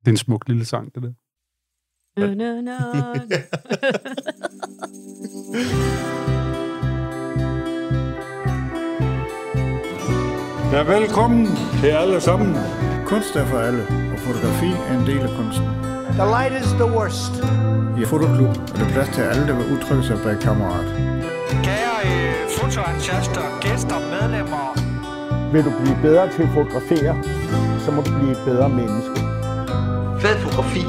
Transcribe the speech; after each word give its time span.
Det 0.00 0.06
er 0.06 0.10
en 0.10 0.16
smuk 0.16 0.48
lille 0.48 0.64
sang, 0.64 0.94
det 0.94 1.02
der. 1.02 1.12
Na, 2.16 2.34
na, 2.34 2.60
na. 2.60 2.76
Ja, 10.72 10.82
velkommen 10.82 11.46
til 11.80 11.86
alle 11.86 12.20
sammen. 12.20 12.54
Kunst 13.06 13.36
er 13.36 13.46
for 13.46 13.58
alle, 13.58 13.82
og 14.12 14.18
fotografi 14.18 14.66
er 14.88 15.00
en 15.00 15.06
del 15.06 15.18
af 15.18 15.36
kunsten. 15.36 15.66
The 16.18 16.26
light 16.36 16.54
is 16.64 16.70
the 16.72 16.88
worst. 16.96 17.32
I 18.00 18.04
Fotoklub 18.04 18.48
er 18.48 18.78
der 18.78 18.88
plads 18.94 19.08
til 19.16 19.22
alle, 19.22 19.46
der 19.48 19.56
vil 19.56 19.66
udtrykke 19.74 20.04
sig 20.04 20.18
bag 20.24 20.40
kammerat. 20.40 20.86
Kære 21.66 21.96
øh, 22.10 22.50
fotoentusiaster, 22.58 23.60
gæster, 23.60 23.98
medlemmer. 24.14 24.83
Vil 25.54 25.64
du 25.64 25.70
blive 25.82 25.98
bedre 26.02 26.32
til 26.32 26.42
at 26.42 26.48
fotografere, 26.48 27.22
så 27.80 27.90
må 27.90 28.02
du 28.02 28.18
blive 28.18 28.30
et 28.30 28.42
bedre 28.44 28.68
menneske. 28.68 29.20
Fed 30.20 30.38
fotografi 30.38 30.80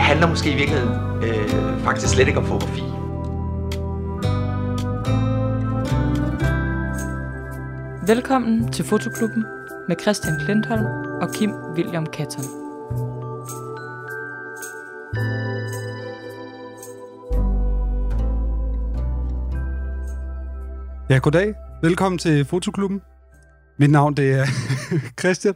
handler 0.00 0.28
måske 0.28 0.52
i 0.52 0.56
virkeligheden 0.56 0.94
øh, 1.24 1.80
faktisk 1.80 2.14
slet 2.14 2.28
ikke 2.28 2.38
om 2.38 2.46
fotografi. 2.46 2.82
Velkommen 8.06 8.72
til 8.72 8.84
Fotoklubben 8.84 9.44
med 9.88 9.96
Christian 10.00 10.34
Klintholm 10.44 10.86
og 11.22 11.28
Kim 11.34 11.50
William 11.76 12.06
Katton. 12.06 12.44
Ja, 21.10 21.18
goddag. 21.18 21.54
Velkommen 21.82 22.18
til 22.18 22.44
Fotoklubben. 22.44 23.00
Mit 23.78 23.90
navn 23.90 24.14
det 24.16 24.32
er 24.32 24.44
Christian, 25.20 25.54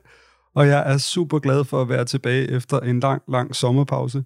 og 0.55 0.69
jeg 0.69 0.93
er 0.93 0.99
super 0.99 1.39
glad 1.39 1.65
for 1.65 1.83
at 1.83 1.89
være 1.89 2.05
tilbage 2.05 2.51
efter 2.51 2.81
en 2.81 3.01
lang, 3.01 3.23
lang 3.29 3.57
sommerpause. 3.57 4.19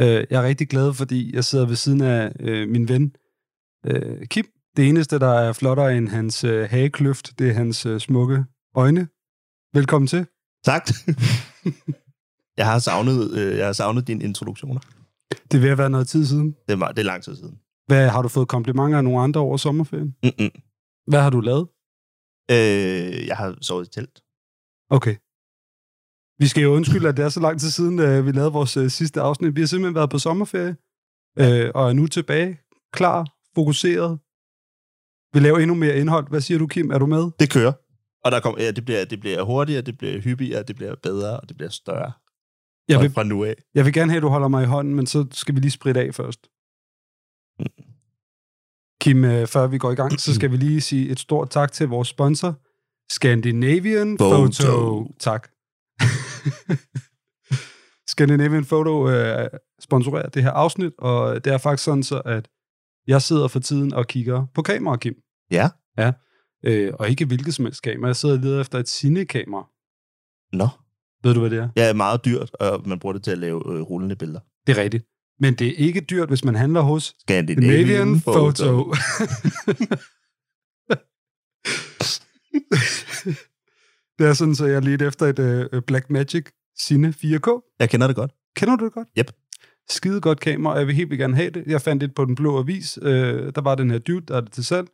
Øh, 0.00 0.24
Jeg 0.30 0.42
er 0.42 0.42
rigtig 0.42 0.68
glad, 0.68 0.94
fordi 0.94 1.34
jeg 1.34 1.44
sidder 1.44 1.66
ved 1.66 1.76
siden 1.76 2.00
af 2.00 2.32
øh, 2.40 2.68
min 2.68 2.88
ven 2.88 3.12
øh, 3.86 4.26
Kim. 4.26 4.44
Det 4.76 4.88
eneste, 4.88 5.18
der 5.18 5.32
er 5.32 5.52
flottere 5.52 5.96
end 5.96 6.08
hans 6.08 6.40
hagekløft, 6.40 7.38
det 7.38 7.48
er 7.48 7.52
hans 7.54 7.86
smukke 7.98 8.44
øjne. 8.76 9.08
Velkommen 9.74 10.06
til. 10.06 10.26
Tak. 10.64 10.88
jeg 12.58 12.66
har 12.66 12.78
savnet, 12.78 13.56
jeg 13.58 13.66
har 13.66 13.72
savnet 13.72 14.06
dine 14.06 14.24
introduktioner. 14.24 14.80
Det 15.52 15.60
vil 15.60 15.68
have 15.68 15.78
været 15.78 15.90
noget 15.90 16.08
tid 16.08 16.26
siden. 16.26 16.54
Det 16.68 16.82
er, 16.82 16.88
det 16.88 16.98
er 16.98 17.02
lang 17.02 17.22
tid 17.22 17.36
siden. 17.36 17.58
Hvad, 17.86 18.08
har 18.08 18.22
du 18.22 18.28
fået 18.28 18.48
komplimenter 18.48 18.98
af 18.98 19.04
nogle 19.04 19.20
andre 19.20 19.40
over 19.40 19.56
sommerferien? 19.56 20.14
Mm-mm. 20.22 20.50
Hvad 21.06 21.20
har 21.20 21.30
du 21.30 21.40
lavet? 21.40 21.68
Øh, 22.50 23.26
jeg 23.26 23.36
har 23.36 23.56
sovet 23.60 23.86
i 23.86 23.90
telt. 23.90 24.22
Okay. 24.90 25.16
Vi 26.38 26.46
skal 26.46 26.62
jo 26.62 26.74
undskylde, 26.74 27.08
at 27.08 27.16
det 27.16 27.24
er 27.24 27.28
så 27.28 27.40
lang 27.40 27.60
tid 27.60 27.70
siden, 27.70 27.98
øh, 27.98 28.26
vi 28.26 28.32
lavede 28.32 28.52
vores 28.52 28.76
øh, 28.76 28.90
sidste 28.90 29.20
afsnit. 29.20 29.56
Vi 29.56 29.60
har 29.60 29.66
simpelthen 29.66 29.94
været 29.94 30.10
på 30.10 30.18
sommerferie, 30.18 30.76
øh, 31.38 31.70
og 31.74 31.88
er 31.88 31.92
nu 31.92 32.06
tilbage, 32.06 32.60
klar, 32.92 33.26
fokuseret. 33.54 34.18
Vi 35.34 35.40
laver 35.40 35.58
endnu 35.58 35.74
mere 35.74 35.98
indhold. 35.98 36.28
Hvad 36.28 36.40
siger 36.40 36.58
du, 36.58 36.66
Kim? 36.66 36.90
Er 36.90 36.98
du 36.98 37.06
med? 37.06 37.30
Det 37.40 37.50
kører. 37.50 37.72
Og 38.24 38.32
der 38.32 38.40
kom, 38.40 38.58
ja, 38.58 38.70
det, 38.70 38.84
bliver, 38.84 39.04
det 39.04 39.20
bliver 39.20 39.42
hurtigere, 39.42 39.82
det 39.82 39.98
bliver 39.98 40.20
hyppigere, 40.20 40.62
det 40.62 40.76
bliver 40.76 40.94
bedre, 41.02 41.40
og 41.40 41.48
det 41.48 41.56
bliver 41.56 41.70
større. 41.70 42.12
Jeg 42.88 43.00
vil, 43.00 43.10
fra 43.10 43.22
nu 43.22 43.44
af. 43.44 43.54
jeg 43.74 43.84
vil 43.84 43.92
gerne 43.92 44.10
have, 44.10 44.16
at 44.16 44.22
du 44.22 44.28
holder 44.28 44.48
mig 44.48 44.62
i 44.62 44.66
hånden, 44.66 44.94
men 44.94 45.06
så 45.06 45.26
skal 45.32 45.54
vi 45.54 45.60
lige 45.60 45.70
spritte 45.70 46.00
af 46.00 46.14
først. 46.14 46.48
Kim, 49.04 49.24
øh, 49.24 49.46
før 49.46 49.66
vi 49.66 49.78
går 49.78 49.90
i 49.90 49.94
gang, 49.94 50.20
så 50.20 50.34
skal 50.34 50.50
vi 50.50 50.56
lige 50.56 50.80
sige 50.80 51.08
et 51.08 51.18
stort 51.18 51.50
tak 51.50 51.72
til 51.72 51.88
vores 51.88 52.08
sponsor, 52.08 52.60
Scandinavian 53.12 54.16
Photo. 54.16 54.36
Photo. 54.36 55.12
Tak. 55.18 55.48
Scandinavian 58.12 58.64
Photo 58.64 59.08
øh, 59.10 59.48
sponsorerer 59.80 60.28
det 60.28 60.42
her 60.42 60.50
afsnit, 60.50 60.92
og 60.98 61.44
det 61.44 61.52
er 61.52 61.58
faktisk 61.58 61.84
sådan 61.84 62.02
så, 62.02 62.22
at 62.24 62.48
jeg 63.06 63.22
sidder 63.22 63.48
for 63.48 63.60
tiden 63.60 63.94
og 63.94 64.06
kigger 64.06 64.46
på 64.54 64.62
kamera, 64.62 64.96
Kim. 64.96 65.14
Ja. 65.50 65.68
Ja, 65.98 66.12
øh, 66.64 66.92
og 66.98 67.10
ikke 67.10 67.24
hvilket 67.24 67.54
som 67.54 67.64
helst 67.64 67.82
kamera. 67.82 68.06
Jeg 68.06 68.16
sidder 68.16 68.34
og 68.34 68.40
leder 68.40 68.60
efter 68.60 68.78
et 68.78 68.88
cinekamera. 68.88 69.66
Nå. 70.52 70.68
Ved 71.22 71.34
du, 71.34 71.40
hvad 71.40 71.50
det 71.50 71.58
er? 71.58 71.68
Ja, 71.76 71.92
meget 71.92 72.24
dyrt, 72.24 72.50
og 72.60 72.88
man 72.88 72.98
bruger 72.98 73.12
det 73.12 73.24
til 73.24 73.30
at 73.30 73.38
lave 73.38 73.62
øh, 73.74 73.80
rullende 73.80 74.16
billeder. 74.16 74.40
Det 74.66 74.78
er 74.78 74.82
rigtigt. 74.82 75.04
Men 75.40 75.54
det 75.54 75.66
er 75.66 75.72
ikke 75.76 76.00
dyrt, 76.00 76.28
hvis 76.28 76.44
man 76.44 76.54
handler 76.54 76.80
hos 76.80 77.14
Scandinavian, 77.18 78.20
Scandinavian 78.20 78.20
Photo. 78.20 78.92
det 84.18 84.26
er 84.26 84.32
sådan, 84.32 84.54
så 84.54 84.66
jeg 84.66 84.82
lige 84.82 85.06
efter 85.06 85.26
et 85.26 85.38
uh, 85.74 85.80
Black 85.86 86.10
Magic 86.10 86.46
Cine 86.80 87.08
4K. 87.08 87.76
Jeg 87.78 87.90
kender 87.90 88.06
det 88.06 88.16
godt. 88.16 88.30
Kender 88.56 88.76
du 88.76 88.84
det 88.84 88.92
godt? 88.92 89.08
Yep. 89.18 89.32
Skide 89.88 90.20
godt 90.20 90.40
kamera, 90.40 90.72
og 90.72 90.78
jeg 90.78 90.86
vil 90.86 90.94
helt 90.94 91.10
vildt 91.10 91.20
gerne 91.20 91.36
have 91.36 91.50
det. 91.50 91.64
Jeg 91.66 91.80
fandt 91.80 92.00
det 92.00 92.14
på 92.14 92.24
den 92.24 92.34
blå 92.34 92.58
avis. 92.58 92.98
Uh, 93.02 93.08
der 93.54 93.60
var 93.60 93.74
den 93.74 93.90
her 93.90 93.98
dude, 93.98 94.26
der 94.26 94.36
er 94.36 94.40
det 94.40 94.52
til 94.52 94.64
salg. 94.64 94.88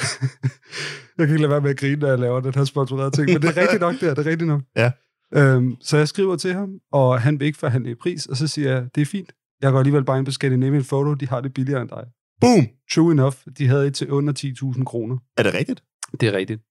jeg 1.18 1.26
kan 1.26 1.30
ikke 1.30 1.36
lade 1.36 1.50
være 1.50 1.60
med 1.60 1.70
at 1.70 1.76
grine, 1.76 1.96
når 1.96 2.08
jeg 2.08 2.18
laver 2.18 2.40
den 2.40 2.54
her 2.54 2.64
sponsorerede 2.64 3.10
ting, 3.10 3.26
men 3.32 3.42
det 3.42 3.56
er 3.56 3.62
rigtigt 3.62 3.80
nok, 3.80 3.94
det 3.94 4.02
er, 4.02 4.14
det 4.14 4.26
er 4.26 4.30
rigtigt 4.30 4.48
nok. 4.48 4.62
Ja. 4.76 4.92
Øhm, 5.34 5.76
så 5.80 5.96
jeg 5.96 6.08
skriver 6.08 6.36
til 6.36 6.54
ham, 6.54 6.70
og 6.92 7.20
han 7.20 7.40
vil 7.40 7.46
ikke 7.46 7.58
forhandle 7.58 7.90
i 7.90 7.94
pris, 7.94 8.26
og 8.26 8.36
så 8.36 8.46
siger 8.46 8.72
jeg, 8.72 8.88
det 8.94 9.00
er 9.00 9.06
fint. 9.06 9.32
Jeg 9.62 9.72
går 9.72 9.78
alligevel 9.78 10.04
bare 10.04 10.18
ind 10.18 10.26
på 10.26 10.32
Scandinavian 10.32 10.84
Photo, 10.84 11.14
de 11.14 11.28
har 11.28 11.40
det 11.40 11.54
billigere 11.54 11.82
end 11.82 11.88
dig. 11.88 12.04
Boom! 12.40 12.66
True 12.92 13.12
enough, 13.12 13.36
de 13.58 13.66
havde 13.66 13.86
et 13.86 13.94
til 13.94 14.10
under 14.10 14.32
10.000 14.78 14.84
kroner. 14.84 15.16
Er 15.36 15.42
det 15.42 15.54
rigtigt? 15.54 15.84
Det 16.20 16.28
er 16.28 16.32
rigtigt. 16.32 16.62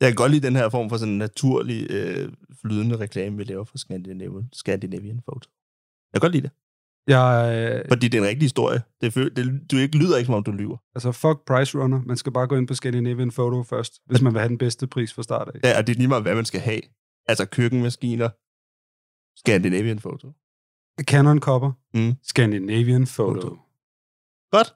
Jeg 0.00 0.08
kan 0.08 0.14
godt 0.16 0.32
lide 0.32 0.46
den 0.46 0.56
her 0.56 0.68
form 0.68 0.88
for 0.90 0.96
sådan 0.96 1.12
en 1.12 1.18
naturlig, 1.18 1.86
øh, 1.90 2.32
flydende 2.62 2.96
reklame, 2.96 3.36
vi 3.36 3.44
laver 3.44 3.64
for 3.64 3.78
Scandinavian, 3.78 4.48
Scandinavian 4.52 5.20
Photo. 5.28 5.50
Jeg 6.12 6.20
kan 6.20 6.26
godt 6.26 6.32
lide 6.32 6.42
det. 6.42 6.50
Jeg, 7.06 7.28
øh, 7.84 7.88
Fordi 7.88 8.08
det 8.08 8.18
er 8.18 8.22
en 8.22 8.28
rigtig 8.28 8.42
historie. 8.44 8.82
Det, 9.00 9.14
det, 9.14 9.70
du 9.70 9.76
ikke 9.76 9.98
lyder 9.98 10.16
ikke, 10.16 10.26
som 10.26 10.34
om 10.34 10.44
du 10.44 10.52
lyver. 10.52 10.76
altså, 10.94 11.12
fuck 11.12 11.38
Price 11.46 11.78
Runner. 11.78 12.00
Man 12.06 12.16
skal 12.16 12.32
bare 12.32 12.46
gå 12.46 12.56
ind 12.56 12.68
på 12.68 12.74
Scandinavian 12.74 13.30
Photo 13.30 13.62
først, 13.62 14.00
hvis 14.06 14.22
man 14.22 14.32
vil 14.32 14.40
have 14.40 14.48
den 14.48 14.58
bedste 14.58 14.86
pris 14.86 15.12
fra 15.14 15.22
start 15.22 15.48
af. 15.54 15.58
Ja, 15.64 15.78
og 15.78 15.86
det 15.86 15.92
er 15.92 15.96
lige 15.96 16.08
meget, 16.08 16.22
hvad 16.22 16.34
man 16.34 16.44
skal 16.44 16.60
have. 16.60 16.80
Altså 17.28 17.46
køkkenmaskiner, 17.46 18.28
Scandinavian 19.38 19.98
Photo. 19.98 20.32
Canon 21.02 21.40
Copper, 21.40 21.72
Mm. 21.94 22.12
Scandinavian 22.22 23.06
Photo. 23.06 23.40
Photo. 23.40 23.56
Godt. 24.50 24.74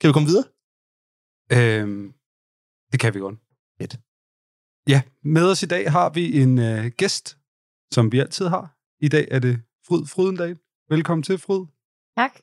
Kan 0.00 0.08
vi 0.08 0.12
komme 0.12 0.28
videre? 0.28 0.44
Øhm, 1.56 2.14
det 2.92 3.00
kan 3.00 3.14
vi 3.14 3.18
godt. 3.20 3.38
Fedt. 3.80 3.98
Ja, 4.88 5.02
med 5.22 5.50
os 5.50 5.62
i 5.62 5.66
dag 5.66 5.92
har 5.92 6.10
vi 6.10 6.40
en 6.42 6.58
øh, 6.58 6.86
gæst, 6.96 7.38
som 7.92 8.12
vi 8.12 8.18
altid 8.18 8.46
har. 8.46 8.76
I 9.00 9.08
dag 9.08 9.28
er 9.30 9.38
det 9.38 9.62
Fryd 9.88 10.06
Frydendal. 10.06 10.58
Velkommen 10.88 11.22
til, 11.22 11.38
Fryd. 11.38 11.66
Tak. 12.16 12.40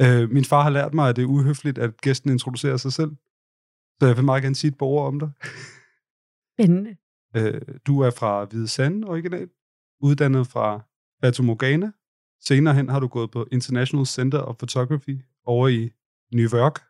Øh, 0.00 0.30
min 0.30 0.44
far 0.44 0.62
har 0.62 0.70
lært 0.70 0.94
mig, 0.94 1.08
at 1.08 1.16
det 1.16 1.22
er 1.22 1.26
uhøfligt, 1.26 1.78
at 1.78 1.96
gæsten 2.00 2.30
introducerer 2.30 2.76
sig 2.76 2.92
selv. 2.92 3.10
Så 4.00 4.06
jeg 4.06 4.16
vil 4.16 4.24
meget 4.24 4.42
gerne 4.42 4.54
sige 4.54 4.68
et 4.70 4.78
par 4.78 4.86
ord 4.86 5.06
om 5.06 5.18
dig. 5.20 5.30
Spændende. 6.54 6.96
Øh, 7.36 7.78
du 7.86 8.00
er 8.00 8.10
fra 8.10 8.44
Hvide 8.44 8.68
Sande 8.68 9.08
original, 9.08 9.50
uddannet 10.00 10.46
fra 10.46 10.87
Fata 11.20 11.42
Morgana. 11.42 11.92
Senere 12.40 12.74
hen 12.74 12.88
har 12.88 13.00
du 13.00 13.08
gået 13.08 13.30
på 13.30 13.46
International 13.52 14.06
Center 14.06 14.38
of 14.38 14.56
Photography 14.56 15.18
over 15.44 15.68
i 15.68 15.90
New 16.32 16.48
York. 16.54 16.80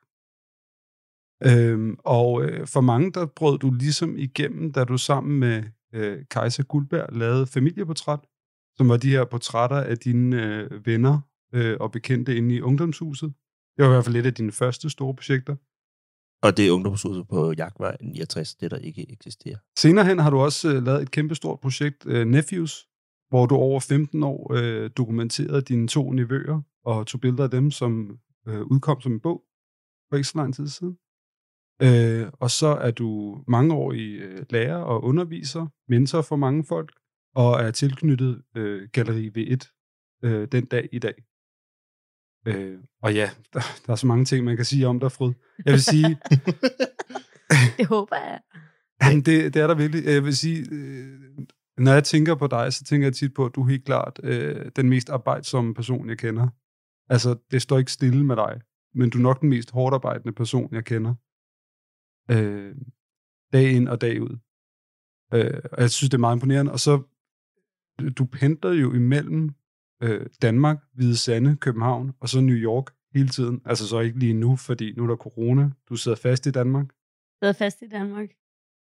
Øhm, 1.44 1.96
og 1.98 2.44
øh, 2.44 2.66
for 2.66 2.80
mange, 2.80 3.12
der 3.12 3.26
brød 3.26 3.58
du 3.58 3.70
ligesom 3.70 4.16
igennem, 4.16 4.72
da 4.72 4.84
du 4.84 4.98
sammen 4.98 5.40
med 5.40 5.64
øh, 5.92 6.24
Kajsa 6.30 6.62
Guldberg 6.62 7.12
lavede 7.12 7.46
familieportræt, 7.46 8.20
som 8.76 8.88
var 8.88 8.96
de 8.96 9.10
her 9.10 9.24
portrætter 9.24 9.76
af 9.76 9.98
dine 9.98 10.42
øh, 10.44 10.86
venner 10.86 11.20
øh, 11.54 11.76
og 11.80 11.92
bekendte 11.92 12.36
inde 12.36 12.54
i 12.54 12.60
ungdomshuset. 12.60 13.32
Det 13.76 13.84
var 13.84 13.90
i 13.90 13.92
hvert 13.92 14.04
fald 14.04 14.16
et 14.16 14.26
af 14.26 14.34
dine 14.34 14.52
første 14.52 14.90
store 14.90 15.14
projekter. 15.14 15.56
Og 16.42 16.56
det 16.56 16.66
er 16.66 16.72
ungdomshuset 16.72 17.28
på 17.28 17.52
Jagtvej 17.52 17.96
69, 18.00 18.54
det 18.54 18.70
der 18.70 18.78
ikke 18.78 19.12
eksisterer. 19.12 19.56
Senere 19.78 20.04
hen 20.04 20.18
har 20.18 20.30
du 20.30 20.38
også 20.38 20.74
øh, 20.74 20.82
lavet 20.82 21.02
et 21.02 21.10
kæmpestort 21.10 21.60
projekt, 21.60 22.06
øh, 22.06 22.26
Nephews, 22.26 22.88
hvor 23.28 23.46
du 23.46 23.54
over 23.54 23.80
15 23.80 24.22
år 24.22 24.52
øh, 24.54 24.90
dokumenterede 24.96 25.62
dine 25.62 25.88
to 25.88 26.12
nevøer 26.12 26.62
og 26.84 27.06
tog 27.06 27.20
billeder 27.20 27.44
af 27.44 27.50
dem, 27.50 27.70
som 27.70 28.18
øh, 28.48 28.60
udkom 28.62 29.00
som 29.00 29.12
en 29.12 29.20
bog 29.20 29.42
for 30.08 30.16
ikke 30.16 30.28
så 30.28 30.38
lang 30.38 30.54
tid 30.54 30.68
siden. 30.68 30.98
Øh, 31.82 32.28
og 32.32 32.50
så 32.50 32.66
er 32.66 32.90
du 32.90 33.38
mange 33.48 33.74
år 33.74 33.92
i 33.92 34.06
øh, 34.12 34.46
lærer 34.50 34.76
og 34.76 35.04
underviser, 35.04 35.66
mentor 35.88 36.22
for 36.22 36.36
mange 36.36 36.64
folk, 36.64 36.92
og 37.34 37.60
er 37.60 37.70
tilknyttet 37.70 38.42
øh, 38.56 38.88
Galeri 38.92 39.28
V1 39.28 40.20
øh, 40.24 40.48
den 40.52 40.64
dag 40.64 40.88
i 40.92 40.98
dag. 40.98 41.14
Øh, 42.46 42.78
og 43.02 43.14
ja, 43.14 43.30
der, 43.54 43.60
der 43.86 43.92
er 43.92 43.96
så 43.96 44.06
mange 44.06 44.24
ting, 44.24 44.44
man 44.44 44.56
kan 44.56 44.64
sige 44.64 44.86
om 44.86 45.00
dig, 45.00 45.12
Fryd. 45.12 45.32
Jeg 45.64 45.72
vil 45.72 45.82
sige, 45.82 46.18
Det 47.78 47.86
håber 47.86 48.16
jeg. 48.16 48.40
Jamen, 49.02 49.22
det, 49.22 49.54
det 49.54 49.62
er 49.62 49.66
der 49.66 49.74
virkelig. 49.74 50.04
Jeg 50.04 50.24
vil 50.24 50.36
sige, 50.36 50.66
øh, 50.72 51.20
når 51.78 51.92
jeg 51.92 52.04
tænker 52.04 52.34
på 52.34 52.46
dig, 52.46 52.72
så 52.72 52.84
tænker 52.84 53.06
jeg 53.06 53.14
tit 53.14 53.34
på, 53.34 53.46
at 53.46 53.54
du 53.54 53.62
er 53.62 53.68
helt 53.68 53.84
klart 53.84 54.20
øh, 54.22 54.70
den 54.76 54.88
mest 54.88 55.10
arbejdsomme 55.10 55.74
person, 55.74 56.08
jeg 56.08 56.18
kender. 56.18 56.48
Altså, 57.08 57.38
det 57.50 57.62
står 57.62 57.78
ikke 57.78 57.92
stille 57.92 58.24
med 58.24 58.36
dig, 58.36 58.60
men 58.94 59.10
du 59.10 59.18
er 59.18 59.22
nok 59.22 59.40
den 59.40 59.48
mest 59.48 59.70
hårdt 59.70 59.94
arbejdende 59.94 60.32
person, 60.32 60.74
jeg 60.74 60.84
kender. 60.84 61.14
Øh, 62.30 62.74
dag 63.52 63.70
ind 63.70 63.88
og 63.88 64.00
dag 64.00 64.22
ud. 64.22 64.38
Øh, 65.34 65.60
og 65.72 65.80
jeg 65.80 65.90
synes, 65.90 66.10
det 66.10 66.14
er 66.14 66.26
meget 66.26 66.36
imponerende. 66.36 66.72
Og 66.72 66.80
så, 66.80 67.02
du 68.18 68.24
pendler 68.24 68.72
jo 68.72 68.92
imellem 68.94 69.54
øh, 70.02 70.26
Danmark, 70.42 70.78
Hvide 70.94 71.16
Sande, 71.16 71.56
København, 71.56 72.12
og 72.20 72.28
så 72.28 72.40
New 72.40 72.56
York 72.56 72.94
hele 73.14 73.28
tiden. 73.28 73.62
Altså 73.64 73.88
så 73.88 74.00
ikke 74.00 74.18
lige 74.18 74.34
nu, 74.34 74.56
fordi 74.56 74.92
nu 74.96 75.02
er 75.02 75.06
der 75.06 75.16
corona. 75.16 75.70
Du 75.88 75.96
sidder 75.96 76.16
fast 76.16 76.46
i 76.46 76.50
Danmark. 76.50 76.86
Jeg 76.86 77.38
sidder 77.38 77.64
fast 77.64 77.82
i 77.82 77.88
Danmark. 77.88 78.28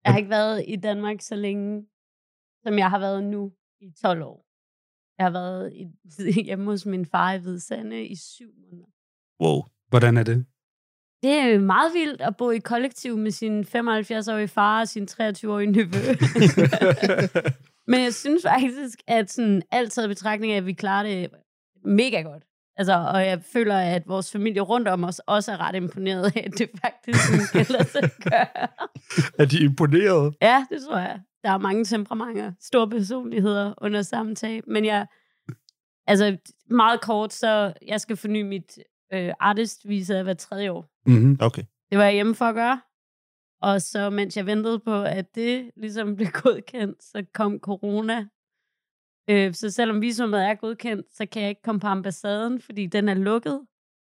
Jeg 0.04 0.12
har 0.12 0.18
ikke 0.18 0.30
været 0.30 0.64
i 0.68 0.76
Danmark 0.76 1.20
så 1.20 1.36
længe, 1.36 1.86
som 2.64 2.78
jeg 2.78 2.90
har 2.90 2.98
været 2.98 3.24
nu 3.24 3.52
i 3.80 3.90
12 4.02 4.22
år. 4.22 4.46
Jeg 5.18 5.26
har 5.26 5.30
været 5.30 5.72
i, 5.72 6.42
hjemme 6.48 6.64
hos 6.64 6.86
min 6.86 7.06
far 7.06 7.32
i 7.32 7.38
Hvide 7.38 7.60
Sande 7.60 8.06
i 8.06 8.16
syv 8.16 8.50
måneder. 8.62 8.88
Wow. 9.40 9.62
Hvordan 9.88 10.16
er 10.16 10.22
det? 10.22 10.46
Det 11.22 11.32
er 11.32 11.58
meget 11.58 11.94
vildt 11.94 12.20
at 12.20 12.36
bo 12.36 12.50
i 12.50 12.58
kollektiv 12.58 13.16
med 13.16 13.30
sin 13.30 13.60
75-årige 13.60 14.48
far 14.48 14.80
og 14.80 14.88
sin 14.88 15.08
23-årige 15.10 15.70
nevø. 15.70 16.14
Men 17.90 18.00
jeg 18.00 18.14
synes 18.14 18.42
faktisk, 18.42 18.98
at 19.06 19.30
sådan 19.30 19.62
alt 19.70 19.92
taget 19.92 20.06
i 20.06 20.08
betragtning 20.08 20.52
af, 20.52 20.56
at 20.56 20.66
vi 20.66 20.72
klarer 20.72 21.02
det 21.02 21.30
mega 21.84 22.20
godt. 22.20 22.44
Altså, 22.76 22.94
og 22.94 23.26
jeg 23.26 23.42
føler, 23.42 23.78
at 23.78 24.02
vores 24.06 24.32
familie 24.32 24.60
rundt 24.60 24.88
om 24.88 25.04
os 25.04 25.18
også 25.18 25.52
er 25.52 25.60
ret 25.60 25.74
imponeret 25.74 26.36
af, 26.36 26.42
at 26.46 26.58
det 26.58 26.70
faktisk 26.80 27.52
kan 27.52 27.66
lade 27.68 27.88
sig 27.88 28.10
gøre. 28.30 28.68
er 29.38 29.44
de 29.44 29.64
imponeret? 29.64 30.34
Ja, 30.42 30.66
det 30.70 30.82
tror 30.82 30.98
jeg. 30.98 31.20
Der 31.44 31.50
er 31.50 31.58
mange 31.58 31.84
temperamenter, 31.84 32.52
store 32.60 32.90
personligheder 32.90 33.74
under 33.78 34.02
samme 34.02 34.34
tag. 34.34 34.62
Men 34.66 34.84
jeg, 34.84 35.06
altså 36.06 36.36
meget 36.70 37.00
kort, 37.00 37.32
så 37.32 37.72
jeg 37.86 38.00
skal 38.00 38.16
forny 38.16 38.42
mit 38.42 38.78
øh, 39.12 39.32
artistvisa 39.40 40.22
hver 40.22 40.34
tredje 40.34 40.70
år. 40.70 40.86
Mm-hmm. 41.06 41.38
Okay. 41.40 41.62
Det 41.90 41.98
var 41.98 42.04
jeg 42.04 42.14
hjemme 42.14 42.34
for 42.34 42.44
at 42.44 42.54
gøre. 42.54 42.80
Og 43.62 43.82
så 43.82 44.10
mens 44.10 44.36
jeg 44.36 44.46
ventede 44.46 44.78
på, 44.78 45.02
at 45.02 45.34
det 45.34 45.70
ligesom 45.76 46.16
blev 46.16 46.28
godkendt, 46.42 47.04
så 47.04 47.24
kom 47.34 47.58
corona. 47.58 48.26
Øh, 49.30 49.54
så 49.54 49.70
selvom 49.70 50.00
visumet 50.00 50.44
er 50.44 50.54
godkendt, 50.54 51.06
så 51.14 51.26
kan 51.26 51.42
jeg 51.42 51.48
ikke 51.48 51.62
komme 51.62 51.80
på 51.80 51.86
ambassaden, 51.86 52.60
fordi 52.60 52.86
den 52.86 53.08
er 53.08 53.14
lukket. 53.14 53.60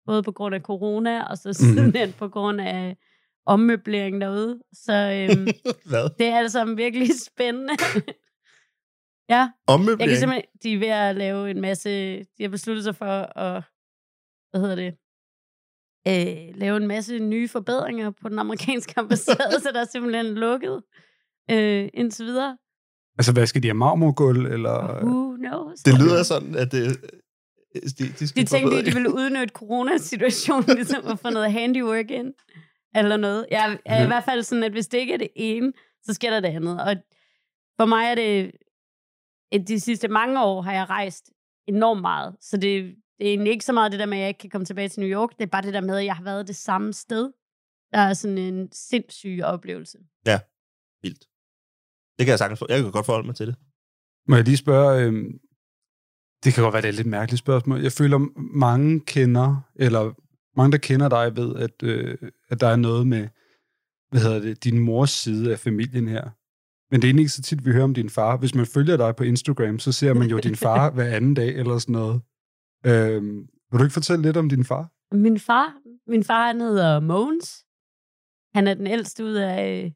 Både 0.06 0.24
på 0.24 0.32
grund 0.32 0.56
af 0.56 0.62
corona, 0.62 1.24
og 1.24 1.38
så 1.38 1.54
sidenhen 1.54 2.14
på 2.14 2.28
grund 2.28 2.62
af 2.62 2.98
ommøblering 3.46 4.22
derude. 4.22 4.60
Så 4.74 4.94
øhm, 4.94 5.48
Hvad? 5.92 6.10
det 6.20 6.28
er 6.28 6.38
altså 6.38 6.66
virkelig 6.76 7.10
spændende. 7.28 7.74
ja, 9.34 9.36
jeg 9.36 9.50
Ommøblering? 9.68 10.10
kan 10.10 10.20
simpelthen, 10.20 10.44
de 10.64 10.74
er 10.74 10.80
ved 10.80 10.88
at 10.88 11.16
lave 11.16 11.52
en 11.52 11.62
masse, 11.62 12.18
de 12.20 12.42
har 12.42 12.50
besluttet 12.50 12.84
sig 12.84 12.96
for 12.96 13.40
at, 13.40 13.64
hvad 14.52 14.62
hedder 14.62 14.76
det, 14.76 14.94
øh, 16.08 16.56
lave 16.56 16.78
en 16.78 16.88
masse 16.88 17.20
nye 17.20 17.48
forbedringer 17.48 18.12
på 18.12 18.30
den 18.30 18.40
amerikanske 18.40 18.94
ambassade, 19.00 19.60
så 19.62 19.70
der 19.74 19.82
er 19.82 19.86
simpelthen 19.92 20.26
lukket 20.26 20.84
øh, 21.52 21.90
indtil 21.94 22.26
videre. 22.26 22.58
Altså, 23.18 23.34
hvad 23.34 23.48
skal 23.48 23.64
de 23.64 23.68
have 23.68 23.74
marmorgulv, 23.78 24.46
eller... 24.46 25.06
Who 25.06 25.36
knows? 25.36 25.80
Det 25.80 25.94
lyder 26.00 26.24
sådan, 26.24 26.56
at 26.56 26.72
det, 26.72 26.98
de, 27.74 28.06
de, 28.20 28.28
skal 28.28 28.44
De 28.44 28.48
tænkte, 28.48 28.78
at 28.78 28.86
de 28.86 28.94
ville 28.94 29.14
udnytte 29.14 29.54
coronasituationen, 29.54 30.76
ligesom 30.76 31.08
at 31.08 31.20
få 31.20 31.30
noget 31.30 31.52
handiwork 31.52 32.12
ind, 32.12 32.34
eller 32.96 33.18
noget. 33.18 33.46
Jeg 33.52 33.80
er 33.86 34.04
i 34.04 34.08
hvert 34.08 34.24
fald 34.24 34.44
sådan, 34.44 34.64
at 34.64 34.72
hvis 34.72 34.88
det 34.88 34.98
ikke 34.98 35.14
er 35.14 35.18
det 35.18 35.30
ene, 35.36 35.74
så 36.04 36.14
sker 36.14 36.30
der 36.30 36.40
det 36.40 36.48
andet. 36.48 36.82
Og 36.82 36.96
for 37.80 37.86
mig 37.86 38.06
er 38.06 38.16
det, 38.16 38.52
at 39.52 39.68
de 39.68 39.80
sidste 39.80 40.08
mange 40.08 40.44
år 40.44 40.62
har 40.62 40.74
jeg 40.74 40.90
rejst 40.90 41.32
enormt 41.68 42.02
meget. 42.02 42.36
Så 42.42 42.58
det, 42.58 42.96
det 43.18 43.28
er 43.28 43.30
egentlig 43.30 43.52
ikke 43.52 43.66
så 43.66 43.74
meget 43.74 43.92
det 43.92 44.00
der 44.00 44.06
med, 44.06 44.18
at 44.18 44.22
jeg 44.22 44.28
ikke 44.28 44.38
kan 44.38 44.50
komme 44.50 44.66
tilbage 44.66 44.90
til 44.90 45.00
New 45.00 45.10
York. 45.10 45.30
Det 45.38 45.44
er 45.44 45.50
bare 45.50 45.62
det 45.62 45.74
der 45.74 45.82
med, 45.82 45.98
at 45.98 46.06
jeg 46.06 46.16
har 46.16 46.24
været 46.24 46.48
det 46.48 46.56
samme 46.56 46.94
sted. 46.94 47.32
Der 47.94 48.00
er 48.00 48.14
sådan 48.14 48.38
en 48.38 48.72
sindssyg 48.72 49.40
oplevelse. 49.44 49.98
Vildt. 51.02 51.26
Det 52.18 52.26
kan 52.26 52.32
jeg 52.32 52.40
sagtens 52.40 52.60
for. 52.60 52.66
Jeg 52.70 52.82
kan 52.82 52.92
godt 52.92 53.06
forholde 53.06 53.28
mig 53.28 53.36
til 53.36 53.48
det. 53.48 53.56
Må 54.28 54.36
jeg 54.36 54.46
lige 54.46 54.58
spørge, 54.58 55.04
øh, 55.04 55.14
det 56.44 56.54
kan 56.54 56.64
godt 56.64 56.74
være, 56.74 56.82
det 56.82 56.88
er 56.88 56.92
et 56.92 56.96
lidt 56.96 57.08
mærkeligt 57.08 57.40
spørgsmål. 57.40 57.82
Jeg 57.82 57.92
føler, 57.92 58.18
mange 58.58 59.00
kender, 59.00 59.72
eller 59.76 60.14
mange, 60.58 60.72
der 60.72 60.78
kender 60.78 61.10
dig, 61.10 61.36
ved, 61.36 61.56
at, 61.56 61.84
øh, 61.84 62.18
at 62.50 62.62
der 62.62 62.68
er 62.68 62.76
noget 62.76 63.08
med, 63.08 63.28
hvad 64.10 64.22
hedder 64.22 64.40
det, 64.40 64.64
din 64.64 64.80
mors 64.80 65.12
side 65.12 65.52
af 65.52 65.60
familien 65.60 66.08
her. 66.08 66.30
Men 66.92 67.02
det 67.02 67.10
er 67.10 67.20
ikke 67.20 67.30
så 67.30 67.42
tit, 67.42 67.66
vi 67.66 67.72
hører 67.72 67.84
om 67.84 67.94
din 67.94 68.10
far. 68.10 68.38
Hvis 68.38 68.56
man 68.56 68.66
følger 68.66 68.98
dig 68.98 69.16
på 69.16 69.24
Instagram, 69.24 69.80
så 69.80 69.92
ser 69.92 70.14
man 70.14 70.28
jo 70.28 70.40
din 70.40 70.56
far 70.56 70.90
hver 70.96 71.16
anden 71.16 71.34
dag, 71.34 71.56
eller 71.56 71.78
sådan 71.78 71.94
noget. 71.94 72.22
Øh, 72.86 73.24
vil 73.72 73.80
du 73.80 73.84
ikke 73.84 73.94
fortælle 73.94 74.22
lidt 74.22 74.38
om 74.38 74.50
din 74.50 74.66
far? 74.66 74.92
Min 75.16 75.40
far, 75.40 75.74
min 76.08 76.24
far 76.24 76.48
han 76.48 76.62
hedder 76.62 77.00
Mogens. 77.00 77.66
Han 78.56 78.68
er 78.68 78.74
den 78.74 78.88
ældste 78.88 79.24
ud 79.24 79.34
af 79.34 79.84
øh, 79.84 79.92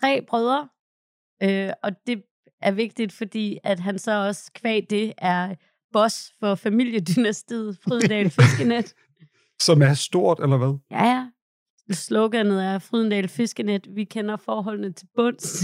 tre 0.00 0.24
brødre. 0.28 0.68
Øh, 1.42 1.72
og 1.82 2.06
det 2.06 2.22
er 2.62 2.72
vigtigt, 2.72 3.12
fordi 3.12 3.58
at 3.64 3.80
han 3.80 3.98
så 3.98 4.26
også 4.26 4.50
kvæg 4.54 4.86
det 4.90 5.12
er 5.18 5.54
boss 5.92 6.32
for 6.40 6.54
familiedynastiet 6.54 7.78
Frydendal 7.84 8.30
Fiskenet. 8.40 8.94
Som 9.60 9.82
er 9.82 9.94
stort, 9.94 10.40
eller 10.42 10.56
hvad? 10.56 10.78
Ja, 10.90 11.04
ja. 11.04 11.26
Sloganet 11.92 12.64
er 12.64 12.78
Frydendal 12.78 13.28
Fiskenet. 13.28 13.86
Vi 13.94 14.04
kender 14.04 14.36
forholdene 14.36 14.92
til 14.92 15.06
bunds. 15.16 15.62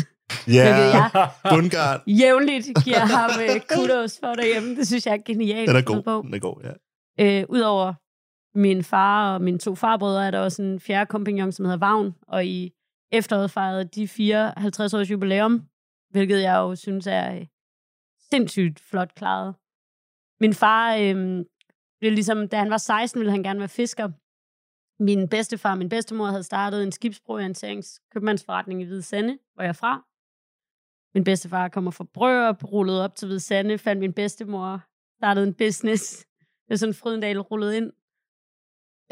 Ja, 0.48 0.74
jeg 0.74 1.30
bundgarn. 1.50 2.00
jævnligt 2.06 2.68
giver 2.84 2.98
ham 2.98 3.30
øh, 3.42 3.60
kudos 3.76 4.18
for 4.20 4.34
derhjemme. 4.34 4.76
Det 4.76 4.86
synes 4.86 5.06
jeg 5.06 5.12
er 5.12 5.22
genialt. 5.26 5.68
Den 5.68 5.76
er 5.76 5.82
god. 5.82 6.22
Den 6.24 6.34
er 6.34 6.38
god, 6.38 6.56
ja. 6.64 7.40
Øh, 7.40 7.44
Udover 7.48 7.94
min 8.58 8.84
far 8.84 9.34
og 9.34 9.42
mine 9.42 9.58
to 9.58 9.74
farbrødre, 9.74 10.26
er 10.26 10.30
der 10.30 10.40
også 10.40 10.62
en 10.62 10.80
fjerde 10.80 11.06
kompagnon, 11.06 11.52
som 11.52 11.64
hedder 11.64 11.78
Vagn, 11.78 12.14
og 12.28 12.46
i 12.46 12.70
efteråret 13.12 13.50
fejrede 13.50 13.84
de 13.84 14.08
54 14.08 14.94
års 14.94 15.10
jubilæum, 15.10 15.62
hvilket 16.10 16.42
jeg 16.42 16.54
jo 16.56 16.74
synes 16.76 17.06
er 17.06 17.34
øh, 17.34 17.46
sindssygt 18.32 18.80
flot 18.90 19.14
klaret. 19.14 19.54
Min 20.40 20.54
far, 20.54 20.96
øh, 20.96 21.44
blev 22.04 22.12
ligesom, 22.12 22.48
da 22.48 22.56
han 22.56 22.70
var 22.70 22.76
16, 22.76 23.20
ville 23.20 23.30
han 23.30 23.42
gerne 23.42 23.58
være 23.58 23.68
fisker. 23.68 24.08
Min 25.02 25.28
bedstefar 25.28 25.70
og 25.70 25.78
min 25.78 25.88
bedstemor 25.88 26.26
havde 26.26 26.42
startet 26.42 26.82
en 26.82 26.92
skibsprovianteringskøbmandsforretning 26.92 28.82
i 28.82 28.84
Hvide 28.84 29.02
Sande, 29.02 29.38
hvor 29.54 29.62
jeg 29.62 29.68
er 29.68 29.72
fra. 29.72 30.06
Min 31.14 31.24
bedstefar 31.24 31.68
kommer 31.68 31.90
fra 31.90 32.04
Brørup, 32.04 32.64
rullede 32.64 33.04
op 33.04 33.14
til 33.14 33.26
Hvide 33.26 33.40
Sande, 33.40 33.78
fandt 33.78 34.00
min 34.00 34.12
bedstemor, 34.12 34.80
startede 35.16 35.46
en 35.46 35.54
business. 35.54 36.26
Det 36.66 36.72
er 36.72 36.76
sådan, 36.76 36.94
Frydendal 36.94 37.40
rullede 37.40 37.76
ind. 37.76 37.92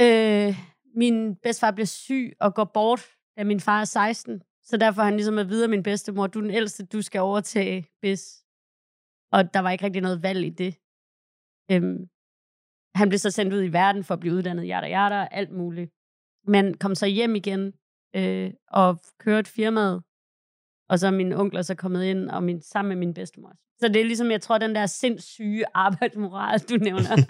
Øh, 0.01 0.55
min 0.95 1.37
bedstefar 1.37 1.71
bliver 1.71 1.87
syg 1.87 2.33
og 2.41 2.55
går 2.55 2.65
bort, 2.65 3.03
da 3.37 3.45
min 3.45 3.61
far 3.61 3.81
er 3.81 3.85
16. 3.85 4.43
Så 4.63 4.77
derfor 4.77 5.03
har 5.03 5.09
han 5.09 5.17
ligesom 5.17 5.39
at 5.39 5.49
videre 5.49 5.69
min 5.69 5.83
bedstemor, 5.83 6.27
du 6.27 6.39
er 6.39 6.43
den 6.43 6.51
ældste, 6.51 6.87
du 6.87 7.03
skal 7.03 7.21
overtage 7.21 7.87
BIS. 8.01 8.45
Og 9.33 9.55
der 9.55 9.61
var 9.61 9.71
ikke 9.71 9.85
rigtig 9.85 10.03
noget 10.03 10.23
valg 10.23 10.47
i 10.47 10.51
det. 10.51 10.75
Øhm, 11.71 12.12
han 12.95 13.09
blev 13.09 13.19
så 13.19 13.31
sendt 13.31 13.55
ud 13.55 13.63
i 13.63 13.73
verden 13.73 14.05
for 14.05 14.15
at 14.15 14.21
blive 14.21 14.35
uddannet, 14.35 14.69
yada 14.69 14.91
yada, 14.91 15.29
alt 15.31 15.51
muligt. 15.51 15.91
Men 16.47 16.75
kom 16.75 16.95
så 16.95 17.07
hjem 17.07 17.35
igen 17.35 17.73
øh, 18.17 18.51
og 18.71 19.01
kørte 19.19 19.51
firmaet. 19.51 20.03
Og 20.89 20.99
så 20.99 21.07
er 21.07 21.11
min 21.11 21.33
onkel 21.33 21.65
så 21.65 21.75
kommet 21.75 22.05
ind 22.05 22.31
og 22.31 22.43
min, 22.43 22.63
sammen 22.63 22.89
med 22.89 22.97
min 22.97 23.15
bedstemor. 23.15 23.53
Så 23.81 23.89
det 23.89 23.97
er 23.97 24.05
ligesom, 24.05 24.31
jeg 24.31 24.41
tror, 24.41 24.59
den 24.59 24.75
der 24.75 24.87
sindssyge 24.87 25.65
arbejdsmoral, 25.75 26.59
du 26.59 26.77
nævner. 26.77 27.17
Den 27.17 27.27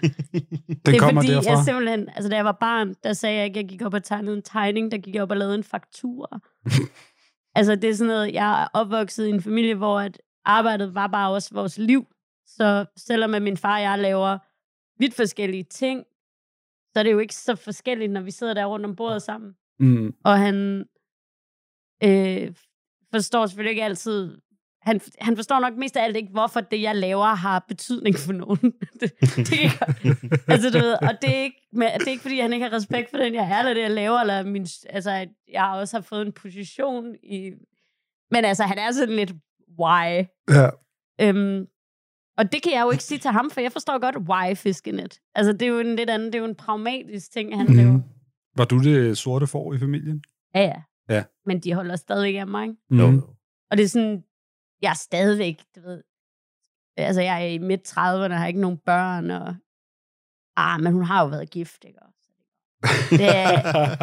det 0.85 0.95
er 0.95 0.99
kommer 0.99 1.21
fordi, 1.21 1.33
derfra. 1.33 1.51
jeg 1.51 1.63
simpelthen, 1.65 2.09
altså 2.09 2.29
da 2.29 2.35
jeg 2.35 2.45
var 2.45 2.57
barn, 2.59 2.95
der 3.03 3.13
sagde 3.13 3.37
jeg 3.37 3.45
ikke, 3.45 3.59
at 3.59 3.63
jeg 3.63 3.69
gik 3.69 3.81
op 3.81 3.93
og 3.93 4.03
tegnede 4.03 4.35
en 4.35 4.41
tegning, 4.41 4.91
der 4.91 4.97
gik 4.97 5.15
jeg 5.15 5.23
op 5.23 5.31
og 5.31 5.37
lavede 5.37 5.55
en 5.55 5.63
faktura. 5.63 6.39
altså 7.57 7.75
det 7.75 7.89
er 7.89 7.93
sådan 7.93 8.07
noget, 8.07 8.33
jeg 8.33 8.63
er 8.63 8.67
opvokset 8.73 9.27
i 9.27 9.29
en 9.29 9.41
familie, 9.41 9.75
hvor 9.75 9.99
at 9.99 10.21
arbejdet 10.45 10.95
var 10.95 11.07
bare 11.07 11.31
også 11.31 11.49
vores 11.53 11.77
liv. 11.77 12.05
Så 12.47 12.85
selvom 12.97 13.33
at 13.33 13.41
min 13.41 13.57
far 13.57 13.75
og 13.75 13.81
jeg 13.81 13.99
laver 13.99 14.37
vidt 14.99 15.13
forskellige 15.13 15.63
ting, 15.63 16.03
så 16.93 16.99
er 16.99 17.03
det 17.03 17.11
jo 17.11 17.19
ikke 17.19 17.35
så 17.35 17.55
forskelligt, 17.55 18.11
når 18.11 18.21
vi 18.21 18.31
sidder 18.31 18.53
der 18.53 18.65
rundt 18.65 18.85
om 18.85 18.95
bordet 18.95 19.21
sammen. 19.21 19.55
Mm. 19.79 20.13
Og 20.23 20.39
han 20.39 20.85
øh, 22.03 22.55
forstår 23.11 23.45
selvfølgelig 23.45 23.71
ikke 23.71 23.83
altid, 23.83 24.37
han, 24.81 25.01
han 25.19 25.35
forstår 25.35 25.59
nok 25.59 25.73
mest 25.77 25.97
af 25.97 26.03
alt 26.03 26.17
ikke, 26.17 26.31
hvorfor 26.31 26.61
det, 26.61 26.81
jeg 26.81 26.95
laver, 26.95 27.25
har 27.25 27.65
betydning 27.67 28.15
for 28.15 28.33
nogen. 28.33 28.73
det, 28.99 29.11
det 29.35 29.59
kan 29.59 30.15
altså, 30.47 30.69
du 30.69 30.77
ved, 30.77 30.93
og 30.93 31.21
det 31.21 31.29
er, 31.29 31.41
ikke, 31.43 31.67
men 31.71 31.87
det 31.99 32.07
er 32.07 32.11
ikke, 32.11 32.21
fordi 32.21 32.39
han 32.39 32.53
ikke 32.53 32.65
har 32.65 32.73
respekt 32.73 33.09
for 33.09 33.17
den, 33.17 33.33
jeg 33.33 33.51
er, 33.51 33.59
eller 33.59 33.73
det, 33.73 33.81
jeg 33.81 33.91
laver, 33.91 34.19
eller 34.19 34.43
min, 34.43 34.67
altså, 34.89 35.27
jeg 35.51 35.65
også 35.65 35.97
har 35.97 36.01
fået 36.01 36.21
en 36.21 36.31
position 36.31 37.15
i... 37.23 37.51
Men 38.31 38.45
altså, 38.45 38.63
han 38.63 38.77
er 38.77 38.91
sådan 38.91 39.15
lidt, 39.15 39.33
why? 39.79 40.25
Ja. 40.49 40.69
Øhm, 41.21 41.67
og 42.37 42.51
det 42.51 42.63
kan 42.63 42.73
jeg 42.73 42.81
jo 42.81 42.91
ikke 42.91 43.03
sige 43.03 43.19
til 43.19 43.31
ham, 43.31 43.51
for 43.51 43.61
jeg 43.61 43.71
forstår 43.71 43.99
godt, 43.99 44.17
why 44.17 44.55
fiskenet. 44.55 45.19
Altså, 45.35 45.53
det 45.53 45.61
er 45.61 45.67
jo 45.67 45.79
en 45.79 45.95
lidt 45.95 46.09
anden, 46.09 46.25
det 46.25 46.35
er 46.35 46.39
jo 46.39 46.45
en 46.45 46.55
pragmatisk 46.55 47.31
ting, 47.31 47.57
han 47.57 47.67
laver. 47.67 47.91
Mm. 47.91 48.03
Var 48.55 48.65
du 48.65 48.79
det 48.79 49.17
sorte 49.17 49.47
får 49.47 49.73
i 49.73 49.77
familien? 49.77 50.23
Ja, 50.55 50.61
ja. 50.61 50.81
Ja. 51.09 51.23
Men 51.45 51.59
de 51.59 51.73
holder 51.73 51.95
stadigvæk 51.95 52.35
af 52.35 52.47
mig. 52.47 52.63
ikke? 52.63 52.75
Mm. 52.89 52.99
Jo. 52.99 53.21
Og 53.71 53.77
det 53.77 53.83
er 53.83 53.87
sådan, 53.89 54.23
jeg 54.81 54.89
er 54.89 54.93
stadigvæk, 54.93 55.63
du 55.75 55.81
ved, 55.81 56.03
altså 56.97 57.21
jeg 57.21 57.43
er 57.43 57.47
i 57.47 57.57
midt 57.57 57.97
30'erne, 57.97 58.33
har 58.33 58.47
ikke 58.47 58.61
nogen 58.61 58.77
børn, 58.77 59.31
og 59.31 59.55
ah, 60.57 60.81
men 60.81 60.93
hun 60.93 61.03
har 61.03 61.21
jo 61.23 61.27
været 61.27 61.49
gift, 61.49 61.85
ikke? 61.85 61.99
også? 62.01 62.29
Det 63.09 63.35
er, 63.35 63.49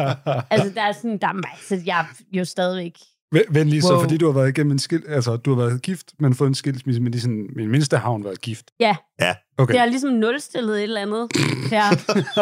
altså 0.53 0.73
der 0.73 0.81
er 0.81 0.91
sådan, 0.91 1.17
der 1.17 1.27
er, 1.27 1.51
altså, 1.51 1.81
jeg 1.85 1.99
er 1.99 2.05
jo 2.37 2.45
stadigvæk 2.45 2.97
Ven- 3.31 3.43
Venlig, 3.55 3.83
så 3.83 3.93
Wow. 3.93 4.01
fordi 4.01 4.17
du 4.17 4.25
har 4.25 4.33
været 4.33 4.49
igennem 4.49 4.71
en 4.71 4.79
skil, 4.79 5.03
altså 5.07 5.37
du 5.37 5.55
har 5.55 5.65
været 5.65 5.81
gift, 5.81 6.13
men 6.19 6.33
fået 6.33 6.47
en 6.47 6.55
skilsmisse, 6.55 7.01
men 7.01 7.19
sådan, 7.19 7.49
min 7.55 7.69
mindste 7.69 7.97
har 7.97 8.09
hun 8.11 8.23
været 8.23 8.41
gift. 8.41 8.71
Ja. 8.79 8.95
Ja. 9.21 9.35
Okay. 9.57 9.73
Det 9.73 9.81
er 9.81 9.85
ligesom 9.85 10.11
nulstillet 10.13 10.77
et 10.77 10.83
eller 10.83 11.01
andet. 11.01 11.29
Ja. 11.71 11.83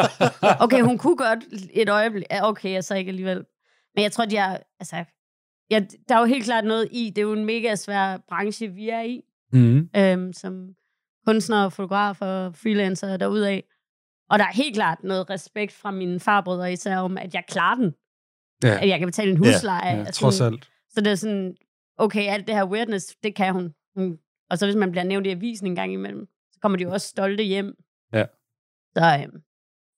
Okay, 0.64 0.82
hun 0.82 0.98
kunne 0.98 1.18
godt 1.18 1.40
et 1.74 1.90
øjeblik. 1.90 2.24
Ja, 2.32 2.48
Okay, 2.50 2.72
jeg 2.72 2.84
så 2.84 2.96
ikke 2.96 3.10
alligevel. 3.10 3.44
Men 3.96 4.04
jeg 4.04 4.12
tror, 4.12 4.26
de 4.26 4.38
er... 4.38 4.58
Altså, 4.80 5.04
ja, 5.72 5.82
der 6.10 6.16
er 6.16 6.20
jo 6.20 6.26
helt 6.26 6.44
klart 6.46 6.66
noget 6.66 6.88
i. 6.92 7.10
Det 7.16 7.18
er 7.18 7.22
jo 7.26 7.34
en 7.34 7.46
mega 7.46 7.76
svær 7.76 8.18
branche, 8.30 8.68
vi 8.68 8.90
er 8.90 9.02
i. 9.02 9.22
Mm. 9.54 9.90
Øhm, 9.96 10.34
som 10.34 10.68
kunstnere, 11.28 11.72
fotografer, 11.72 12.52
freelancer 12.52 13.18
derudaf. 13.18 13.62
Og 14.30 14.40
der 14.40 14.46
er 14.46 14.52
helt 14.54 14.76
klart 14.76 14.98
noget 15.04 15.30
respekt 15.30 15.74
fra 15.74 15.92
mine 15.92 16.20
farbrødre 16.20 16.74
især 16.74 16.98
om, 16.98 17.18
at 17.18 17.34
jeg 17.34 17.44
klarer 17.48 17.76
den. 17.76 17.94
Ja. 18.64 18.80
At 18.82 18.90
jeg 18.90 19.00
kan 19.00 19.08
betale 19.08 19.32
en 19.32 19.38
husleje. 19.38 19.88
Ja, 19.98 20.00
Altså, 20.06 20.22
trods 20.22 20.42
alt. 20.42 20.70
Så 20.90 21.02
det 21.02 21.08
er 21.08 21.16
sådan, 21.16 21.58
okay, 21.98 22.28
alt 22.30 22.48
det 22.48 22.56
her 22.56 22.66
weirdness, 22.66 23.16
det 23.24 23.36
kan 23.36 23.54
hun. 23.54 23.76
hun. 23.96 24.20
Og 24.50 24.58
så 24.58 24.66
hvis 24.66 24.76
man 24.76 24.92
bliver 24.92 25.04
nævnt 25.04 25.28
i 25.28 25.30
avisen 25.30 25.68
en 25.68 25.76
gang 25.76 25.94
imellem, 25.94 26.28
så 26.52 26.60
kommer 26.62 26.78
de 26.78 26.84
jo 26.84 26.92
også 26.92 27.08
stolte 27.08 27.44
hjem. 27.44 27.76
Ja. 28.14 28.26
Så 28.96 29.04
øhm, 29.24 29.44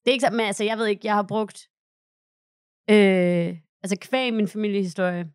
det 0.02 0.08
er 0.08 0.12
ikke 0.12 0.26
så, 0.26 0.32
men 0.32 0.40
altså, 0.40 0.64
jeg 0.64 0.78
ved 0.78 0.88
ikke, 0.88 1.08
jeg 1.08 1.16
har 1.16 1.24
brugt, 1.24 1.70
øh, 2.90 3.58
altså 3.84 3.98
kvæg 4.02 4.34
min 4.34 4.48
familiehistorie, 4.48 5.32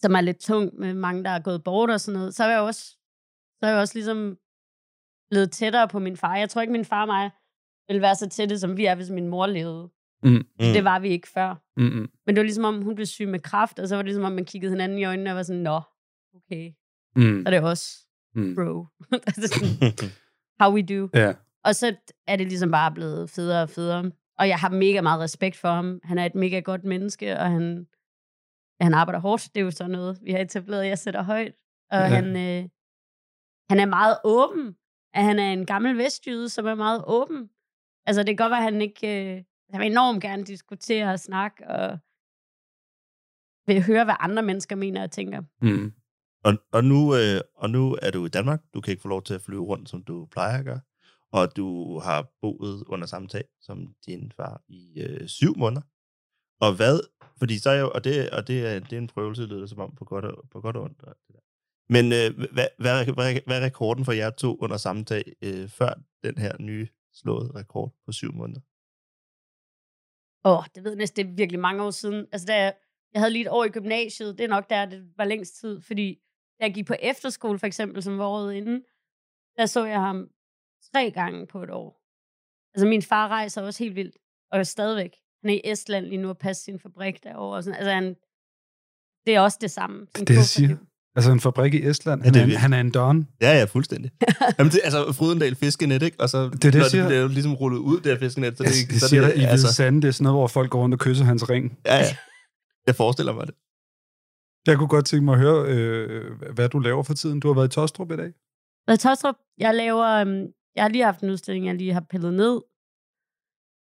som 0.00 0.14
er 0.14 0.20
lidt 0.20 0.40
tung 0.40 0.74
med 0.74 0.94
mange, 0.94 1.24
der 1.24 1.30
er 1.30 1.42
gået 1.42 1.64
bort 1.64 1.90
og 1.90 2.00
sådan 2.00 2.18
noget, 2.18 2.34
så 2.34 2.44
er 2.44 2.50
jeg 2.50 2.60
også, 2.60 2.84
så 3.58 3.62
er 3.62 3.70
jeg 3.70 3.78
også 3.78 3.94
ligesom 3.94 4.38
blevet 5.30 5.52
tættere 5.52 5.88
på 5.88 5.98
min 5.98 6.16
far. 6.16 6.36
Jeg 6.36 6.50
tror 6.50 6.60
ikke, 6.60 6.72
min 6.72 6.84
far 6.84 7.00
og 7.02 7.06
mig 7.06 7.30
ville 7.88 8.02
være 8.02 8.14
så 8.14 8.28
tætte, 8.28 8.58
som 8.58 8.76
vi 8.76 8.84
er, 8.84 8.94
hvis 8.94 9.10
min 9.10 9.28
mor 9.28 9.46
levede. 9.46 9.90
Mm. 10.24 10.30
Mm. 10.30 10.44
Det 10.58 10.84
var 10.84 10.98
vi 10.98 11.08
ikke 11.08 11.28
før. 11.28 11.62
Mm-mm. 11.76 12.10
Men 12.26 12.34
det 12.34 12.36
var 12.36 12.42
ligesom 12.42 12.64
om, 12.64 12.82
hun 12.82 12.94
blev 12.94 13.06
syg 13.06 13.28
med 13.28 13.40
kraft, 13.40 13.78
og 13.78 13.88
så 13.88 13.94
var 13.96 14.02
det 14.02 14.06
ligesom 14.06 14.24
om, 14.24 14.32
man 14.32 14.44
kiggede 14.44 14.70
hinanden 14.72 14.98
i 14.98 15.04
øjnene 15.04 15.30
og 15.30 15.36
var 15.36 15.42
sådan, 15.42 15.62
nå, 15.62 15.80
okay, 16.36 16.70
Mm. 17.16 17.42
så 17.42 17.42
er 17.46 17.50
det 17.50 17.60
også 17.60 17.98
Mm. 18.34 18.54
bro. 18.54 18.86
altså 19.28 19.46
sådan, 19.48 19.92
how 20.60 20.72
we 20.74 20.82
do. 20.82 21.08
Ja. 21.14 21.32
Og 21.64 21.74
så 21.74 21.96
er 22.26 22.36
det 22.36 22.46
ligesom 22.46 22.70
bare 22.70 22.92
blevet 22.92 23.30
federe 23.30 23.62
og 23.62 23.70
federe. 23.70 24.10
Og 24.38 24.48
jeg 24.48 24.58
har 24.58 24.68
mega 24.68 25.00
meget 25.00 25.20
respekt 25.20 25.56
for 25.56 25.68
ham. 25.68 26.00
Han 26.04 26.18
er 26.18 26.26
et 26.26 26.34
mega 26.34 26.60
godt 26.60 26.84
menneske, 26.84 27.38
og 27.38 27.50
han, 27.50 27.86
han 28.80 28.94
arbejder 28.94 29.20
hårdt. 29.20 29.48
Det 29.54 29.60
er 29.60 29.64
jo 29.64 29.70
sådan 29.70 29.90
noget, 29.90 30.18
vi 30.22 30.32
har 30.32 30.38
etableret, 30.38 30.86
jeg 30.86 30.98
sætter 30.98 31.22
højt. 31.22 31.54
Og 31.90 31.98
ja. 31.98 32.06
han, 32.06 32.24
øh, 32.36 32.68
han 33.70 33.80
er 33.80 33.86
meget 33.86 34.16
åben. 34.24 34.76
At 35.14 35.24
han 35.24 35.38
er 35.38 35.52
en 35.52 35.66
gammel 35.66 35.98
vestjyde, 35.98 36.48
som 36.48 36.66
er 36.66 36.74
meget 36.74 37.04
åben. 37.06 37.50
Altså, 38.06 38.20
det 38.22 38.26
kan 38.28 38.36
godt 38.36 38.50
være, 38.50 38.58
at 38.66 38.72
han 38.72 38.82
ikke... 38.82 39.34
Øh, 39.36 39.42
jeg 39.74 39.80
vil 39.80 39.90
enormt 39.90 40.22
gerne 40.22 40.44
diskutere 40.44 41.12
og 41.12 41.20
snakke, 41.20 41.68
og 41.68 41.98
vil 43.66 43.82
høre, 43.82 44.04
hvad 44.04 44.14
andre 44.20 44.42
mennesker 44.42 44.76
mener 44.76 45.02
og 45.02 45.10
tænker. 45.10 45.42
Mm. 45.62 45.92
Og, 46.44 46.54
og, 46.72 46.84
nu, 46.84 47.14
øh, 47.16 47.40
og 47.54 47.70
nu 47.70 47.98
er 48.02 48.10
du 48.10 48.26
i 48.26 48.28
Danmark. 48.28 48.62
Du 48.74 48.80
kan 48.80 48.90
ikke 48.90 49.02
få 49.02 49.08
lov 49.08 49.22
til 49.22 49.34
at 49.34 49.42
flyve 49.42 49.64
rundt, 49.64 49.88
som 49.88 50.02
du 50.02 50.26
plejer 50.26 50.58
at 50.58 50.64
gøre. 50.64 50.80
Og 51.32 51.56
du 51.56 51.98
har 51.98 52.28
boet 52.40 52.84
under 52.86 53.06
samme 53.06 53.28
tag 53.28 53.44
som 53.60 53.94
din 54.06 54.32
far 54.36 54.62
i 54.68 55.00
øh, 55.00 55.28
syv 55.28 55.56
måneder. 55.56 55.82
Og 56.60 56.76
hvad? 56.76 57.00
Fordi 57.38 57.58
så 57.58 57.70
er 57.70 57.80
jo, 57.80 57.90
og 57.94 58.04
det, 58.04 58.30
og 58.30 58.46
det, 58.48 58.66
er, 58.66 58.78
det 58.78 58.92
er 58.92 58.98
en 58.98 59.06
prøvelse, 59.06 59.42
det 59.42 59.50
lyder 59.50 59.66
som 59.66 59.78
om 59.78 59.94
på 59.94 60.04
godt 60.04 60.24
og, 60.24 60.48
på 60.50 60.60
godt 60.60 60.76
og 60.76 60.82
ondt. 60.82 61.02
Og 61.02 61.14
det 61.26 61.34
der. 61.34 61.40
Men 61.88 62.04
øh, 62.04 62.52
hvad, 62.52 62.66
hvad, 62.78 63.04
hvad, 63.04 63.40
hvad 63.46 63.60
er 63.60 63.64
rekorden 63.64 64.04
for 64.04 64.12
jer 64.12 64.30
to 64.30 64.56
under 64.60 64.76
samme 64.76 65.04
tag, 65.04 65.32
øh, 65.42 65.68
før 65.68 65.94
den 66.24 66.38
her 66.38 66.52
nye 66.60 66.88
slåede 67.12 67.52
rekord 67.54 67.94
på 68.06 68.12
syv 68.12 68.32
måneder? 68.32 68.60
Åh, 70.44 70.58
oh, 70.58 70.64
det 70.74 70.84
ved 70.84 70.90
jeg 70.90 70.98
næsten, 70.98 71.26
det 71.26 71.32
er 71.32 71.36
virkelig 71.36 71.60
mange 71.60 71.82
år 71.82 71.90
siden. 71.90 72.26
Altså, 72.32 72.46
da 72.46 72.56
jeg, 72.56 72.74
jeg 73.12 73.20
havde 73.20 73.32
lige 73.32 73.42
et 73.42 73.50
år 73.50 73.64
i 73.64 73.68
gymnasiet, 73.68 74.38
det 74.38 74.44
er 74.44 74.48
nok 74.48 74.70
der, 74.70 74.86
det 74.86 75.12
var 75.16 75.24
længst 75.24 75.60
tid, 75.60 75.80
fordi 75.80 76.14
da 76.60 76.64
jeg 76.64 76.74
gik 76.74 76.86
på 76.86 76.94
efterskole, 77.00 77.58
for 77.58 77.66
eksempel, 77.66 78.02
som 78.02 78.18
var 78.18 78.26
året 78.26 78.54
inden, 78.54 78.84
der 79.56 79.66
så 79.66 79.84
jeg 79.84 80.00
ham 80.00 80.28
tre 80.92 81.10
gange 81.10 81.46
på 81.46 81.62
et 81.62 81.70
år. 81.70 82.00
Altså, 82.74 82.86
min 82.86 83.02
far 83.02 83.28
rejser 83.28 83.62
også 83.62 83.84
helt 83.84 83.96
vildt, 83.96 84.16
og 84.50 84.58
er 84.58 84.62
stadigvæk. 84.62 85.16
Han 85.42 85.50
er 85.50 85.54
i 85.54 85.60
Estland 85.64 86.06
lige 86.06 86.18
nu 86.18 86.28
og 86.28 86.38
passer 86.38 86.64
sin 86.64 86.78
fabrik 86.78 87.22
derovre. 87.22 87.56
Og 87.56 87.64
sådan. 87.64 87.76
Altså, 87.76 87.90
han, 87.90 88.16
det 89.26 89.34
er 89.34 89.40
også 89.40 89.58
det 89.60 89.70
samme. 89.70 90.06
Det 90.16 90.28
det, 90.28 90.34
jeg 90.34 90.44
siger. 90.44 90.76
Altså 91.16 91.32
en 91.32 91.40
fabrik 91.40 91.74
i 91.74 91.86
Estland. 91.86 92.20
Ja, 92.20 92.24
Han, 92.24 92.34
det 92.34 92.42
er 92.42 92.54
er, 92.54 92.58
han 92.58 92.72
er 92.72 92.80
en 92.80 92.90
don. 92.90 93.28
Ja, 93.40 93.58
ja, 93.58 93.64
fuldstændig. 93.64 94.10
Jamen, 94.58 94.72
det, 94.72 94.80
altså, 94.84 95.12
Frydendal 95.12 95.54
fiskenet, 95.54 96.02
ikke? 96.02 96.20
Og 96.20 96.28
så, 96.28 96.48
det, 96.48 96.64
jeg 96.64 96.74
når 96.80 96.88
siger. 96.88 97.02
det, 97.02 97.10
det 97.10 97.18
er 97.18 97.22
jo 97.22 97.28
ligesom 97.28 97.54
rullet 97.54 97.78
ud, 97.78 98.00
det 98.00 98.06
her 98.12 98.18
fiskenet. 98.18 98.58
Så 98.58 98.64
Jeg, 98.64 98.72
det, 98.72 98.90
det 98.90 99.00
så 99.00 99.08
siger 99.08 99.22
det, 99.22 99.36
i 99.36 99.40
altså, 99.44 99.72
Sande, 99.72 100.02
det 100.02 100.08
er 100.08 100.12
sådan 100.12 100.24
noget, 100.24 100.38
hvor 100.38 100.46
folk 100.46 100.70
går 100.70 100.80
rundt 100.82 100.94
og 100.94 100.98
kysser 100.98 101.24
hans 101.24 101.50
ring. 101.50 101.78
Ja, 101.86 101.96
ja. 101.96 102.16
Jeg 102.86 102.94
forestiller 102.94 103.32
mig 103.32 103.46
det. 103.46 103.54
Jeg 104.66 104.76
kunne 104.78 104.88
godt 104.88 105.06
tænke 105.06 105.24
mig 105.24 105.34
at 105.34 105.40
høre, 105.40 105.64
øh, 105.68 106.40
hvad 106.54 106.68
du 106.68 106.78
laver 106.78 107.02
for 107.02 107.14
tiden. 107.14 107.40
Du 107.40 107.48
har 107.48 107.54
været 107.54 107.68
i 107.68 107.74
Tostrup 107.74 108.10
i 108.12 108.16
dag. 108.16 108.32
Hvad 108.84 108.96
Tostrup, 108.96 109.34
jeg 109.58 109.74
laver, 109.74 110.06
øhm, 110.06 110.46
jeg 110.76 110.84
har 110.84 110.88
lige 110.88 111.04
haft 111.04 111.20
en 111.20 111.30
udstilling, 111.30 111.66
jeg 111.66 111.74
lige 111.74 111.92
har 111.92 112.04
pillet 112.10 112.34
ned 112.34 112.60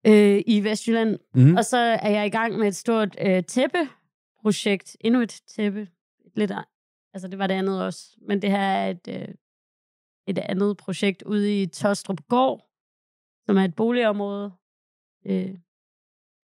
øh, 0.07 0.43
i 0.47 0.65
Vestjylland. 0.65 1.19
Mhm. 1.35 1.57
Og 1.57 1.65
så 1.65 1.79
er 1.79 2.11
jeg 2.11 2.27
i 2.27 2.31
gang 2.31 2.59
med 2.59 2.69
et 2.69 2.77
stort 2.77 3.17
øh, 3.21 3.43
tæppeprojekt. 3.45 4.97
Endnu 5.01 5.21
et 5.21 5.41
tæppe. 5.57 5.89
Lidt, 6.37 6.53
altså 7.15 7.29
det 7.29 7.39
var 7.39 7.47
det 7.47 7.55
andet 7.55 7.83
også. 7.83 8.17
Men 8.29 8.43
det 8.43 8.51
her 8.51 8.59
er 8.61 8.91
et, 8.91 9.09
øh, 9.09 9.29
et 10.27 10.39
andet 10.39 10.77
projekt 10.77 11.23
ude 11.23 11.63
i 11.63 11.67
Tostrup 11.67 12.21
Gård, 12.29 12.69
som 13.47 13.57
er 13.57 13.65
et 13.65 13.75
boligområde 13.75 14.53
øh, 15.27 15.55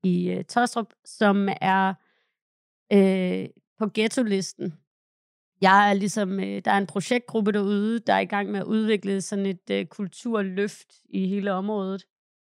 i 0.05 0.31
øh, 0.31 0.45
Tostrup, 0.45 0.93
som 1.05 1.49
er 1.61 1.95
øh, 2.93 3.49
på 3.79 3.87
ghetto-listen. 3.95 4.75
Jeg 5.61 5.91
er 5.91 5.95
ligesom, 5.95 6.41
øh, 6.41 6.63
der 6.65 6.71
er 6.71 6.79
en 6.79 6.87
projektgruppe 6.87 7.53
derude, 7.53 7.99
der 7.99 8.13
er 8.13 8.21
i 8.21 8.25
gang 8.25 8.51
med 8.51 8.61
at 8.61 8.67
udvikle 8.67 9.21
sådan 9.21 9.47
et 9.47 9.71
øh, 9.71 9.87
kulturløft 9.87 10.93
i 11.09 11.27
hele 11.29 11.53
området. 11.53 12.05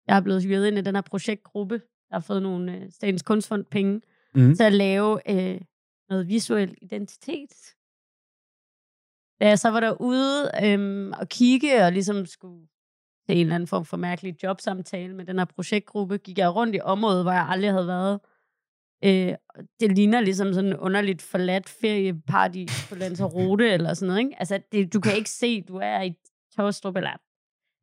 Jeg 0.08 0.18
er 0.18 0.22
blevet 0.22 0.44
hyret 0.44 0.68
ind 0.68 0.78
i 0.78 0.82
den 0.82 0.96
her 0.96 1.02
projektgruppe, 1.02 1.76
der 2.10 2.16
har 2.16 2.20
fået 2.20 2.42
nogle 2.42 2.76
øh, 2.78 2.92
Statens 2.92 3.22
Kunstfond 3.22 3.66
penge, 3.66 4.02
Mhm. 4.36 4.56
til 4.56 4.64
at 4.64 4.74
lave 4.74 5.32
øh, 5.32 5.62
noget 6.10 6.28
visuel 6.28 6.76
identitet. 6.82 7.76
Da 9.44 9.48
jeg 9.48 9.60
så 9.60 9.70
var 9.70 9.80
derude 9.80 10.52
øhm, 10.64 11.12
og 11.12 11.30
kigge 11.30 11.86
og 11.86 11.92
ligesom 11.92 12.26
skulle 12.26 12.68
til 13.28 13.36
en 13.36 13.42
eller 13.42 13.56
anden 13.56 13.68
form 13.68 13.86
for 13.86 13.98
mærkelig 13.98 14.44
jobsamtale 14.44 15.16
med 15.16 15.26
den 15.26 15.38
her 15.38 15.46
projektgruppe, 15.46 16.18
gik 16.18 16.38
jeg 16.38 16.56
rundt 16.56 16.76
i 16.76 16.80
området, 16.84 17.24
hvor 17.24 17.32
jeg 17.32 17.48
aldrig 17.50 17.72
havde 17.72 17.88
været. 17.88 18.20
Øh, 19.04 19.34
det 19.80 19.96
ligner 19.96 20.22
ligesom 20.22 20.54
sådan 20.54 20.70
en 20.70 20.78
underligt 20.78 21.22
forladt 21.22 21.70
ferieparty 21.70 22.66
på 22.90 22.96
Lanzarote 22.96 23.70
eller 23.70 23.94
sådan 23.94 24.08
noget. 24.08 24.20
Ikke? 24.20 24.36
Altså, 24.40 24.62
det, 24.72 24.94
du 24.94 25.00
kan 25.00 25.16
ikke 25.16 25.30
se, 25.30 25.62
du 25.62 25.78
er 25.78 26.02
i 26.02 26.14
Tostrup, 26.56 26.96
eller 26.96 27.12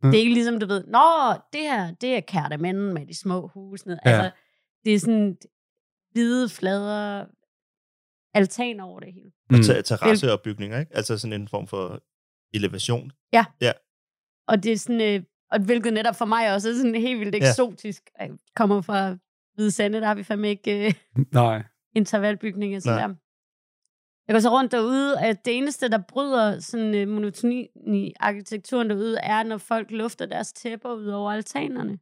det 0.02 0.14
er 0.14 0.20
ikke 0.20 0.34
ligesom, 0.34 0.60
du 0.60 0.66
ved, 0.66 0.84
nå, 0.86 1.32
det 1.52 1.60
her, 1.60 1.94
det 2.00 2.16
er 2.16 2.20
Kærtemanden 2.20 2.94
med 2.94 3.06
de 3.06 3.18
små 3.18 3.46
huse. 3.46 3.88
Ned. 3.88 3.98
Ja. 4.06 4.10
Altså, 4.10 4.30
det 4.84 4.94
er 4.94 4.98
sådan 4.98 5.36
hvide 6.12 6.48
flader, 6.48 7.26
altan 8.34 8.80
over 8.80 9.00
det 9.00 9.12
hele. 9.12 9.30
Og 9.50 9.56
Mm. 9.56 9.62
ter- 9.62 9.82
terrasseopbygninger, 9.82 10.80
ikke? 10.80 10.96
Altså 10.96 11.18
sådan 11.18 11.40
en 11.40 11.48
form 11.48 11.66
for 11.66 12.02
elevation. 12.54 13.12
Ja. 13.32 13.44
Ja. 13.60 13.72
Og 14.48 14.62
det 14.62 14.72
er 14.72 14.76
sådan, 14.76 15.00
øh, 15.00 15.22
og 15.50 15.60
hvilket 15.64 15.92
netop 15.92 16.16
for 16.16 16.24
mig 16.24 16.54
også 16.54 16.68
er 16.70 16.74
sådan 16.74 16.94
helt 16.94 17.20
vildt 17.20 17.34
Ja. 17.34 17.48
eksotisk. 17.48 18.02
Jeg 18.20 18.30
kommer 18.56 18.80
fra 18.82 19.16
Hvide 19.54 19.70
Sande, 19.70 20.00
der 20.00 20.06
har 20.06 20.14
vi 20.14 20.22
fandme 20.22 20.48
ikke 20.48 20.86
øh, 20.86 20.94
Nej. 21.32 21.62
intervalbygninger. 21.96 22.80
Så 22.80 22.90
Nej. 22.90 23.00
der. 23.06 23.14
Jeg 24.28 24.34
går 24.34 24.40
så 24.40 24.48
rundt 24.50 24.72
derude, 24.72 25.20
at 25.20 25.44
det 25.44 25.56
eneste, 25.56 25.88
der 25.88 25.98
bryder 26.08 26.60
sådan 26.60 26.94
øh, 26.94 27.08
monotoni 27.08 27.68
i 27.86 28.12
arkitekturen 28.20 28.90
derude, 28.90 29.18
er, 29.22 29.42
når 29.42 29.58
folk 29.58 29.90
lufter 29.90 30.26
deres 30.26 30.52
tæpper 30.52 30.92
ud 30.94 31.06
over 31.06 31.32
altanerne. 31.32 31.98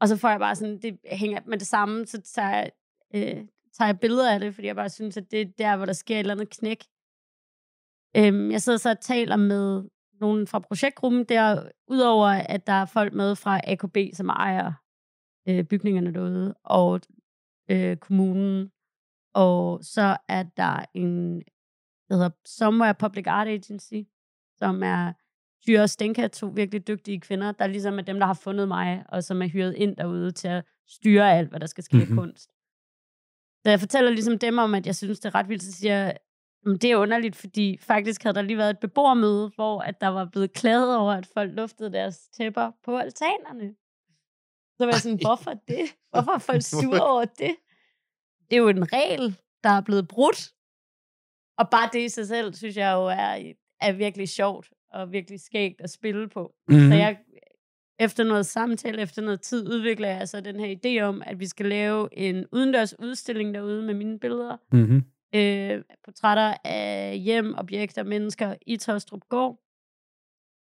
Og 0.00 0.08
så 0.08 0.16
får 0.16 0.28
jeg 0.30 0.38
bare 0.38 0.56
sådan, 0.56 0.78
det 0.82 0.98
hænger 1.06 1.40
med 1.46 1.58
det 1.58 1.66
samme, 1.66 2.06
så 2.06 2.20
tager 2.20 2.48
jeg, 2.56 2.70
øh, 3.14 3.44
tager 3.78 3.88
jeg 3.88 4.00
billeder 4.00 4.34
af 4.34 4.40
det, 4.40 4.54
fordi 4.54 4.66
jeg 4.66 4.76
bare 4.76 4.90
synes, 4.90 5.16
at 5.16 5.30
det 5.30 5.40
er 5.40 5.44
der, 5.58 5.76
hvor 5.76 5.86
der 5.86 5.92
sker 5.92 6.14
et 6.14 6.20
eller 6.20 6.34
andet 6.34 6.50
knæk. 6.50 6.84
Øhm, 8.16 8.50
jeg 8.50 8.62
sidder 8.62 8.78
så 8.78 8.90
og 8.90 9.00
taler 9.00 9.36
med 9.36 9.84
nogen 10.20 10.46
fra 10.46 10.58
projektgruppen 10.58 11.24
der, 11.24 11.68
udover 11.88 12.26
at 12.26 12.66
der 12.66 12.72
er 12.72 12.84
folk 12.84 13.12
med 13.12 13.36
fra 13.36 13.60
AKB, 13.64 13.96
som 14.12 14.28
ejer 14.28 14.72
øh, 15.48 15.64
bygningerne 15.64 16.14
derude, 16.14 16.54
og 16.64 17.00
øh, 17.70 17.96
kommunen, 17.96 18.70
og 19.34 19.84
så 19.84 20.16
er 20.28 20.42
der 20.42 20.84
en, 20.94 21.42
der 22.08 22.14
hedder 22.14 22.30
Somewhere 22.44 22.94
Public 22.94 23.26
Art 23.26 23.48
Agency, 23.48 24.08
som 24.58 24.82
er 24.82 25.12
Tyre 25.62 25.82
og 25.82 25.90
Stenka, 25.90 26.28
to 26.28 26.46
virkelig 26.46 26.86
dygtige 26.86 27.20
kvinder, 27.20 27.52
der 27.52 27.66
ligesom 27.66 27.98
er 27.98 28.02
dem, 28.02 28.18
der 28.18 28.26
har 28.26 28.34
fundet 28.34 28.68
mig, 28.68 29.04
og 29.08 29.24
som 29.24 29.42
er 29.42 29.48
hyret 29.48 29.74
ind 29.74 29.96
derude 29.96 30.30
til 30.30 30.48
at 30.48 30.64
styre 30.86 31.32
alt, 31.32 31.48
hvad 31.48 31.60
der 31.60 31.66
skal 31.66 31.84
ske 31.84 31.96
mm-hmm. 31.96 32.14
Mhm. 32.14 32.18
kunst. 32.18 32.53
Så 33.64 33.70
jeg 33.70 33.80
fortæller 33.80 34.10
ligesom 34.10 34.38
dem 34.38 34.58
om, 34.58 34.74
at 34.74 34.86
jeg 34.86 34.96
synes, 34.96 35.20
det 35.20 35.28
er 35.28 35.34
ret 35.34 35.48
vildt, 35.48 35.62
så 35.62 35.72
siger 35.72 35.94
jeg, 35.94 36.16
"Jamen, 36.64 36.78
det 36.78 36.90
er 36.90 36.96
underligt, 36.96 37.36
fordi 37.36 37.78
faktisk 37.80 38.22
havde 38.22 38.34
der 38.34 38.42
lige 38.42 38.56
været 38.58 38.70
et 38.70 38.78
beboermøde, 38.78 39.50
hvor 39.54 39.80
at 39.80 40.00
der 40.00 40.08
var 40.08 40.24
blevet 40.24 40.52
klaget 40.52 40.96
over, 40.96 41.12
at 41.12 41.26
folk 41.26 41.52
luftede 41.54 41.92
deres 41.92 42.28
tæpper 42.28 42.70
på 42.84 42.96
altanerne. 42.98 43.74
Så 44.78 44.84
var 44.84 44.92
jeg 44.92 45.00
sådan, 45.00 45.18
hvorfor 45.22 45.50
det? 45.68 45.84
Hvorfor 46.10 46.32
er 46.32 46.38
folk 46.38 46.62
sure 46.82 47.00
over 47.04 47.24
det? 47.24 47.56
Det 48.50 48.56
er 48.56 48.60
jo 48.60 48.68
en 48.68 48.92
regel. 48.92 49.36
der 49.64 49.70
er 49.70 49.80
blevet 49.80 50.08
brudt. 50.08 50.52
Og 51.58 51.70
bare 51.70 51.90
det 51.92 52.00
i 52.04 52.08
sig 52.08 52.28
selv, 52.28 52.54
synes 52.54 52.76
jeg 52.76 52.92
jo 52.92 53.04
er, 53.06 53.52
er 53.80 53.92
virkelig 53.92 54.28
sjovt 54.28 54.70
og 54.90 55.12
virkelig 55.12 55.40
skægt 55.40 55.80
at 55.80 55.90
spille 55.90 56.28
på. 56.28 56.54
Mhm. 56.68 56.76
Mm-hmm. 56.76 56.90
Så 56.90 56.96
jeg, 56.96 57.18
efter 57.98 58.24
noget 58.24 58.46
samtale, 58.46 59.02
efter 59.02 59.22
noget 59.22 59.40
tid, 59.40 59.68
udvikler 59.68 60.08
jeg 60.08 60.28
så 60.28 60.40
den 60.40 60.60
her 60.60 60.76
idé 60.76 61.02
om, 61.02 61.22
at 61.26 61.40
vi 61.40 61.46
skal 61.46 61.66
lave 61.66 62.08
en 62.18 62.46
udendørs 62.52 62.98
udstilling 62.98 63.54
derude 63.54 63.82
med 63.82 63.94
mine 63.94 64.18
billeder. 64.18 64.56
Mm-hmm. 64.72 65.02
Øh, 65.34 65.82
portrætter 66.04 66.54
af 66.64 67.18
hjem, 67.18 67.54
objekter, 67.58 68.02
mennesker 68.02 68.54
i 68.66 68.76
Tostrup 68.76 69.20
Gård. 69.28 69.60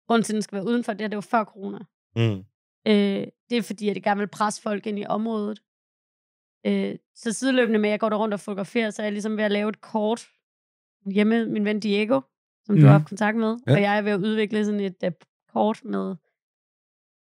Grunden 0.07 0.23
til, 0.23 0.33
at 0.33 0.35
den 0.35 0.41
skal 0.41 0.55
være 0.55 0.65
udenfor, 0.67 0.93
det, 0.93 1.01
her, 1.01 1.07
det 1.07 1.15
var 1.15 1.21
før 1.21 1.43
corona. 1.43 1.79
Mm. 2.15 2.43
Øh, 2.87 3.27
det 3.49 3.57
er 3.57 3.61
fordi, 3.61 3.89
at 3.89 3.95
det 3.95 4.03
gerne 4.03 4.19
vil 4.19 4.27
presse 4.27 4.61
folk 4.61 4.87
ind 4.87 4.99
i 4.99 5.05
området. 5.05 5.61
Øh, 6.65 6.95
så 7.15 7.33
sideløbende 7.33 7.79
med, 7.79 7.89
at 7.89 7.91
jeg 7.91 7.99
går 7.99 8.09
der 8.09 8.17
rundt 8.17 8.33
og 8.33 8.39
fotograferer, 8.39 8.89
så 8.89 9.01
er 9.01 9.05
jeg 9.05 9.13
ligesom 9.13 9.37
ved 9.37 9.43
at 9.43 9.51
lave 9.51 9.69
et 9.69 9.81
kort 9.81 10.27
hjemme, 11.05 11.45
min 11.45 11.65
ven 11.65 11.79
Diego, 11.79 12.21
som 12.65 12.75
mm. 12.75 12.81
du 12.81 12.87
har 12.87 12.93
haft 12.93 13.07
kontakt 13.07 13.37
med, 13.37 13.57
Ja. 13.67 13.71
ja. 13.71 13.77
og 13.77 13.81
jeg 13.81 13.97
er 13.97 14.01
ved 14.01 14.11
at 14.11 14.19
udvikle 14.19 14.65
sådan 14.65 14.79
et 14.79 14.95
uh, 15.03 15.11
kort 15.53 15.83
med, 15.85 16.15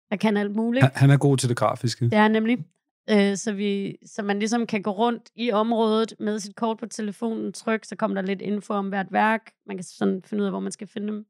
der 0.09 0.15
kan 0.17 0.37
alt 0.37 0.55
muligt. 0.55 0.83
Han, 0.83 0.91
han 0.95 1.09
er 1.09 1.17
god 1.17 1.37
til 1.37 1.49
det 1.49 1.57
grafiske. 1.57 2.05
Det 2.05 2.13
er 2.13 2.21
han 2.21 2.31
nemlig. 2.31 2.57
Øh, 3.09 3.37
så, 3.37 3.53
vi, 3.53 3.97
så 4.05 4.23
man 4.23 4.39
ligesom 4.39 4.67
kan 4.67 4.81
gå 4.81 4.91
rundt 4.91 5.29
i 5.35 5.51
området 5.51 6.13
med 6.19 6.39
sit 6.39 6.55
kort 6.55 6.77
på 6.77 6.85
telefonen, 6.85 7.53
tryk, 7.53 7.85
så 7.85 7.95
kommer 7.95 8.21
der 8.21 8.27
lidt 8.27 8.41
info 8.41 8.73
om 8.73 8.89
hvert 8.89 9.07
værk. 9.11 9.51
Man 9.65 9.77
kan 9.77 9.83
sådan 9.83 10.21
finde 10.23 10.41
ud 10.41 10.45
af, 10.45 10.51
hvor 10.51 10.59
man 10.59 10.71
skal 10.71 10.87
finde 10.87 11.07
dem. 11.07 11.25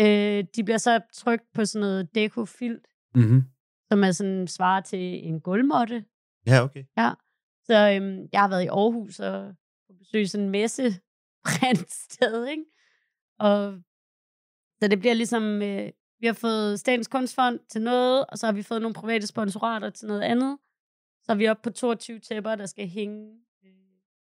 Øh, 0.00 0.44
de 0.56 0.64
bliver 0.64 0.78
så 0.78 1.00
trykt 1.12 1.44
på 1.54 1.64
sådan 1.64 1.80
noget 1.80 2.14
dekofilt, 2.14 2.86
Mm-hmm. 3.14 3.42
som 3.92 4.04
er 4.04 4.12
sådan 4.12 4.46
svarer 4.46 4.80
til 4.80 5.28
en 5.28 5.40
gulvmåtte. 5.40 6.04
Ja, 6.46 6.62
okay. 6.64 6.84
Ja. 6.98 7.10
Så 7.64 7.74
øhm, 7.96 8.28
jeg 8.32 8.40
har 8.40 8.48
været 8.48 8.62
i 8.64 8.66
Aarhus 8.66 9.20
og 9.20 9.54
på 9.88 9.94
besøg 9.98 10.28
sådan 10.30 10.44
en 10.44 10.50
messe 10.50 10.94
sted, 12.10 12.46
ikke? 12.46 12.64
Og 13.38 13.74
så 14.82 14.88
det 14.88 14.98
bliver 15.00 15.14
ligesom, 15.14 15.62
øh, 15.62 15.88
vi 16.20 16.26
har 16.26 16.32
fået 16.32 16.80
Statens 16.80 17.08
Kunstfond 17.08 17.58
til 17.68 17.82
noget, 17.82 18.26
og 18.28 18.38
så 18.38 18.46
har 18.46 18.52
vi 18.52 18.62
fået 18.62 18.82
nogle 18.82 18.94
private 18.94 19.26
sponsorater 19.26 19.90
til 19.90 20.08
noget 20.08 20.20
andet. 20.22 20.58
Så 21.22 21.32
er 21.32 21.36
vi 21.36 21.48
oppe 21.48 21.62
på 21.62 21.70
22 21.70 22.18
tæpper, 22.18 22.54
der 22.54 22.66
skal 22.66 22.88
hænge 22.88 23.30
øh, 23.64 23.70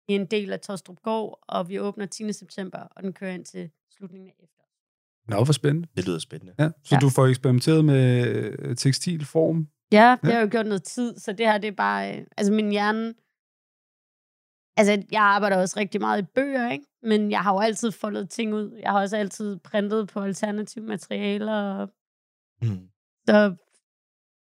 i 0.08 0.14
en 0.14 0.26
del 0.26 0.54
af 0.54 0.60
Tostrup 0.60 1.02
Gård, 1.02 1.40
og 1.48 1.70
vi 1.70 1.80
åbner 1.80 2.06
10. 2.06 2.34
september, 2.34 2.80
og 2.80 3.04
den 3.04 3.14
kører 3.14 3.32
ind 3.32 3.46
til 3.46 3.70
slutningen 3.98 4.30
af 4.30 4.34
efteråret. 4.44 4.70
Nå, 5.28 5.44
hvor 5.44 5.54
spændende. 5.54 5.88
Det 5.98 6.06
lyder 6.08 6.20
spændende. 6.20 6.54
Ja, 6.60 6.70
så 6.84 6.96
ja. 6.96 7.00
Du 7.00 7.10
får 7.10 7.28
eksperimenteret 7.28 7.86
med 7.86 8.28
øh, 8.28 8.76
tekstilform. 8.76 9.68
Ja, 9.92 10.18
det 10.22 10.28
Ja. 10.28 10.34
har 10.34 10.40
jeg 10.40 10.46
jo 10.46 10.52
gjort 10.52 10.66
noget 10.66 10.84
tid, 10.84 11.18
så 11.20 11.32
det 11.34 11.46
her, 11.46 11.58
det 11.58 11.68
er 11.68 11.72
bare... 11.72 12.18
øh, 12.20 12.26
Altså, 12.38 12.54
min 12.54 12.72
hjerne... 12.72 13.14
Altså, 14.78 15.06
jeg 15.12 15.22
arbejder 15.22 15.58
også 15.58 15.80
rigtig 15.80 16.02
meget 16.02 16.22
i 16.22 16.26
bøger, 16.36 16.72
ikke? 16.72 16.86
Men 17.06 17.32
jeg 17.32 17.40
har 17.40 17.54
jo 17.54 17.60
altid 17.60 17.92
foldet 17.92 18.30
ting 18.30 18.54
ud. 18.54 18.80
Jeg 18.84 18.92
har 18.92 19.00
også 19.02 19.18
altid 19.18 19.58
printet 19.60 20.08
på 20.08 20.20
alternative 20.20 20.86
materialer. 20.86 21.86
Mm. 22.62 22.88
Så 23.30 23.56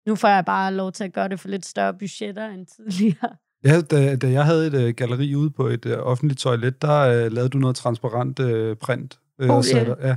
nu 0.08 0.16
får 0.16 0.28
jeg 0.28 0.46
bare 0.46 0.74
lov 0.74 0.92
til 0.92 1.04
at 1.04 1.14
gøre 1.14 1.28
det 1.30 1.40
for 1.40 1.48
lidt 1.50 1.66
større 1.66 1.94
budgetter 1.94 2.48
end 2.50 2.66
tidligere. 2.66 3.30
Ja, 3.64 3.82
da, 3.82 4.16
da 4.16 4.30
jeg 4.32 4.46
havde 4.46 4.68
et 4.68 4.74
øh, 4.74 4.94
galleri 4.96 5.36
ude 5.36 5.50
på 5.52 5.68
et 5.68 5.86
øh, 5.86 5.98
offentligt 6.00 6.40
toilet, 6.40 6.82
der 6.82 7.00
øh, 7.00 7.32
lavede 7.32 7.50
du 7.50 7.58
noget 7.58 7.76
transparent 7.76 8.40
øh, 8.40 8.76
print. 8.76 9.20
Øh, 9.42 9.48
Folie. 9.48 9.64
satte- 9.64 9.96
ja, 10.08 10.16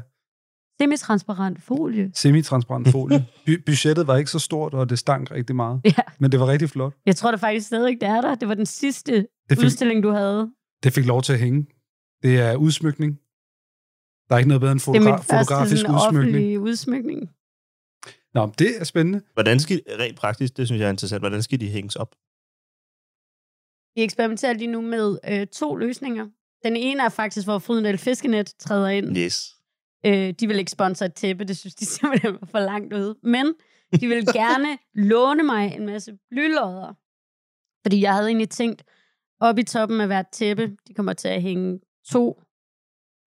Semitransparent 0.80 1.62
folie. 1.62 2.10
semi-transparent 2.14 2.88
folie. 2.96 3.26
By- 3.46 3.62
budgettet 3.66 4.06
var 4.06 4.16
ikke 4.16 4.30
så 4.30 4.38
stort, 4.38 4.74
og 4.74 4.90
det 4.90 4.98
stank 4.98 5.30
rigtig 5.30 5.56
meget. 5.56 5.80
Ja. 5.84 6.02
Men 6.18 6.32
det 6.32 6.40
var 6.40 6.46
rigtig 6.46 6.70
flot. 6.70 6.92
Jeg 7.06 7.16
tror 7.16 7.30
da 7.30 7.36
faktisk 7.36 7.66
stadig, 7.66 8.00
det 8.00 8.08
er 8.08 8.20
der. 8.20 8.34
Det 8.34 8.48
var 8.48 8.54
den 8.54 8.66
sidste 8.66 9.12
Det 9.12 9.26
fik, 9.50 9.58
udstilling, 9.64 10.02
du 10.02 10.10
havde. 10.10 10.50
det 10.82 10.92
fik 10.92 11.06
lov 11.06 11.22
til 11.22 11.32
at 11.32 11.38
hænge. 11.38 11.66
Det 12.22 12.40
er 12.40 12.56
udsmykning. 12.56 13.20
Der 14.28 14.34
er 14.34 14.38
ikke 14.38 14.48
noget 14.48 14.60
bedre 14.60 14.72
end 14.72 14.80
Det 14.80 14.86
er 14.88 15.16
fotogra- 15.16 15.38
fotografisk 15.40 15.80
sådan, 15.82 15.94
udsmykning. 15.96 16.58
udsmykning. 16.60 17.20
Nå, 18.34 18.52
det 18.58 18.80
er 18.80 18.84
spændende. 18.84 19.22
Hvordan 19.32 19.60
skal, 19.60 19.82
rent 19.88 20.16
praktisk, 20.18 20.56
det 20.56 20.66
synes 20.66 20.80
jeg 20.80 20.86
er 20.86 20.90
interessant, 20.90 21.22
hvordan 21.22 21.42
skal 21.42 21.60
de 21.60 21.68
hænges 21.70 21.96
op? 21.96 22.14
Vi 23.94 24.02
eksperimenterer 24.02 24.52
lige 24.52 24.70
nu 24.70 24.80
med 24.80 25.18
øh, 25.28 25.46
to 25.46 25.74
løsninger. 25.76 26.26
Den 26.64 26.76
ene 26.76 27.02
er 27.02 27.08
faktisk, 27.08 27.46
hvor 27.46 27.58
Frydendal 27.58 27.98
Fiskenet 27.98 28.54
træder 28.58 28.88
ind. 28.88 29.16
Yes. 29.16 29.56
Øh, 30.06 30.30
de 30.40 30.46
vil 30.46 30.58
ikke 30.58 30.70
sponsor 30.70 31.06
et 31.06 31.14
tæppe, 31.14 31.44
det 31.44 31.56
synes 31.56 31.74
de 31.74 31.86
simpelthen 31.96 32.32
var 32.32 32.46
for 32.50 32.58
langt 32.60 32.92
ude. 32.94 33.16
Men 33.22 33.46
de 34.00 34.08
vil 34.08 34.26
gerne 34.42 34.78
låne 34.94 35.42
mig 35.42 35.74
en 35.74 35.86
masse 35.86 36.18
blylodder. 36.30 36.92
Fordi 37.86 38.00
jeg 38.00 38.12
havde 38.14 38.26
egentlig 38.26 38.50
tænkt, 38.50 38.82
op 39.40 39.58
i 39.58 39.62
toppen 39.62 40.00
af 40.00 40.06
hvert 40.06 40.28
tæppe, 40.32 40.76
de 40.88 40.94
kommer 40.94 41.12
til 41.12 41.28
at 41.28 41.42
hænge 41.42 41.80
to 42.10 42.42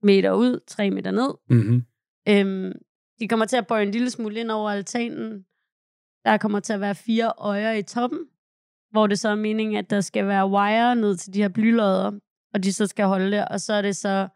meter 0.03 0.31
ud, 0.31 0.59
tre 0.67 0.89
meter 0.89 1.11
ned. 1.11 1.33
Mm-hmm. 1.49 1.83
Øhm, 2.29 2.71
de 3.19 3.27
kommer 3.27 3.45
til 3.45 3.57
at 3.57 3.67
bøje 3.67 3.83
en 3.83 3.91
lille 3.91 4.09
smule 4.09 4.39
ind 4.39 4.51
over 4.51 4.69
altanen. 4.69 5.45
Der 6.25 6.37
kommer 6.37 6.59
til 6.59 6.73
at 6.73 6.81
være 6.81 6.95
fire 6.95 7.33
øjer 7.37 7.71
i 7.71 7.83
toppen, 7.83 8.19
hvor 8.91 9.07
det 9.07 9.19
så 9.19 9.29
er 9.29 9.35
meningen, 9.35 9.77
at 9.77 9.89
der 9.89 10.01
skal 10.01 10.27
være 10.27 10.49
wire 10.49 10.95
ned 10.95 11.17
til 11.17 11.33
de 11.33 11.41
her 11.41 11.49
blylodder, 11.49 12.11
og 12.53 12.63
de 12.63 12.73
så 12.73 12.87
skal 12.87 13.05
holde 13.05 13.31
det. 13.31 13.47
Og 13.47 13.61
så 13.61 13.73
er 13.73 13.81
det 13.81 13.95
så, 13.95 14.27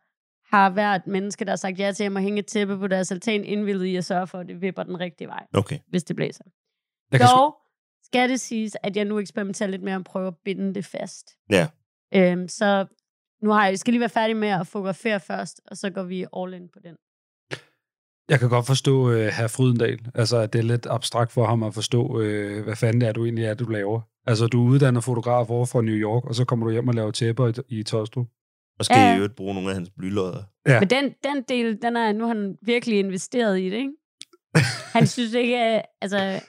har 0.51 0.69
hvert 0.69 1.07
menneske, 1.07 1.45
der 1.45 1.51
har 1.51 1.55
sagt 1.55 1.79
ja 1.79 1.91
til 1.91 2.03
at 2.03 2.11
må 2.11 2.19
hænge 2.19 2.39
et 2.39 2.45
tæppe 2.45 2.77
på 2.79 2.87
deres 2.87 3.11
altan, 3.11 3.43
indvildet 3.43 3.85
i 3.85 3.95
at 3.95 4.05
sørge 4.05 4.27
for, 4.27 4.37
at 4.39 4.47
det 4.47 4.61
vipper 4.61 4.83
den 4.83 4.99
rigtige 4.99 5.27
vej, 5.27 5.47
Okay. 5.53 5.79
hvis 5.87 6.03
det 6.03 6.15
blæser. 6.15 6.43
Jeg 7.11 7.19
Dog 7.19 7.55
skal 8.03 8.29
det 8.29 8.39
siges, 8.39 8.77
at 8.83 8.97
jeg 8.97 9.05
nu 9.05 9.19
eksperimenterer 9.19 9.69
lidt 9.69 9.81
med 9.81 9.93
at 9.93 10.03
prøve 10.03 10.27
at 10.27 10.37
binde 10.45 10.73
det 10.73 10.85
fast. 10.85 11.25
Ja. 11.49 11.67
Øhm, 12.13 12.47
så 12.47 12.85
nu 13.43 13.49
har 13.49 13.63
jeg, 13.63 13.71
jeg 13.71 13.79
skal 13.79 13.91
lige 13.91 13.99
være 13.99 14.09
færdig 14.09 14.37
med 14.37 14.47
at 14.47 14.67
fotografere 14.67 15.19
først, 15.19 15.61
og 15.67 15.77
så 15.77 15.89
går 15.89 16.03
vi 16.03 16.25
all 16.37 16.53
in 16.53 16.69
på 16.73 16.79
den. 16.83 16.95
Jeg 18.29 18.39
kan 18.39 18.49
godt 18.49 18.65
forstå 18.65 19.07
uh, 19.07 19.13
herr 19.15 19.47
Frydendal. 19.47 19.99
Altså, 20.15 20.37
at 20.37 20.53
det 20.53 20.59
er 20.59 20.63
lidt 20.63 20.87
abstrakt 20.89 21.31
for 21.31 21.45
ham 21.45 21.63
at 21.63 21.73
forstå, 21.73 22.07
uh, 22.07 22.63
hvad 22.63 22.75
fanden 22.75 23.01
det 23.01 23.09
er, 23.09 23.13
du 23.13 23.25
egentlig 23.25 23.45
er, 23.45 23.53
du 23.53 23.69
laver. 23.69 24.01
Altså, 24.27 24.47
du 24.47 24.65
er 24.65 24.69
uddannet 24.69 25.03
fotograf 25.03 25.49
over 25.49 25.65
fra 25.65 25.81
New 25.81 25.95
York, 25.95 26.25
og 26.25 26.35
så 26.35 26.45
kommer 26.45 26.65
du 26.65 26.71
hjem 26.71 26.87
og 26.87 26.93
laver 26.93 27.11
tæpper 27.11 27.47
i, 27.47 27.79
i 27.79 27.83
Tostrup. 27.83 28.27
Og 28.79 28.85
skal 28.85 28.97
Ja. 28.97 29.13
I 29.13 29.15
øvrigt 29.15 29.35
bruge 29.35 29.53
nogle 29.53 29.69
af 29.69 29.75
hans 29.75 29.89
blylodder? 29.97 30.43
Ja. 30.67 30.79
Men 30.79 30.89
den, 30.89 31.13
den 31.23 31.43
del, 31.49 31.81
den 31.81 31.97
er, 31.97 32.11
nu 32.11 32.25
har 32.25 32.33
han 32.33 32.57
virkelig 32.61 32.99
investeret 32.99 33.59
i 33.59 33.65
det, 33.65 33.77
ikke? 33.77 33.93
Han 34.93 35.07
synes 35.07 35.33
ikke, 35.33 35.57
at, 35.57 35.85
altså, 36.01 36.41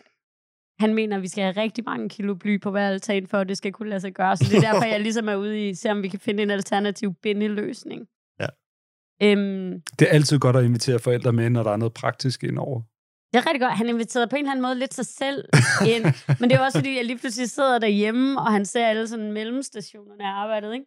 han 0.80 0.94
mener, 0.94 1.16
at 1.16 1.22
vi 1.22 1.28
skal 1.28 1.44
have 1.44 1.62
rigtig 1.62 1.84
mange 1.84 2.08
kilo 2.08 2.34
bly 2.34 2.60
på 2.60 2.70
hver 2.70 2.88
altan, 2.88 3.26
for 3.26 3.38
at 3.38 3.48
det 3.48 3.56
skal 3.56 3.72
kunne 3.72 3.88
lade 3.88 4.00
sig 4.00 4.12
gøre. 4.14 4.36
Så 4.36 4.44
det 4.50 4.56
er 4.56 4.72
derfor, 4.72 4.84
jeg 4.86 5.00
ligesom 5.08 5.28
er 5.28 5.36
ude 5.36 5.68
i, 5.68 5.74
se 5.74 5.90
om 5.90 6.02
vi 6.02 6.08
kan 6.08 6.20
finde 6.20 6.42
en 6.42 6.50
alternativ 6.50 7.14
bindeløsning. 7.22 8.06
Ja. 8.40 8.46
Øhm, 9.22 9.82
Det 9.98 10.08
er 10.08 10.12
altid 10.12 10.38
godt 10.38 10.56
at 10.56 10.64
invitere 10.64 10.98
forældre 10.98 11.32
med, 11.32 11.50
når 11.50 11.62
der 11.62 11.70
er 11.70 11.76
noget 11.76 11.94
praktisk 11.94 12.44
indover. 12.44 12.82
det 13.32 13.38
er 13.38 13.46
rigtig 13.46 13.60
godt. 13.60 13.72
Han 13.72 13.88
inviterede 13.88 14.28
på 14.28 14.36
en 14.36 14.42
eller 14.42 14.50
anden 14.50 14.62
måde 14.62 14.74
lidt 14.78 14.94
sig 14.94 15.06
selv 15.06 15.48
ind. 15.86 16.04
Men 16.40 16.50
det 16.50 16.56
er 16.56 16.60
også, 16.64 16.78
fordi 16.78 16.96
jeg 16.96 17.04
lige 17.04 17.18
pludselig 17.18 17.50
sidder 17.50 17.78
derhjemme, 17.78 18.40
og 18.40 18.52
han 18.52 18.64
ser 18.66 18.86
alle 18.86 19.08
sådan 19.08 19.32
mellemstationerne 19.32 20.24
af 20.24 20.32
arbejdet, 20.32 20.72
ikke? 20.74 20.86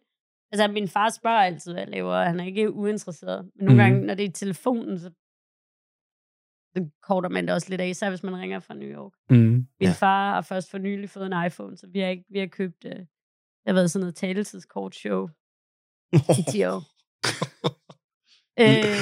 Altså, 0.52 0.68
min 0.68 0.88
far 0.88 1.08
spørger 1.10 1.38
altid, 1.38 1.72
hvad 1.72 1.82
jeg 1.82 1.90
laver, 1.90 2.14
og 2.14 2.26
han 2.26 2.40
er 2.40 2.44
ikke 2.44 2.72
uinteresseret. 2.72 3.44
Men 3.56 3.64
nogle 3.64 3.82
Mhm. 3.82 3.92
gange, 3.92 4.06
når 4.06 4.14
det 4.14 4.24
er 4.24 4.28
i 4.28 4.32
telefonen, 4.32 4.98
så 5.00 5.10
korter 7.02 7.28
man 7.28 7.46
det 7.46 7.54
også 7.54 7.66
lidt 7.70 7.80
af, 7.80 7.88
især 7.88 8.08
hvis 8.10 8.22
man 8.22 8.36
ringer 8.36 8.60
fra 8.60 8.74
New 8.74 8.88
York. 8.88 9.12
Mm. 9.30 9.36
Min 9.36 9.66
Ja. 9.80 9.92
far 9.92 10.34
har 10.34 10.42
først 10.42 10.70
for 10.70 10.78
nylig 10.78 11.10
fået 11.10 11.26
en 11.26 11.46
iPhone, 11.46 11.76
så 11.76 11.86
vi 11.92 12.00
har, 12.00 12.08
ikke, 12.08 12.24
vi 12.32 12.38
har 12.38 12.46
købt, 12.46 12.84
øh, 12.84 12.92
det 12.92 13.06
har 13.66 13.72
været 13.74 13.90
sådan 13.90 14.00
noget 14.02 14.14
taletidskortshow 14.14 15.28
i 16.12 16.44
10 16.50 16.64
år. 16.64 16.82
øh, 18.60 19.00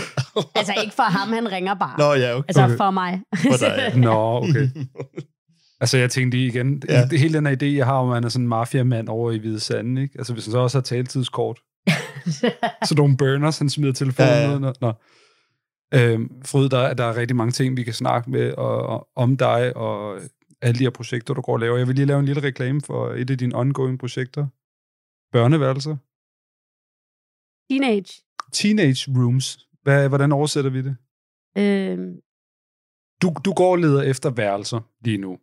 altså 0.54 0.72
ikke 0.84 0.94
for 0.94 1.02
ham, 1.02 1.28
han 1.32 1.52
ringer 1.52 1.74
bare. 1.74 1.98
Nå, 1.98 2.12
ja, 2.14 2.34
okay. 2.34 2.48
altså 2.48 2.76
for 2.76 2.90
mig. 2.90 3.22
For 3.36 3.56
dig, 3.66 3.74
ja. 3.78 3.96
Nå, 4.06 4.36
okay. 4.36 4.68
Altså, 5.80 5.98
jeg 5.98 6.10
tænkte 6.10 6.38
lige 6.38 6.48
igen, 6.48 6.82
Ja. 6.88 7.08
hele 7.16 7.34
den 7.34 7.46
her 7.46 7.56
idé, 7.62 7.76
jeg 7.76 7.86
har 7.86 7.94
om, 7.94 8.08
at 8.08 8.12
man 8.12 8.24
er 8.24 8.28
sådan 8.28 8.44
en 8.44 8.48
mafiamand 8.48 9.08
over 9.08 9.30
i 9.32 9.38
Hvide 9.38 9.60
Sande, 9.60 10.02
ikke? 10.02 10.14
Altså, 10.18 10.32
hvis 10.32 10.44
han 10.44 10.52
så 10.52 10.58
også 10.58 10.78
har 10.78 10.82
taltidskort, 10.82 11.60
så 12.88 12.94
nogle 12.96 13.16
burners, 13.16 13.58
han 13.58 13.68
smider 13.70 13.92
telefonen 13.92 14.28
Ja, 14.30 14.36
ja, 14.40 14.46
ja. 14.46 14.52
ja. 14.52 14.58
ned. 14.58 14.72
Nå. 14.80 14.92
Øhm, 15.94 16.42
Fryd, 16.44 16.68
der, 16.68 16.94
der 16.94 17.04
er 17.04 17.16
rigtig 17.16 17.36
mange 17.36 17.52
ting, 17.52 17.76
vi 17.76 17.82
kan 17.82 17.92
snakke 17.94 18.30
med 18.30 18.52
og, 18.54 18.86
og, 18.86 19.08
om 19.16 19.36
dig 19.36 19.76
og 19.76 20.20
alle 20.62 20.78
de 20.78 20.84
her 20.84 20.90
projekter, 20.90 21.34
du 21.34 21.40
går 21.40 21.52
og 21.52 21.58
laver. 21.60 21.76
Jeg 21.78 21.86
vil 21.86 21.94
lige 21.96 22.06
lave 22.06 22.20
en 22.20 22.26
lille 22.26 22.42
reklame 22.42 22.80
for 22.80 23.10
et 23.10 23.30
af 23.30 23.38
dine 23.38 23.54
ongoing 23.54 23.98
projekter. 23.98 24.46
Børneværelser. 25.32 25.96
Teenage. 27.70 28.22
Teenage 28.52 29.12
rooms. 29.18 29.68
Hvad, 29.82 30.08
hvordan 30.08 30.32
oversætter 30.32 30.70
vi 30.70 30.82
det? 30.82 30.96
Øh, 31.58 31.98
Du, 33.22 33.34
du 33.44 33.52
går 33.54 33.70
og 33.72 33.78
leder 33.78 34.02
efter 34.02 34.30
værelser 34.30 34.80
lige 35.04 35.18
nu. 35.18 35.38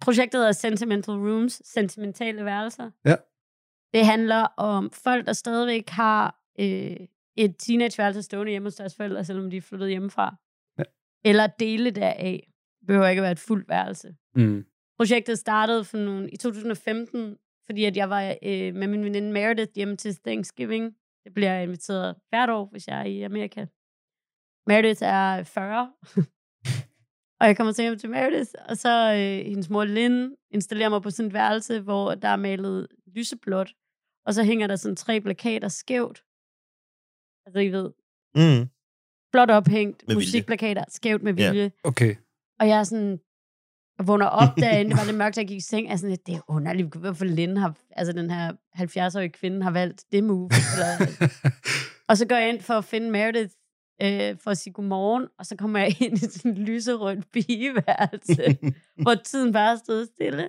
projektet 0.00 0.38
hedder 0.38 0.52
Sentimental 0.52 1.14
Rooms, 1.14 1.62
sentimentale 1.68 2.44
værelser. 2.44 2.90
Ja. 3.04 3.16
Det 3.94 4.06
handler 4.06 4.42
om 4.56 4.90
folk, 4.90 5.26
der 5.26 5.32
stadigvæk 5.32 5.88
har 5.88 6.40
øh, 6.60 6.96
et 7.36 7.54
teenageværelse 7.58 8.22
stående 8.22 8.50
hjemme 8.50 8.66
hos 8.66 8.74
deres 8.74 8.96
forældre, 8.96 9.24
selvom 9.24 9.50
de 9.50 9.56
er 9.56 9.60
flyttet 9.60 9.88
hjemmefra. 9.88 10.36
Ja. 10.78 10.84
Eller 11.24 11.46
dele 11.46 11.90
deraf. 11.90 12.48
Det 12.80 12.86
behøver 12.86 13.08
ikke 13.08 13.20
at 13.20 13.22
være 13.22 13.32
et 13.32 13.38
fuldt 13.38 13.68
værelse. 13.68 14.16
Mm. 14.36 14.64
Projektet 14.98 15.38
startede 15.38 15.84
for 15.84 15.96
nogle, 15.96 16.30
i 16.30 16.36
2015 16.36 17.38
fordi 17.66 17.84
at 17.84 17.96
jeg 17.96 18.10
var 18.10 18.36
øh, 18.42 18.74
med 18.74 18.88
min 18.88 19.04
veninde 19.04 19.32
Meredith 19.32 19.72
hjemme 19.74 19.96
til 19.96 20.16
Thanksgiving. 20.16 20.94
Det 21.24 21.34
bliver 21.34 21.52
jeg 21.52 21.62
inviteret 21.62 22.16
hvert 22.28 22.50
år, 22.50 22.68
hvis 22.70 22.88
jeg 22.88 23.00
er 23.00 23.04
i 23.04 23.22
Amerika. 23.22 23.66
Meredith 24.66 25.02
er 25.02 25.42
40, 25.42 25.92
og 27.40 27.46
jeg 27.46 27.56
kommer 27.56 27.72
til 27.72 27.82
hjem 27.82 27.98
til 27.98 28.10
Meredith, 28.10 28.50
og 28.68 28.76
så 28.76 29.12
øh, 29.12 29.46
hendes 29.46 29.70
mor 29.70 29.84
Lynn 29.84 30.34
installerer 30.50 30.88
mig 30.88 31.02
på 31.02 31.10
sådan 31.10 31.26
et 31.26 31.34
værelse, 31.34 31.80
hvor 31.80 32.14
der 32.14 32.28
er 32.28 32.36
malet 32.36 32.88
lyseblåt, 33.06 33.74
og 34.26 34.34
så 34.34 34.44
hænger 34.44 34.66
der 34.66 34.76
sådan 34.76 34.96
tre 34.96 35.20
plakater 35.20 35.68
skævt. 35.68 36.24
Altså, 37.46 37.58
I 37.60 37.68
ved, 37.72 37.90
Mm. 38.36 38.68
flot 39.34 39.50
ophængt, 39.50 40.02
Med 40.08 40.14
vilje. 40.16 40.26
musikplakater, 40.26 40.84
skævt 40.88 41.22
med 41.22 41.34
Ja. 41.34 41.50
vilje. 41.50 41.70
Okay. 41.84 42.14
Og 42.60 42.68
jeg 42.68 42.78
er 42.78 42.82
sådan, 42.84 43.20
jeg 43.98 44.06
vågner 44.06 44.26
op 44.26 44.48
derinde, 44.62 44.90
det 44.90 44.98
var 44.98 45.04
lidt 45.04 45.16
mørkt, 45.16 45.36
jeg 45.36 45.46
gik 45.48 45.56
i 45.56 45.60
seng, 45.60 45.86
jeg 45.86 45.92
er 45.92 45.96
sådan, 45.96 46.10
lidt, 46.10 46.26
det 46.26 46.34
er 46.34 46.40
underligt, 46.48 46.94
hvorfor 46.96 47.24
Lynn 47.24 47.56
har, 47.56 47.74
altså 47.90 48.12
den 48.12 48.30
her 48.30 48.52
70-årige 48.76 49.28
kvinde 49.28 49.62
har 49.62 49.70
valgt 49.70 50.04
det 50.12 50.24
move. 50.24 50.50
Eller, 50.74 51.28
og 52.08 52.16
så 52.18 52.26
går 52.26 52.36
jeg 52.36 52.48
ind 52.48 52.60
for 52.60 52.74
at 52.74 52.84
finde 52.84 53.10
Meredith, 53.10 53.54
øh, 54.02 54.36
for 54.38 54.50
at 54.50 54.58
sige 54.58 54.72
godmorgen, 54.72 55.28
og 55.38 55.46
så 55.46 55.56
kommer 55.56 55.78
jeg 55.78 56.02
ind 56.02 56.14
i 56.14 56.18
sådan 56.20 56.50
en 56.56 56.58
lyserødt 56.64 57.30
pigeværelse, 57.32 58.58
hvor 59.02 59.14
tiden 59.14 59.52
bare 59.52 59.78
stod 59.78 60.06
stille. 60.06 60.48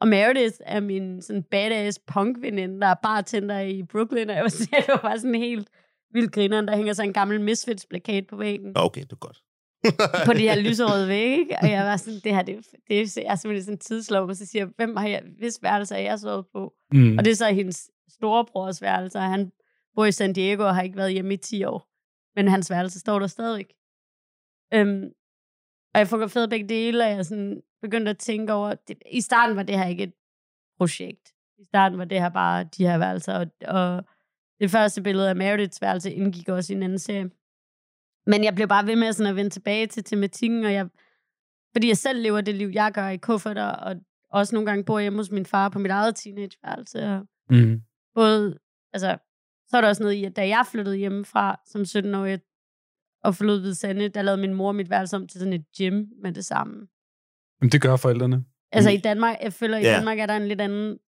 Og 0.00 0.08
Meredith 0.08 0.56
er 0.60 0.80
min 0.80 1.22
sådan 1.22 1.42
badass 1.42 1.98
punk-veninde, 1.98 2.80
der 2.80 2.86
er 2.86 2.94
bartender 3.02 3.60
i 3.60 3.82
Brooklyn, 3.82 4.28
og 4.30 4.34
jeg 4.36 4.42
var, 4.42 4.48
sådan- 4.48 4.80
det 4.80 4.88
var 4.88 5.00
bare 5.02 5.18
sådan 5.18 5.34
helt 5.34 5.68
vildt 6.16 6.32
grineren. 6.32 6.68
Der 6.68 6.76
hænger 6.76 6.92
så 6.92 7.02
en 7.02 7.12
gammel 7.12 7.40
Misfits-plakat 7.40 8.26
på 8.26 8.36
væggen 8.36 8.72
Okay, 8.76 9.00
det 9.00 9.12
er 9.12 9.16
godt. 9.16 9.42
på 10.26 10.32
de 10.32 10.38
her 10.38 10.60
lyserøde 10.66 11.08
vægge, 11.08 11.38
ikke? 11.38 11.56
og 11.62 11.70
jeg 11.70 11.84
var 11.84 11.96
sådan, 11.96 12.20
det 12.24 12.34
her, 12.34 12.42
det, 12.42 12.66
det 12.88 13.00
er, 13.00 13.20
jeg 13.22 13.32
er 13.32 13.34
simpelthen 13.34 13.64
sådan 13.64 13.74
en 13.74 13.78
tidslov, 13.78 14.28
og 14.28 14.36
så 14.36 14.46
siger 14.46 14.62
jeg, 14.64 14.72
hvem 14.76 14.96
har 14.96 15.08
jeg, 15.08 15.22
hvis 15.38 15.58
værelse 15.62 15.94
har 15.94 16.00
jeg 16.00 16.18
sovet 16.18 16.46
på? 16.52 16.72
Mm. 16.92 17.18
Og 17.18 17.24
det 17.24 17.30
er 17.30 17.34
så 17.34 17.48
hendes 17.52 17.90
storebrors 18.08 18.82
værelse, 18.82 19.18
og 19.18 19.24
han 19.24 19.52
bor 19.94 20.04
i 20.04 20.12
San 20.12 20.32
Diego 20.32 20.62
og 20.62 20.74
har 20.74 20.82
ikke 20.82 20.96
været 20.96 21.12
hjemme 21.12 21.34
i 21.34 21.36
10 21.36 21.64
år. 21.64 21.88
Men 22.36 22.48
hans 22.48 22.70
værelse 22.70 23.00
står 23.00 23.18
der 23.18 23.26
stadigvæk. 23.26 23.72
Øhm, 24.74 25.04
og 25.94 25.98
jeg 25.98 26.08
fotograferede 26.08 26.48
begge 26.48 26.68
dele, 26.68 27.04
og 27.04 27.10
jeg 27.10 27.26
sådan 27.26 27.62
begyndte 27.82 28.10
at 28.10 28.18
tænke 28.18 28.52
over, 28.52 28.74
det, 28.74 28.98
i 29.12 29.20
starten 29.20 29.56
var 29.56 29.62
det 29.62 29.78
her 29.78 29.86
ikke 29.86 30.02
et 30.02 30.14
projekt. 30.78 31.32
I 31.58 31.64
starten 31.64 31.98
var 31.98 32.04
det 32.04 32.20
her 32.20 32.28
bare 32.28 32.64
de 32.64 32.86
her 32.86 32.98
værelser, 32.98 33.34
og, 33.34 33.46
og 33.68 34.04
det 34.60 34.70
første 34.70 35.02
billede 35.02 35.28
af 35.28 35.36
Merediths 35.36 35.82
værelse 35.82 36.12
indgik 36.12 36.48
også 36.48 36.72
i 36.72 36.76
en 36.76 36.82
anden 36.82 36.98
serie. 36.98 37.30
Men 38.26 38.44
jeg 38.44 38.54
blev 38.54 38.68
bare 38.68 38.86
ved 38.86 38.96
med 38.96 39.12
sådan 39.12 39.30
at 39.30 39.36
vende 39.36 39.50
tilbage 39.50 39.86
til 39.86 40.04
tematikken, 40.04 40.64
og 40.64 40.72
jeg, 40.72 40.88
fordi 41.72 41.88
jeg 41.88 41.96
selv 41.96 42.22
lever 42.22 42.40
det 42.40 42.54
liv, 42.54 42.68
jeg 42.68 42.92
gør 42.94 43.08
i 43.08 43.16
kufferter, 43.16 43.66
og 43.66 43.96
også 44.30 44.54
nogle 44.54 44.66
gange 44.66 44.84
bor 44.84 45.00
hjemme 45.00 45.18
hos 45.18 45.30
min 45.30 45.46
far 45.46 45.68
på 45.68 45.78
mit 45.78 45.90
eget 45.90 46.16
teenageværelse, 46.16 47.02
og 47.04 47.26
Mm. 47.50 47.82
både, 48.14 48.58
altså, 48.92 49.18
så 49.68 49.76
er 49.76 49.80
der 49.80 49.88
også 49.88 50.02
noget 50.02 50.14
i, 50.14 50.24
at 50.24 50.36
da 50.36 50.48
jeg 50.48 50.64
flyttede 50.70 50.96
hjemmefra 50.96 51.60
som 51.66 51.80
17-årig 51.82 52.38
og 53.24 53.34
forlod 53.34 53.60
Hvide 53.60 53.74
Sande, 53.74 54.08
der 54.08 54.22
lavede 54.22 54.40
min 54.40 54.54
mor 54.54 54.72
mit 54.72 54.90
værelse 54.90 55.16
om 55.16 55.28
til 55.28 55.38
sådan 55.40 55.52
et 55.52 55.64
gym 55.78 56.04
med 56.22 56.32
det 56.32 56.44
samme. 56.44 56.86
Men 57.60 57.70
det 57.72 57.82
gør 57.82 57.96
forældrene. 57.96 58.44
Altså 58.72 58.90
i 58.90 58.96
Danmark, 58.96 59.36
jeg 59.42 59.52
føler, 59.52 59.78
i 59.78 59.82
Ja. 59.82 59.92
Danmark 59.96 60.18
er 60.18 60.26
der 60.26 60.36
en 60.36 60.48
lidt 60.48 60.60
anden 60.60 60.98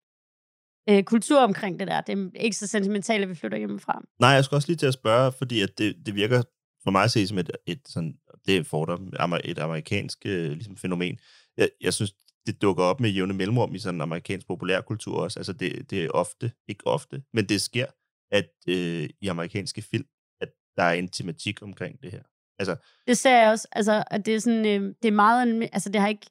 øh, 0.89 1.03
kultur 1.03 1.41
omkring 1.41 1.81
det 1.81 1.89
der. 1.89 2.01
Det 2.01 2.31
er 2.35 2.41
ikke 2.41 2.57
så 2.57 2.67
sentimentalt, 2.67 3.23
at 3.23 3.29
vi 3.29 3.35
flytter 3.35 3.59
hjemmefra. 3.59 4.03
Nej, 4.21 4.31
jeg 4.31 4.45
skal 4.45 4.57
også 4.57 4.69
lige 4.69 4.77
til 4.77 4.87
at 4.87 4.95
spørge, 4.95 5.33
fordi 5.33 5.61
at 5.61 5.79
det, 5.79 5.97
det 6.07 6.15
virker 6.15 6.43
for 6.85 6.91
mig 6.91 7.05
at 7.05 7.11
se 7.11 7.27
som 7.27 7.39
et, 7.39 7.51
et 7.67 7.81
sådan, 7.89 8.15
det 8.47 8.57
er 8.57 8.65
fordom, 8.65 9.13
et 9.45 9.59
amerikansk 9.59 10.27
øh, 10.27 10.53
ligesom, 10.53 10.77
fænomen. 10.77 11.19
Jeg, 11.57 11.69
jeg 11.81 11.95
synes, 11.95 12.15
det 12.47 12.63
dukker 12.63 12.85
op 12.85 13.01
med 13.01 13.11
jævne 13.11 13.35
mellemrum 13.35 13.75
i 13.75 13.79
sådan 13.79 14.01
amerikansk 14.01 14.47
populærkultur 14.47 15.17
også. 15.23 15.39
Altså 15.39 15.53
det, 15.53 15.91
det 15.91 16.05
er 16.05 16.11
ofte, 16.11 16.53
ikke 16.69 16.87
ofte, 16.87 17.23
men 17.33 17.45
det 17.45 17.61
sker, 17.61 17.87
at 18.33 18.51
øh, 18.69 19.09
i 19.21 19.29
amerikanske 19.29 19.83
film, 19.83 20.07
at 20.41 20.49
der 20.77 20.83
er 20.83 20.93
en 20.93 21.09
tematik 21.09 21.63
omkring 21.63 22.03
det 22.03 22.11
her. 22.11 22.23
Altså, 22.59 22.77
Det 23.07 23.19
ser 23.19 23.39
jeg 23.39 23.51
også, 23.51 23.69
altså, 23.73 24.05
at 24.11 24.27
det 24.27 24.35
er 24.35 24.39
sådan, 24.39 24.67
øh, 24.67 24.95
det 25.03 25.09
er 25.09 25.13
meget, 25.13 25.69
altså 25.73 25.89
det 25.93 26.01
har 26.01 26.09
ikke, 26.09 26.27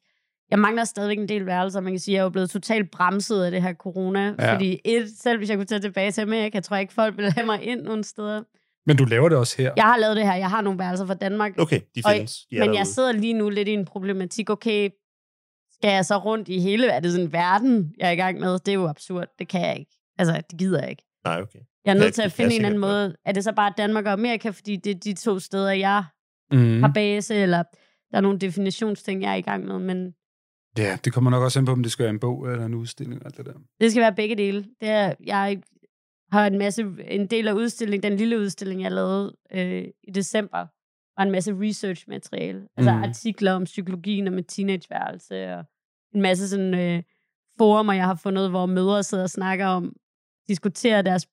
jeg 0.50 0.58
mangler 0.58 0.84
stadigvæk 0.84 1.18
en 1.18 1.28
del 1.28 1.46
værelser, 1.46 1.80
man 1.80 1.92
kan 1.92 2.00
sige, 2.00 2.12
jeg 2.14 2.18
er 2.20 2.24
jo 2.24 2.28
blevet 2.30 2.50
totalt 2.50 2.90
bremset 2.90 3.42
af 3.44 3.50
det 3.50 3.62
her 3.62 3.74
corona, 3.74 4.34
Ja. 4.38 4.54
fordi 4.54 4.80
et, 4.84 5.08
selv 5.18 5.38
hvis 5.38 5.48
jeg 5.50 5.56
kunne 5.58 5.66
tage 5.66 5.80
tilbage 5.80 6.10
til 6.12 6.20
Amerika, 6.20 6.60
tror 6.60 6.76
jeg 6.76 6.80
ikke, 6.82 6.94
folk 6.94 7.16
ville 7.16 7.32
have 7.32 7.46
mig 7.46 7.62
ind 7.62 7.80
nogle 7.82 8.04
steder. 8.04 8.42
Men 8.86 8.96
du 8.96 9.04
laver 9.04 9.28
det 9.28 9.38
også 9.38 9.62
her. 9.62 9.72
Jeg 9.76 9.84
har 9.84 9.96
lavet 9.98 10.16
det 10.16 10.26
her, 10.26 10.34
jeg 10.34 10.50
har 10.50 10.60
nogle 10.60 10.78
værelser 10.78 11.06
fra 11.06 11.14
Danmark, 11.14 11.52
okay, 11.58 11.80
de 11.94 12.02
findes. 12.12 12.46
De 12.50 12.54
men 12.58 12.62
derude. 12.62 12.78
jeg 12.78 12.86
sidder 12.86 13.12
lige 13.12 13.32
nu 13.32 13.48
lidt 13.50 13.68
i 13.68 13.72
en 13.72 13.84
problematik, 13.84 14.50
okay, 14.50 14.90
skal 15.74 15.90
jeg 15.90 16.04
så 16.04 16.16
rundt 16.16 16.48
i 16.48 16.58
hele, 16.58 16.86
er 16.88 17.00
det 17.00 17.10
sådan 17.12 17.26
en 17.26 17.32
verden, 17.32 17.94
jeg 17.98 18.08
er 18.08 18.12
i 18.12 18.16
gang 18.16 18.40
med? 18.40 18.52
Det 18.58 18.68
er 18.68 18.72
jo 18.72 18.88
absurd, 18.88 19.26
det 19.38 19.48
kan 19.48 19.60
jeg 19.60 19.76
ikke. 19.78 19.92
Altså, 20.18 20.42
det 20.50 20.58
gider 20.58 20.80
jeg 20.80 20.90
ikke. 20.90 21.02
Nej, 21.24 21.40
okay. 21.40 21.58
Jeg 21.84 21.92
er 21.92 21.96
Ja, 21.96 22.00
nødt 22.02 22.14
til 22.14 22.22
at 22.22 22.32
finde 22.32 22.54
en 22.56 22.64
anden 22.64 22.80
måde. 22.80 23.16
Er 23.24 23.32
det 23.32 23.44
så 23.44 23.52
bare 23.52 23.72
Danmark 23.76 24.06
og 24.06 24.12
Amerika, 24.12 24.50
fordi 24.50 24.76
det 24.76 24.90
er 24.90 24.98
de 24.98 25.14
to 25.14 25.38
steder, 25.38 25.70
jeg 25.72 26.04
Mm. 26.52 26.82
har 26.82 26.90
base, 26.94 27.34
eller 27.34 27.62
der 28.10 28.16
er 28.16 28.20
nogle 28.20 28.38
definitionsting, 28.38 29.22
jeg 29.22 29.30
er 29.30 29.34
i 29.34 29.40
gang 29.40 29.64
med, 29.66 29.78
men 29.78 30.12
Ja, 30.78 30.98
det 31.04 31.12
kommer 31.12 31.30
nok 31.30 31.42
også 31.42 31.58
an 31.58 31.64
på, 31.64 31.72
om 31.72 31.82
det 31.82 31.92
skal 31.92 32.02
være 32.04 32.10
en 32.10 32.20
bog 32.20 32.50
eller 32.52 32.64
en 32.66 32.74
udstilling 32.74 33.20
og 33.20 33.26
alt 33.26 33.36
det 33.36 33.46
der. 33.46 33.52
det 33.80 33.90
skal 33.90 34.00
være 34.00 34.14
begge 34.14 34.36
dele. 34.36 34.64
Det 34.80 34.88
er, 34.88 35.14
jeg 35.26 35.62
har 36.32 36.46
en 36.46 36.58
masse, 36.58 36.82
en 37.08 37.26
del 37.26 37.48
af 37.48 37.52
udstillingen, 37.52 38.10
den 38.10 38.18
lille 38.18 38.38
udstilling, 38.38 38.82
jeg 38.82 38.92
lavede 38.92 39.36
øh, 39.52 39.84
i 40.02 40.10
december, 40.10 40.58
var 41.18 41.22
en 41.24 41.30
masse 41.30 41.52
research-materiale. 41.60 42.68
Altså 42.76 42.92
mm. 42.94 43.02
artikler 43.02 43.52
om 43.52 43.64
psykologien 43.64 44.26
og 44.26 44.32
med 44.32 44.42
teenageværelse, 44.42 45.54
og 45.54 45.64
en 46.14 46.22
masse 46.22 46.48
sådan 46.48 46.74
øh, 46.74 47.02
forumer, 47.58 47.92
jeg 47.92 48.04
har 48.04 48.14
fundet, 48.14 48.50
hvor 48.50 48.66
mødre 48.66 49.02
sidder 49.02 49.24
og 49.24 49.30
snakker 49.30 49.66
om, 49.66 49.96
diskuterer 50.48 51.02
deres 51.02 51.26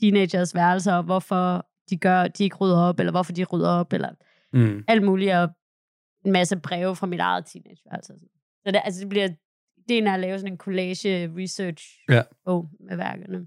teenagers 0.00 0.54
værelser, 0.54 0.94
og 0.94 1.02
hvorfor 1.02 1.66
de 1.90 1.96
gør, 1.96 2.28
de 2.28 2.44
ikke 2.44 2.56
rydder 2.56 2.78
op, 2.80 2.98
eller 2.98 3.10
hvorfor 3.12 3.32
de 3.32 3.44
rydder 3.44 3.70
op, 3.70 3.92
eller 3.92 4.08
Mm. 4.54 4.84
alt 4.88 5.02
muligt, 5.02 5.32
og 5.32 5.48
en 6.24 6.32
masse 6.32 6.56
breve 6.56 6.96
fra 6.96 7.06
mit 7.06 7.20
eget 7.20 7.46
teenageværelse. 7.46 8.06
sådan. 8.06 8.28
Så 8.66 8.70
det, 8.72 8.80
altså, 8.84 9.00
det 9.00 9.08
bliver, 9.08 9.28
det 9.88 9.98
er 9.98 10.14
at 10.14 10.20
lave 10.20 10.38
sådan 10.38 10.52
en 10.52 10.58
collage 10.58 11.32
research 11.36 11.84
Ja. 12.08 12.22
bog 12.44 12.68
med 12.88 12.96
værkerne. 12.96 13.38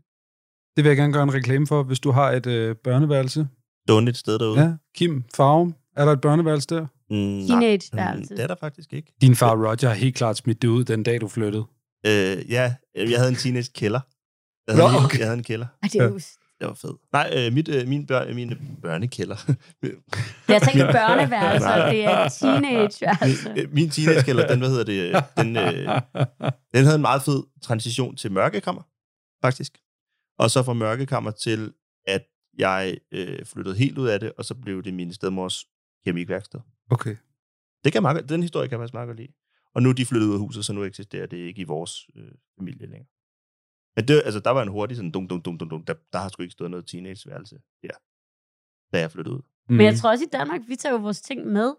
Det 0.76 0.84
vil 0.84 0.90
jeg 0.90 0.98
gerne 0.98 1.14
gøre 1.14 1.24
en 1.24 1.34
reklame 1.34 1.68
for, 1.68 1.84
hvis 1.84 2.00
du 2.00 2.12
har 2.12 2.32
et 2.32 2.46
øh, 2.46 2.76
børneværelse. 2.76 3.48
Stående 3.88 4.10
et 4.10 4.18
sted 4.18 4.40
derude. 4.40 4.62
Ja, 4.62 4.74
Kim 4.96 5.24
Farum, 5.36 5.76
er 5.96 6.06
der 6.06 6.12
et 6.12 6.22
børneværelse 6.22 6.68
der? 6.70 6.86
Mm, 7.10 7.16
nej. 7.16 7.48
Teenageværelse. 7.48 8.34
Mm, 8.34 8.38
det 8.38 8.44
er 8.44 8.48
der 8.48 8.56
faktisk 8.60 8.94
ikke. 8.94 9.14
Din 9.22 9.36
far 9.36 9.56
Roger 9.56 9.88
har 9.88 9.96
helt 9.96 10.16
klart 10.16 10.38
smidt 10.38 10.62
det 10.62 10.68
ud 10.68 10.84
den 10.84 11.04
dag, 11.04 11.22
du 11.22 11.28
flyttede. 11.28 11.64
Øh, 12.06 12.52
ja, 12.52 12.76
jeg 12.96 13.18
havde 13.18 13.30
en 13.30 13.36
teenage 13.36 13.72
kælder. 13.76 14.00
Jeg 14.68 14.78
Nå, 14.78 14.88
havde, 14.88 15.06
okay. 15.06 15.20
jeg 15.20 15.28
havde 15.28 15.38
en 15.38 15.44
kælder. 15.44 15.66
Ej, 15.84 15.90
det 15.94 16.02
er 16.02 16.04
Ja. 16.04 16.10
Det 16.60 16.68
var 16.68 16.74
fedt. 16.74 16.98
Nej, 17.14 17.34
øh, 17.38 17.54
mit, 17.54 17.68
øh, 17.68 17.88
min 17.88 18.06
børn, 18.08 18.36
mine 18.36 18.58
børnekælder. 18.82 19.36
Jeg 20.54 20.62
tænker 20.62 20.92
børneværelse, 20.92 21.68
det 21.68 22.06
er 22.06 22.30
teenageværelse. 22.30 23.54
Øh, 23.58 23.74
min 23.74 23.90
teenagekælder, 23.90 24.48
den, 24.48 24.60
hvad 24.60 24.70
hedder 24.70 24.84
det, 24.84 25.16
øh, 25.16 25.22
den, 25.38 25.58
øh, 25.58 26.02
den 26.74 26.84
havde 26.84 26.96
en 26.96 27.02
meget 27.02 27.22
fed 27.22 27.44
transition 27.62 28.16
til 28.16 28.32
mørkekammer, 28.32 28.82
faktisk. 29.42 29.78
Og 30.40 30.52
så 30.52 30.64
fra 30.64 30.74
mørkekammer 30.74 31.32
til, 31.32 31.74
at 32.08 32.24
jeg 32.58 32.98
øh, 33.12 33.46
flyttede 33.46 33.76
helt 33.76 33.98
ud 33.98 34.08
af 34.08 34.20
det, 34.20 34.32
og 34.38 34.46
så 34.46 34.56
blev 34.56 34.84
det 34.84 34.94
min 34.94 35.14
stedmors 35.14 35.66
keramikværksted. 36.04 36.60
Okay. 36.92 37.16
Det 37.84 37.94
kan 37.94 38.02
meget, 38.02 38.30
den 38.30 38.42
historie 38.42 38.68
kan 38.68 38.72
jeg 38.72 38.82
faktisk 38.82 38.94
meget 38.94 39.08
godt 39.08 39.18
lide. 39.18 39.34
Og 39.76 39.84
nu 39.84 39.90
er 39.90 39.94
de 39.94 40.06
flyttet 40.06 40.28
ud 40.28 40.34
af 40.34 40.40
huset, 40.40 40.66
så 40.66 40.74
nu 40.74 40.84
eksisterer 40.84 41.26
det 41.26 41.38
ikke 41.38 41.62
i 41.62 41.64
vores 41.64 42.10
øh, 42.16 42.32
familie 42.60 42.88
længere. 42.88 43.15
Men 43.96 44.08
det, 44.08 44.22
altså, 44.26 44.40
der 44.40 44.50
var 44.52 44.62
en 44.62 44.68
hurtig 44.68 44.98
sådan 44.98 45.12
dum, 45.12 45.28
dum, 45.28 45.42
dum, 45.42 45.58
dum, 45.58 45.70
dum. 45.70 45.84
Der, 45.86 45.94
der 46.14 46.20
har 46.20 46.30
sgu 46.30 46.42
ikke 46.44 46.52
stået 46.52 46.72
noget 46.72 46.88
teenageværelse 46.88 47.56
der, 47.84 47.90
da 48.94 49.00
jeg 49.00 49.12
flyttede 49.12 49.36
ud. 49.36 49.42
Mm. 49.70 49.76
Men 49.76 49.86
jeg 49.86 49.96
tror 49.98 50.10
også 50.10 50.24
i 50.24 50.28
Danmark, 50.32 50.62
vi 50.68 50.76
tager 50.76 50.94
jo 50.94 51.00
vores 51.02 51.22
ting 51.22 51.46
med. 51.48 51.74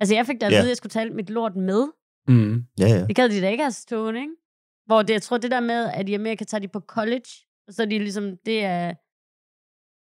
Altså, 0.00 0.14
jeg 0.14 0.26
fik 0.26 0.40
da 0.40 0.46
at 0.46 0.52
Ja. 0.52 0.56
vide, 0.56 0.62
at 0.66 0.68
jeg 0.68 0.76
skulle 0.76 0.90
tage 0.90 1.10
mit 1.10 1.30
lort 1.30 1.56
med. 1.56 1.88
Mm. 2.28 2.64
Ja, 2.78 2.86
ja. 2.88 3.06
Det 3.06 3.16
gad 3.16 3.28
de 3.28 3.40
da 3.40 3.48
ikke 3.50 3.62
have 3.64 3.72
stående, 3.72 4.20
ikke? 4.20 4.34
Hvor 4.86 5.02
det, 5.02 5.12
jeg 5.12 5.22
tror, 5.22 5.38
det 5.38 5.50
der 5.50 5.60
med, 5.60 5.90
at 5.94 6.08
i 6.08 6.14
Amerika 6.14 6.44
tager 6.44 6.60
de 6.60 6.68
på 6.68 6.80
college, 6.80 7.28
og 7.68 7.74
så 7.74 7.82
er 7.82 7.86
de 7.86 7.98
ligesom, 7.98 8.36
det 8.46 8.64
er 8.64 8.94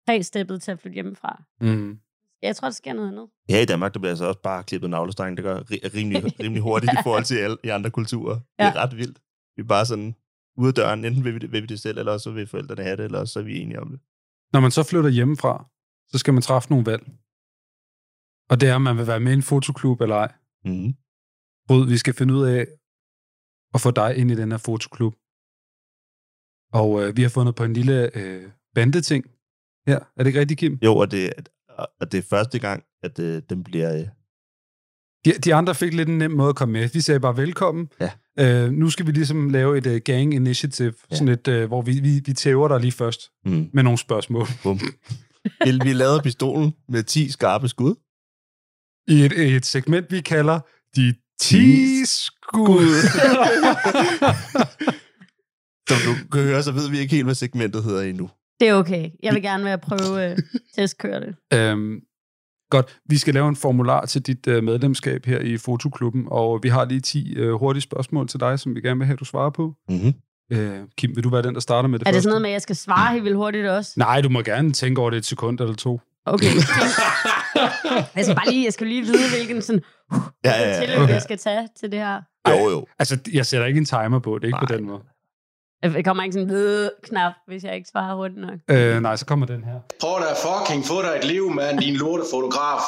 tre-steppet 0.06 0.62
til 0.62 0.70
at 0.70 0.78
flytte 0.80 0.94
hjemmefra. 0.94 1.42
Mm. 1.60 1.98
Jeg 2.42 2.56
tror, 2.56 2.66
der 2.68 2.72
sker 2.72 2.92
noget 2.92 3.08
andet. 3.08 3.28
Ja, 3.48 3.62
i 3.62 3.64
Danmark, 3.64 3.94
der 3.94 4.00
bliver 4.00 4.10
altså 4.12 4.24
også 4.24 4.40
bare 4.40 4.64
klippet 4.64 4.90
navlestreng. 4.90 5.36
Det 5.36 5.44
gør 5.44 5.60
ri- 5.60 5.96
rimelig, 5.96 6.40
rimelig 6.40 6.62
hurtigt 6.62 6.92
i 6.92 6.96
forhold 7.02 7.24
til 7.24 7.36
alle, 7.44 7.56
i 7.64 7.68
andre 7.68 7.90
kulturer. 7.90 8.34
Det 8.34 8.42
er 8.58 8.64
Ja. 8.66 8.72
ret 8.84 8.96
vildt. 8.96 9.18
Vi 9.56 9.62
er 9.62 9.66
bare 9.66 9.86
sådan 9.86 10.14
ude 10.60 10.68
af 10.68 10.74
døren. 10.74 11.04
Enten 11.04 11.24
vil 11.24 11.34
vi, 11.34 11.38
det, 11.38 11.52
vil 11.52 11.62
vi 11.62 11.66
det 11.66 11.80
selv, 11.80 11.98
eller 11.98 12.12
også 12.12 12.30
vil 12.30 12.46
forældrene 12.46 12.82
have 12.82 12.96
det, 12.96 13.04
eller 13.04 13.18
også 13.18 13.32
så 13.32 13.38
er 13.38 13.44
vi 13.44 13.58
enige 13.58 13.80
om 13.80 13.90
det. 13.90 14.00
Når 14.52 14.60
man 14.60 14.70
så 14.70 14.82
flytter 14.82 15.10
hjemmefra, 15.10 15.54
så 16.08 16.18
skal 16.18 16.34
man 16.34 16.42
træffe 16.42 16.70
nogle 16.70 16.86
valg. 16.86 17.04
Og 18.50 18.60
det 18.60 18.68
er, 18.68 18.74
om 18.74 18.82
man 18.82 18.96
vil 18.98 19.06
være 19.06 19.20
med 19.20 19.32
i 19.32 19.34
en 19.34 19.42
fotoklub 19.42 20.00
eller 20.00 20.16
ej. 20.16 20.32
Mm. 20.64 20.94
Rød, 21.70 21.88
vi 21.88 21.96
skal 21.96 22.14
finde 22.14 22.34
ud 22.34 22.44
af 22.46 22.66
at 23.74 23.80
få 23.80 23.90
dig 23.90 24.16
ind 24.16 24.30
i 24.30 24.34
den 24.34 24.50
her 24.50 24.58
fotoklub. 24.58 25.14
Og 26.72 27.02
øh, 27.02 27.16
vi 27.16 27.22
har 27.22 27.28
fundet 27.28 27.54
på 27.54 27.64
en 27.64 27.72
lille 27.72 28.16
øh, 28.18 28.50
bandeting 28.74 29.24
her. 29.86 29.98
Er 30.16 30.22
det 30.22 30.26
ikke 30.26 30.40
rigtigt, 30.40 30.60
Kim? 30.60 30.78
Jo, 30.84 30.96
og 30.96 31.10
det, 31.10 31.32
og 32.00 32.12
det 32.12 32.18
er 32.18 32.22
første 32.22 32.58
gang, 32.58 32.84
at 33.02 33.18
øh, 33.18 33.42
den 33.50 33.64
bliver... 33.64 33.98
Øh, 33.98 34.08
De, 35.24 35.30
de 35.44 35.54
andre 35.54 35.74
fik 35.74 35.94
lidt 35.94 36.08
en 36.08 36.18
nem 36.18 36.30
måde 36.30 36.48
at 36.48 36.56
komme 36.56 36.72
med. 36.72 36.88
Vi 36.88 37.00
sagde 37.00 37.20
bare 37.20 37.36
velkommen. 37.36 37.88
Ja. 38.00 38.12
Øh, 38.38 38.70
nu 38.72 38.90
skal 38.90 39.06
vi 39.06 39.12
ligesom 39.12 39.50
lave 39.50 39.78
et 39.78 39.86
uh, 39.86 39.96
gang 40.04 40.34
initiative, 40.34 40.92
ja. 41.10 41.16
sådan 41.16 41.28
et, 41.28 41.48
uh, 41.48 41.64
hvor 41.64 41.82
vi, 41.82 42.00
vi, 42.00 42.20
vi 42.26 42.32
tæver 42.32 42.68
dig 42.68 42.80
lige 42.80 42.92
først 42.92 43.20
Mm. 43.46 43.70
med 43.72 43.82
nogle 43.82 43.98
spørgsmål. 43.98 44.46
Bum. 44.62 44.80
Vil 45.64 45.80
vi 45.84 45.92
lavede 45.92 46.20
pistolen 46.22 46.72
med 46.88 47.02
10 47.02 47.30
skarpe 47.30 47.68
skud? 47.68 47.94
I 49.08 49.20
et, 49.24 49.54
et 49.56 49.66
segment, 49.66 50.06
vi 50.12 50.20
kalder 50.20 50.60
De 50.96 51.14
10 51.40 52.04
skud. 52.04 52.86
Som 55.88 55.98
du 56.06 56.28
kan 56.32 56.42
høre, 56.42 56.62
så 56.62 56.72
ved 56.72 56.90
vi 56.90 56.98
ikke 56.98 57.14
helt, 57.14 57.26
hvad 57.26 57.34
segmentet 57.34 57.84
hedder 57.84 58.02
endnu. 58.02 58.30
Det 58.60 58.68
er 58.68 58.74
okay. 58.74 59.10
Jeg 59.22 59.34
vil 59.34 59.42
gerne 59.42 59.64
være 59.64 59.72
at 59.72 59.80
prøve 59.80 60.30
øh, 60.30 60.38
testkøre 60.76 61.20
det. 61.20 61.34
øhm, 61.58 62.00
godt, 62.70 62.98
vi 63.08 63.18
skal 63.18 63.34
lave 63.34 63.48
en 63.48 63.56
formular 63.56 64.06
til 64.06 64.22
dit 64.22 64.46
uh, 64.46 64.64
medlemskab 64.64 65.26
her 65.26 65.38
i 65.40 65.56
Fotoklubben, 65.56 66.24
og 66.26 66.60
vi 66.62 66.68
har 66.68 66.84
lige 66.84 67.00
10 67.00 67.42
uh, 67.42 67.52
hurtige 67.60 67.82
spørgsmål 67.82 68.28
til 68.28 68.40
dig, 68.40 68.58
som 68.58 68.74
vi 68.74 68.80
gerne 68.80 68.98
vil 68.98 69.06
have, 69.06 69.16
du 69.16 69.24
svarer 69.24 69.50
på. 69.50 69.74
Mm-hmm. 69.88 70.12
Uh, 70.54 70.58
Kim, 70.96 71.16
vil 71.16 71.24
du 71.24 71.28
være 71.30 71.42
den, 71.42 71.54
der 71.54 71.60
starter 71.60 71.88
med 71.88 71.98
det 71.98 72.06
Er 72.06 72.10
det 72.10 72.14
første? 72.16 72.22
sådan 72.22 72.30
noget 72.30 72.42
med, 72.42 72.50
at 72.50 72.52
jeg 72.52 72.62
skal 72.62 72.76
svare 72.76 73.12
helt 73.12 73.24
vildt 73.24 73.36
hurtigt 73.36 73.66
også? 73.66 73.92
Nej, 73.96 74.20
du 74.20 74.28
må 74.28 74.40
gerne 74.42 74.72
tænke 74.72 75.00
over 75.00 75.10
det 75.10 75.16
et 75.16 75.24
sekund 75.24 75.60
eller 75.60 75.74
to. 75.74 76.00
Okay. 76.26 76.46
jeg 78.16 78.24
skal 78.24 78.34
bare 78.36 78.50
lige, 78.50 78.64
jeg 78.64 78.72
skal 78.72 78.86
lige 78.86 79.02
vide, 79.02 79.30
hvilken 79.36 79.62
sådan, 79.62 79.82
uh, 80.12 80.18
Ja, 80.44 80.50
ja, 80.50 80.68
ja. 80.68 80.80
tilløb, 80.80 80.98
Okay. 81.02 81.12
jeg 81.14 81.22
skal 81.22 81.38
tage 81.38 81.68
til 81.80 81.90
det 81.92 81.98
her. 81.98 82.20
Jo, 82.48 82.70
jo. 82.70 82.86
Altså, 82.98 83.18
jeg 83.32 83.46
sætter 83.46 83.66
ikke 83.66 83.78
en 83.78 83.84
timer 83.84 84.18
på 84.18 84.38
det, 84.38 84.44
ikke 84.44 84.58
på 84.60 84.66
Nej. 84.70 84.76
den 84.76 84.86
måde. 84.86 85.00
Jeg 85.82 86.04
kommer 86.04 86.22
ikke 86.24 86.32
sådan 86.34 86.50
en 86.50 86.90
knap, 87.02 87.32
hvis 87.46 87.64
jeg 87.64 87.74
ikke 87.76 87.88
svarer 87.88 88.16
hurtigt 88.16 88.40
nok. 88.40 88.58
Øh, 88.70 89.00
nej, 89.00 89.16
så 89.16 89.26
kommer 89.26 89.46
den 89.46 89.64
her. 89.64 89.80
Prøv 90.00 90.10
da 90.20 90.32
fucking 90.46 90.84
få 90.84 91.02
dig 91.02 91.18
et 91.18 91.24
liv, 91.24 91.50
mand, 91.50 91.78
din 91.80 91.94
lortefotograf. 91.96 92.80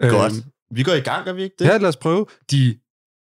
Godt. 0.10 0.32
Øhm, 0.32 0.42
Vi 0.70 0.82
går 0.82 0.92
i 0.92 1.00
gang, 1.00 1.28
er 1.28 1.32
vi 1.32 1.42
ikke 1.42 1.56
det? 1.58 1.64
Ja, 1.64 1.76
lad 1.76 1.88
os 1.88 1.96
prøve. 1.96 2.26
De 2.50 2.78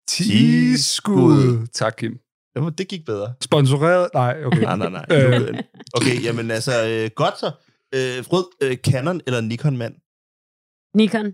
10 0.09 0.25
10 0.25 0.77
skud. 0.83 1.67
Tak, 1.67 1.95
Kim. 1.99 2.19
Jamen, 2.57 2.73
det 2.73 2.89
gik 2.89 3.05
bedre. 3.07 3.35
Sponsoreret? 3.41 4.09
Nej, 4.15 4.45
okay. 4.45 4.61
Nej, 4.63 4.77
nej, 4.77 4.89
nej. 4.91 5.07
Øh. 5.11 5.63
Okay, 5.95 6.23
jamen 6.25 6.51
altså, 6.51 6.89
øh, 6.89 7.11
godt 7.17 7.39
så. 7.39 7.47
Øh, 7.95 8.25
Frød, 8.25 8.45
øh, 8.63 8.77
Canon 8.77 9.21
eller 9.27 9.41
Nikon-mand? 9.41 9.95
Nikon. 10.95 11.33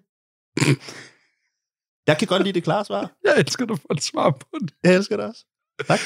Jeg 2.06 2.18
kan 2.18 2.28
godt 2.28 2.42
lide 2.42 2.52
det 2.52 2.64
klare 2.64 2.84
svar. 2.84 3.10
Jeg 3.24 3.34
elsker, 3.38 3.66
du 3.66 3.76
får 3.76 3.94
et 3.94 4.02
svar 4.02 4.30
på 4.30 4.46
det. 4.60 4.74
Jeg 4.84 4.94
elsker 4.94 5.16
det 5.16 5.26
også. 5.26 5.44
Tak. 5.88 5.98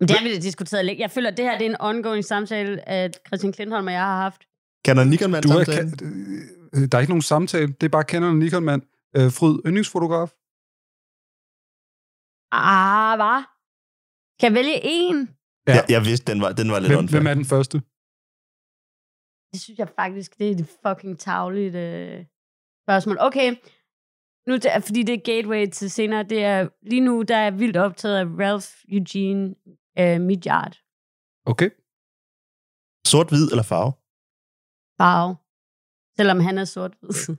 Det 0.00 0.10
har 0.10 0.24
vi 0.28 0.38
diskuteret 0.38 0.84
længe. 0.84 1.00
Jeg 1.02 1.10
føler, 1.10 1.30
at 1.30 1.36
det 1.36 1.44
her 1.44 1.58
det 1.58 1.66
er 1.66 1.70
en 1.70 1.76
ongoing 1.80 2.24
samtale, 2.24 2.88
at 2.88 3.20
Christian 3.26 3.52
Klintholm 3.52 3.86
og 3.86 3.92
jeg 3.92 4.00
har 4.02 4.16
haft. 4.22 4.42
Canon 4.86 5.06
Nikon-mand 5.08 5.42
Du 5.42 5.48
er, 5.48 5.64
samtalen? 5.64 5.96
kan, 5.96 6.82
øh, 6.82 6.88
der 6.92 6.98
er 6.98 7.00
ikke 7.00 7.10
nogen 7.10 7.22
samtale. 7.22 7.66
Det 7.72 7.82
er 7.82 7.88
bare 7.88 8.02
Canon 8.02 8.28
og 8.30 8.36
Nikon, 8.36 8.64
mand. 8.64 8.82
Øh, 9.16 9.32
Fryd, 9.32 9.58
yndlingsfotograf. 9.66 10.30
Ah, 12.52 13.14
hvad? 13.20 13.40
Kan 14.40 14.46
jeg 14.48 14.54
vælge 14.54 14.80
en? 14.82 15.16
Ja. 15.68 15.72
Jeg, 15.74 15.84
jeg 15.88 16.04
vidste, 16.04 16.32
den 16.32 16.40
var, 16.42 16.52
den 16.52 16.70
var 16.70 16.78
lidt 16.78 16.90
Hvem, 16.92 16.98
unfair. 16.98 17.18
hvem 17.20 17.26
er 17.26 17.34
den 17.34 17.44
første? 17.44 17.76
Det 19.52 19.60
synes 19.64 19.78
jeg 19.78 19.88
faktisk, 20.00 20.38
det 20.38 20.46
er 20.50 20.54
et 20.54 20.68
fucking 20.86 21.18
tavligt 21.18 21.74
øh, 21.74 22.24
spørgsmål. 22.84 23.16
Okay, 23.20 23.48
nu 24.46 24.58
fordi 24.86 25.02
det 25.02 25.14
er 25.14 25.24
gateway 25.24 25.70
til 25.70 25.90
senere. 25.90 26.22
Det 26.22 26.44
er, 26.44 26.68
lige 26.82 27.00
nu 27.00 27.22
der 27.22 27.36
er 27.36 27.42
jeg 27.42 27.58
vildt 27.58 27.76
optaget 27.76 28.16
af 28.16 28.24
Ralph 28.24 28.68
Eugene 28.88 29.54
øh, 29.98 30.20
Midjard. 30.20 30.74
Okay. 31.46 31.70
Sort-hvid 33.06 33.46
eller 33.52 33.62
farve? 33.62 33.92
Farve. 35.00 35.36
Selvom 36.16 36.40
han 36.40 36.58
er 36.58 36.64
sort-hvid. 36.64 37.36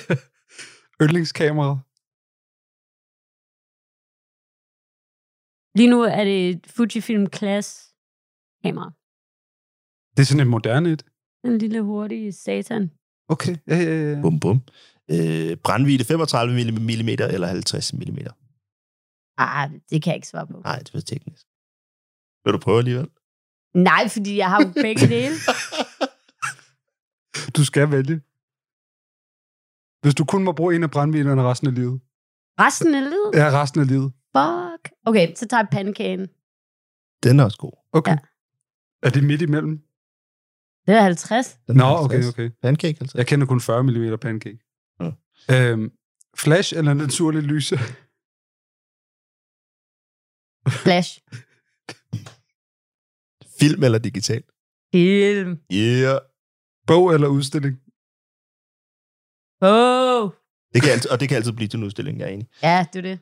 Yndlingskamera. 1.02 1.72
Lige 5.78 5.90
nu 5.90 6.00
er 6.02 6.24
det 6.24 6.50
et 6.50 6.66
Fujifilm 6.76 7.26
Class 7.36 7.94
kamera. 8.64 8.90
Det 10.14 10.20
er 10.22 10.28
sådan 10.30 10.46
et 10.46 10.50
moderne 10.56 10.92
et. 10.92 11.02
En 11.44 11.58
lille 11.58 11.80
hurtig 11.82 12.34
satan. 12.34 12.90
Okay, 13.28 13.56
ja, 13.66 13.76
ja, 13.76 14.10
ja. 14.10 14.20
Bum, 14.22 14.40
bum. 14.40 14.62
Øh, 15.12 15.56
brændvidde 15.56 16.04
35 16.04 16.52
mm 16.70 17.08
eller 17.08 17.46
50 17.46 17.92
mm? 17.94 18.18
Ah, 19.38 19.70
det 19.90 20.02
kan 20.02 20.10
jeg 20.10 20.16
ikke 20.16 20.28
svare 20.28 20.46
på. 20.46 20.60
Nej, 20.64 20.78
det 20.78 20.88
er 20.88 20.98
for 20.98 21.00
teknisk. 21.00 21.46
Vil 22.44 22.52
du 22.52 22.58
prøve 22.58 22.78
alligevel? 22.78 23.08
Nej, 23.74 24.08
fordi 24.08 24.36
jeg 24.36 24.48
har 24.50 24.60
jo 24.64 24.72
begge 24.82 25.08
dele. 25.16 25.34
Du 27.56 27.64
skal 27.64 27.90
vælge. 27.90 28.20
Hvis 30.02 30.14
du 30.14 30.24
kun 30.24 30.44
må 30.44 30.52
bruge 30.52 30.76
en 30.76 30.82
af 30.82 30.90
brandvinerne 30.90 31.42
resten 31.42 31.68
af 31.68 31.74
livet. 31.74 32.00
Resten 32.60 32.94
af 32.94 33.02
livet? 33.10 33.30
Ja, 33.34 33.62
resten 33.62 33.80
af 33.80 33.86
livet. 33.86 34.12
Fuck. 34.36 34.92
Okay, 35.06 35.34
så 35.34 35.46
tager 35.46 35.60
jeg 35.62 35.68
pandekagen. 35.72 36.28
Den 37.22 37.40
er 37.40 37.44
også 37.44 37.58
god. 37.58 37.72
Okay. 37.92 38.10
Ja. 38.12 38.18
Er 39.02 39.10
det 39.10 39.24
midt 39.24 39.42
imellem? 39.42 39.74
Det 40.86 40.94
er 40.94 41.00
50. 41.02 41.58
Den 41.66 41.76
Nå, 41.76 41.84
er 41.84 42.04
okay, 42.04 42.14
50. 42.14 42.34
okay. 42.34 42.50
Pancake, 42.62 42.98
altså. 43.00 43.18
Jeg 43.18 43.26
kender 43.26 43.46
kun 43.46 43.60
40 43.60 43.82
mm 43.82 44.18
pancake. 44.18 44.58
Ja. 45.48 45.70
Øhm, 45.70 45.86
flash 46.36 46.76
eller 46.78 46.94
naturlig 46.94 47.42
lyse? 47.42 47.76
Flash. 50.84 51.10
Film 53.60 53.82
eller 53.86 53.98
digital? 53.98 54.42
Film. 54.94 55.52
Yeah. 55.72 56.18
Bog 56.86 57.14
eller 57.14 57.28
udstilling? 57.28 57.74
Oh. 59.62 60.24
Det 60.74 60.80
kan 60.82 60.90
altid, 60.94 61.10
og 61.12 61.20
det 61.20 61.28
kan 61.28 61.36
altid 61.36 61.52
blive 61.52 61.68
til 61.68 61.78
en 61.78 61.84
udstilling, 61.84 62.18
jeg 62.18 62.26
er 62.28 62.32
enig. 62.36 62.48
Ja, 62.62 62.86
det 62.92 62.98
er 62.98 63.06
det. 63.10 63.16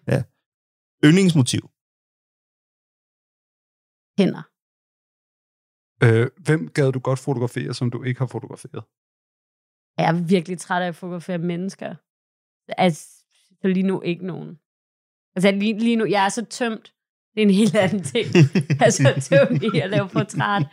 Yndlingsmotiv? 1.07 1.63
Hænder. 4.19 4.43
Øh, 6.05 6.27
hvem 6.47 6.63
gad 6.77 6.93
du 6.93 7.01
godt 7.09 7.19
fotografere, 7.27 7.75
som 7.75 7.91
du 7.91 7.99
ikke 8.09 8.19
har 8.23 8.31
fotograferet? 8.37 8.83
Jeg 9.99 10.07
er 10.13 10.27
virkelig 10.35 10.59
træt 10.59 10.83
af 10.83 10.89
at 10.89 10.97
fotografere 10.97 11.39
mennesker. 11.39 11.91
Altså, 12.69 13.25
så 13.61 13.69
lige 13.69 13.83
nu 13.83 14.03
ikke 14.03 14.27
nogen. 14.27 14.59
Altså, 15.37 15.51
lige, 15.51 15.79
lige 15.79 15.97
nu, 15.97 16.05
jeg 16.07 16.25
er 16.25 16.29
så 16.29 16.45
tømt. 16.45 16.95
Det 17.35 17.43
er 17.43 17.47
en 17.47 17.55
helt 17.55 17.77
anden 17.77 18.03
ting. 18.03 18.27
Jeg 18.69 18.87
er 18.87 18.91
så 18.91 19.29
tømt 19.31 19.63
i 19.63 19.79
at 19.79 19.91
lave 19.91 20.09
portræt. 20.09 20.67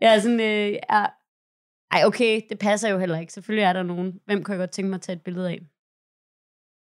Jeg 0.00 0.14
er 0.14 0.20
sådan, 0.20 0.40
øh, 0.40 0.72
jeg, 0.90 1.10
ej, 1.92 2.04
okay, 2.04 2.40
det 2.48 2.58
passer 2.58 2.88
jo 2.88 2.98
heller 2.98 3.18
ikke. 3.18 3.32
Selvfølgelig 3.32 3.64
er 3.64 3.72
der 3.72 3.82
nogen. 3.82 4.20
Hvem 4.26 4.42
kunne 4.42 4.52
jeg 4.52 4.58
godt 4.58 4.70
tænke 4.70 4.88
mig 4.88 4.96
at 4.96 5.02
tage 5.02 5.16
et 5.16 5.22
billede 5.22 5.50
af? 5.50 5.60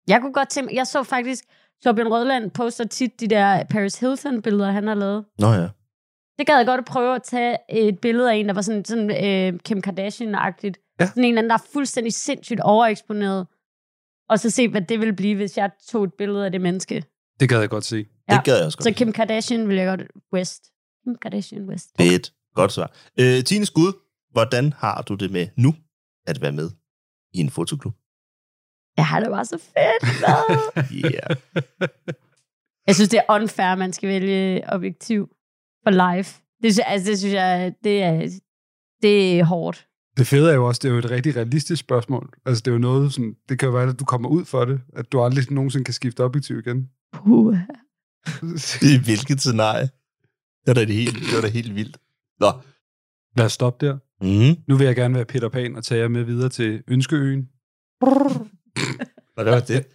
Jeg 0.08 0.20
kunne 0.20 0.32
godt 0.32 0.48
tænke 0.48 0.66
mig, 0.66 0.74
jeg 0.74 0.86
så 0.86 1.02
faktisk, 1.02 1.44
Torbjørn 1.82 2.08
Rødland 2.08 2.50
poster 2.50 2.84
tit 2.84 3.20
de 3.20 3.26
der 3.28 3.64
Paris 3.64 4.00
Hilton-billeder, 4.00 4.70
han 4.70 4.86
har 4.86 4.94
lavet. 4.94 5.24
Nå 5.38 5.52
ja. 5.52 5.68
Det 6.38 6.46
gad 6.46 6.56
jeg 6.56 6.66
godt 6.66 6.78
at 6.78 6.84
prøve 6.84 7.14
at 7.14 7.22
tage 7.22 7.58
et 7.70 7.98
billede 7.98 8.32
af 8.32 8.36
en, 8.36 8.46
der 8.46 8.54
var 8.54 8.62
sådan, 8.62 8.84
sådan 8.84 9.10
øh, 9.10 9.58
Kim 9.58 9.82
Kardashian-agtigt. 9.86 10.96
Ja. 11.00 11.06
Sådan 11.06 11.24
en 11.24 11.28
eller 11.28 11.38
anden, 11.38 11.50
der 11.50 11.54
er 11.54 11.66
fuldstændig 11.72 12.12
sindssygt 12.12 12.60
overeksponeret. 12.60 13.46
Og 14.32 14.40
så 14.40 14.50
se, 14.50 14.68
hvad 14.68 14.82
det 14.82 15.00
ville 15.00 15.16
blive, 15.16 15.36
hvis 15.36 15.56
jeg 15.56 15.70
tog 15.88 16.04
et 16.04 16.14
billede 16.18 16.44
af 16.44 16.52
det 16.52 16.60
menneske. 16.60 17.04
Det 17.40 17.48
gad 17.48 17.60
jeg 17.60 17.68
godt 17.68 17.84
se. 17.84 18.06
Ja. 18.30 18.36
Det 18.36 18.44
gad 18.44 18.56
jeg 18.56 18.66
også 18.66 18.78
godt. 18.78 18.84
Så 18.84 18.92
Kim 18.92 19.12
Kardashian 19.12 19.68
vil 19.68 19.76
jeg 19.76 19.86
godt... 19.86 20.00
West. 20.32 20.62
Kim 21.04 21.16
Kardashian 21.22 21.68
West. 21.68 21.88
Fedt. 21.96 22.32
Godt 22.54 22.72
svar. 22.72 22.92
Øh, 23.20 23.44
Tine 23.44 23.66
Skud, 23.66 23.92
hvordan 24.30 24.72
har 24.72 25.02
du 25.02 25.14
det 25.14 25.30
med 25.30 25.48
nu 25.56 25.74
at 26.26 26.42
være 26.42 26.52
med 26.52 26.70
i 27.34 27.38
en 27.38 27.50
fotoklub? 27.50 27.94
Jeg 28.96 29.06
har 29.06 29.20
det 29.20 29.28
bare 29.28 29.44
så 29.44 29.58
fedt. 29.58 30.20
med. 30.20 30.84
Yeah. 31.04 31.36
jeg 32.86 32.94
synes, 32.94 33.08
det 33.08 33.18
er 33.18 33.34
unfair, 33.34 33.74
man 33.74 33.92
skal 33.92 34.08
vælge 34.08 34.62
objektiv 34.68 35.28
for 35.82 35.90
live. 35.90 36.24
Det, 36.62 36.80
altså, 36.86 37.10
det 37.10 37.18
synes 37.18 37.34
jeg, 37.34 37.74
det 37.84 38.02
er, 38.02 38.38
det 39.02 39.40
er 39.40 39.44
hårdt. 39.44 39.88
Det 40.16 40.26
fede 40.26 40.50
er 40.50 40.54
jo 40.54 40.66
også, 40.66 40.80
det 40.82 40.88
er 40.88 40.92
jo 40.92 40.98
et 40.98 41.10
rigtig 41.10 41.36
realistisk 41.36 41.80
spørgsmål. 41.80 42.30
Altså, 42.46 42.62
det 42.64 42.70
er 42.70 42.72
jo 42.72 42.78
noget, 42.78 43.12
sådan, 43.12 43.34
det 43.48 43.58
kan 43.58 43.66
jo 43.66 43.72
være, 43.72 43.88
at 43.88 44.00
du 44.00 44.04
kommer 44.04 44.28
ud 44.28 44.44
for 44.44 44.64
det, 44.64 44.80
at 44.96 45.12
du 45.12 45.22
aldrig 45.22 45.50
nogensinde 45.50 45.84
kan 45.84 45.94
skifte 45.94 46.24
objektiv 46.24 46.58
igen. 46.58 46.88
Puh. 47.12 47.56
I 48.92 48.98
hvilket 49.04 49.40
scenarie? 49.40 49.88
Det 50.66 50.66
var 50.66 50.74
da 50.74 50.84
det 50.84 50.94
helt, 50.94 51.14
det 51.14 51.34
var 51.34 51.40
da 51.40 51.48
helt 51.48 51.74
vildt. 51.74 51.98
Nå. 52.40 52.52
Lad 53.36 53.46
os 53.46 53.52
stoppe 53.52 53.86
der. 53.86 53.98
Mm. 54.22 54.56
Nu 54.68 54.76
vil 54.76 54.84
jeg 54.84 54.96
gerne 54.96 55.14
være 55.14 55.24
Peter 55.24 55.48
Pan 55.48 55.76
og 55.76 55.84
tage 55.84 56.00
jer 56.00 56.08
med 56.08 56.22
videre 56.24 56.48
til 56.48 56.82
Ønskeøen. 56.88 57.48
Nå, 59.36 59.44
det 59.44 59.52
var 59.52 59.60
det. 59.60 59.86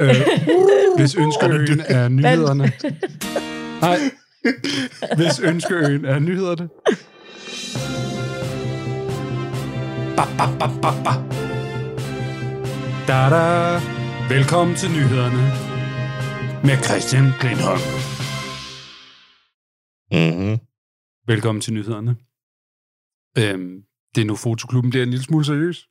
Øh, 0.00 0.16
hvis 0.96 1.14
Ønskeøen 1.14 1.80
er 1.86 2.08
nyhederne. 2.08 2.72
Nej. 3.86 3.98
Hvis 5.18 5.40
Ønskeøen 5.40 6.04
er 6.04 6.18
nyhederne. 6.18 6.68
Ba, 10.16 10.24
ba, 10.38 10.46
ba, 10.58 10.66
ba, 10.82 10.90
ba. 11.04 11.12
Da, 13.08 13.20
da. 13.34 13.44
Velkommen 14.34 14.76
til 14.76 14.90
nyhederne 14.90 15.42
med 16.66 16.76
Christian 16.84 17.26
Klintholm. 17.40 17.84
Mm-hmm. 20.12 20.58
Velkommen 21.26 21.60
til 21.60 21.72
nyhederne. 21.74 22.16
Øhm, 23.38 23.82
det 24.14 24.20
er 24.20 24.26
nu, 24.26 24.36
Fotoklubben 24.36 24.90
bliver 24.90 25.02
en 25.02 25.10
lille 25.10 25.24
smule 25.24 25.44
seriøs. 25.44 25.88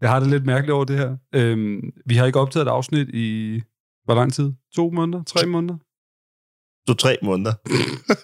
Jeg 0.00 0.10
har 0.10 0.20
det 0.20 0.30
lidt 0.30 0.46
mærkeligt 0.46 0.72
over 0.72 0.84
det 0.84 0.96
her. 0.98 1.16
Øhm, 1.34 1.92
vi 2.06 2.14
har 2.16 2.26
ikke 2.26 2.40
optaget 2.40 2.66
et 2.66 2.70
afsnit 2.70 3.08
i... 3.08 3.60
Hvor 4.04 4.14
lang 4.14 4.32
tid? 4.32 4.52
To 4.74 4.90
måneder? 4.90 5.22
Tre 5.22 5.46
måneder? 5.46 5.76
To-tre 6.86 7.16
måneder. 7.22 7.52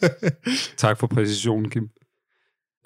tak 0.77 0.99
for 0.99 1.07
præcisionen, 1.07 1.71
Kim. 1.71 1.91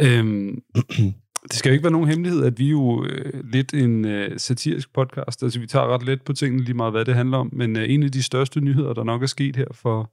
Øhm, 0.00 0.62
det 1.48 1.52
skal 1.52 1.68
jo 1.68 1.72
ikke 1.72 1.84
være 1.84 1.92
nogen 1.92 2.08
hemmelighed, 2.08 2.44
at 2.44 2.58
vi 2.58 2.66
er 2.66 2.70
jo 2.70 3.04
øh, 3.04 3.44
lidt 3.44 3.74
en 3.74 4.04
øh, 4.04 4.38
satirisk 4.38 4.92
podcast. 4.92 5.42
Altså, 5.42 5.60
vi 5.60 5.66
tager 5.66 5.94
ret 5.94 6.02
let 6.02 6.22
på 6.22 6.32
tingene 6.32 6.64
lige 6.64 6.74
meget, 6.74 6.92
hvad 6.92 7.04
det 7.04 7.14
handler 7.14 7.38
om. 7.38 7.50
Men 7.52 7.76
øh, 7.76 7.90
en 7.90 8.02
af 8.02 8.12
de 8.12 8.22
største 8.22 8.60
nyheder, 8.60 8.92
der 8.92 9.04
nok 9.04 9.22
er 9.22 9.26
sket 9.26 9.56
her 9.56 9.66
for 9.72 10.12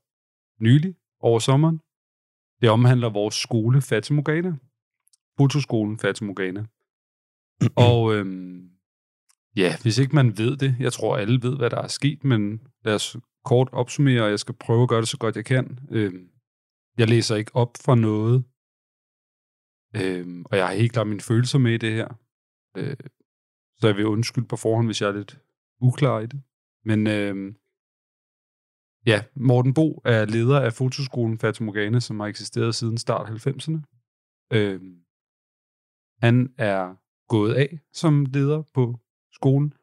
nylig 0.64 0.96
over 1.20 1.40
sommeren, 1.40 1.80
det 2.62 2.70
omhandler 2.70 3.10
vores 3.10 3.36
skole, 3.36 3.82
Fatimogana. 3.82 4.54
Fotoskolen 5.38 6.00
Fatimogana. 6.00 6.66
Og 7.88 8.16
øhm, 8.16 8.70
ja, 9.56 9.76
hvis 9.82 9.98
ikke 9.98 10.16
man 10.16 10.38
ved 10.38 10.58
det, 10.58 10.76
jeg 10.80 10.94
tror 10.94 11.18
alle 11.18 11.40
ved, 11.42 11.58
hvad 11.58 11.70
der 11.70 11.82
er 11.82 11.88
sket, 11.88 12.24
men 12.24 12.62
lad 12.86 12.96
os 12.96 13.18
kort 13.46 13.70
opsummere, 13.72 14.24
og 14.24 14.30
jeg 14.30 14.40
skal 14.40 14.56
prøve 14.56 14.84
at 14.84 14.90
gøre 14.90 15.02
det 15.02 15.08
så 15.08 15.18
godt 15.18 15.36
jeg 15.36 15.46
kan. 15.46 15.80
Øh, 15.92 16.14
jeg 16.98 17.10
læser 17.10 17.36
ikke 17.36 17.56
op 17.56 17.78
for 17.86 17.96
noget, 17.96 18.44
øh, 19.96 20.44
og 20.46 20.58
jeg 20.58 20.68
har 20.68 20.74
helt 20.74 20.94
klart 20.94 21.08
mine 21.08 21.22
følelser 21.22 21.60
med 21.60 21.74
i 21.74 21.78
det 21.78 21.94
her. 21.94 22.08
Øh, 22.78 22.98
så 23.78 23.88
jeg 23.88 23.96
vil 23.96 24.06
undskylde 24.06 24.48
på 24.48 24.56
forhånd, 24.56 24.88
hvis 24.88 25.02
jeg 25.02 25.10
er 25.10 25.14
lidt 25.14 25.42
uklar 25.82 26.20
i 26.20 26.26
det. 26.26 26.42
Men 26.86 27.08
øh, 27.08 27.56
ja, 29.06 29.24
Morten 29.36 29.74
Bo 29.74 30.02
er 30.06 30.26
leder 30.26 30.60
af 30.60 30.74
fotoskolen 30.74 31.40
Fatimogana, 31.40 32.00
som 32.00 32.20
har 32.20 32.28
eksisteret 32.28 32.76
siden 32.76 32.98
start 32.98 33.30
90'erne. 33.30 33.80
Øh, 34.54 34.82
han 36.22 36.54
er 36.58 36.96
gået 37.28 37.54
af 37.54 37.80
som 37.94 38.26
leder 38.26 38.64
på 38.74 39.00
skolen, 39.32 39.74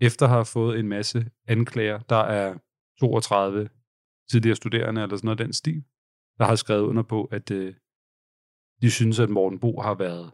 efter 0.00 0.26
at 0.26 0.32
have 0.32 0.44
fået 0.44 0.78
en 0.78 0.88
masse 0.88 1.30
anklager. 1.46 1.98
Der 1.98 2.22
er 2.40 2.58
32 3.00 3.68
tidligere 4.30 4.56
studerende, 4.56 5.02
eller 5.02 5.16
sådan 5.16 5.26
noget 5.26 5.38
den 5.38 5.52
stil, 5.52 5.84
der 6.38 6.44
har 6.44 6.56
skrevet 6.56 6.82
under 6.82 7.02
på, 7.02 7.24
at 7.24 7.50
øh, 7.50 7.74
de 8.82 8.90
synes, 8.90 9.18
at 9.18 9.30
Morten 9.30 9.60
Bo 9.60 9.80
har 9.80 9.94
været 9.94 10.32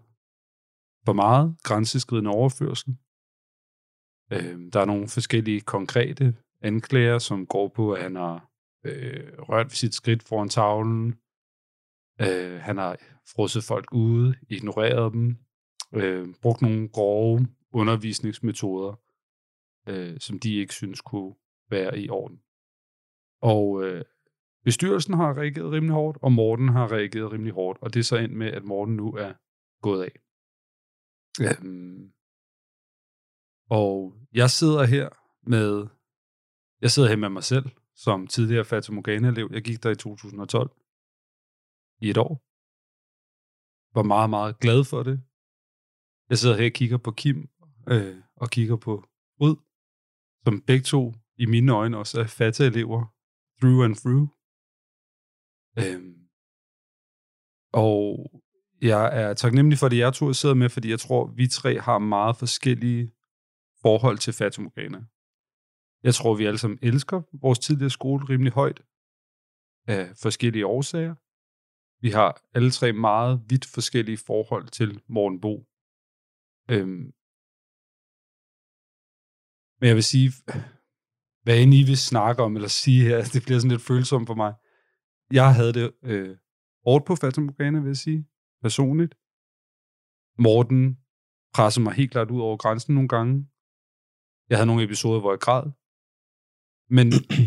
for 1.05 1.13
meget 1.13 1.57
grænseskridende 1.63 2.31
overførsel. 2.31 2.97
Øh, 4.33 4.73
der 4.73 4.81
er 4.81 4.85
nogle 4.85 5.09
forskellige 5.09 5.61
konkrete 5.61 6.37
anklager, 6.61 7.19
som 7.19 7.47
går 7.47 7.69
på, 7.69 7.93
at 7.93 8.03
han 8.03 8.17
har 8.17 8.51
øh, 8.85 9.33
rørt 9.39 9.67
ved 9.67 9.71
sit 9.71 9.95
skridt 9.95 10.23
foran 10.23 10.49
tavlen. 10.49 11.19
Øh, 12.21 12.61
han 12.61 12.79
har 12.79 12.97
frosset 13.35 13.65
folk 13.65 13.93
ude, 13.93 14.35
ignoreret 14.49 15.13
dem, 15.13 15.37
øh, 15.95 16.35
brugt 16.43 16.63
nogle 16.63 16.89
grove 16.89 17.47
undervisningsmetoder, 17.73 18.95
øh, 19.89 20.21
som 20.21 20.39
de 20.39 20.55
ikke 20.55 20.75
synes 20.75 21.01
kunne 21.01 21.35
være 21.71 21.99
i 21.99 22.11
orden. 22.11 22.41
Og 23.43 23.85
øh, 23.85 24.05
bestyrelsen 24.65 25.15
har 25.15 25.39
reageret 25.39 25.73
rimelig 25.73 25.95
hårdt, 25.95 26.19
og 26.23 26.33
Morten 26.33 26.69
har 26.69 26.93
reageret 26.93 27.33
rimelig 27.33 27.53
hårdt, 27.53 27.79
og 27.83 27.95
det 27.95 28.01
er 28.01 28.05
så 28.05 28.17
ind 28.17 28.33
med, 28.33 28.47
at 28.47 28.65
Morten 28.65 28.97
nu 28.97 29.13
er 29.13 29.33
gået 29.83 30.03
af. 30.05 30.13
Øhm, 31.41 32.13
og 33.71 34.15
jeg 34.33 34.51
sidder 34.51 34.85
her 34.85 35.09
med 35.49 35.89
jeg 36.81 36.91
sidder 36.91 37.09
her 37.09 37.17
med 37.17 37.29
mig 37.29 37.45
selv, 37.45 37.71
som 37.95 38.27
tidligere 38.27 38.65
Fata 38.65 38.93
Morgana-elev. 38.93 39.49
Jeg 39.53 39.63
gik 39.63 39.83
der 39.83 39.91
i 39.91 39.95
2012 39.95 40.71
i 42.01 42.11
et 42.11 42.19
år. 42.19 42.35
Var 43.95 44.03
meget, 44.03 44.31
meget 44.31 44.59
glad 44.59 44.85
for 44.85 45.03
det. 45.03 45.23
Jeg 46.31 46.39
sidder 46.39 46.57
her 46.57 46.67
og 46.67 46.73
kigger 46.73 46.99
på 46.99 47.11
Kim 47.11 47.49
øh, 47.89 48.17
og 48.37 48.51
kigger 48.51 48.77
på 48.77 49.05
Ryd, 49.41 49.57
som 50.45 50.63
begge 50.63 50.85
to 50.85 51.15
i 51.39 51.47
mine 51.47 51.73
øjne 51.73 51.99
også 51.99 52.21
er 52.21 52.27
Fata-elever 52.27 53.03
through 53.61 53.85
and 53.87 53.97
through. 54.03 54.27
Øhm, 55.83 56.15
og 57.73 58.01
jeg 58.91 59.03
er 59.23 59.35
taknemmelig 59.35 59.79
for 59.79 59.87
at 59.87 59.97
jeg 59.97 60.15
to 60.15 60.33
sidder 60.33 60.55
med, 60.55 60.69
fordi 60.69 60.91
jeg 60.91 61.01
tror, 61.01 61.27
vi 61.27 61.47
tre 61.47 61.81
har 61.81 61.99
meget 61.99 62.37
forskellige 62.37 63.05
forhold 63.83 64.19
til 64.19 64.33
Fata 64.33 64.63
Morgana. 64.63 65.01
Jeg 66.03 66.15
tror, 66.15 66.35
vi 66.35 66.45
alle 66.45 66.59
sammen 66.59 66.79
elsker 66.83 67.23
vores 67.45 67.59
tidligere 67.59 67.91
skole 67.91 68.25
rimelig 68.31 68.53
højt 68.53 68.81
af 69.87 70.03
forskellige 70.23 70.67
årsager. 70.67 71.15
Vi 72.05 72.11
har 72.11 72.31
alle 72.55 72.71
tre 72.71 72.93
meget 72.93 73.43
vidt 73.51 73.67
forskellige 73.67 74.19
forhold 74.19 74.67
til 74.69 75.03
Morten 75.09 75.41
Bo. 75.41 75.55
Øhm. 76.75 77.07
Men 79.81 79.87
jeg 79.91 79.97
vil 79.99 80.11
sige, 80.13 80.29
hvad 81.51 81.63
end 81.63 81.75
I 81.75 81.83
vil 81.83 81.99
snakke 81.99 82.43
om 82.43 82.57
eller 82.57 82.69
sige 82.69 83.03
her, 83.09 83.19
det 83.35 83.43
bliver 83.45 83.59
sådan 83.59 83.71
lidt 83.71 83.83
følsomt 83.83 84.27
for 84.27 84.35
mig. 84.35 84.53
Jeg 85.33 85.55
havde 85.55 85.73
det 85.73 85.93
øh, 86.03 86.37
hårdt 86.87 87.05
på 87.07 87.17
Fatima 87.17 87.47
Morgana, 87.47 87.79
vil 87.79 87.87
jeg 87.87 87.97
sige, 87.97 88.27
personligt. 88.63 89.15
Morten 90.39 90.99
pressede 91.55 91.85
mig 91.85 91.93
helt 91.93 92.11
klart 92.11 92.31
ud 92.31 92.41
over 92.41 92.57
grænsen 92.57 92.95
nogle 92.95 93.09
gange. 93.09 93.35
Jeg 94.49 94.59
havde 94.59 94.67
nogle 94.67 94.85
episoder, 94.85 95.21
hvor 95.21 95.33
jeg 95.33 95.41
græd. 95.41 95.67
Men 96.97 97.07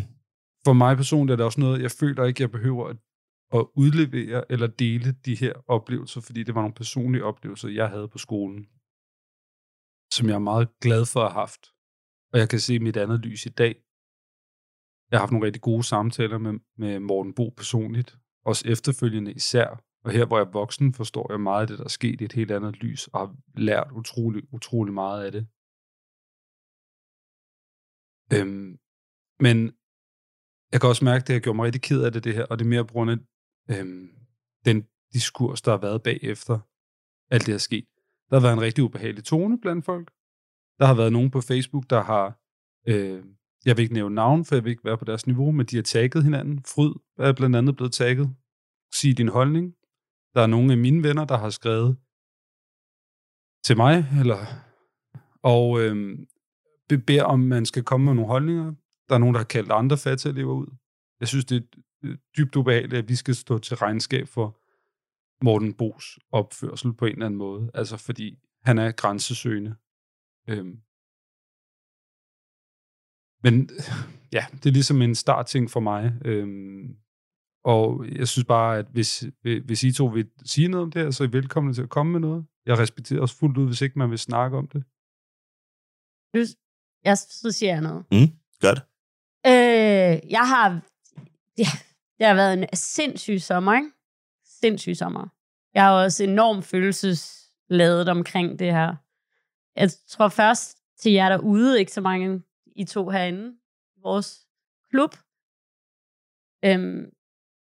for 0.66 0.74
mig 0.74 0.98
personligt 0.98 1.34
er 1.34 1.38
det 1.38 1.46
også 1.46 1.60
noget, 1.60 1.82
jeg 1.82 1.92
føler 1.92 2.26
ikke, 2.26 2.42
jeg 2.42 2.52
behøver 2.52 2.88
at, 2.88 2.98
at 3.58 3.66
udlevere 3.76 4.52
eller 4.52 4.68
dele 4.68 5.12
de 5.26 5.36
her 5.36 5.54
oplevelser, 5.68 6.22
fordi 6.22 6.44
det 6.44 6.56
var 6.56 6.62
nogle 6.62 6.80
personlige 6.82 7.24
oplevelser, 7.24 7.70
jeg 7.70 7.90
havde 7.90 8.08
på 8.08 8.18
skolen, 8.18 8.62
som 10.16 10.28
jeg 10.30 10.36
er 10.36 10.50
meget 10.52 10.68
glad 10.82 11.06
for 11.14 11.20
at 11.20 11.32
have 11.32 11.40
haft. 11.40 11.64
Og 12.34 12.40
jeg 12.40 12.50
kan 12.50 12.60
se 12.60 12.80
mit 12.80 12.98
andet 12.98 13.20
lys 13.20 13.46
i 13.46 13.50
dag. 13.50 13.83
Jeg 15.14 15.20
har 15.20 15.24
haft 15.24 15.32
nogle 15.32 15.46
rigtig 15.46 15.62
gode 15.62 15.84
samtaler 15.84 16.38
med, 16.38 16.60
med 16.78 17.00
Morten 17.00 17.34
Bo 17.34 17.50
personligt, 17.50 18.18
også 18.46 18.68
efterfølgende 18.68 19.34
især. 19.34 19.84
Og 20.04 20.12
her, 20.12 20.26
hvor 20.26 20.38
jeg 20.38 20.46
er 20.48 20.52
voksen, 20.52 20.94
forstår 20.94 21.32
jeg 21.32 21.40
meget 21.40 21.62
af 21.62 21.68
det, 21.68 21.78
der 21.78 21.84
er 21.84 21.90
sket 22.00 22.22
i 22.22 22.24
et 22.24 22.34
helt 22.34 22.52
andet 22.52 22.76
lys, 22.76 23.08
og 23.08 23.20
har 23.20 23.36
lært 23.56 23.92
utrolig, 23.92 24.54
utrolig 24.54 24.94
meget 24.94 25.26
af 25.26 25.32
det. 25.32 25.48
Øhm, 28.36 28.80
men 29.46 29.58
jeg 30.72 30.82
kan 30.82 30.90
også 30.90 31.06
mærke, 31.06 31.22
at 31.22 31.28
det 31.28 31.34
har 31.34 31.40
gjort 31.40 31.56
mig 31.56 31.66
rigtig 31.66 31.82
ked 31.82 32.04
af 32.04 32.12
det, 32.12 32.24
det 32.24 32.34
her, 32.34 32.46
og 32.46 32.60
det 32.60 32.66
er 32.66 32.70
mere 32.70 32.86
på 32.86 32.94
grund 32.94 33.12
af 33.12 33.18
øhm, 33.72 34.10
den 34.66 34.88
diskurs, 35.14 35.62
der 35.62 35.72
har 35.72 35.82
været 35.88 36.04
bagefter 36.04 36.60
alt 37.34 37.46
det 37.46 37.54
her 37.54 37.58
sket. 37.70 37.88
Der 38.30 38.36
har 38.36 38.42
været 38.42 38.54
en 38.54 38.62
rigtig 38.62 38.84
ubehagelig 38.84 39.24
tone 39.24 39.60
blandt 39.62 39.86
folk. 39.86 40.08
Der 40.80 40.86
har 40.86 40.96
været 40.96 41.14
nogen 41.14 41.32
på 41.32 41.42
Facebook, 41.42 41.86
der 41.90 42.02
har, 42.12 42.26
øh, 42.88 43.24
jeg 43.66 43.78
vil 43.78 43.84
ikke 43.84 43.94
nævne 43.94 44.16
navn, 44.16 44.46
for 44.46 44.56
jeg 44.56 44.64
vil 44.64 44.72
ikke 44.72 44.86
være 44.86 44.98
på 44.98 45.06
deres 45.06 45.28
niveau, 45.28 45.52
men 45.52 45.66
de 45.66 45.76
har 45.76 45.84
tagget 45.84 46.24
hinanden. 46.24 46.64
Fryd 46.66 46.94
er 47.18 47.34
blandt 47.34 47.56
andet 47.56 47.76
blevet 47.76 47.94
tagget. 47.94 48.36
Sig 48.94 49.18
din 49.18 49.28
holdning. 49.28 49.74
Der 50.34 50.42
er 50.42 50.48
nogle 50.48 50.72
af 50.72 50.78
mine 50.78 51.04
venner, 51.04 51.26
der 51.26 51.38
har 51.38 51.50
skrevet 51.50 51.98
til 53.66 53.78
mig, 53.78 54.06
eller, 54.20 54.46
og 55.44 55.82
øh, 55.82 56.18
beder 57.08 57.24
om, 57.24 57.40
man 57.40 57.66
skal 57.66 57.84
komme 57.84 58.06
med 58.06 58.14
nogle 58.14 58.28
holdninger. 58.28 58.74
Der 59.10 59.16
er 59.16 59.20
nogen, 59.20 59.34
der 59.34 59.40
har 59.40 59.46
kaldt 59.46 59.72
andre 59.72 59.98
fattige 59.98 60.46
ud. 60.46 60.68
Jeg 61.20 61.28
synes, 61.28 61.46
det 61.46 61.58
er 61.58 61.80
øh, 62.04 62.18
dybt 62.38 62.56
ubehageligt, 62.56 62.94
at 62.94 63.10
vi 63.10 63.16
skal 63.16 63.36
stå 63.36 63.58
til 63.58 63.78
regnskab 63.78 64.28
for 64.28 64.60
Morten 65.46 65.74
Bos 65.74 66.20
opførsel 66.32 66.94
på 66.94 67.06
en 67.06 67.12
eller 67.12 67.26
anden 67.26 67.38
måde. 67.38 67.72
Altså 67.74 67.98
fordi 67.98 68.40
han 68.62 68.78
er 68.78 68.92
grænsesøgende. 68.92 69.76
Øhm. 70.50 70.80
Men 73.44 73.70
ja, 74.34 74.46
det 74.52 74.66
er 74.66 74.74
ligesom 74.74 75.02
en 75.02 75.16
startting 75.16 75.72
for 75.72 75.80
mig. 75.80 76.14
Øhm. 76.26 76.96
Og 77.66 78.06
jeg 78.20 78.28
synes 78.28 78.46
bare, 78.46 78.78
at 78.78 78.86
hvis, 78.92 79.24
hvis 79.42 79.84
I 79.84 79.92
to 79.92 80.06
vil 80.06 80.30
sige 80.46 80.68
noget 80.68 80.84
om 80.84 80.92
det 80.92 81.02
her, 81.02 81.12
så 81.12 81.24
er 81.24 81.28
I 81.28 81.32
velkomne 81.32 81.74
til 81.74 81.82
at 81.82 81.90
komme 81.90 82.12
med 82.12 82.20
noget. 82.20 82.46
Jeg 82.66 82.78
respekterer 82.78 83.22
også 83.22 83.36
fuldt 83.36 83.58
ud, 83.58 83.66
hvis 83.66 83.82
ikke 83.82 84.00
man 84.00 84.10
vil 84.10 84.20
snakke 84.20 84.58
om 84.58 84.68
det. 84.68 84.84
Jeg, 87.04 87.18
så 87.18 87.52
siger 87.52 87.72
jeg 87.72 87.82
noget. 87.82 88.06
Mm, 88.12 88.30
gør 88.62 88.74
det. 88.74 88.84
Øh, 89.46 90.32
jeg 90.32 90.48
har... 90.48 90.82
Ja, 91.58 91.72
det 92.18 92.28
har 92.28 92.34
været 92.34 92.54
en 92.54 92.66
sindssyg 92.74 93.42
sommer, 93.42 93.74
ikke? 93.74 93.92
Sindssyg 94.46 94.96
sommer. 94.96 95.28
Jeg 95.74 95.84
har 95.84 95.92
også 95.92 96.24
enormt 96.24 96.66
følelsesladet 96.66 98.10
omkring 98.10 98.60
det 98.60 98.72
her. 98.72 98.96
Jeg 99.76 99.90
tror 100.08 100.30
først 100.30 100.78
til 101.00 101.12
jer 101.12 101.30
derude, 101.30 101.80
ikke 101.80 101.92
så 101.92 102.02
mange 102.02 102.44
I 102.76 102.84
to 102.86 103.10
herinde, 103.10 103.58
vores 103.98 104.48
klub. 104.90 105.14
Øhm, 106.66 107.12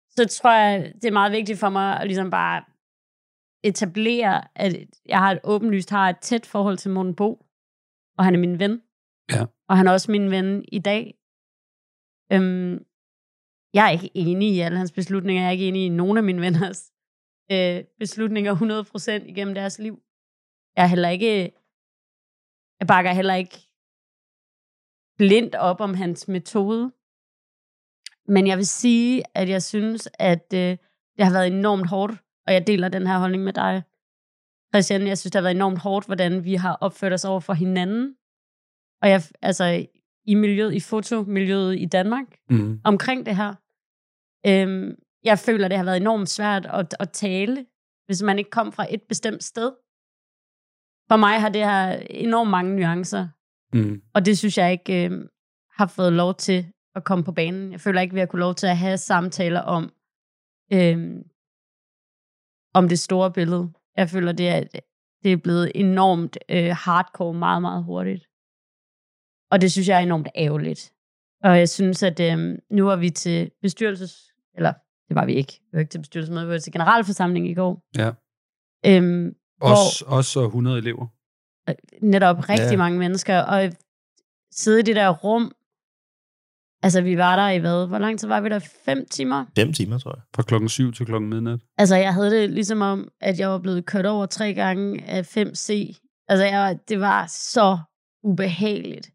så 0.09 0.27
tror 0.27 0.53
jeg, 0.53 0.93
det 0.95 1.05
er 1.05 1.11
meget 1.19 1.31
vigtigt 1.31 1.59
for 1.59 1.69
mig 1.69 1.99
at 1.99 2.07
ligesom 2.07 2.29
bare 2.29 2.63
etablere, 3.63 4.47
at 4.55 4.73
jeg 5.05 5.17
har 5.17 5.31
et 5.31 5.39
åbenlyst 5.43 5.89
har 5.89 6.09
et 6.09 6.19
tæt 6.19 6.45
forhold 6.45 6.77
til 6.77 6.91
Morten 6.91 7.15
Bo, 7.15 7.45
og 8.17 8.25
han 8.25 8.35
er 8.35 8.39
min 8.39 8.59
ven. 8.59 8.81
Ja. 9.31 9.45
Og 9.69 9.77
han 9.77 9.87
er 9.87 9.91
også 9.91 10.11
min 10.11 10.31
ven 10.31 10.65
i 10.71 10.79
dag. 10.79 11.03
Øhm, 12.33 12.85
jeg 13.73 13.85
er 13.85 13.89
ikke 13.89 14.11
enig 14.15 14.55
i 14.55 14.59
alle 14.59 14.77
hans 14.77 14.91
beslutninger. 14.91 15.41
Jeg 15.41 15.47
er 15.47 15.51
ikke 15.51 15.67
enig 15.67 15.85
i 15.85 15.89
nogen 15.89 16.17
af 16.17 16.23
mine 16.23 16.41
venners 16.41 16.91
øh, 17.51 17.83
beslutninger 17.99 18.55
100% 19.23 19.29
igennem 19.31 19.55
deres 19.55 19.79
liv. 19.79 20.03
Jeg 20.75 20.83
er 20.83 20.87
heller 20.87 21.09
ikke 21.09 21.51
jeg 22.79 22.87
bakker 22.87 23.11
heller 23.11 23.33
ikke 23.33 23.66
blindt 25.17 25.55
op 25.55 25.81
om 25.81 25.93
hans 25.93 26.27
metode. 26.27 26.91
Men 28.27 28.47
jeg 28.47 28.57
vil 28.57 28.67
sige, 28.67 29.23
at 29.35 29.49
jeg 29.49 29.63
synes, 29.63 30.09
at 30.13 30.53
øh, 30.53 30.77
det 31.17 31.25
har 31.25 31.31
været 31.31 31.47
enormt 31.47 31.87
hårdt, 31.89 32.13
og 32.47 32.53
jeg 32.53 32.67
deler 32.67 32.89
den 32.89 33.07
her 33.07 33.17
holdning 33.19 33.43
med 33.43 33.53
dig, 33.53 33.83
Christian. 34.73 35.07
Jeg 35.07 35.17
synes, 35.17 35.31
det 35.31 35.35
har 35.35 35.41
været 35.41 35.55
enormt 35.55 35.79
hårdt, 35.79 36.05
hvordan 36.05 36.43
vi 36.43 36.55
har 36.55 36.73
opført 36.81 37.13
os 37.13 37.25
over 37.25 37.39
for 37.39 37.53
hinanden. 37.53 38.15
Og 39.01 39.09
jeg, 39.09 39.21
altså, 39.41 39.85
i 40.25 40.35
miljøet, 40.35 40.73
i 40.73 40.79
fotomiljøet 40.79 41.79
i 41.79 41.85
Danmark, 41.85 42.25
Mm. 42.49 42.81
omkring 42.83 43.25
det 43.25 43.35
her. 43.35 43.53
Øhm, 44.47 44.95
jeg 45.23 45.39
føler, 45.39 45.67
det 45.67 45.77
har 45.77 45.83
været 45.85 45.97
enormt 45.97 46.29
svært 46.29 46.65
at, 46.65 46.95
at 46.99 47.11
tale, 47.11 47.65
hvis 48.05 48.21
man 48.21 48.37
ikke 48.37 48.49
kom 48.49 48.71
fra 48.71 48.85
et 48.89 49.01
bestemt 49.09 49.43
sted. 49.43 49.71
For 51.09 51.17
mig 51.17 51.41
har 51.41 51.49
det 51.49 51.63
her 51.65 51.91
enormt 52.09 52.49
mange 52.49 52.75
nuancer, 52.75 53.27
Mm. 53.73 54.01
og 54.13 54.25
det 54.25 54.37
synes 54.37 54.57
jeg 54.57 54.71
ikke 54.71 55.05
øh, 55.05 55.11
har 55.77 55.87
fået 55.87 56.13
lov 56.13 56.35
til 56.35 56.65
at 56.95 57.03
komme 57.03 57.23
på 57.23 57.31
banen. 57.31 57.71
Jeg 57.71 57.81
føler 57.81 58.01
ikke, 58.01 58.13
vi 58.13 58.19
har 58.19 58.27
kunnet 58.27 58.39
lov 58.39 58.55
til 58.55 58.67
at 58.67 58.77
have 58.77 58.97
samtaler 58.97 59.59
om, 59.59 59.93
øh, 60.73 61.15
om 62.73 62.89
det 62.89 62.99
store 62.99 63.31
billede. 63.31 63.71
Jeg 63.97 64.09
føler, 64.09 64.31
det 64.31 64.49
er, 64.49 64.63
det 65.23 65.31
er 65.31 65.37
blevet 65.37 65.71
enormt 65.75 66.37
øh, 66.49 66.75
hardcore 66.75 67.33
meget, 67.33 67.61
meget 67.61 67.83
hurtigt. 67.83 68.23
Og 69.51 69.61
det 69.61 69.71
synes 69.71 69.87
jeg 69.87 69.97
er 69.97 70.03
enormt 70.03 70.27
ærgerligt. 70.35 70.93
Og 71.43 71.57
jeg 71.57 71.69
synes, 71.69 72.03
at 72.03 72.19
øh, 72.19 72.57
nu 72.71 72.85
var 72.85 72.95
vi 72.95 73.09
til 73.09 73.51
bestyrelses... 73.61 74.33
Eller, 74.55 74.73
det 75.07 75.15
var 75.15 75.25
vi 75.25 75.33
ikke. 75.33 75.53
Vi 75.53 75.69
var 75.73 75.79
ikke 75.79 75.89
til 75.89 75.99
bestyrelsesmøde, 75.99 76.45
vi 76.45 76.51
var 76.51 76.59
til 76.59 76.73
generalforsamling 76.73 77.49
i 77.49 77.53
går. 77.53 77.83
Ja. 77.97 78.11
Øhm, 78.85 79.35
Os, 79.61 80.03
os 80.07 80.35
og 80.35 80.45
100 80.45 80.77
elever. 80.77 81.07
Netop 82.01 82.49
rigtig 82.49 82.71
Ja. 82.71 82.77
mange 82.77 82.99
mennesker, 82.99 83.39
og 83.39 83.71
sidde 84.51 84.79
i 84.79 84.83
det 84.83 84.95
der 84.95 85.09
rum, 85.09 85.51
altså 86.83 87.01
vi 87.01 87.17
var 87.17 87.35
der 87.35 87.49
i 87.49 87.57
hvad, 87.59 87.87
hvor 87.87 87.97
lang 87.99 88.19
tid 88.19 88.27
var 88.27 88.41
vi 88.41 88.49
der? 88.49 88.59
Fem 88.85 89.05
timer? 89.11 89.45
Fem 89.55 89.73
timer, 89.73 89.97
tror 89.97 90.11
jeg. 90.15 90.21
Fra 90.35 90.43
klokken 90.43 90.69
7 90.69 90.91
til 90.93 91.05
klokken 91.05 91.29
midnat. 91.29 91.59
Altså 91.77 91.95
jeg 91.95 92.13
havde 92.13 92.31
det 92.31 92.49
ligesom 92.49 92.81
om, 92.81 93.07
at 93.21 93.39
jeg 93.39 93.49
var 93.49 93.57
blevet 93.59 93.85
kørt 93.85 94.05
over 94.05 94.25
tre 94.25 94.53
gange 94.53 95.03
af 95.05 95.37
5C. 95.37 95.93
Altså 96.27 96.45
jeg, 96.45 96.79
det 96.89 96.99
var 96.99 97.25
så 97.29 97.77
ubehageligt. 98.23 99.11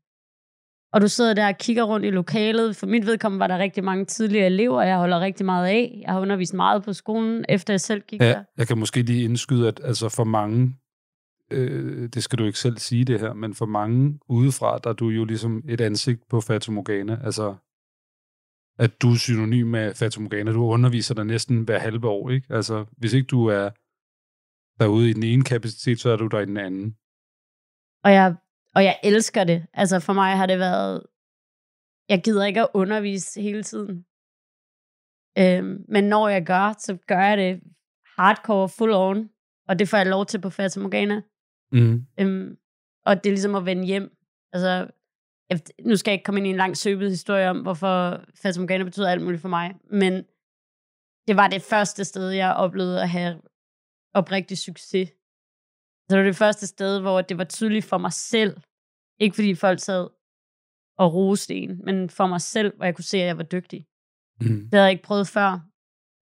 Og 0.94 1.00
du 1.00 1.08
sidder 1.08 1.34
der 1.34 1.46
og 1.48 1.58
kigger 1.58 1.82
rundt 1.84 2.06
i 2.06 2.10
lokalet. 2.10 2.76
For 2.76 2.86
mit 2.86 3.06
vedkommende 3.06 3.40
var 3.40 3.46
der 3.46 3.58
rigtig 3.58 3.84
mange 3.84 4.04
tidligere 4.04 4.46
elever, 4.46 4.82
jeg 4.82 4.96
holder 4.96 5.20
rigtig 5.20 5.46
meget 5.46 5.66
af. 5.66 5.98
Jeg 6.02 6.12
har 6.12 6.20
undervist 6.20 6.54
meget 6.54 6.82
på 6.84 6.92
skolen, 6.92 7.44
efter 7.48 7.72
jeg 7.72 7.80
selv 7.80 8.00
gik 8.08 8.20
Ja, 8.20 8.28
der. 8.28 8.42
jeg 8.58 8.68
kan 8.68 8.78
måske 8.78 9.02
lige 9.02 9.24
indskyde, 9.24 9.68
at 9.68 9.80
altså 9.84 10.08
for 10.08 10.24
mange, 10.24 10.76
øh, 11.52 12.08
det 12.08 12.22
skal 12.22 12.38
du 12.38 12.44
ikke 12.44 12.58
selv 12.58 12.78
sige 12.78 13.04
det 13.04 13.20
her, 13.20 13.32
men 13.32 13.54
for 13.54 13.66
mange 13.66 14.18
udefra, 14.28 14.78
der 14.78 14.90
er 14.90 14.94
du 14.94 15.08
jo 15.08 15.24
ligesom 15.24 15.62
et 15.68 15.80
ansigt 15.80 16.28
på 16.28 16.40
Fatomorgana. 16.40 17.20
Altså, 17.24 17.56
at 18.78 19.02
du 19.02 19.10
er 19.10 19.16
synonym 19.16 19.66
med 19.66 19.94
Fatomorgana. 19.94 20.52
Du 20.52 20.64
underviser 20.64 21.14
der 21.14 21.24
næsten 21.24 21.64
hver 21.64 21.78
halve 21.78 22.08
år, 22.08 22.30
ikke? 22.30 22.54
Altså, 22.54 22.86
hvis 22.98 23.12
ikke 23.12 23.26
du 23.26 23.46
er 23.46 23.70
derude 24.80 25.10
i 25.10 25.12
den 25.12 25.22
ene 25.22 25.44
kapacitet, 25.44 26.00
så 26.00 26.10
er 26.10 26.16
du 26.16 26.26
der 26.26 26.40
i 26.40 26.46
den 26.46 26.56
anden. 26.56 26.96
Og 28.04 28.12
jeg, 28.12 28.36
og 28.74 28.84
jeg 28.84 29.00
elsker 29.02 29.44
det. 29.44 29.66
Altså 29.72 30.00
for 30.00 30.12
mig 30.12 30.36
har 30.36 30.46
det 30.46 30.58
været... 30.58 31.02
Jeg 32.08 32.22
gider 32.24 32.44
ikke 32.44 32.60
at 32.60 32.68
undervise 32.74 33.42
hele 33.42 33.62
tiden. 33.62 34.04
Øhm, 35.38 35.84
men 35.88 36.04
når 36.04 36.28
jeg 36.28 36.46
gør, 36.46 36.74
så 36.78 36.98
gør 37.06 37.20
jeg 37.20 37.38
det 37.38 37.60
hardcore, 38.16 38.68
full 38.68 38.92
on. 38.92 39.30
Og 39.68 39.78
det 39.78 39.88
får 39.88 39.96
jeg 39.96 40.06
lov 40.06 40.26
til 40.26 40.40
på 40.40 40.50
Fata 40.50 40.80
Morgana. 40.80 41.22
Mm. 41.72 42.06
Øhm, 42.20 42.56
og 43.06 43.24
det 43.24 43.26
er 43.30 43.34
ligesom 43.34 43.54
at 43.54 43.66
vende 43.66 43.84
hjem. 43.84 44.16
Altså, 44.52 44.90
jeg, 45.50 45.60
nu 45.84 45.96
skal 45.96 46.10
jeg 46.10 46.14
ikke 46.14 46.24
komme 46.24 46.40
ind 46.40 46.46
i 46.46 46.50
en 46.50 46.56
lang 46.56 46.76
søbet 46.76 47.10
historie 47.10 47.50
om, 47.50 47.60
hvorfor 47.62 48.24
Fata 48.42 48.60
Morgana 48.60 48.84
betyder 48.84 49.10
alt 49.10 49.22
muligt 49.22 49.42
for 49.42 49.48
mig. 49.48 49.74
Men 49.90 50.12
det 51.28 51.36
var 51.36 51.48
det 51.48 51.62
første 51.62 52.04
sted, 52.04 52.30
jeg 52.30 52.54
oplevede 52.54 53.02
at 53.02 53.08
have 53.08 53.42
oprigtig 54.14 54.58
succes. 54.58 55.08
Så 56.08 56.16
det 56.16 56.18
var 56.18 56.24
det 56.24 56.36
første 56.36 56.66
sted, 56.66 57.00
hvor 57.00 57.20
det 57.22 57.38
var 57.38 57.44
tydeligt 57.44 57.84
for 57.84 57.98
mig 57.98 58.12
selv. 58.12 58.56
Ikke 59.20 59.34
fordi 59.34 59.54
folk 59.54 59.80
sad 59.80 60.08
og 60.98 61.14
roste 61.14 61.54
en, 61.54 61.84
men 61.84 62.10
for 62.10 62.26
mig 62.26 62.40
selv, 62.40 62.76
hvor 62.76 62.84
jeg 62.84 62.94
kunne 62.94 63.04
se, 63.04 63.18
at 63.18 63.26
jeg 63.26 63.36
var 63.38 63.42
dygtig. 63.44 63.86
Mm. 64.40 64.46
Det 64.46 64.68
havde 64.72 64.84
jeg 64.84 64.92
ikke 64.92 65.02
prøvet 65.02 65.28
før. 65.28 65.60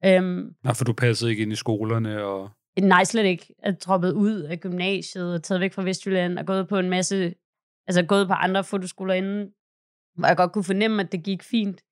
Øhm, 0.05 0.55
Nej, 0.65 0.75
for 0.75 0.85
du 0.85 0.93
passede 0.93 1.31
ikke 1.31 1.43
ind 1.43 1.53
i 1.53 1.57
skolerne, 1.57 2.25
og 2.25 2.51
nej, 2.81 3.05
slet 3.05 3.25
ikke. 3.25 3.55
er 3.59 3.73
droppet 3.73 4.13
ud 4.13 4.41
af 4.41 4.61
gymnasiet 4.61 5.35
og 5.35 5.43
taget 5.43 5.61
væk 5.61 5.73
fra 5.73 5.83
Vestjylland 5.83 6.39
og 6.39 6.47
gået 6.47 6.69
på 6.69 6.79
en 6.79 6.91
masse, 6.91 7.35
altså 7.87 8.03
gået 8.03 8.29
på 8.29 8.33
andre 8.33 8.65
fotoskoler 8.65 9.15
inden, 9.15 9.51
hvor 10.17 10.29
jeg 10.29 10.37
godt 10.37 10.53
kunne 10.53 10.65
fornemme, 10.65 11.03
at 11.03 11.13
det 11.13 11.25
gik 11.25 11.43
fint. 11.43 11.83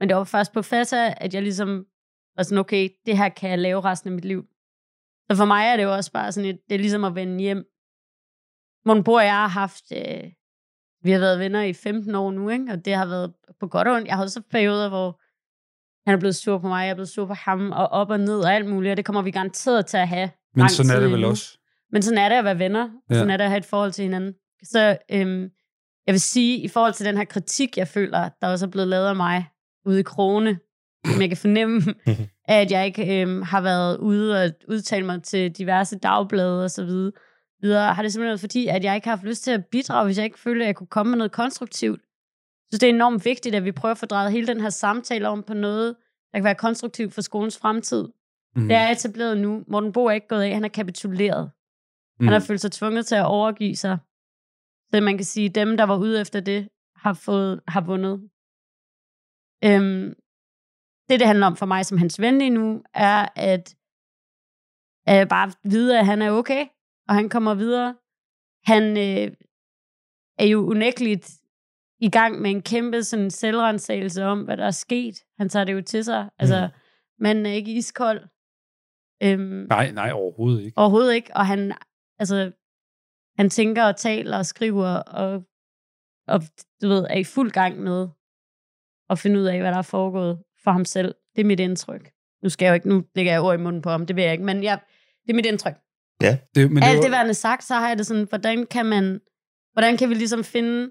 Men 0.00 0.08
det 0.08 0.16
var 0.16 0.24
først 0.24 0.52
på 0.52 0.62
FASA, 0.62 1.14
at 1.16 1.34
jeg 1.34 1.42
ligesom 1.42 1.86
var 2.36 2.42
sådan, 2.42 2.58
okay, 2.58 2.88
det 3.06 3.18
her 3.18 3.28
kan 3.28 3.50
jeg 3.50 3.58
lave 3.58 3.80
resten 3.80 4.08
af 4.08 4.14
mit 4.14 4.24
liv. 4.24 4.46
Så 5.30 5.36
for 5.36 5.44
mig 5.44 5.66
er 5.66 5.76
det 5.76 5.82
jo 5.82 5.94
også 5.94 6.12
bare 6.12 6.32
sådan 6.32 6.50
et, 6.50 6.60
det 6.68 6.74
er 6.74 6.78
ligesom 6.78 7.04
at 7.04 7.14
vende 7.14 7.40
hjem. 7.40 7.64
Mon 8.86 9.04
Bo 9.04 9.12
og 9.12 9.24
jeg 9.24 9.34
har 9.34 9.48
haft, 9.48 9.84
øh, 9.92 10.32
vi 11.02 11.10
har 11.10 11.18
været 11.18 11.38
venner 11.38 11.62
i 11.62 11.72
15 11.72 12.14
år 12.14 12.30
nu, 12.30 12.48
ikke? 12.48 12.72
og 12.72 12.84
det 12.84 12.94
har 12.94 13.06
været 13.06 13.34
på 13.60 13.66
godt 13.66 13.88
og 13.88 13.94
ondt. 13.94 14.08
Jeg 14.08 14.16
har 14.16 14.22
også 14.22 14.42
perioder, 14.50 14.88
hvor 14.88 15.20
han 16.06 16.14
er 16.14 16.18
blevet 16.18 16.36
sur 16.36 16.58
på 16.58 16.68
mig, 16.68 16.82
jeg 16.82 16.90
er 16.90 16.94
blevet 16.94 17.08
sur 17.08 17.26
på 17.26 17.34
ham, 17.34 17.72
og 17.72 17.88
op 17.88 18.10
og 18.10 18.20
ned 18.20 18.40
og 18.40 18.54
alt 18.54 18.66
muligt, 18.66 18.90
og 18.90 18.96
det 18.96 19.04
kommer 19.04 19.22
vi 19.22 19.30
garanteret 19.30 19.86
til 19.86 19.96
at 19.96 20.08
have. 20.08 20.30
men 20.56 20.68
sådan 20.68 20.90
er 20.90 21.00
det 21.00 21.04
vel 21.10 21.14
endnu. 21.14 21.28
også. 21.28 21.58
Men 21.92 22.02
sådan 22.02 22.18
er 22.18 22.28
det 22.28 22.36
at 22.36 22.44
være 22.44 22.58
venner. 22.58 22.88
Ja. 23.10 23.14
Sådan 23.14 23.30
er 23.30 23.36
det 23.36 23.44
at 23.44 23.50
have 23.50 23.58
et 23.58 23.64
forhold 23.64 23.92
til 23.92 24.02
hinanden. 24.02 24.34
Så 24.62 24.96
øhm, 25.10 25.50
jeg 26.06 26.12
vil 26.12 26.20
sige, 26.20 26.58
i 26.58 26.68
forhold 26.68 26.92
til 26.92 27.06
den 27.06 27.16
her 27.16 27.24
kritik, 27.24 27.78
jeg 27.78 27.88
føler, 27.88 28.28
der 28.40 28.48
også 28.48 28.66
er 28.66 28.70
blevet 28.70 28.88
lavet 28.88 29.06
af 29.06 29.16
mig 29.16 29.46
ude 29.86 30.00
i 30.00 30.02
Krone, 30.02 30.58
som 31.06 31.20
jeg 31.20 31.28
kan 31.28 31.36
fornemme, 31.36 31.82
at 32.48 32.70
jeg 32.70 32.86
ikke 32.86 33.20
øhm, 33.22 33.42
har 33.42 33.60
været 33.60 33.98
ude 33.98 34.42
og 34.42 34.50
udtale 34.68 35.06
mig 35.06 35.22
til 35.22 35.50
diverse 35.52 35.98
dagblade 35.98 36.64
og 36.64 36.70
så 36.70 36.84
videre, 36.84 37.12
videre, 37.62 37.94
har 37.94 38.02
det 38.02 38.12
simpelthen 38.12 38.28
været 38.28 38.40
fordi, 38.40 38.66
at 38.66 38.84
jeg 38.84 38.94
ikke 38.94 39.08
har 39.08 39.16
haft 39.16 39.26
lyst 39.26 39.44
til 39.44 39.50
at 39.50 39.64
bidrage, 39.72 40.04
hvis 40.04 40.16
jeg 40.18 40.24
ikke 40.24 40.38
følte, 40.38 40.64
at 40.64 40.66
jeg 40.66 40.76
kunne 40.76 40.86
komme 40.86 41.10
med 41.10 41.18
noget 41.18 41.32
konstruktivt. 41.32 42.00
Så 42.72 42.78
det 42.78 42.82
er 42.82 42.94
enormt 42.94 43.24
vigtigt, 43.24 43.54
at 43.54 43.64
vi 43.64 43.72
prøver 43.72 43.92
at 43.92 43.98
få 43.98 44.06
drejet 44.06 44.32
hele 44.32 44.46
den 44.46 44.60
her 44.60 44.70
samtale 44.70 45.28
om 45.28 45.42
på 45.42 45.54
noget, 45.54 45.96
der 46.32 46.38
kan 46.38 46.44
være 46.44 46.54
konstruktivt 46.54 47.14
for 47.14 47.20
skolens 47.20 47.58
fremtid. 47.58 48.08
Mm. 48.56 48.68
Det 48.68 48.76
er 48.76 48.88
etableret 48.88 49.38
nu. 49.38 49.64
Morten 49.68 49.92
Bo 49.92 50.06
er 50.06 50.10
ikke 50.10 50.28
gået 50.28 50.42
af, 50.42 50.54
han 50.54 50.64
er 50.64 50.68
kapituleret. 50.68 51.50
Mm. 52.20 52.26
Han 52.26 52.32
har 52.32 52.40
følt 52.40 52.60
sig 52.60 52.72
tvunget 52.72 53.06
til 53.06 53.14
at 53.14 53.26
overgive 53.26 53.76
sig. 53.76 53.98
Så 54.94 55.00
man 55.00 55.16
kan 55.16 55.24
sige, 55.24 55.48
at 55.48 55.54
dem, 55.54 55.76
der 55.76 55.84
var 55.84 55.98
ude 55.98 56.20
efter 56.20 56.40
det, 56.40 56.68
har, 56.96 57.12
fået, 57.12 57.60
har 57.68 57.80
vundet. 57.80 58.30
Øhm, 59.64 60.14
det, 61.08 61.20
det 61.20 61.26
handler 61.26 61.46
om 61.46 61.56
for 61.56 61.66
mig 61.66 61.86
som 61.86 61.98
hans 61.98 62.20
ven 62.20 62.38
lige 62.38 62.50
nu, 62.50 62.82
er 62.94 63.28
at, 63.36 63.76
at 65.06 65.28
bare 65.28 65.52
vide, 65.64 65.98
at 65.98 66.06
han 66.06 66.22
er 66.22 66.30
okay, 66.30 66.66
og 67.08 67.14
han 67.14 67.28
kommer 67.28 67.54
videre. 67.54 67.96
Han 68.64 68.82
øh, 68.82 69.36
er 70.38 70.46
jo 70.46 70.66
unægteligt 70.66 71.40
i 72.04 72.08
gang 72.10 72.40
med 72.40 72.50
en 72.50 72.62
kæmpe 72.62 73.02
sådan, 73.02 73.30
selvrensagelse 73.30 74.24
om, 74.24 74.42
hvad 74.42 74.56
der 74.56 74.66
er 74.66 74.70
sket. 74.70 75.14
Han 75.38 75.48
tager 75.48 75.64
det 75.64 75.72
jo 75.72 75.82
til 75.82 76.04
sig. 76.04 76.28
Altså, 76.38 76.68
manden 77.18 77.46
er 77.46 77.50
ikke 77.50 77.72
iskold. 77.72 78.20
Øhm, 79.22 79.66
Nej, 79.68 79.90
nej, 79.90 80.10
overhovedet 80.12 80.62
ikke. 80.62 80.78
Overhovedet 80.78 81.14
ikke. 81.14 81.30
Og 81.36 81.46
han, 81.46 81.72
altså, 82.18 82.52
han 83.36 83.50
tænker 83.50 83.84
og 83.84 83.96
taler 83.96 84.38
og 84.38 84.46
skriver 84.46 84.88
og, 84.88 85.42
og 86.28 86.42
du 86.82 86.88
ved, 86.88 87.06
er 87.10 87.16
i 87.16 87.24
fuld 87.24 87.50
gang 87.50 87.80
med 87.80 88.08
at 89.10 89.18
finde 89.18 89.40
ud 89.40 89.44
af, 89.44 89.60
hvad 89.60 89.70
der 89.70 89.78
er 89.78 89.82
foregået 89.82 90.38
for 90.64 90.70
ham 90.70 90.84
selv. 90.84 91.14
Det 91.36 91.40
er 91.40 91.46
mit 91.46 91.60
indtryk. 91.60 92.10
Nu 92.42 92.48
skal 92.48 92.66
jeg 92.66 92.70
jo 92.70 92.74
ikke, 92.74 92.88
nu 92.88 93.04
lægger 93.14 93.32
jeg 93.32 93.42
ord 93.42 93.58
i 93.58 93.62
munden 93.62 93.82
på 93.82 93.90
ham, 93.90 94.06
det 94.06 94.16
vil 94.16 94.24
jeg 94.24 94.32
ikke, 94.32 94.44
men 94.44 94.62
jeg, 94.62 94.80
det 95.22 95.30
er 95.30 95.34
mit 95.34 95.46
indtryk. 95.46 95.74
Ja. 96.22 96.38
Det, 96.54 96.72
men 96.72 96.82
Alt 96.82 96.96
det, 96.96 97.02
det 97.02 97.10
var, 97.10 97.16
værende 97.16 97.34
sagt, 97.34 97.64
så 97.64 97.74
har 97.74 97.88
jeg 97.88 97.98
det 97.98 98.06
sådan, 98.06 98.26
hvordan 98.28 98.66
kan 98.66 98.86
man, 98.86 99.20
hvordan 99.72 99.96
kan 99.96 100.08
vi 100.08 100.14
ligesom 100.14 100.44
finde 100.44 100.90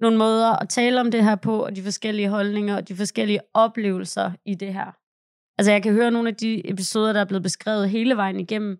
nogle 0.00 0.16
måder 0.18 0.62
at 0.62 0.68
tale 0.68 1.00
om 1.00 1.10
det 1.10 1.24
her 1.24 1.34
på, 1.36 1.64
og 1.64 1.76
de 1.76 1.82
forskellige 1.82 2.28
holdninger, 2.28 2.76
og 2.76 2.88
de 2.88 2.96
forskellige 2.96 3.40
oplevelser 3.54 4.32
i 4.46 4.54
det 4.54 4.72
her. 4.74 4.92
Altså 5.58 5.72
jeg 5.72 5.82
kan 5.82 5.92
høre 5.92 6.10
nogle 6.10 6.28
af 6.28 6.34
de 6.36 6.70
episoder, 6.70 7.12
der 7.12 7.20
er 7.20 7.24
blevet 7.24 7.42
beskrevet 7.42 7.90
hele 7.90 8.16
vejen 8.16 8.40
igennem. 8.40 8.78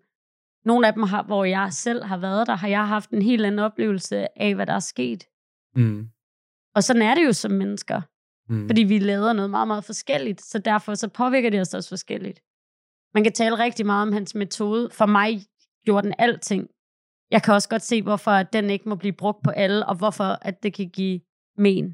Nogle 0.65 0.87
af 0.87 0.93
dem, 0.93 1.03
har, 1.03 1.23
hvor 1.23 1.43
jeg 1.45 1.73
selv 1.73 2.03
har 2.03 2.17
været 2.17 2.47
der, 2.47 2.55
har 2.55 2.67
jeg 2.67 2.87
haft 2.87 3.09
en 3.09 3.21
helt 3.21 3.45
anden 3.45 3.59
oplevelse 3.59 4.39
af, 4.41 4.55
hvad 4.55 4.65
der 4.65 4.73
er 4.73 4.79
sket. 4.79 5.23
mm, 5.75 6.09
Og 6.75 6.83
sådan 6.83 7.01
er 7.01 7.15
det 7.15 7.25
jo 7.25 7.33
som 7.33 7.51
mennesker. 7.51 8.01
mm. 8.49 8.67
Fordi 8.69 8.83
vi 8.83 8.99
laver 8.99 9.33
noget 9.33 9.49
meget, 9.49 9.67
meget 9.67 9.83
forskelligt. 9.83 10.41
Så 10.41 10.59
derfor 10.59 10.95
så 10.95 11.07
påvirker 11.07 11.49
det 11.49 11.61
os 11.61 11.73
også 11.73 11.89
forskelligt. 11.89 12.39
Man 13.13 13.23
kan 13.23 13.33
tale 13.33 13.57
rigtig 13.57 13.85
meget 13.85 14.01
om 14.07 14.13
hans 14.13 14.35
metode. 14.35 14.89
For 14.89 15.05
mig 15.05 15.41
gjorde 15.85 16.07
den 16.07 16.15
alting. 16.19 16.67
Jeg 17.31 17.43
kan 17.43 17.53
også 17.53 17.69
godt 17.69 17.81
se, 17.81 18.01
hvorfor 18.01 18.31
at 18.31 18.53
den 18.53 18.69
ikke 18.69 18.89
må 18.89 18.95
blive 18.95 19.13
brugt 19.13 19.43
på 19.43 19.49
alle, 19.49 19.85
og 19.85 19.95
hvorfor 19.97 20.29
at 20.41 20.63
det 20.63 20.73
kan 20.73 20.89
give 20.89 21.21
men. 21.57 21.85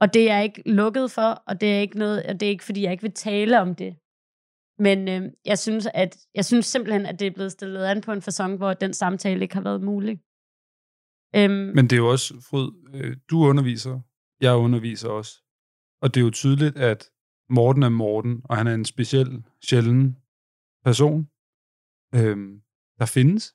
Og 0.00 0.14
det 0.14 0.30
er 0.30 0.34
jeg 0.34 0.44
ikke 0.44 0.62
lukket 0.66 1.10
for, 1.10 1.30
og 1.48 1.60
det 1.60 1.74
er 1.74 1.80
ikke 1.80 1.98
noget, 1.98 2.26
og 2.26 2.40
det 2.40 2.46
er 2.46 2.50
ikke 2.50 2.64
fordi, 2.64 2.82
jeg 2.82 2.92
ikke 2.92 3.02
vil 3.02 3.12
tale 3.12 3.60
om 3.60 3.74
det. 3.74 3.96
Men 4.78 5.08
øh, 5.08 5.32
jeg, 5.44 5.58
synes, 5.58 5.88
at, 5.94 6.16
jeg 6.34 6.44
synes 6.44 6.66
simpelthen, 6.66 7.06
at 7.06 7.20
det 7.20 7.26
er 7.26 7.30
blevet 7.30 7.52
stillet 7.52 7.84
an 7.84 8.00
på 8.00 8.12
en 8.12 8.22
fasong, 8.22 8.56
hvor 8.56 8.72
den 8.74 8.92
samtale 8.92 9.42
ikke 9.42 9.54
har 9.54 9.62
været 9.62 9.82
mulig. 9.82 10.20
Øhm, 11.36 11.74
Men 11.76 11.84
det 11.84 11.92
er 11.92 12.02
jo 12.04 12.10
også, 12.10 12.34
Fryd, 12.50 12.68
øh, 12.94 13.16
du 13.30 13.36
underviser, 13.50 14.00
jeg 14.40 14.54
underviser 14.54 15.08
også. 15.08 15.32
Og 16.02 16.14
det 16.14 16.20
er 16.20 16.24
jo 16.24 16.30
tydeligt, 16.30 16.76
at 16.76 17.10
Morten 17.50 17.82
er 17.82 17.88
Morten, 17.88 18.42
og 18.44 18.56
han 18.56 18.66
er 18.66 18.74
en 18.74 18.84
speciel, 18.84 19.44
sjælden 19.68 20.18
person, 20.84 21.28
øhm, 22.14 22.62
der 22.98 23.06
findes. 23.06 23.54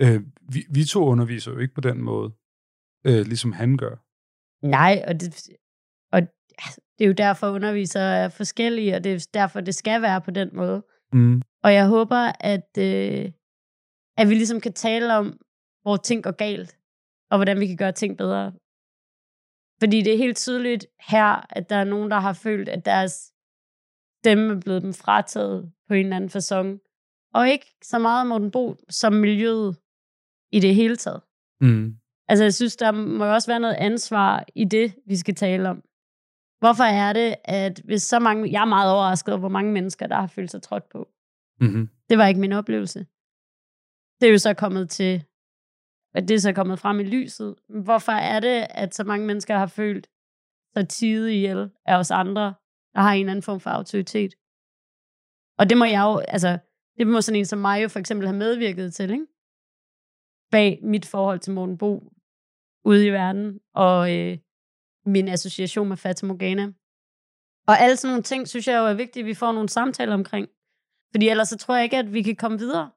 Øh, 0.00 0.20
vi, 0.52 0.64
vi 0.70 0.84
to 0.84 1.04
underviser 1.04 1.52
jo 1.52 1.58
ikke 1.58 1.74
på 1.74 1.80
den 1.80 2.02
måde, 2.02 2.32
øh, 3.06 3.26
ligesom 3.26 3.52
han 3.52 3.76
gør. 3.76 3.96
Nej, 4.66 5.04
og 5.08 5.20
det, 5.20 5.48
og 6.12 6.20
det 6.98 7.04
er 7.04 7.08
jo 7.08 7.12
derfor, 7.12 7.50
undervisere 7.50 8.16
er 8.16 8.28
forskellige, 8.28 8.94
og 8.96 9.04
det 9.04 9.14
er 9.14 9.28
derfor, 9.34 9.60
det 9.60 9.74
skal 9.74 10.02
være 10.02 10.20
på 10.20 10.30
den 10.30 10.50
måde. 10.52 10.84
Mm. 11.12 11.42
Og 11.62 11.74
jeg 11.74 11.88
håber, 11.88 12.32
at, 12.40 12.78
øh, 12.78 13.32
at 14.16 14.28
vi 14.28 14.34
ligesom 14.34 14.60
kan 14.60 14.72
tale 14.72 15.16
om, 15.16 15.40
hvor 15.82 15.96
ting 15.96 16.22
går 16.24 16.30
galt, 16.30 16.78
og 17.30 17.38
hvordan 17.38 17.60
vi 17.60 17.66
kan 17.66 17.76
gøre 17.76 17.92
ting 17.92 18.16
bedre. 18.16 18.52
Fordi 19.80 20.02
det 20.02 20.12
er 20.12 20.18
helt 20.18 20.36
tydeligt 20.36 20.86
her, 21.08 21.46
at 21.56 21.70
der 21.70 21.76
er 21.76 21.84
nogen, 21.84 22.10
der 22.10 22.20
har 22.20 22.32
følt, 22.32 22.68
at 22.68 22.84
deres 22.84 23.32
stemme 24.22 24.54
er 24.54 24.60
blevet 24.60 24.82
dem 24.82 24.94
frataget 24.94 25.72
på 25.88 25.94
en 25.94 26.06
eller 26.06 26.16
anden 26.16 26.30
façon. 26.30 26.68
Og 27.34 27.48
ikke 27.48 27.66
så 27.82 27.98
meget 27.98 28.26
Morten 28.26 28.50
Bo 28.50 28.76
som 28.88 29.12
miljøet 29.12 29.76
i 30.52 30.60
det 30.60 30.74
hele 30.74 30.96
taget. 30.96 31.20
Mm. 31.60 31.96
Altså, 32.28 32.44
jeg 32.44 32.54
synes, 32.54 32.76
der 32.76 32.90
må 32.92 33.24
jo 33.24 33.32
også 33.32 33.50
være 33.50 33.60
noget 33.60 33.74
ansvar 33.74 34.44
i 34.54 34.64
det, 34.64 34.94
vi 35.06 35.16
skal 35.16 35.34
tale 35.34 35.68
om. 35.68 35.82
Hvorfor 36.58 36.84
er 36.84 37.12
det, 37.12 37.34
at 37.44 37.80
hvis 37.84 38.02
så 38.02 38.18
mange... 38.18 38.52
Jeg 38.52 38.60
er 38.60 38.64
meget 38.64 38.92
overrasket 38.92 39.32
over, 39.34 39.38
hvor 39.38 39.48
mange 39.48 39.72
mennesker, 39.72 40.06
der 40.06 40.16
har 40.16 40.26
følt 40.26 40.50
sig 40.50 40.62
trådt 40.62 40.88
på. 40.88 41.08
Mm-hmm. 41.60 41.88
Det 42.08 42.18
var 42.18 42.26
ikke 42.26 42.40
min 42.40 42.52
oplevelse. 42.52 43.06
Det 44.20 44.28
er 44.28 44.32
jo 44.32 44.38
så 44.38 44.54
kommet 44.54 44.90
til... 44.90 45.24
At 46.14 46.28
det 46.28 46.34
er 46.34 46.38
så 46.38 46.52
kommet 46.52 46.78
frem 46.78 47.00
i 47.00 47.04
lyset. 47.04 47.54
Hvorfor 47.68 48.12
er 48.12 48.40
det, 48.40 48.66
at 48.70 48.94
så 48.94 49.04
mange 49.04 49.26
mennesker 49.26 49.58
har 49.58 49.66
følt 49.66 50.08
sig 50.76 50.88
tidet 50.88 51.30
ihjel 51.30 51.70
af 51.86 51.98
os 51.98 52.10
andre, 52.10 52.54
der 52.94 53.00
har 53.00 53.12
en 53.12 53.20
eller 53.20 53.30
anden 53.30 53.42
form 53.42 53.60
for 53.60 53.70
autoritet? 53.70 54.34
Og 55.58 55.70
det 55.70 55.78
må 55.78 55.84
jeg 55.84 56.02
jo... 56.02 56.18
Altså, 56.18 56.58
det 56.98 57.06
må 57.06 57.20
sådan 57.20 57.38
en 57.38 57.44
som 57.44 57.58
mig 57.58 57.82
jo 57.82 57.88
for 57.88 57.98
eksempel 57.98 58.26
have 58.26 58.38
medvirket 58.38 58.94
til, 58.94 59.10
ikke? 59.10 59.26
Bag 60.50 60.78
mit 60.82 61.06
forhold 61.06 61.40
til 61.40 61.52
Morten 61.52 61.78
Bo 61.78 62.12
ude 62.84 63.06
i 63.06 63.10
verden, 63.10 63.60
og 63.74 64.16
øh, 64.16 64.38
min 65.06 65.28
association 65.28 65.88
med 65.88 65.96
Fatima 65.96 66.32
Morgana. 66.32 66.72
Og 67.68 67.80
alle 67.80 67.96
sådan 67.96 68.12
nogle 68.12 68.22
ting, 68.22 68.48
synes 68.48 68.68
jeg 68.68 68.78
jo 68.78 68.86
er 68.86 68.94
vigtigt, 68.94 69.22
at 69.24 69.26
vi 69.26 69.34
får 69.34 69.52
nogle 69.52 69.68
samtaler 69.68 70.14
omkring. 70.14 70.48
Fordi 71.12 71.28
ellers 71.28 71.48
så 71.48 71.56
tror 71.56 71.74
jeg 71.74 71.84
ikke, 71.84 71.98
at 71.98 72.12
vi 72.12 72.22
kan 72.22 72.36
komme 72.36 72.58
videre. 72.58 72.90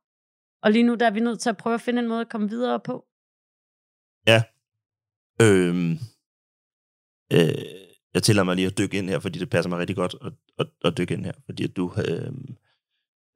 Og 0.64 0.72
lige 0.72 0.84
nu 0.84 0.95
der 0.95 1.06
er 1.06 1.12
vi 1.12 1.20
nødt 1.20 1.39
til 1.39 1.50
at 1.50 1.58
prøve 1.58 1.74
at 1.74 1.82
finde 1.82 2.02
en 2.02 2.08
måde 2.08 2.22
at 2.22 2.30
komme 2.30 2.50
videre 2.50 2.80
på. 2.80 3.06
Ja. 4.28 4.43
Øhm, 5.41 5.91
øh, 7.34 7.66
jeg 8.14 8.24
tillader 8.24 8.45
mig 8.45 8.56
lige 8.56 8.68
at 8.68 8.78
dykke 8.78 8.97
ind 8.97 9.10
her, 9.10 9.20
fordi 9.20 9.39
det 9.39 9.50
passer 9.50 9.70
mig 9.70 9.80
rigtig 9.80 9.95
godt 9.95 10.16
at, 10.22 10.34
at, 10.60 10.68
at 10.86 10.97
dykke 10.97 11.14
ind 11.14 11.26
her. 11.26 11.38
Fordi 11.45 11.64
at 11.64 11.76
du 11.78 11.93
øh, 12.08 12.34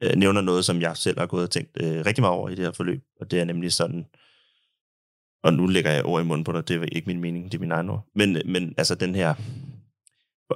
øh, 0.04 0.16
nævner 0.16 0.42
noget, 0.42 0.66
som 0.66 0.82
jeg 0.82 0.98
selv 0.98 1.20
har 1.20 1.26
gået 1.26 1.44
og 1.44 1.52
tænkt 1.52 1.78
øh, 1.82 2.06
rigtig 2.06 2.22
meget 2.22 2.36
over 2.36 2.50
i 2.50 2.56
det 2.56 2.66
her 2.66 2.72
forløb. 2.72 3.04
Og 3.20 3.32
det 3.32 3.40
er 3.40 3.46
nemlig 3.46 3.74
sådan, 3.74 4.06
og 5.44 5.54
nu 5.54 5.68
lægger 5.68 5.92
jeg 5.92 6.06
ord 6.06 6.22
i 6.22 6.26
munden 6.26 6.44
på 6.44 6.52
dig, 6.52 6.68
det 6.68 6.76
er 6.76 6.84
ikke 6.84 7.08
min 7.08 7.20
mening, 7.20 7.52
det 7.52 7.58
er 7.58 7.62
min 7.62 7.72
egen 7.72 7.90
ord. 7.90 8.08
Men, 8.16 8.36
øh, 8.36 8.42
men 8.46 8.74
altså 8.78 8.96
den 8.96 9.16
her, 9.16 9.34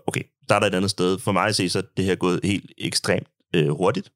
okay, 0.08 0.24
der 0.50 0.56
er 0.56 0.60
der 0.60 0.68
et 0.68 0.76
andet 0.76 0.91
sted. 0.91 1.20
For 1.20 1.32
mig 1.32 1.48
at 1.48 1.56
se, 1.56 1.70
så 1.70 1.80
er 1.80 1.84
det 1.98 2.06
her 2.06 2.16
gået 2.16 2.39
helt 2.43 2.72
ekstremt 2.78 3.28
øh, 3.56 3.70
hurtigt. 3.70 4.14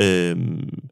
Øhm, 0.00 0.88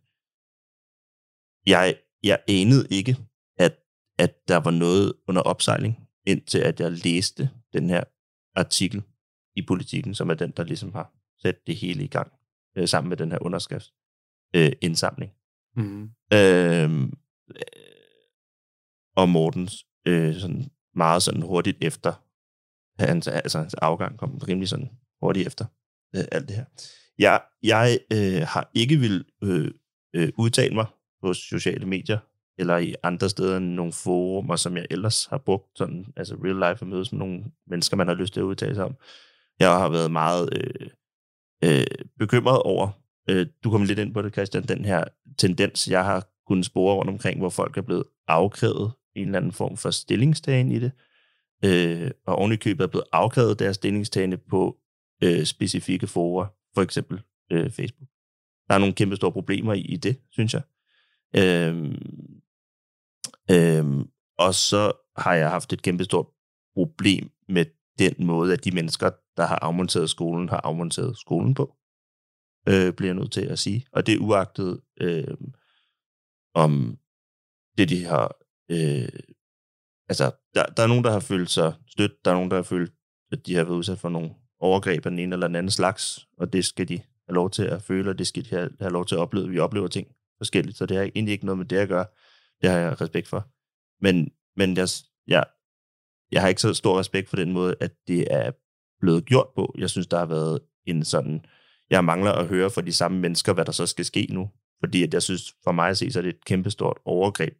jeg, 1.66 1.96
jeg 2.22 2.42
anede 2.48 2.86
ikke, 2.90 3.16
at, 3.58 3.76
at 4.18 4.48
der 4.48 4.56
var 4.56 4.70
noget 4.70 5.12
under 5.28 5.42
opsejling, 5.42 6.08
indtil 6.26 6.58
at 6.58 6.80
jeg 6.80 6.92
læste 6.92 7.50
den 7.72 7.90
her 7.90 8.04
artikel 8.56 9.02
i 9.56 9.62
politikken, 9.62 10.14
som 10.14 10.30
er 10.30 10.34
den, 10.34 10.50
der 10.50 10.64
ligesom 10.64 10.92
har 10.92 11.12
sat 11.42 11.66
det 11.66 11.76
hele 11.76 12.04
i 12.04 12.06
gang, 12.06 12.32
øh, 12.76 12.88
sammen 12.88 13.08
med 13.08 13.16
den 13.16 13.30
her 13.30 13.38
underskrifts 13.40 13.94
øh, 14.56 14.72
indsamling. 14.80 15.32
Mm. 15.76 16.10
Øhm, 16.32 17.12
og 19.16 19.28
Mortens 19.28 19.86
øh, 20.06 20.34
sådan 20.34 20.70
meget 20.94 21.22
sådan 21.22 21.42
hurtigt 21.42 21.78
efter 21.80 22.12
hans, 22.98 23.28
altså 23.28 23.58
hans 23.58 23.74
afgang 23.74 24.18
kom 24.18 24.38
rimelig 24.48 24.68
sådan 24.68 24.90
hurtigt 25.22 25.46
efter 25.46 25.64
øh, 26.16 26.24
alt 26.32 26.48
det 26.48 26.56
her. 26.56 26.64
Jeg, 27.18 27.42
jeg 27.62 27.98
øh, 28.12 28.42
har 28.46 28.70
ikke 28.74 28.96
vil 28.96 29.24
øh, 29.42 29.70
øh, 30.14 30.32
udtale 30.38 30.74
mig 30.74 30.86
på 31.20 31.34
sociale 31.34 31.86
medier 31.86 32.18
eller 32.58 32.76
i 32.76 32.94
andre 33.02 33.28
steder 33.28 33.56
end 33.56 33.66
nogle 33.66 33.92
forumer, 33.92 34.56
som 34.56 34.76
jeg 34.76 34.86
ellers 34.90 35.26
har 35.26 35.38
brugt, 35.38 35.78
sådan, 35.78 36.06
altså 36.16 36.34
real 36.34 36.54
life 36.54 36.84
at 36.84 36.88
mødes 36.88 37.12
med 37.12 37.18
nogle 37.18 37.44
mennesker, 37.66 37.96
man 37.96 38.08
har 38.08 38.14
lyst 38.14 38.32
til 38.32 38.40
at 38.40 38.44
udtale 38.44 38.74
sig 38.74 38.84
om. 38.84 38.94
Jeg 39.60 39.70
har 39.70 39.88
været 39.88 40.10
meget 40.10 40.48
øh, 40.56 40.90
øh, 41.64 41.86
bekymret 42.18 42.62
over, 42.62 42.90
øh, 43.30 43.46
du 43.64 43.70
kom 43.70 43.84
lidt 43.84 43.98
ind 43.98 44.14
på 44.14 44.22
det, 44.22 44.32
Christian, 44.32 44.62
den 44.62 44.84
her 44.84 45.04
tendens, 45.38 45.88
jeg 45.88 46.04
har 46.04 46.28
kunnet 46.46 46.66
spore 46.66 46.94
rundt 46.94 47.10
omkring, 47.10 47.38
hvor 47.38 47.48
folk 47.48 47.76
er 47.76 47.82
blevet 47.82 48.04
afkrævet 48.28 48.92
en 49.16 49.26
eller 49.26 49.38
anden 49.38 49.52
form 49.52 49.76
for 49.76 49.90
stillingstagen 49.90 50.72
i 50.72 50.78
det, 50.78 50.92
øh, 51.64 52.10
og 52.26 52.36
ovenikøbet 52.36 52.84
er 52.84 52.88
blevet 52.88 53.06
afkrævet 53.12 53.58
deres 53.58 53.76
stillingstagende 53.76 54.36
på 54.36 54.76
øh, 55.22 55.44
specifikke 55.44 56.06
forer, 56.06 56.46
for 56.74 56.82
eksempel 56.82 57.22
øh, 57.52 57.70
Facebook. 57.70 58.08
Der 58.68 58.74
er 58.74 58.78
nogle 58.78 58.94
kæmpe 58.94 59.16
store 59.16 59.32
problemer 59.32 59.74
i, 59.74 59.80
i 59.80 59.96
det, 59.96 60.16
synes 60.30 60.54
jeg. 60.54 60.62
Øhm, 61.36 61.96
øhm, 63.50 64.08
og 64.38 64.54
så 64.54 64.92
har 65.16 65.34
jeg 65.34 65.50
haft 65.50 65.72
et 65.72 65.82
kæmpe 65.82 66.04
stort 66.04 66.26
problem 66.74 67.30
med 67.48 67.64
den 67.98 68.26
måde, 68.26 68.52
at 68.52 68.64
de 68.64 68.70
mennesker, 68.70 69.10
der 69.40 69.46
har 69.46 69.58
afmonteret 69.62 70.10
skolen, 70.10 70.48
har 70.48 70.60
afmonteret 70.64 71.18
skolen 71.18 71.54
på, 71.54 71.76
øh, 72.68 72.92
bliver 72.92 73.08
jeg 73.08 73.14
nødt 73.14 73.32
til 73.32 73.46
at 73.46 73.58
sige. 73.58 73.86
Og 73.92 74.06
det 74.06 74.14
er 74.14 74.18
uagtet 74.18 74.80
øh, 75.00 75.36
om 76.54 76.98
det, 77.78 77.88
de 77.88 78.04
har... 78.04 78.36
Øh, 78.70 79.08
altså, 80.08 80.32
der, 80.54 80.64
der 80.66 80.82
er 80.82 80.86
nogen, 80.86 81.04
der 81.04 81.10
har 81.10 81.20
følt 81.20 81.50
sig 81.50 81.74
stødt, 81.86 82.24
der 82.24 82.30
er 82.30 82.34
nogen, 82.34 82.50
der 82.50 82.56
har 82.56 82.62
følt, 82.62 82.92
at 83.32 83.46
de 83.46 83.54
har 83.54 83.64
været 83.64 83.76
udsat 83.76 83.98
for 83.98 84.08
nogle 84.08 84.34
overgreb 84.58 85.06
af 85.06 85.10
den 85.10 85.18
ene 85.18 85.34
eller 85.34 85.46
den 85.46 85.56
anden 85.56 85.70
slags, 85.70 86.28
og 86.38 86.52
det 86.52 86.64
skal 86.64 86.88
de 86.88 86.96
have 86.98 87.34
lov 87.34 87.50
til 87.50 87.62
at 87.62 87.82
føle, 87.82 88.10
og 88.10 88.18
det 88.18 88.26
skal 88.26 88.44
de 88.44 88.50
have, 88.50 88.70
have 88.80 88.92
lov 88.92 89.06
til 89.06 89.14
at 89.14 89.20
opleve. 89.20 89.48
Vi 89.48 89.58
oplever 89.58 89.88
ting 89.88 90.08
forskelligt, 90.38 90.76
så 90.76 90.86
det 90.86 90.96
har 90.96 91.04
egentlig 91.04 91.32
ikke 91.32 91.44
noget 91.44 91.58
med 91.58 91.66
det 91.66 91.76
at 91.76 91.88
gøre. 91.88 92.06
Det 92.60 92.70
har 92.70 92.78
jeg 92.78 93.00
respekt 93.00 93.28
for. 93.28 93.48
Men, 94.04 94.32
men 94.56 94.76
jeg, 94.76 94.88
jeg, 95.26 95.44
jeg 96.32 96.40
har 96.40 96.48
ikke 96.48 96.60
så 96.60 96.74
stor 96.74 96.98
respekt 96.98 97.28
for 97.28 97.36
den 97.36 97.52
måde, 97.52 97.74
at 97.80 97.92
det 98.08 98.26
er 98.30 98.52
blevet 99.00 99.24
gjort 99.24 99.46
på. 99.54 99.74
Jeg 99.78 99.90
synes, 99.90 100.06
der 100.06 100.18
har 100.18 100.26
været 100.26 100.60
en 100.86 101.04
sådan... 101.04 101.44
Jeg 101.90 102.04
mangler 102.04 102.32
at 102.32 102.46
høre 102.46 102.70
fra 102.70 102.80
de 102.80 102.92
samme 102.92 103.18
mennesker, 103.20 103.52
hvad 103.52 103.64
der 103.64 103.72
så 103.72 103.86
skal 103.86 104.04
ske 104.04 104.26
nu. 104.30 104.50
Fordi 104.80 105.02
at 105.02 105.14
jeg 105.14 105.22
synes, 105.22 105.54
for 105.64 105.72
mig 105.72 105.88
at 105.88 105.98
se, 105.98 106.10
så 106.10 106.18
er 106.18 106.22
det 106.22 106.28
et 106.34 106.44
kæmpestort 106.44 106.98
overgreb, 107.04 107.54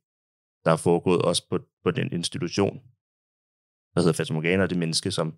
der 0.64 0.70
er 0.72 0.76
foregået 0.76 1.22
også 1.22 1.48
på, 1.50 1.58
på 1.84 1.90
den 1.90 2.12
institution, 2.12 2.74
der 3.94 4.02
hedder 4.02 4.32
Morgana, 4.34 4.66
det 4.66 4.78
menneske, 4.78 5.10
som 5.10 5.34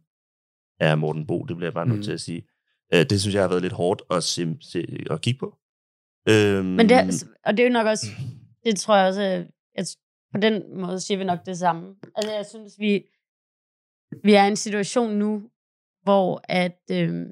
er 0.80 0.94
Morten 0.94 1.26
Bo, 1.26 1.42
det 1.44 1.56
bliver 1.56 1.66
jeg 1.68 1.74
bare 1.74 1.86
nødt 1.86 1.98
Mm. 1.98 2.02
til 2.02 2.12
at 2.12 2.20
sige. 2.20 2.46
Øh, 2.94 3.00
Det 3.10 3.20
synes 3.20 3.34
jeg 3.34 3.42
har 3.42 3.48
været 3.48 3.62
lidt 3.62 3.72
hårdt 3.72 4.02
at, 4.10 4.24
se, 4.24 4.56
se, 4.60 4.86
at 5.10 5.20
kigge 5.20 5.38
på. 5.38 5.58
Øhm, 6.28 6.64
Men 6.66 6.88
det, 6.88 6.96
er- 6.96 7.24
og 7.44 7.56
det 7.56 7.62
er 7.62 7.66
jo 7.66 7.72
nok 7.72 7.86
også, 7.86 8.06
det 8.64 8.76
tror 8.78 8.96
jeg 8.96 9.08
også, 9.08 9.46
at 9.74 9.96
på 10.34 10.40
den 10.40 10.80
måde 10.80 11.00
siger 11.00 11.18
vi 11.18 11.24
nok 11.24 11.46
det 11.46 11.58
samme. 11.58 11.94
Altså 12.16 12.32
jeg 12.32 12.46
synes, 12.46 12.78
vi, 12.78 13.04
vi 14.24 14.34
er 14.34 14.44
i 14.44 14.48
en 14.48 14.56
situation 14.56 15.16
nu, 15.18 15.50
hvor 16.02 16.40
at, 16.48 16.78
øhm, 16.90 17.26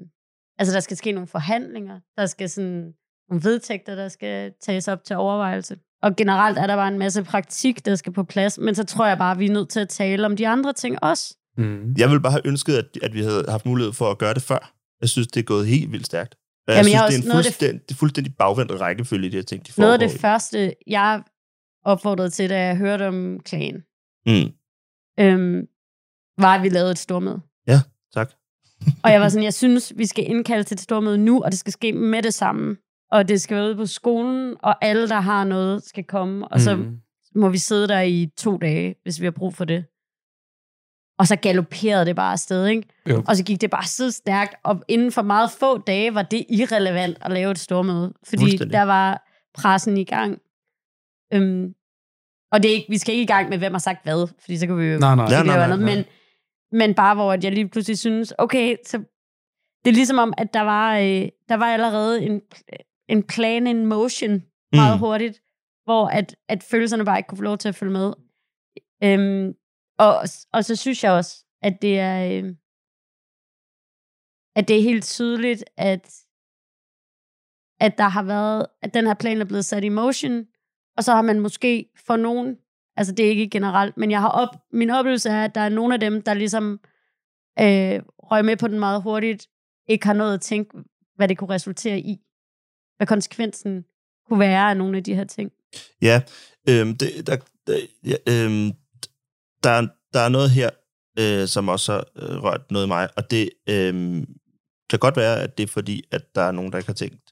altså 0.59 0.73
der 0.73 0.79
skal 0.79 0.97
ske 0.97 1.11
nogle 1.11 1.27
forhandlinger, 1.27 1.99
der 2.17 2.25
skal 2.25 2.49
sådan 2.49 2.93
nogle 3.29 3.43
vedtægter, 3.43 3.95
der 3.95 4.07
skal 4.07 4.53
tages 4.61 4.87
op 4.87 5.03
til 5.03 5.15
overvejelse. 5.15 5.77
Og 6.01 6.15
generelt 6.15 6.57
er 6.57 6.67
der 6.67 6.75
bare 6.75 6.87
en 6.87 6.99
masse 6.99 7.23
praktik, 7.23 7.85
der 7.85 7.95
skal 7.95 8.13
på 8.13 8.23
plads, 8.23 8.57
men 8.57 8.75
så 8.75 8.83
tror 8.83 9.07
jeg 9.07 9.17
bare, 9.17 9.31
at 9.31 9.39
vi 9.39 9.45
er 9.45 9.51
nødt 9.51 9.69
til 9.69 9.79
at 9.79 9.89
tale 9.89 10.25
om 10.25 10.35
de 10.35 10.47
andre 10.47 10.73
ting 10.73 11.03
også. 11.03 11.37
Mm. 11.57 11.93
Jeg 11.97 12.09
ville 12.09 12.21
bare 12.21 12.31
have 12.31 12.47
ønsket, 12.47 12.73
at, 12.77 12.85
at 13.03 13.13
vi 13.13 13.21
havde 13.21 13.45
haft 13.49 13.65
mulighed 13.65 13.93
for 13.93 14.11
at 14.11 14.17
gøre 14.17 14.33
det 14.33 14.41
før. 14.41 14.73
Jeg 15.01 15.09
synes, 15.09 15.27
det 15.27 15.39
er 15.39 15.43
gået 15.43 15.67
helt 15.67 15.91
vildt 15.91 16.05
stærkt. 16.05 16.35
Og 16.67 16.73
jeg 16.73 16.75
Jamen, 16.75 16.83
synes, 16.85 16.93
jeg 17.01 17.07
det 17.07 17.17
er 17.17 17.31
en 17.31 17.31
fuldstændig, 17.43 17.81
det 17.89 17.95
er 17.95 17.97
fuldstændig 17.99 18.35
bagvendt 18.37 18.71
rækkefølge, 18.81 19.31
de 19.31 19.35
her 19.35 19.43
ting, 19.43 19.67
de 19.67 19.81
Noget 19.81 19.93
af 19.93 19.99
det 19.99 20.15
i. 20.15 20.17
første, 20.17 20.73
jeg 20.87 21.23
opfordrede 21.85 22.29
til, 22.29 22.49
da 22.49 22.59
jeg 22.65 22.77
hørte 22.77 23.07
om 23.07 23.39
klagen, 23.39 23.83
Mm. 24.25 24.51
øhm, 25.19 25.67
var, 26.37 26.55
at 26.55 26.63
vi 26.63 26.69
lavede 26.69 26.91
et 26.91 26.99
stormøde. 26.99 27.41
Ja, 27.67 27.79
tak. 28.13 28.31
Og 29.03 29.11
jeg 29.11 29.21
var 29.21 29.29
sådan, 29.29 29.43
jeg 29.43 29.53
synes, 29.53 29.93
vi 29.95 30.05
skal 30.05 30.29
indkalde 30.29 30.63
til 30.63 30.75
et 30.75 30.79
stormøde 30.81 31.17
nu, 31.17 31.41
og 31.43 31.51
det 31.51 31.59
skal 31.59 31.73
ske 31.73 31.93
med 31.93 32.23
det 32.23 32.33
samme. 32.33 32.77
Og 33.11 33.27
det 33.27 33.41
skal 33.41 33.57
være 33.57 33.65
ude 33.65 33.75
på 33.75 33.85
skolen, 33.85 34.55
og 34.63 34.85
alle, 34.85 35.07
der 35.09 35.19
har 35.19 35.43
noget, 35.43 35.83
skal 35.83 36.03
komme. 36.03 36.47
Og 36.47 36.59
så 36.59 36.75
Mm. 36.75 36.97
må 37.35 37.49
vi 37.49 37.57
sidde 37.57 37.87
der 37.87 38.01
i 38.01 38.29
to 38.37 38.57
dage, 38.57 38.95
hvis 39.03 39.19
vi 39.21 39.25
har 39.25 39.31
brug 39.31 39.53
for 39.53 39.65
det. 39.65 39.85
Og 41.19 41.27
så 41.27 41.35
galopperede 41.35 42.05
det 42.05 42.15
bare 42.15 42.31
afsted, 42.31 42.65
ikke? 42.67 42.87
Jo. 43.09 43.23
Og 43.27 43.35
så 43.37 43.43
gik 43.43 43.61
det 43.61 43.69
bare 43.69 43.85
så 43.85 44.11
stærkt, 44.11 44.55
og 44.63 44.83
inden 44.87 45.11
for 45.11 45.21
meget 45.21 45.51
få 45.51 45.77
dage 45.77 46.13
var 46.15 46.21
det 46.21 46.45
irrelevant 46.49 47.17
at 47.21 47.31
lave 47.31 47.51
et 47.51 47.59
stormøde. 47.59 48.13
Fordi 48.29 48.57
der 48.57 48.81
var 48.83 49.27
pressen 49.53 49.97
i 49.97 50.03
gang. 50.03 50.37
Øhm, 51.33 51.73
Og 52.51 52.63
det 52.63 52.71
er 52.71 52.75
ikke, 52.75 52.89
vi 52.89 52.97
skal 52.97 53.13
ikke 53.15 53.23
i 53.23 53.33
gang 53.35 53.49
med, 53.49 53.57
hvem 53.57 53.71
har 53.71 53.79
sagt 53.79 54.03
hvad, 54.03 54.27
fordi 54.41 54.57
så 54.57 54.67
kan 54.67 54.77
vi 54.77 54.83
jo 54.85 54.99
Nej, 54.99 55.15
nej. 55.15 55.27
så 55.29 55.35
kan 55.35 55.45
Nej, 55.45 55.55
nej, 55.57 55.67
nej, 55.67 55.73
andet. 55.73 55.85
Men, 55.97 56.05
men 56.71 56.95
bare 56.95 57.15
hvor 57.15 57.33
at 57.33 57.43
jeg 57.43 57.51
lige 57.51 57.69
pludselig 57.69 57.97
synes, 57.99 58.33
okay, 58.37 58.77
så 58.85 58.97
det 59.85 59.89
er 59.91 59.95
ligesom 59.95 60.17
om, 60.17 60.33
at 60.37 60.53
der 60.53 60.61
var, 60.61 60.97
øh, 60.97 61.29
der 61.49 61.55
var 61.55 61.65
allerede 61.65 62.23
en, 62.23 62.41
en 63.09 63.23
plan 63.23 63.67
in 63.67 63.85
motion 63.85 64.31
meget 64.73 64.95
Mm. 64.95 64.97
mm. 64.97 64.99
hurtigt, 64.99 65.41
hvor 65.83 66.07
at, 66.07 66.35
at 66.49 66.63
følelserne 66.63 67.05
bare 67.05 67.19
ikke 67.19 67.27
kunne 67.27 67.37
få 67.37 67.43
lov 67.43 67.57
til 67.57 67.69
at 67.69 67.75
følge 67.75 67.93
med. 67.93 68.13
Øhm, 69.03 69.53
og, 69.99 70.15
og 70.53 70.65
så 70.65 70.75
synes 70.75 71.03
jeg 71.03 71.11
også, 71.11 71.45
at 71.61 71.81
det 71.81 71.99
er, 71.99 72.43
øh, 72.43 72.55
at 74.55 74.67
det 74.67 74.77
er 74.77 74.81
helt 74.81 75.05
tydeligt, 75.05 75.63
at, 75.77 76.05
at 77.79 77.97
der 77.97 78.07
har 78.07 78.23
været, 78.23 78.65
at 78.81 78.93
den 78.93 79.07
her 79.07 79.13
plan 79.13 79.41
er 79.41 79.45
blevet 79.45 79.65
sat 79.65 79.83
i 79.83 79.89
motion, 79.89 80.45
og 80.97 81.03
så 81.03 81.11
har 81.13 81.21
man 81.21 81.39
måske 81.39 81.89
for 82.07 82.15
nogen, 82.17 82.57
altså 82.97 83.13
det 83.13 83.25
er 83.25 83.29
ikke 83.29 83.49
generelt, 83.49 83.97
men 83.97 84.11
jeg 84.11 84.21
har 84.21 84.29
op, 84.29 84.49
min 84.71 84.89
oplevelse 84.89 85.29
er, 85.29 85.43
at 85.43 85.55
der 85.55 85.61
er 85.61 85.69
nogle 85.69 85.93
af 85.93 85.99
dem, 85.99 86.21
der 86.21 86.33
ligesom 86.33 86.79
øh, 87.59 88.01
røg 88.19 88.45
med 88.45 88.57
på 88.57 88.67
den 88.67 88.79
meget 88.79 89.01
hurtigt, 89.01 89.47
ikke 89.87 90.05
har 90.05 90.13
nået 90.13 90.33
at 90.33 90.41
tænke, 90.41 90.77
hvad 91.15 91.27
det 91.27 91.37
kunne 91.37 91.53
resultere 91.53 91.99
i. 91.99 92.17
Hvad 92.97 93.07
konsekvensen 93.07 93.85
kunne 94.27 94.39
være 94.39 94.69
af 94.69 94.77
nogle 94.77 94.97
af 94.97 95.03
de 95.03 95.15
her 95.15 95.23
ting. 95.23 95.51
Ja, 96.01 96.21
øhm, 96.69 96.97
det, 96.97 97.27
der, 97.27 97.37
der, 97.67 97.79
ja, 98.05 98.15
øhm, 98.27 98.71
der, 99.63 99.87
der 100.13 100.19
er 100.19 100.29
noget 100.29 100.49
her, 100.49 100.69
øh, 101.19 101.47
som 101.47 101.69
også 101.69 101.91
har 101.91 102.05
øh, 102.15 102.43
rørt 102.43 102.71
noget 102.71 102.85
i 102.85 102.87
mig, 102.87 103.09
og 103.17 103.31
det 103.31 103.49
øh, 103.69 104.23
kan 104.89 104.99
godt 104.99 105.17
være, 105.17 105.41
at 105.41 105.57
det 105.57 105.63
er 105.63 105.67
fordi, 105.67 106.03
at 106.11 106.35
der 106.35 106.41
er 106.41 106.51
nogen, 106.51 106.71
der 106.71 106.77
ikke 106.77 106.89
har 106.89 106.93
tænkt 106.93 107.31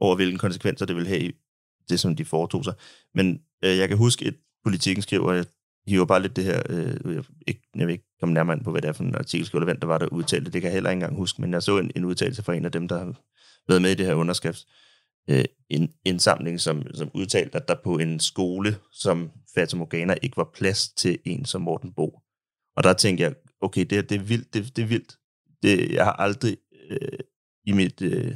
over, 0.00 0.16
hvilke 0.16 0.38
konsekvenser 0.38 0.86
det 0.86 0.96
vil 0.96 1.06
have 1.06 1.20
i 1.20 1.32
det, 1.88 2.00
som 2.00 2.16
de 2.16 2.24
foretog 2.24 2.64
sig. 2.64 2.74
Men 3.14 3.40
øh, 3.64 3.78
jeg 3.78 3.88
kan 3.88 3.96
huske, 3.96 4.24
et 4.24 4.36
politikken 4.64 5.02
skriver, 5.02 5.32
jeg 5.32 5.44
hiver 5.86 6.04
bare 6.04 6.22
lidt 6.22 6.36
det 6.36 6.44
her, 6.44 6.62
øh, 6.68 7.14
jeg, 7.14 7.24
ikke, 7.46 7.62
jeg 7.76 7.86
vil 7.86 7.92
ikke 7.92 8.16
komme 8.20 8.34
nærmere 8.34 8.56
ind 8.56 8.64
på, 8.64 8.70
hvad 8.70 8.82
det 8.82 8.88
er 8.88 8.92
for 8.92 9.04
en 9.04 9.14
artikel, 9.14 9.50
eller 9.52 9.64
hvem 9.64 9.80
der 9.80 9.86
var, 9.86 9.98
der 9.98 10.06
udtalte 10.06 10.50
det, 10.50 10.60
kan 10.62 10.68
jeg 10.68 10.72
heller 10.72 10.90
ikke 10.90 10.96
engang 10.96 11.16
huske, 11.16 11.40
men 11.40 11.52
jeg 11.52 11.62
så 11.62 11.78
en, 11.78 11.90
en 11.96 12.04
udtalelse 12.04 12.42
fra 12.42 12.54
en 12.54 12.64
af 12.64 12.72
dem, 12.72 12.88
der 12.88 12.98
har 12.98 13.14
været 13.68 13.82
med 13.82 13.90
i 13.90 13.94
det 13.94 14.06
her 14.06 14.14
underskrifts 14.14 14.66
øh, 15.30 15.44
en 15.70 15.92
indsamling, 16.04 16.60
som, 16.60 16.82
som 16.94 17.10
udtalte, 17.14 17.56
at 17.56 17.68
der 17.68 17.74
på 17.84 17.98
en 17.98 18.20
skole 18.20 18.76
som 18.92 19.30
Fatima 19.54 19.78
Morgana 19.78 20.14
ikke 20.22 20.36
var 20.36 20.50
plads 20.54 20.88
til 20.88 21.18
en 21.24 21.44
som 21.44 21.62
Morten 21.62 21.92
Bo. 21.92 22.20
Og 22.76 22.84
der 22.84 22.92
tænkte 22.92 23.24
jeg, 23.24 23.34
okay, 23.60 23.84
det, 23.90 24.10
det 24.10 24.14
er 24.14 24.22
vildt, 24.22 24.54
det, 24.54 24.76
det 24.76 24.82
er 24.82 24.86
vildt. 24.86 25.16
Det, 25.62 25.92
jeg 25.92 26.04
har 26.04 26.12
aldrig 26.12 26.56
øh, 26.90 27.18
i, 27.66 27.72
mit, 27.72 28.02
øh, 28.02 28.34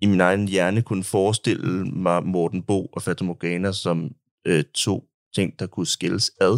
i 0.00 0.06
min 0.06 0.20
egen 0.20 0.48
hjerne 0.48 0.82
kunne 0.82 1.04
forestille 1.04 1.84
mig 1.84 2.24
Morten 2.24 2.62
Bo 2.62 2.86
og 2.86 3.02
Fatima 3.02 3.26
Morgana 3.26 3.72
som 3.72 4.14
øh, 4.46 4.64
to 4.74 5.08
ting, 5.36 5.58
der 5.58 5.66
kunne 5.74 5.86
skilles 5.96 6.26
ad. 6.40 6.54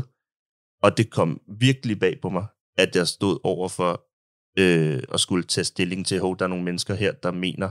Og 0.84 0.90
det 0.98 1.06
kom 1.10 1.30
virkelig 1.66 1.96
bag 2.04 2.14
på 2.22 2.28
mig, 2.36 2.46
at 2.82 2.90
jeg 2.96 3.06
stod 3.08 3.36
over 3.52 3.68
for 3.78 3.92
øh, 4.62 5.02
at 5.14 5.20
skulle 5.20 5.44
tage 5.54 5.64
stilling 5.64 6.06
til, 6.06 6.14
at 6.14 6.22
der 6.38 6.44
er 6.44 6.52
nogle 6.54 6.64
mennesker 6.64 6.94
her, 6.94 7.12
der 7.12 7.30
mener, 7.46 7.70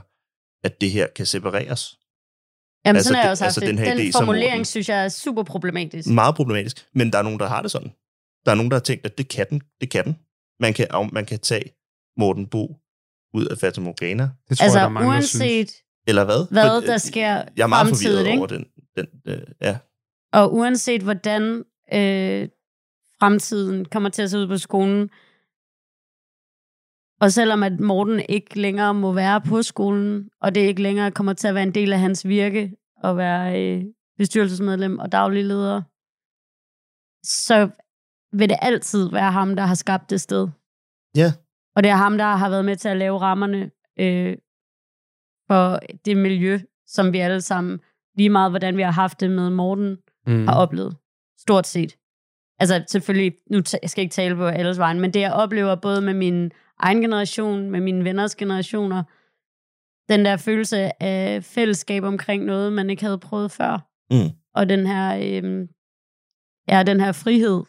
at 0.68 0.82
det 0.82 0.92
her 0.92 1.08
kan 1.18 1.26
separeres. 1.26 1.84
Jamen, 2.86 2.96
Altså, 2.98 3.08
sådan 3.08 3.16
har 3.16 3.24
jeg 3.24 3.32
også 3.32 3.44
haft 3.44 3.58
altså, 3.58 3.62
altså, 3.62 3.72
den 3.72 3.78
her 3.80 3.96
den 3.96 4.08
idé, 4.08 4.12
som 4.12 4.20
formulering, 4.20 4.52
Morten- 4.60 4.66
synes 4.66 4.90
jeg 4.90 5.04
er 5.06 5.10
super 5.10 5.44
problematisk. 5.44 6.10
Meget 6.10 6.36
problematisk, 6.36 6.78
men 6.94 7.12
der 7.12 7.18
er 7.18 7.24
nogen, 7.28 7.40
der 7.40 7.48
har 7.48 7.62
det 7.62 7.72
sådan. 7.72 7.92
Der 8.46 8.52
er 8.52 8.56
nogen, 8.56 8.72
der 8.72 8.78
har 8.78 8.82
tænkt, 8.90 9.06
at 9.06 9.18
det 9.18 9.28
kan 9.28 9.46
den. 9.50 9.62
Det 9.82 9.90
kan 9.92 10.04
den. 10.06 10.16
Man 10.60 10.74
kan, 10.74 10.88
man 11.14 11.26
kan 11.26 11.40
tage 11.40 11.68
Morten 12.18 12.48
Bo 12.48 12.64
ud 13.34 13.46
af 13.52 13.58
Fata 13.58 13.82
Morgana. 13.82 14.24
Det 14.50 14.58
tror 14.58 14.64
altså, 14.64 14.78
jeg, 14.80 14.84
der 14.84 14.90
er 14.90 14.90
mange, 14.90 15.14
der 15.16 15.22
synes. 15.22 15.42
uanset 15.42 15.72
Eller 16.08 16.24
hvad? 16.26 16.42
hvad 16.52 16.64
For, 16.82 16.86
der 16.88 16.94
øh, 16.94 17.00
sker 17.00 17.28
Jeg 17.58 17.64
er 17.64 17.68
meget 17.68 17.88
forvirret 17.88 18.26
ikke? 18.28 18.38
over 18.38 18.48
den. 18.48 18.66
den 18.98 19.08
øh, 19.26 19.42
ja. 19.62 19.78
Og 20.34 20.54
uanset 20.54 21.02
hvordan 21.02 21.64
øh, 21.94 22.50
fremtiden 23.20 23.86
kommer 23.86 24.10
til 24.10 24.22
at 24.22 24.30
se 24.30 24.38
ud 24.38 24.48
på 24.48 24.58
skolen, 24.58 25.10
og 27.22 27.32
selvom 27.32 27.64
at 27.64 27.80
Morten 27.80 28.22
ikke 28.30 28.62
længere 28.62 28.94
må 28.94 29.14
være 29.14 29.42
på 29.42 29.62
skolen, 29.62 30.30
og 30.42 30.56
det 30.56 30.62
ikke 30.62 30.82
længere 30.82 31.12
kommer 31.12 31.34
til 31.34 31.48
at 31.48 31.56
være 31.56 31.64
en 31.64 31.76
del 31.76 31.94
af 31.94 32.00
hans 32.00 32.28
virke, 32.28 32.76
at 33.04 33.18
være 33.18 33.62
øh, 33.62 33.84
bestyrelsesmedlem 34.18 35.00
og 35.00 35.12
daglig 35.12 35.46
leder, 35.46 35.82
så 37.24 37.70
vil 38.38 38.50
det 38.50 38.58
altid 38.62 39.10
være 39.12 39.32
ham, 39.32 39.56
der 39.56 39.64
har 39.64 39.76
skabt 39.76 40.10
det 40.10 40.22
sted. 40.22 40.48
Ja. 41.16 41.34
Og 41.76 41.84
det 41.84 41.90
er 41.90 41.96
ham, 41.96 42.18
der 42.18 42.26
har 42.26 42.50
været 42.50 42.66
med 42.66 42.76
til 42.76 42.90
at 42.90 42.98
lave 42.98 43.20
rammerne 43.20 43.72
øh, 44.00 44.38
for 45.48 45.80
det 46.06 46.18
miljø, 46.18 46.60
som 46.88 47.14
vi 47.14 47.20
alle 47.20 47.42
sammen, 47.42 47.80
lige 48.16 48.30
meget 48.30 48.52
hvordan 48.52 48.78
vi 48.78 48.82
har 48.82 48.92
haft 48.92 49.20
det 49.20 49.32
med 49.32 49.50
Morten, 49.50 49.98
Mm. 50.28 50.48
har 50.48 50.56
oplevet. 50.56 50.98
Stort 51.40 51.68
set. 51.68 51.98
Altså 52.60 52.84
selvfølgelig, 52.88 53.34
nu 53.52 53.62
ta- 53.62 53.78
jeg 53.82 53.90
skal 53.90 54.02
ikke 54.02 54.14
tale 54.14 54.36
på 54.36 54.46
alles 54.46 54.78
vejen, 54.80 55.00
men 55.00 55.14
det 55.14 55.20
jeg 55.20 55.34
oplever 55.34 55.76
både 55.76 56.02
med 56.02 56.14
min 56.14 56.52
egen 56.80 57.02
generation, 57.02 57.72
med 57.72 57.80
mine 57.82 58.04
venners 58.04 58.36
generationer, 58.36 59.04
den 60.10 60.26
der 60.26 60.38
følelse 60.38 61.04
af 61.04 61.44
fællesskab 61.44 62.04
omkring 62.04 62.46
noget, 62.46 62.74
man 62.74 62.90
ikke 62.90 63.04
havde 63.04 63.18
prøvet 63.18 63.52
før. 63.52 63.88
Mm. 64.12 64.30
Og 64.56 64.70
den 64.70 64.88
her, 64.88 65.18
øhm, 65.38 65.68
ja, 66.70 66.84
den 66.84 67.00
her 67.00 67.12
frihed, 67.12 67.64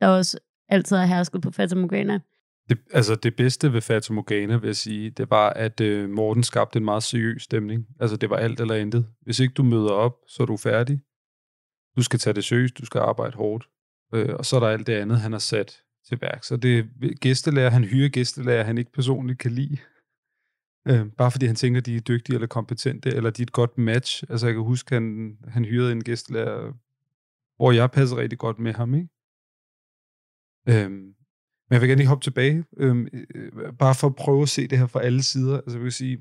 der 0.00 0.08
også 0.08 0.38
altid 0.68 0.96
har 0.96 1.06
hersket 1.06 1.42
på 1.42 1.50
Fata 1.50 1.74
Morgana. 1.74 2.20
Det, 2.68 2.78
altså 2.92 3.14
det 3.14 3.36
bedste 3.36 3.72
ved 3.72 3.80
Fata 3.80 4.12
Morgana, 4.12 4.56
vil 4.56 4.66
jeg 4.66 4.76
sige, 4.76 5.10
det 5.10 5.30
var, 5.30 5.50
at 5.50 5.80
øh, 5.80 6.10
Morten 6.10 6.42
skabte 6.42 6.76
en 6.76 6.84
meget 6.84 7.02
seriøs 7.02 7.42
stemning. 7.42 7.86
Altså 8.00 8.16
det 8.16 8.30
var 8.30 8.36
alt 8.36 8.60
eller 8.60 8.74
intet. 8.74 9.06
Hvis 9.22 9.40
ikke 9.40 9.54
du 9.54 9.62
møder 9.62 9.90
op, 9.90 10.12
så 10.28 10.42
er 10.42 10.46
du 10.46 10.56
færdig. 10.56 11.00
Du 11.96 12.02
skal 12.02 12.18
tage 12.18 12.34
det 12.34 12.44
seriøst, 12.44 12.78
du 12.78 12.86
skal 12.86 12.98
arbejde 12.98 13.36
hårdt. 13.36 13.68
Øh, 14.14 14.34
og 14.34 14.44
så 14.46 14.56
er 14.56 14.60
der 14.60 14.68
alt 14.68 14.86
det 14.86 14.92
andet, 14.92 15.20
han 15.20 15.32
har 15.32 15.38
sat 15.38 15.82
til 16.08 16.18
værk. 16.20 16.44
Så 16.44 16.56
det 16.56 16.78
er 16.78 17.14
gæstelærer, 17.20 17.70
han 17.70 17.84
hyrer 17.84 18.08
gæstelærer, 18.08 18.64
han 18.64 18.78
ikke 18.78 18.92
personligt 18.92 19.38
kan 19.38 19.50
lide. 19.52 19.78
Øh, 20.88 21.06
bare 21.18 21.30
fordi 21.30 21.46
han 21.46 21.56
tænker, 21.56 21.80
de 21.80 21.96
er 21.96 22.00
dygtige 22.00 22.34
eller 22.34 22.46
kompetente, 22.46 23.10
eller 23.10 23.30
de 23.30 23.42
er 23.42 23.46
et 23.46 23.52
godt 23.52 23.78
match. 23.78 24.24
Altså 24.28 24.46
jeg 24.46 24.54
kan 24.54 24.62
huske, 24.62 24.94
han, 24.94 25.36
han 25.48 25.64
hyrede 25.64 25.92
en 25.92 26.04
gæstelærer, 26.04 26.72
hvor 27.56 27.72
jeg 27.72 27.90
passer 27.90 28.16
rigtig 28.16 28.38
godt 28.38 28.58
med 28.58 28.72
ham, 28.72 28.94
ikke? 28.94 29.08
Øhm, 30.68 31.14
men 31.66 31.72
jeg 31.74 31.80
vil 31.80 31.88
gerne 31.88 31.98
lige 31.98 32.08
hoppe 32.08 32.22
tilbage, 32.22 32.64
øhm, 32.76 33.08
øh, 33.34 33.52
bare 33.78 33.94
for 33.94 34.06
at 34.06 34.16
prøve 34.16 34.42
at 34.42 34.48
se 34.48 34.66
det 34.66 34.78
her 34.78 34.86
fra 34.86 35.02
alle 35.02 35.22
sider. 35.22 35.56
Altså 35.56 35.78
jeg 35.78 35.84
vil 35.84 35.92
sige, 35.92 36.16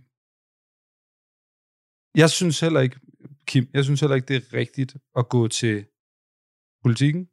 jeg 2.15 2.29
synes 2.29 2.59
heller 2.59 2.79
ikke, 2.79 2.99
Kim, 3.47 3.67
jeg 3.73 3.83
synes 3.83 4.01
heller 4.01 4.15
ikke, 4.15 4.27
det 4.27 4.35
er 4.35 4.53
rigtigt 4.53 4.97
at 5.15 5.29
gå 5.29 5.47
til 5.47 5.85
politikken. 6.83 7.27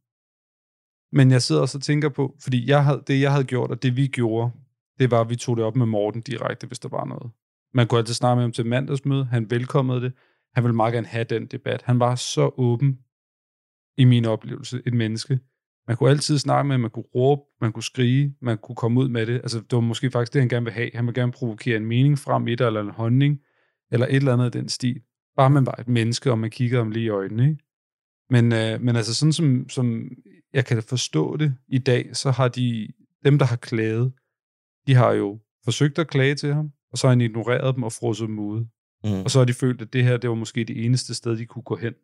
Men 1.13 1.31
jeg 1.31 1.43
sidder 1.43 1.61
også 1.61 1.79
og 1.79 1.83
tænker 1.83 2.09
på, 2.09 2.37
fordi 2.41 2.71
jeg 2.71 2.85
havde, 2.85 3.03
det 3.07 3.21
jeg 3.21 3.33
havde 3.33 3.45
gjort, 3.45 3.71
og 3.71 3.83
det 3.83 3.97
vi 3.97 4.07
gjorde, 4.07 4.53
det 4.99 5.11
var, 5.11 5.21
at 5.21 5.31
vi 5.31 5.37
tog 5.37 5.57
det 5.57 5.65
op 5.65 5.77
med 5.77 5.87
Morten 5.87 6.21
direkte, 6.21 6.67
hvis 6.67 6.79
der 6.79 6.89
var 6.89 7.05
noget. 7.05 7.33
Man 7.75 7.87
kunne 7.87 7.99
altid 7.99 8.15
snakke 8.15 8.37
med 8.37 8.43
ham 8.43 8.53
til 8.53 8.67
mandagsmøde, 8.67 9.25
han 9.25 9.51
velkommede 9.51 10.01
det, 10.01 10.13
han 10.55 10.65
ville 10.65 10.77
meget 10.77 10.95
gerne 10.95 11.07
have 11.07 11.25
den 11.25 11.47
debat. 11.47 11.83
Han 11.83 12.01
var 12.01 12.15
så 12.15 12.51
åben 12.57 12.99
i 13.97 14.05
min 14.05 14.25
oplevelse, 14.25 14.83
et 14.87 14.95
menneske. 14.95 15.41
Man 15.89 15.97
kunne 15.97 16.11
altid 16.11 16.39
snakke 16.39 16.69
med, 16.69 16.79
man 16.79 16.91
kunne 16.91 17.05
råbe, 17.15 17.43
man 17.61 17.73
kunne 17.73 17.83
skrige, 17.83 18.35
man 18.41 18.59
kunne 18.59 18.77
komme 18.77 19.01
ud 19.01 19.09
med 19.09 19.27
det. 19.27 19.35
Altså, 19.35 19.61
det 19.61 19.73
var 19.73 19.81
måske 19.81 20.11
faktisk 20.11 20.33
det, 20.33 20.43
han 20.43 20.49
gerne 20.49 20.65
vil 20.65 20.73
have. 20.73 20.91
Han 20.95 21.07
vil 21.07 21.15
gerne 21.15 21.33
provokere 21.33 21.77
en 21.77 21.87
mening 21.87 22.19
frem 22.19 22.49
i 22.49 22.55
det, 22.55 22.67
eller 22.67 22.81
en 22.81 22.91
holdning, 22.91 23.41
eller 23.93 24.07
et 24.07 24.17
eller 24.17 24.33
andet 24.33 24.45
af 24.45 24.53
den 24.53 24.69
stil. 24.69 25.01
Bare 25.37 25.51
man 25.51 25.67
var 25.67 25.73
et 25.73 25.89
menneske, 25.89 26.31
og 26.31 26.39
man 26.39 26.51
kiggede 26.51 26.83
ham 26.83 26.91
lige 26.91 27.05
i 27.05 27.09
øjnene, 27.09 27.51
ikke? 27.51 27.65
Men, 28.31 28.53
øh, 28.53 28.81
men 28.81 28.97
altså 28.97 29.15
sådan 29.15 29.33
som, 29.33 29.69
som 29.69 30.11
jeg 30.53 30.65
kan 30.67 30.83
forstå 30.83 31.37
det 31.37 31.57
i 31.69 31.79
dag, 31.79 32.17
så 32.17 32.31
har 32.31 32.49
de, 32.49 32.93
dem 33.25 33.39
der 33.39 33.47
har 33.47 33.57
klaget, 33.57 34.13
de 34.87 34.95
har 34.95 35.13
jo 35.13 35.39
forsøgt 35.65 35.99
at 35.99 36.09
klage 36.09 36.35
til 36.35 36.55
ham, 36.55 36.73
og 36.93 36.99
så 36.99 37.07
har 37.07 37.13
han 37.13 37.21
ignoreret 37.21 37.75
dem 37.75 37.83
og 37.83 37.93
frosset 37.93 38.29
dem 38.29 38.39
ude. 38.39 38.69
Mm. 39.05 39.23
Og 39.25 39.31
så 39.31 39.39
har 39.39 39.47
de 39.47 39.55
følt, 39.55 39.83
at 39.83 39.93
det 39.93 40.05
her, 40.05 40.17
det 40.17 40.31
var 40.31 40.37
måske 40.37 40.65
det 40.65 40.85
eneste 40.85 41.15
sted, 41.15 41.37
de 41.37 41.47
kunne 41.47 41.63
gå 41.63 41.77
hen. 41.77 41.95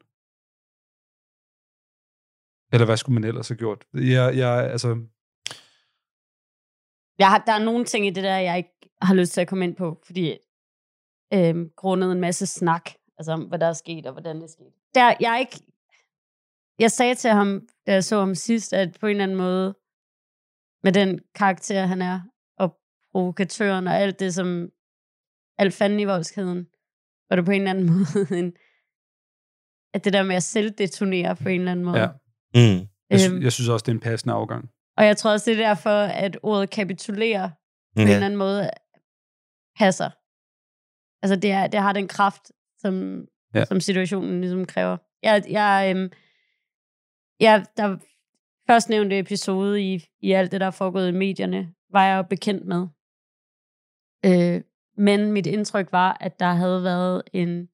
Eller 2.72 2.86
hvad 2.86 2.96
skulle 2.96 3.14
man 3.14 3.24
ellers 3.24 3.48
have 3.48 3.58
gjort? 3.58 3.84
Jeg, 3.94 4.36
jeg, 4.36 4.70
altså, 4.72 4.88
Jeg 7.18 7.30
har, 7.30 7.42
der 7.46 7.52
er 7.52 7.64
nogle 7.64 7.84
ting 7.84 8.06
i 8.06 8.10
det 8.10 8.24
der, 8.24 8.36
jeg 8.36 8.56
ikke 8.56 8.90
har 9.02 9.14
lyst 9.14 9.32
til 9.32 9.40
at 9.40 9.48
komme 9.48 9.64
ind 9.64 9.76
på, 9.76 10.02
fordi 10.06 10.38
øhm, 11.34 11.70
grundet 11.76 12.12
en 12.12 12.20
masse 12.20 12.46
snak, 12.46 12.90
altså 13.18 13.32
om, 13.32 13.42
hvad 13.42 13.58
der 13.58 13.66
er 13.66 13.72
sket 13.72 14.06
og 14.06 14.12
hvordan 14.12 14.36
det 14.36 14.42
er 14.44 14.48
sket. 14.48 14.72
Der, 14.94 15.14
jeg 15.20 15.34
er 15.34 15.38
ikke... 15.38 15.60
Jeg 16.78 16.90
sagde 16.92 17.14
til 17.14 17.30
ham, 17.30 17.68
da 17.86 17.92
jeg 17.92 18.04
så 18.04 18.18
ham 18.18 18.34
sidst, 18.34 18.72
at 18.72 18.96
på 19.00 19.06
en 19.06 19.10
eller 19.10 19.22
anden 19.22 19.36
måde, 19.36 19.74
med 20.82 20.92
den 20.92 21.20
karakter, 21.34 21.86
han 21.86 22.02
er, 22.02 22.20
og 22.58 22.76
provokatøren 23.12 23.86
og 23.86 23.94
alt 23.94 24.20
det, 24.20 24.34
som 24.34 24.70
alt 25.58 25.74
fanden 25.74 26.00
i 26.00 26.04
voldskæden, 26.04 26.66
var 27.30 27.36
det 27.36 27.44
på 27.44 27.50
en 27.50 27.60
eller 27.60 27.70
anden 27.70 27.86
måde 27.92 28.38
en, 28.38 28.52
at 29.94 30.04
det 30.04 30.12
der 30.12 30.22
med 30.22 30.36
at 30.36 30.42
selvdetonere 30.42 31.36
på 31.36 31.48
en 31.48 31.60
eller 31.60 31.72
anden 31.72 31.84
måde. 31.84 31.98
ja. 32.00 32.08
Mm. 32.54 32.86
Jeg, 33.10 33.20
sy- 33.20 33.28
Øhm. 33.30 33.42
jeg 33.42 33.52
synes 33.52 33.68
også, 33.68 33.84
det 33.84 33.88
er 33.92 33.94
en 33.94 34.00
passende 34.00 34.34
afgang. 34.34 34.70
Og 34.96 35.04
jeg 35.06 35.16
tror 35.16 35.30
også, 35.32 35.50
det 35.50 35.60
er 35.60 35.66
derfor, 35.68 36.00
at 36.00 36.38
ordet 36.42 36.70
kapitulere 36.70 37.52
på 37.94 38.00
en 38.02 38.08
eller 38.08 38.26
anden 38.26 38.36
måde 38.38 38.70
passer. 39.78 40.10
Altså, 41.22 41.36
det, 41.36 41.50
er, 41.50 41.66
det 41.66 41.80
har 41.80 41.92
den 41.92 42.08
kraft, 42.08 42.52
som, 42.86 43.26
Ja. 43.54 43.64
som 43.64 43.80
situationen 43.80 44.40
ligesom 44.40 44.64
kræver. 44.64 44.96
Jeg, 45.22 45.44
jeg, 45.50 45.94
øhm, 45.96 46.10
ja, 47.40 47.64
der 47.76 47.96
først 48.66 48.88
nævnte 48.88 49.18
episode 49.18 49.82
i, 49.82 50.04
i 50.20 50.32
alt 50.32 50.52
det, 50.52 50.60
der 50.60 50.66
er 50.66 50.70
foregået 50.70 51.08
i 51.08 51.12
medierne, 51.12 51.74
var 51.90 52.04
jeg 52.06 52.16
jo 52.16 52.22
bekendt 52.22 52.64
med. 52.66 52.86
Øh, 54.26 54.62
men 54.96 55.32
mit 55.32 55.46
indtryk 55.46 55.92
var, 55.92 56.16
at 56.20 56.40
der 56.40 56.52
havde 56.52 56.82
været 56.82 57.22
en 57.32 57.68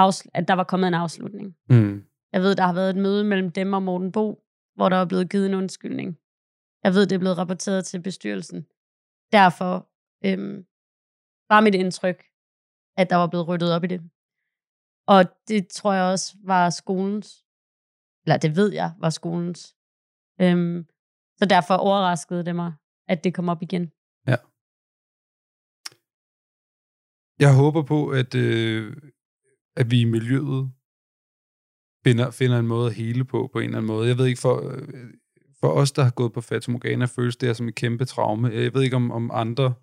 afsl- 0.00 0.30
at 0.34 0.48
der 0.48 0.54
var 0.54 0.64
kommet 0.64 0.88
en 0.88 0.94
afslutning. 0.94 1.56
Mm. 1.70 2.04
Jeg 2.32 2.40
ved, 2.40 2.54
der 2.56 2.62
har 2.66 2.72
været 2.72 2.90
et 2.90 2.96
møde 2.96 3.24
mellem 3.24 3.50
dem 3.50 3.72
og 3.72 3.82
Morten 3.82 4.12
Bo, 4.12 4.42
hvor 4.74 4.88
der 4.88 4.96
er 4.96 5.04
blevet 5.06 5.30
givet 5.30 5.46
en 5.46 5.54
undskyldning. 5.54 6.18
Jeg 6.84 6.94
ved, 6.94 7.06
det 7.06 7.14
er 7.14 7.18
blevet 7.18 7.38
rapporteret 7.38 7.84
til 7.84 8.02
bestyrelsen. 8.02 8.66
Derfor 9.32 9.88
øhm, 10.24 10.64
var 11.48 11.60
mit 11.60 11.74
indtryk, 11.74 12.24
at 12.96 13.10
der 13.10 13.16
var 13.16 13.26
blevet 13.26 13.48
ryddet 13.48 13.74
op 13.74 13.84
i 13.84 13.86
det. 13.86 14.10
Og 15.14 15.24
det 15.48 15.68
tror 15.68 15.92
jeg 15.92 16.04
også 16.12 16.36
var 16.44 16.70
skolens, 16.70 17.44
eller 18.24 18.36
det 18.36 18.56
ved 18.56 18.72
jeg 18.72 18.92
var 18.98 19.10
skolens. 19.10 19.76
Øhm, 20.40 20.86
så 21.38 21.46
derfor 21.50 21.74
overraskede 21.74 22.44
det 22.44 22.56
mig, 22.56 22.72
at 23.08 23.24
det 23.24 23.34
kom 23.34 23.48
op 23.48 23.62
igen. 23.62 23.92
Ja. 24.26 24.36
Jeg 27.38 27.56
håber 27.56 27.82
på, 27.82 28.08
at, 28.08 28.34
øh, 28.34 28.96
at 29.76 29.90
vi 29.90 30.00
i 30.00 30.04
miljøet 30.04 30.72
finder, 32.04 32.30
finder 32.30 32.58
en 32.58 32.66
måde 32.66 32.86
at 32.86 32.94
hele 32.94 33.24
på, 33.24 33.48
på 33.52 33.58
en 33.58 33.64
eller 33.64 33.78
anden 33.78 33.92
måde. 33.92 34.08
Jeg 34.08 34.18
ved 34.18 34.26
ikke, 34.26 34.40
for, 34.40 34.56
øh, 34.70 35.14
for 35.60 35.68
os, 35.68 35.92
der 35.92 36.02
har 36.02 36.10
gået 36.10 36.32
på 36.32 36.40
Fata 36.40 36.70
Morgana, 36.72 37.04
føles 37.04 37.36
det 37.36 37.48
her 37.48 37.54
som 37.54 37.68
et 37.68 37.74
kæmpe 37.74 38.04
traume. 38.04 38.48
Jeg 38.48 38.74
ved 38.74 38.82
ikke, 38.82 38.96
om, 38.96 39.10
om 39.10 39.30
andre, 39.32 39.74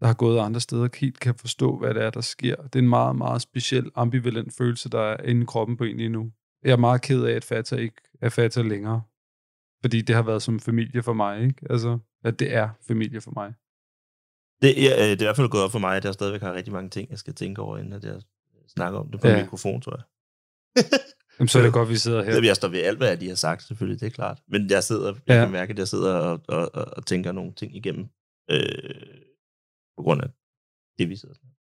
der 0.00 0.06
har 0.06 0.14
gået 0.14 0.38
andre 0.40 0.60
steder, 0.60 0.88
helt 0.96 1.20
kan 1.20 1.34
forstå, 1.34 1.78
hvad 1.78 1.94
det 1.94 2.02
er, 2.02 2.10
der 2.10 2.20
sker. 2.20 2.56
Det 2.56 2.74
er 2.74 2.78
en 2.78 2.88
meget, 2.88 3.16
meget 3.16 3.42
speciel, 3.42 3.90
ambivalent 3.94 4.54
følelse, 4.54 4.88
der 4.88 5.00
er 5.00 5.22
inde 5.22 5.42
i 5.42 5.44
kroppen 5.44 5.76
på 5.76 5.84
en 5.84 5.96
lige 5.96 6.08
nu. 6.08 6.30
Jeg 6.64 6.72
er 6.72 6.76
meget 6.76 7.02
ked 7.02 7.24
af, 7.24 7.32
at 7.32 7.44
Fata 7.44 7.76
ikke 7.76 7.96
er 8.22 8.28
Fata 8.28 8.62
længere. 8.62 9.02
Fordi 9.82 10.00
det 10.02 10.14
har 10.14 10.22
været 10.22 10.42
som 10.42 10.60
familie 10.60 11.02
for 11.02 11.12
mig, 11.12 11.42
ikke? 11.42 11.54
Altså, 11.70 11.98
at 12.24 12.38
det 12.38 12.54
er 12.54 12.68
familie 12.88 13.20
for 13.20 13.32
mig. 13.36 13.54
Det, 14.62 14.82
ja, 14.82 14.92
øh, 14.96 15.10
det 15.10 15.10
er 15.10 15.22
i 15.22 15.24
hvert 15.24 15.36
fald 15.36 15.48
gået 15.48 15.62
op 15.64 15.72
for 15.72 15.78
mig, 15.78 15.96
at 15.96 16.04
jeg 16.04 16.14
stadigvæk 16.14 16.40
har 16.40 16.52
rigtig 16.54 16.72
mange 16.72 16.90
ting, 16.90 17.10
jeg 17.10 17.18
skal 17.18 17.34
tænke 17.34 17.62
over, 17.62 17.78
inden 17.78 17.92
at 17.92 18.04
jeg 18.04 18.20
snakker 18.68 18.98
om 18.98 19.10
det 19.10 19.20
på 19.20 19.28
Ja. 19.28 19.42
mikrofon, 19.42 19.80
tror 19.80 19.96
jeg. 19.96 20.04
Jamen, 21.38 21.48
så 21.48 21.58
er 21.58 21.62
det 21.62 21.72
godt, 21.72 21.88
vi 21.88 21.96
sidder 21.96 22.24
her. 22.24 22.42
Jeg 22.44 22.56
står 22.56 22.68
ved 22.68 22.78
alt, 22.82 22.98
hvad 22.98 23.16
de 23.16 23.28
har 23.28 23.34
sagt, 23.34 23.62
selvfølgelig, 23.62 24.00
det 24.00 24.06
er 24.06 24.10
klart. 24.10 24.38
Men 24.48 24.70
jeg 24.70 24.84
sidder, 24.84 25.06
jeg 25.26 25.34
Ja. 25.36 25.44
kan 25.44 25.52
mærke, 25.52 25.70
at 25.72 25.78
jeg 25.78 25.88
sidder 25.88 26.14
og, 26.14 26.40
og, 26.48 26.70
og, 26.74 26.84
og 26.96 27.06
tænker 27.06 27.32
nogle 27.32 27.52
ting 27.52 27.76
igennem, 27.76 28.06
øh, 28.50 28.60
på 29.98 30.02
grund 30.02 30.22
af 30.22 30.28
det, 30.98 31.08
vi 31.08 31.16
sidder 31.16 31.34
snakker 31.34 31.56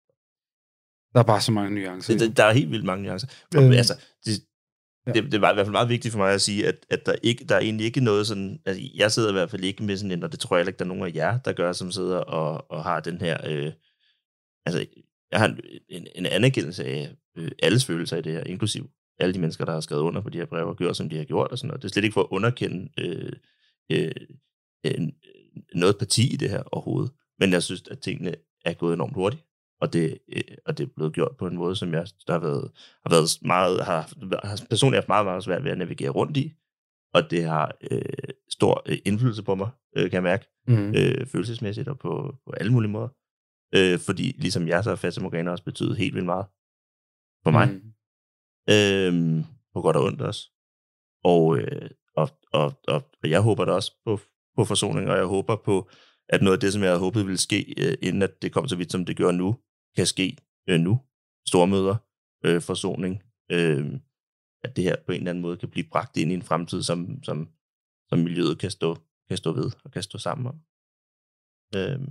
Der 1.13 1.19
er 1.19 1.23
bare 1.23 1.41
så 1.41 1.51
mange 1.51 1.75
nuancer. 1.75 2.17
Det, 2.17 2.37
der 2.37 2.43
er 2.43 2.53
helt 2.53 2.71
vildt 2.71 2.85
mange 2.85 3.03
nuancer. 3.03 3.27
Og, 3.55 3.63
Øhm, 3.63 3.71
altså, 3.71 3.93
det, 4.25 4.33
det, 5.13 5.31
det 5.31 5.41
var 5.41 5.51
i 5.51 5.53
hvert 5.53 5.65
fald 5.65 5.79
meget 5.79 5.89
vigtigt 5.89 6.11
for 6.11 6.19
mig 6.19 6.33
at 6.33 6.41
sige, 6.41 6.67
at, 6.67 6.85
at 6.89 7.05
der, 7.05 7.15
ikke, 7.23 7.45
der 7.45 7.55
er 7.55 7.59
egentlig 7.59 7.85
ikke 7.85 8.01
noget 8.01 8.27
sådan... 8.27 8.59
Altså, 8.65 8.83
jeg 8.95 9.11
sidder 9.11 9.29
i 9.29 9.33
hvert 9.33 9.51
fald 9.51 9.63
ikke 9.63 9.83
med 9.83 9.97
sådan 9.97 10.11
en, 10.11 10.23
og 10.23 10.31
det 10.31 10.39
tror 10.39 10.55
jeg 10.55 10.59
heller 10.59 10.69
ikke, 10.69 10.79
der 10.79 10.85
er 10.85 10.93
nogen 10.95 11.03
af 11.03 11.15
jer, 11.15 11.39
der 11.39 11.53
gør, 11.53 11.71
som 11.71 11.91
sidder 11.91 12.17
og, 12.17 12.71
og 12.71 12.83
har 12.83 12.99
den 12.99 13.21
her... 13.21 13.37
Øh, 13.47 13.71
altså, 14.65 14.85
jeg 15.31 15.39
har 15.39 15.47
en, 15.47 15.59
en, 15.89 16.07
en 16.15 16.25
anerkendelse 16.25 16.85
af 16.85 17.15
øh, 17.37 17.51
alles 17.63 17.85
følelser 17.85 18.17
i 18.17 18.21
det 18.21 18.33
her, 18.33 18.43
inklusiv 18.43 18.89
alle 19.19 19.33
de 19.33 19.39
mennesker, 19.39 19.65
der 19.65 19.73
har 19.73 19.79
skrevet 19.79 20.01
under 20.01 20.21
på 20.21 20.29
de 20.29 20.37
her 20.37 20.45
breve 20.45 20.69
og 20.69 20.77
gjort, 20.77 20.97
som 20.97 21.09
de 21.09 21.17
har 21.17 21.23
gjort 21.23 21.51
og 21.51 21.57
sådan 21.57 21.67
noget. 21.67 21.81
Det 21.81 21.89
er 21.89 21.93
slet 21.93 22.03
ikke 22.03 22.13
for 22.13 22.21
at 22.21 22.27
underkende 22.31 22.89
øh, 22.99 23.33
øh, 23.91 24.11
øh, 24.85 25.07
noget 25.73 25.97
parti 25.97 26.33
i 26.33 26.37
det 26.37 26.49
her 26.49 26.63
overhovedet. 26.71 27.11
Men 27.39 27.51
jeg 27.51 27.63
synes, 27.63 27.83
at 27.91 27.99
tingene 27.99 28.35
er 28.65 28.73
gået 28.73 28.93
enormt 28.93 29.13
hurtigt 29.13 29.45
og 29.81 29.93
det, 29.93 30.17
øh, 30.35 30.41
og 30.65 30.77
det 30.77 30.83
er 30.83 30.93
blevet 30.95 31.13
gjort 31.13 31.37
på 31.37 31.47
en 31.47 31.55
måde, 31.57 31.75
som 31.75 31.93
jeg 31.93 32.07
der 32.27 32.33
har 32.33 32.39
været, 32.39 32.71
har 33.03 33.09
været 33.09 33.29
meget, 33.41 33.85
har, 33.85 34.01
har 34.47 34.65
personligt 34.69 34.97
haft 34.97 35.07
meget, 35.07 35.25
meget 35.25 35.43
svært 35.43 35.63
ved 35.63 35.71
at 35.71 35.77
navigere 35.77 36.09
rundt 36.09 36.37
i, 36.37 36.53
og 37.13 37.31
det 37.31 37.43
har 37.43 37.77
øh, 37.91 38.01
stor 38.49 38.83
øh, 38.85 38.97
indflydelse 39.05 39.43
på 39.43 39.55
mig, 39.55 39.69
øh, 39.97 40.03
kan 40.03 40.13
jeg 40.13 40.23
mærke, 40.23 40.47
Mhm. 40.67 40.95
øh, 40.97 41.27
følelsesmæssigt 41.27 41.87
og 41.87 41.99
på, 41.99 42.35
på 42.45 42.51
alle 42.51 42.71
mulige 42.71 42.91
måder. 42.91 43.07
Øh, 43.75 43.99
fordi 43.99 44.35
ligesom 44.37 44.67
jeg, 44.67 44.83
så 44.83 44.89
har 44.89 44.95
Fata 44.95 45.21
Morgana 45.21 45.51
også 45.51 45.63
betydet 45.63 45.97
helt 45.97 46.13
vildt 46.15 46.25
meget 46.25 46.45
for 47.43 47.51
mig. 47.51 47.67
Mm. 47.67 47.93
Øhm, 48.73 49.43
på 49.73 49.81
godt 49.81 49.95
og 49.95 50.03
ondt 50.03 50.21
også. 50.21 50.49
Og, 51.23 51.57
øh, 51.57 51.89
og, 52.15 52.29
og, 52.53 52.73
og, 52.87 53.03
og 53.23 53.29
jeg 53.29 53.41
håber 53.41 53.65
da 53.65 53.71
også 53.71 53.91
på, 54.05 54.19
på 54.55 54.65
forsoning, 54.65 55.09
og 55.09 55.17
jeg 55.17 55.25
håber 55.25 55.55
på, 55.55 55.89
at 56.29 56.41
noget 56.41 56.57
af 56.57 56.59
det, 56.59 56.73
som 56.73 56.81
jeg 56.81 56.89
havde 56.89 56.99
håbet 56.99 57.25
ville 57.25 57.37
ske, 57.37 57.73
øh, 57.77 57.97
inden 58.01 58.21
at 58.21 58.41
det 58.41 58.53
kom 58.53 58.67
så 58.67 58.75
vidt, 58.75 58.91
som 58.91 59.05
det 59.05 59.17
gør 59.17 59.31
nu, 59.31 59.59
kan 59.95 60.05
ske 60.05 60.37
øh, 60.69 60.79
nu. 60.79 61.01
Stormøder, 61.47 61.95
øh, 62.45 62.61
forsoning, 62.61 63.23
øh, 63.51 63.99
at 64.63 64.75
det 64.75 64.83
her 64.83 64.95
på 65.05 65.11
en 65.11 65.17
eller 65.17 65.29
anden 65.29 65.41
måde 65.41 65.57
kan 65.57 65.69
blive 65.69 65.87
bragt 65.91 66.17
ind 66.17 66.31
i 66.31 66.35
en 66.35 66.41
fremtid, 66.41 66.83
som, 66.83 67.23
som, 67.23 67.49
som 68.09 68.19
miljøet 68.19 68.59
kan 68.59 68.71
stå, 68.71 68.97
kan 69.27 69.37
stå 69.37 69.51
ved 69.51 69.71
og 69.83 69.91
kan 69.91 70.03
stå 70.03 70.17
sammen 70.17 70.47
om. 70.47 70.59
Øh, 71.75 72.07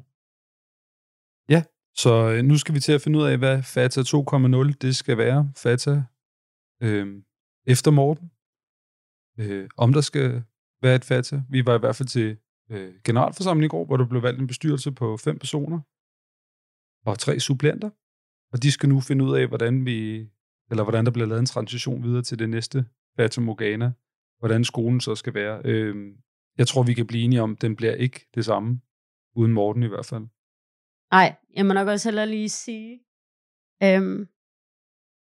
Ja, 1.48 1.62
så 1.96 2.30
øh, 2.30 2.44
nu 2.44 2.58
skal 2.58 2.74
vi 2.74 2.80
til 2.80 2.92
at 2.92 3.00
finde 3.00 3.18
ud 3.18 3.24
af, 3.24 3.38
hvad 3.38 3.62
Fata 3.62 4.00
2.0 4.00 4.72
det 4.80 4.96
skal 4.96 5.18
være. 5.18 5.52
Fata 5.56 6.02
øh, 6.82 7.22
efter 7.66 7.90
Morten. 7.90 8.30
Øh, 9.38 9.68
om 9.76 9.92
der 9.92 10.00
skal 10.00 10.42
være 10.82 10.96
et 10.96 11.04
Fata. 11.04 11.42
Vi 11.50 11.66
var 11.66 11.74
i 11.74 11.78
hvert 11.78 11.96
fald 11.96 12.08
til 12.08 12.36
øh, 12.70 12.94
generalforsamling 13.04 13.64
i 13.64 13.68
går, 13.68 13.84
hvor 13.84 13.96
der 13.96 14.06
blev 14.08 14.22
valgt 14.22 14.40
en 14.40 14.46
bestyrelse 14.46 14.92
på 14.92 15.16
fem 15.16 15.38
personer 15.38 15.80
og 17.06 17.18
tre 17.18 17.40
suppleanter. 17.40 17.90
Og 18.52 18.62
de 18.62 18.72
skal 18.72 18.88
nu 18.88 19.00
finde 19.00 19.24
ud 19.24 19.36
af, 19.36 19.46
hvordan 19.46 19.84
vi 19.86 20.28
eller 20.70 20.82
hvordan 20.82 21.04
der 21.04 21.10
bliver 21.10 21.26
lavet 21.28 21.40
en 21.40 21.46
transition 21.46 22.02
videre 22.02 22.22
til 22.22 22.38
det 22.38 22.48
næste 22.50 22.86
Fata 23.16 23.40
Morgana. 23.40 23.92
Hvordan 24.38 24.64
skolen 24.64 25.00
så 25.00 25.14
skal 25.14 25.34
være. 25.34 25.60
Øh, 25.64 25.96
jeg 26.58 26.66
tror, 26.66 26.82
vi 26.82 26.94
kan 26.94 27.06
blive 27.06 27.24
enige 27.24 27.42
om, 27.42 27.52
at 27.52 27.62
den 27.62 27.76
bliver 27.76 27.94
ikke 27.94 28.26
det 28.34 28.44
samme. 28.44 28.80
Uden 29.36 29.52
Morten 29.52 29.82
i 29.82 29.86
hvert 29.86 30.06
fald. 30.06 30.26
Nej, 31.12 31.36
jeg 31.56 31.66
må 31.66 31.72
nok 31.72 31.88
også 31.88 32.08
heller 32.08 32.24
lige 32.24 32.48
sige, 32.48 33.00
øhm, 33.82 34.26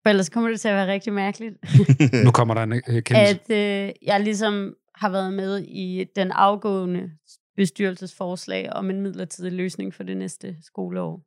for 0.02 0.08
ellers 0.08 0.28
kommer 0.28 0.50
det 0.50 0.60
til 0.60 0.68
at 0.68 0.74
være 0.74 0.92
rigtig 0.92 1.12
mærkeligt, 1.12 1.54
Nu 2.26 2.30
kommer 2.30 2.54
der 2.54 2.62
en 2.62 2.72
erkendelse. 2.72 3.54
at 3.54 3.86
øh, 3.88 3.92
jeg 4.02 4.20
ligesom 4.20 4.74
har 5.00 5.10
været 5.10 5.32
med 5.32 5.58
i 5.58 6.04
den 6.04 6.30
afgående 6.30 7.18
bestyrelsesforslag 7.56 8.72
om 8.72 8.90
en 8.90 9.00
midlertidig 9.00 9.52
løsning 9.52 9.94
for 9.94 10.02
det 10.02 10.16
næste 10.16 10.62
skoleår. 10.62 11.22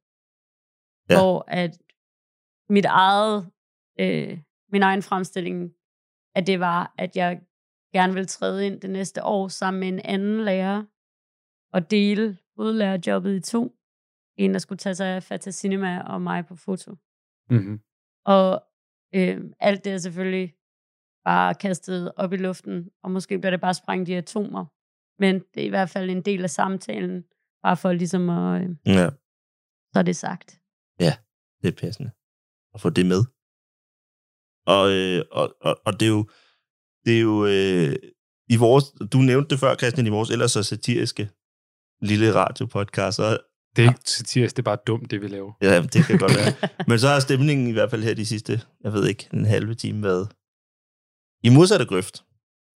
Ja. 1.10 1.18
Hvor 1.18 1.46
at 1.48 1.82
mit 2.70 2.86
eget, 2.86 3.52
øh, 4.00 4.40
min 4.72 4.84
egen 4.84 5.02
fremstilling 5.02 5.74
af 6.36 6.46
det 6.46 6.60
var, 6.60 6.94
at 6.98 7.16
jeg 7.16 7.42
gerne 7.94 8.14
vil 8.14 8.28
træde 8.28 8.66
ind 8.66 8.82
det 8.82 8.90
næste 8.90 9.24
år 9.24 9.48
sammen 9.48 9.80
med 9.80 9.88
en 9.88 10.00
anden 10.00 10.44
lærer 10.46 10.84
og 11.74 11.92
dele 11.92 12.38
hovedlærerjobbet 12.56 13.36
i 13.36 13.42
to. 13.42 13.76
En, 14.38 14.54
der 14.54 14.60
skulle 14.60 14.80
tage 14.80 14.96
sig 14.96 15.08
af 15.08 15.24
Fata 15.24 15.52
Cinema 15.52 16.02
og 16.02 16.22
mig 16.22 16.46
på 16.46 16.56
foto. 16.56 16.92
Mm-hmm. 17.50 17.80
Og 18.26 18.64
øh, 19.16 19.54
alt 19.60 19.86
det 19.86 19.94
er 19.94 19.98
selvfølgelig 19.98 20.56
bare 21.26 21.56
kastet 21.56 22.12
op 22.16 22.34
i 22.34 22.38
luften, 22.38 22.90
og 23.04 23.12
måske 23.12 23.40
bliver 23.40 23.52
det 23.52 23.62
bare 23.62 23.74
sprængt 23.74 24.10
i 24.10 24.14
atomer. 24.14 24.66
Men 25.22 25.36
det 25.36 25.62
er 25.62 25.66
i 25.66 25.70
hvert 25.70 25.90
fald 25.90 26.10
en 26.10 26.22
del 26.22 26.44
af 26.44 26.50
samtalen, 26.50 27.24
bare 27.64 27.78
for 27.78 27.94
ligesom 27.94 28.30
at, 28.30 28.62
øh, 28.62 28.70
ja, 28.86 29.10
så 29.94 30.00
er 30.00 30.04
det 30.04 30.16
sagt. 30.16 30.60
det 31.62 31.68
er 31.68 31.82
passende 31.82 32.12
at 32.74 32.82
få 32.82 32.90
det 32.90 33.06
med. 33.06 33.22
Og, 34.66 34.92
øh, 34.92 35.26
og, 35.32 35.56
og, 35.62 35.82
og 35.86 36.00
det 36.00 36.06
er 36.06 36.10
jo, 36.10 36.28
det 37.06 37.18
er 37.18 37.22
jo 37.22 37.46
øh, 37.46 37.96
i 38.50 38.56
vores, 38.56 38.86
du 39.14 39.18
nævnte 39.18 39.50
det 39.50 39.60
før, 39.60 39.76
Christian, 39.76 40.08
i 40.08 40.10
vores 40.10 40.30
ellers 40.30 40.52
så 40.52 40.64
satiriske 40.64 41.30
lille 42.02 42.36
radiopodcast, 42.36 43.16
så 43.16 43.38
Det 43.76 43.86
er 43.86 43.90
ikke 43.90 44.10
satirisk, 44.10 44.58
det 44.58 44.62
er 44.62 44.72
bare 44.72 44.78
dumt, 44.88 45.12
det 45.12 45.22
vi 45.22 45.28
laver. 45.28 45.54
Ja, 45.62 45.82
det 45.82 46.06
kan 46.06 46.18
godt 46.18 46.36
være. 46.36 46.70
Men 46.90 47.00
så 47.00 47.08
har 47.08 47.20
stemningen 47.20 47.68
i 47.68 47.72
hvert 47.72 47.90
fald 47.90 48.04
her 48.04 48.14
de 48.14 48.26
sidste, 48.26 48.62
jeg 48.84 48.94
ved 48.94 49.08
ikke, 49.08 49.30
en 49.34 49.46
halve 49.46 49.76
time 49.76 50.04
været 50.04 50.30
i 51.44 51.50
modsatte 51.50 51.86
grøft. 51.86 52.24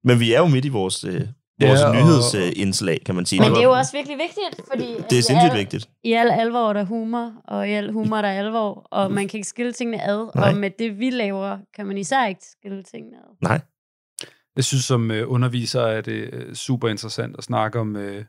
Men 0.03 0.19
vi 0.19 0.33
er 0.33 0.39
jo 0.39 0.47
midt 0.47 0.65
i 0.65 0.69
vores, 0.69 1.03
øh, 1.03 1.13
vores 1.13 1.79
Ja, 1.79 1.87
og- 1.89 1.95
nyhedsindslag, 1.95 3.01
kan 3.05 3.15
man 3.15 3.25
sige. 3.25 3.39
Men 3.41 3.51
det 3.51 3.57
er 3.59 3.63
jo 3.63 3.71
også 3.71 3.91
virkelig 3.91 4.17
vigtigt, 4.17 4.67
fordi 4.71 4.87
det 4.87 5.13
er 5.13 5.17
i 5.17 5.21
sindssygt 5.21 5.51
al- 5.51 5.57
vigtigt. 5.57 5.89
I 6.03 6.13
al 6.13 6.31
alvor 6.31 6.69
er 6.69 6.73
der 6.73 6.83
humor, 6.83 7.33
og 7.47 7.69
i 7.69 7.71
al 7.71 7.91
humor 7.91 8.17
er 8.17 8.21
der 8.21 8.29
alvor, 8.29 8.87
og 8.91 9.11
man 9.11 9.27
kan 9.27 9.37
ikke 9.37 9.47
skille 9.49 9.73
tingene 9.73 10.03
ad. 10.03 10.29
Nej. 10.35 10.49
Og 10.51 10.57
med 10.57 10.71
det, 10.79 10.99
vi 10.99 11.09
laver, 11.09 11.57
kan 11.75 11.85
man 11.87 11.97
især 11.97 12.25
ikke 12.27 12.45
skille 12.59 12.83
tingene 12.83 13.17
ad. 13.17 13.35
Nej. 13.41 13.61
Jeg 14.55 14.63
synes, 14.63 14.83
som 14.83 15.11
øh, 15.11 15.31
underviser 15.31 15.81
er 15.81 16.01
det 16.01 16.29
øh, 16.33 16.55
super 16.55 16.87
interessant 16.89 17.35
at 17.37 17.43
snakke 17.43 17.79
om 17.79 17.95
øh, 17.95 18.25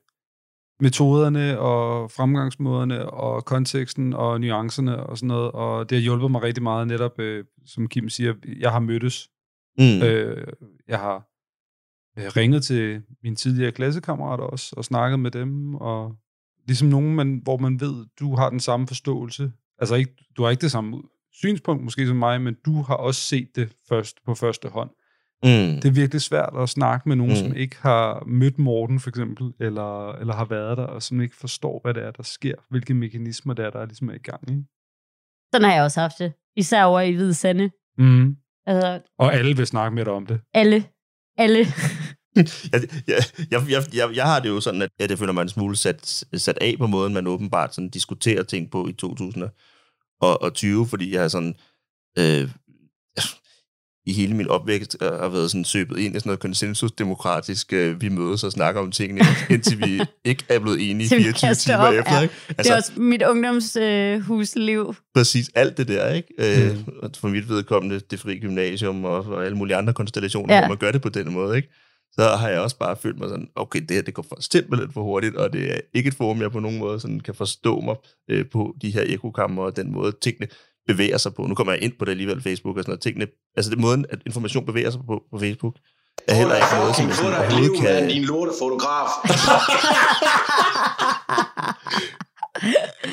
metoderne 0.81 1.59
og 1.59 2.11
fremgangsmåderne 2.11 3.11
og 3.11 3.45
konteksten 3.45 4.13
og 4.15 4.41
nuancerne 4.41 4.97
og 5.07 5.19
sådan 5.19 5.27
noget. 5.27 5.53
Og 5.53 5.91
det 5.91 5.99
har 5.99 6.03
hjulpet 6.03 6.31
mig 6.31 6.43
rigtig 6.43 6.63
meget 6.63 6.87
netop, 6.89 7.21
øh, 7.21 7.45
som 7.67 7.89
Kim 7.89 8.09
siger, 8.09 8.35
jeg 8.61 8.71
har 8.73 8.81
mødtes. 8.81 9.29
Mm. 9.79 10.03
Øh, 10.03 10.47
jeg 10.89 10.99
har 10.99 11.17
øh, 12.19 12.25
ringet 12.37 12.65
til 12.65 13.03
mine 13.23 13.37
tidligere 13.37 13.73
klassekammerater 13.73 14.45
også 14.45 14.75
og 14.77 14.85
snakket 14.85 15.21
med 15.21 15.31
dem. 15.31 15.75
Og 15.75 16.17
ligesom 16.67 16.89
nogen, 16.89 17.15
man, 17.15 17.41
hvor 17.43 17.57
man 17.57 17.81
ved, 17.81 18.07
du 18.21 18.35
har 18.35 18.51
den 18.51 18.61
samme 18.61 18.87
forståelse. 18.87 19.53
Altså 19.79 19.95
ikke, 19.95 20.15
du 20.37 20.43
har 20.43 20.51
ikke 20.51 20.61
det 20.61 20.71
samme 20.71 21.03
synspunkt 21.33 21.85
måske 21.85 22.07
som 22.07 22.17
mig, 22.17 22.41
men 22.41 22.57
du 22.67 22.83
har 22.83 22.95
også 22.95 23.21
set 23.21 23.49
det 23.57 23.73
først 23.89 24.25
på 24.25 24.35
første 24.35 24.69
hånd. 24.69 24.91
Mm. 25.43 25.81
Det 25.81 25.85
er 25.85 25.91
virkelig 25.93 26.21
svært 26.23 26.53
at 26.59 26.69
snakke 26.69 27.09
med 27.09 27.17
nogen, 27.17 27.33
Mm. 27.33 27.43
mm. 27.43 27.49
som 27.49 27.57
ikke 27.57 27.77
har 27.81 28.25
mødt 28.27 28.59
Morten, 28.59 29.01
for 29.01 29.09
eksempel, 29.09 29.53
eller, 29.61 30.13
eller 30.13 30.35
har 30.35 30.45
været 30.45 30.77
der, 30.77 30.85
og 30.85 31.03
som 31.03 31.21
ikke 31.21 31.37
forstår, 31.37 31.81
hvad 31.85 31.95
det 31.95 32.03
er, 32.03 32.11
der 32.11 32.23
sker, 32.23 32.55
hvilke 32.71 32.95
mekanismer 32.95 33.55
det 33.55 33.65
er, 33.65 33.71
der 33.71 33.87
ligesom 33.87 34.09
er 34.09 34.15
i 34.15 34.19
gang. 34.19 34.51
Ikke? 34.51 34.63
Sådan 35.55 35.65
har 35.69 35.75
jeg 35.75 35.83
også 35.85 36.01
haft 36.01 36.19
det. 36.19 36.33
Især 36.57 36.85
over 36.85 37.01
i 37.01 37.13
Hvide 37.13 37.35
Sande. 37.35 37.71
Mm. 37.99 38.37
Altså, 38.67 39.01
Og 39.19 39.35
alle 39.35 39.57
vil 39.57 39.67
snakke 39.67 39.95
med 39.95 40.05
dig 40.05 40.13
om 40.13 40.27
det. 40.27 40.41
alle. 40.55 40.85
Alle. 41.39 41.67
jeg, 42.73 42.83
jeg, 43.49 43.83
jeg, 43.95 44.17
jeg, 44.17 44.25
har 44.25 44.41
det 44.41 44.49
jo 44.49 44.61
sådan, 44.61 44.83
at 44.83 44.91
at 44.99 45.11
jeg 45.11 45.19
føler 45.19 45.33
mig 45.33 45.43
en 45.43 45.49
smule 45.49 45.77
sat, 45.77 46.25
sat 46.37 46.59
af 46.61 46.75
på 46.79 46.87
måden, 46.87 47.15
man 47.15 47.27
åbenbart 47.27 47.75
sådan 47.75 47.89
diskuterer 47.91 48.43
ting 48.43 48.71
på 48.71 48.89
i 48.89 48.93
2020, 48.93 50.87
fordi 50.87 51.13
jeg 51.13 51.21
har 51.21 51.29
sådan... 51.29 51.55
Øh, 52.19 52.51
i 54.07 54.13
hele 54.13 54.35
min 54.35 54.49
opvækst 54.49 54.97
øh, 55.01 55.13
har 55.13 55.29
været 55.29 55.51
sådan 55.51 55.65
søbet 55.65 55.99
ind 55.99 56.17
i 56.17 56.19
sådan 56.19 56.29
noget 56.29 56.41
konsensusdemokratisk, 56.41 57.73
øh, 57.73 58.01
vi 58.01 58.09
mødes 58.09 58.45
og 58.45 58.53
snakker 58.53 58.81
om 58.81 58.91
tingene, 58.91 59.21
indtil 59.51 59.81
vi 59.81 60.01
ikke 60.25 60.45
er 60.49 60.59
blevet 60.59 60.91
enige 60.91 61.09
Til 61.09 61.19
vi 61.19 61.23
24 61.23 61.49
kaster 61.49 61.73
timer 61.73 61.87
op, 61.87 61.95
efter. 61.95 62.15
ja. 62.15 62.21
Ikke? 62.21 62.35
Altså, 62.49 62.63
det 62.63 62.71
er 62.71 62.77
også 62.77 62.93
mit 62.97 63.23
ungdomshusliv. 63.23 64.95
præcis 65.15 65.51
alt 65.55 65.77
det 65.77 65.89
der, 65.89 66.13
ikke? 66.13 66.29
Øh, 66.39 66.77
og 67.03 67.11
for 67.17 67.29
mit 67.29 67.49
vedkommende, 67.49 68.01
det 68.11 68.21
frie 68.21 68.41
gymnasium 68.41 69.05
og, 69.05 69.25
og 69.27 69.45
alle 69.45 69.57
mulige 69.57 69.77
andre 69.77 69.93
konstellationer, 69.93 70.55
ja. 70.55 70.61
hvor 70.61 70.69
man 70.69 70.77
gør 70.79 70.91
det 70.91 71.03
på 71.03 71.09
den 71.09 71.33
måde, 71.33 71.57
ikke? 71.57 71.69
Så 72.13 72.23
har 72.23 72.49
jeg 72.49 72.61
også 72.61 72.79
bare 72.79 72.97
følt 72.97 73.19
mig 73.19 73.29
sådan, 73.29 73.49
okay, 73.55 73.81
det 73.81 73.91
her 73.91 74.03
det 74.03 74.15
går 74.15 74.27
for 74.29 74.37
simpelthen 74.41 74.93
for 74.93 75.03
hurtigt, 75.03 75.37
og 75.37 75.53
det 75.53 75.73
er 75.73 75.81
ikke 75.95 76.09
et 76.09 76.15
forum, 76.15 76.41
jeg 76.41 76.53
på 76.53 76.61
nogen 76.61 76.79
måde 76.79 77.01
sådan 77.01 77.21
kan 77.21 77.35
forstå 77.35 77.81
mig 77.81 77.97
øh, 78.31 78.45
på 78.53 78.75
de 78.83 78.91
her 78.91 79.03
ekokammer 79.07 79.63
og 79.63 79.77
den 79.77 79.93
måde, 79.93 80.13
tingene 80.23 80.49
bevæger 80.87 81.19
sig 81.19 81.35
på. 81.35 81.43
Nu 81.43 81.55
kommer 81.55 81.73
jeg 81.73 81.83
ind 81.83 81.93
på 81.99 82.05
det 82.05 82.11
alligevel, 82.11 82.43
Facebook 82.43 82.77
og 82.77 82.83
sådan 82.83 82.91
noget. 82.91 83.01
Tingene, 83.03 83.27
altså 83.57 83.71
det 83.71 83.79
måden, 83.79 84.05
at 84.11 84.19
information 84.27 84.67
bevæger 84.67 84.91
sig 84.91 85.01
på 85.07 85.23
på 85.33 85.39
Facebook, 85.39 85.75
er 86.29 86.35
heller 86.35 86.55
ikke 86.55 86.67
noget, 86.79 86.97
som 86.97 87.07
jeg 87.07 87.15
sådan 87.15 87.35
overhovedet 87.35 87.79
kan... 87.81 88.09
din 88.09 88.23
lortefotograf. 88.25 89.09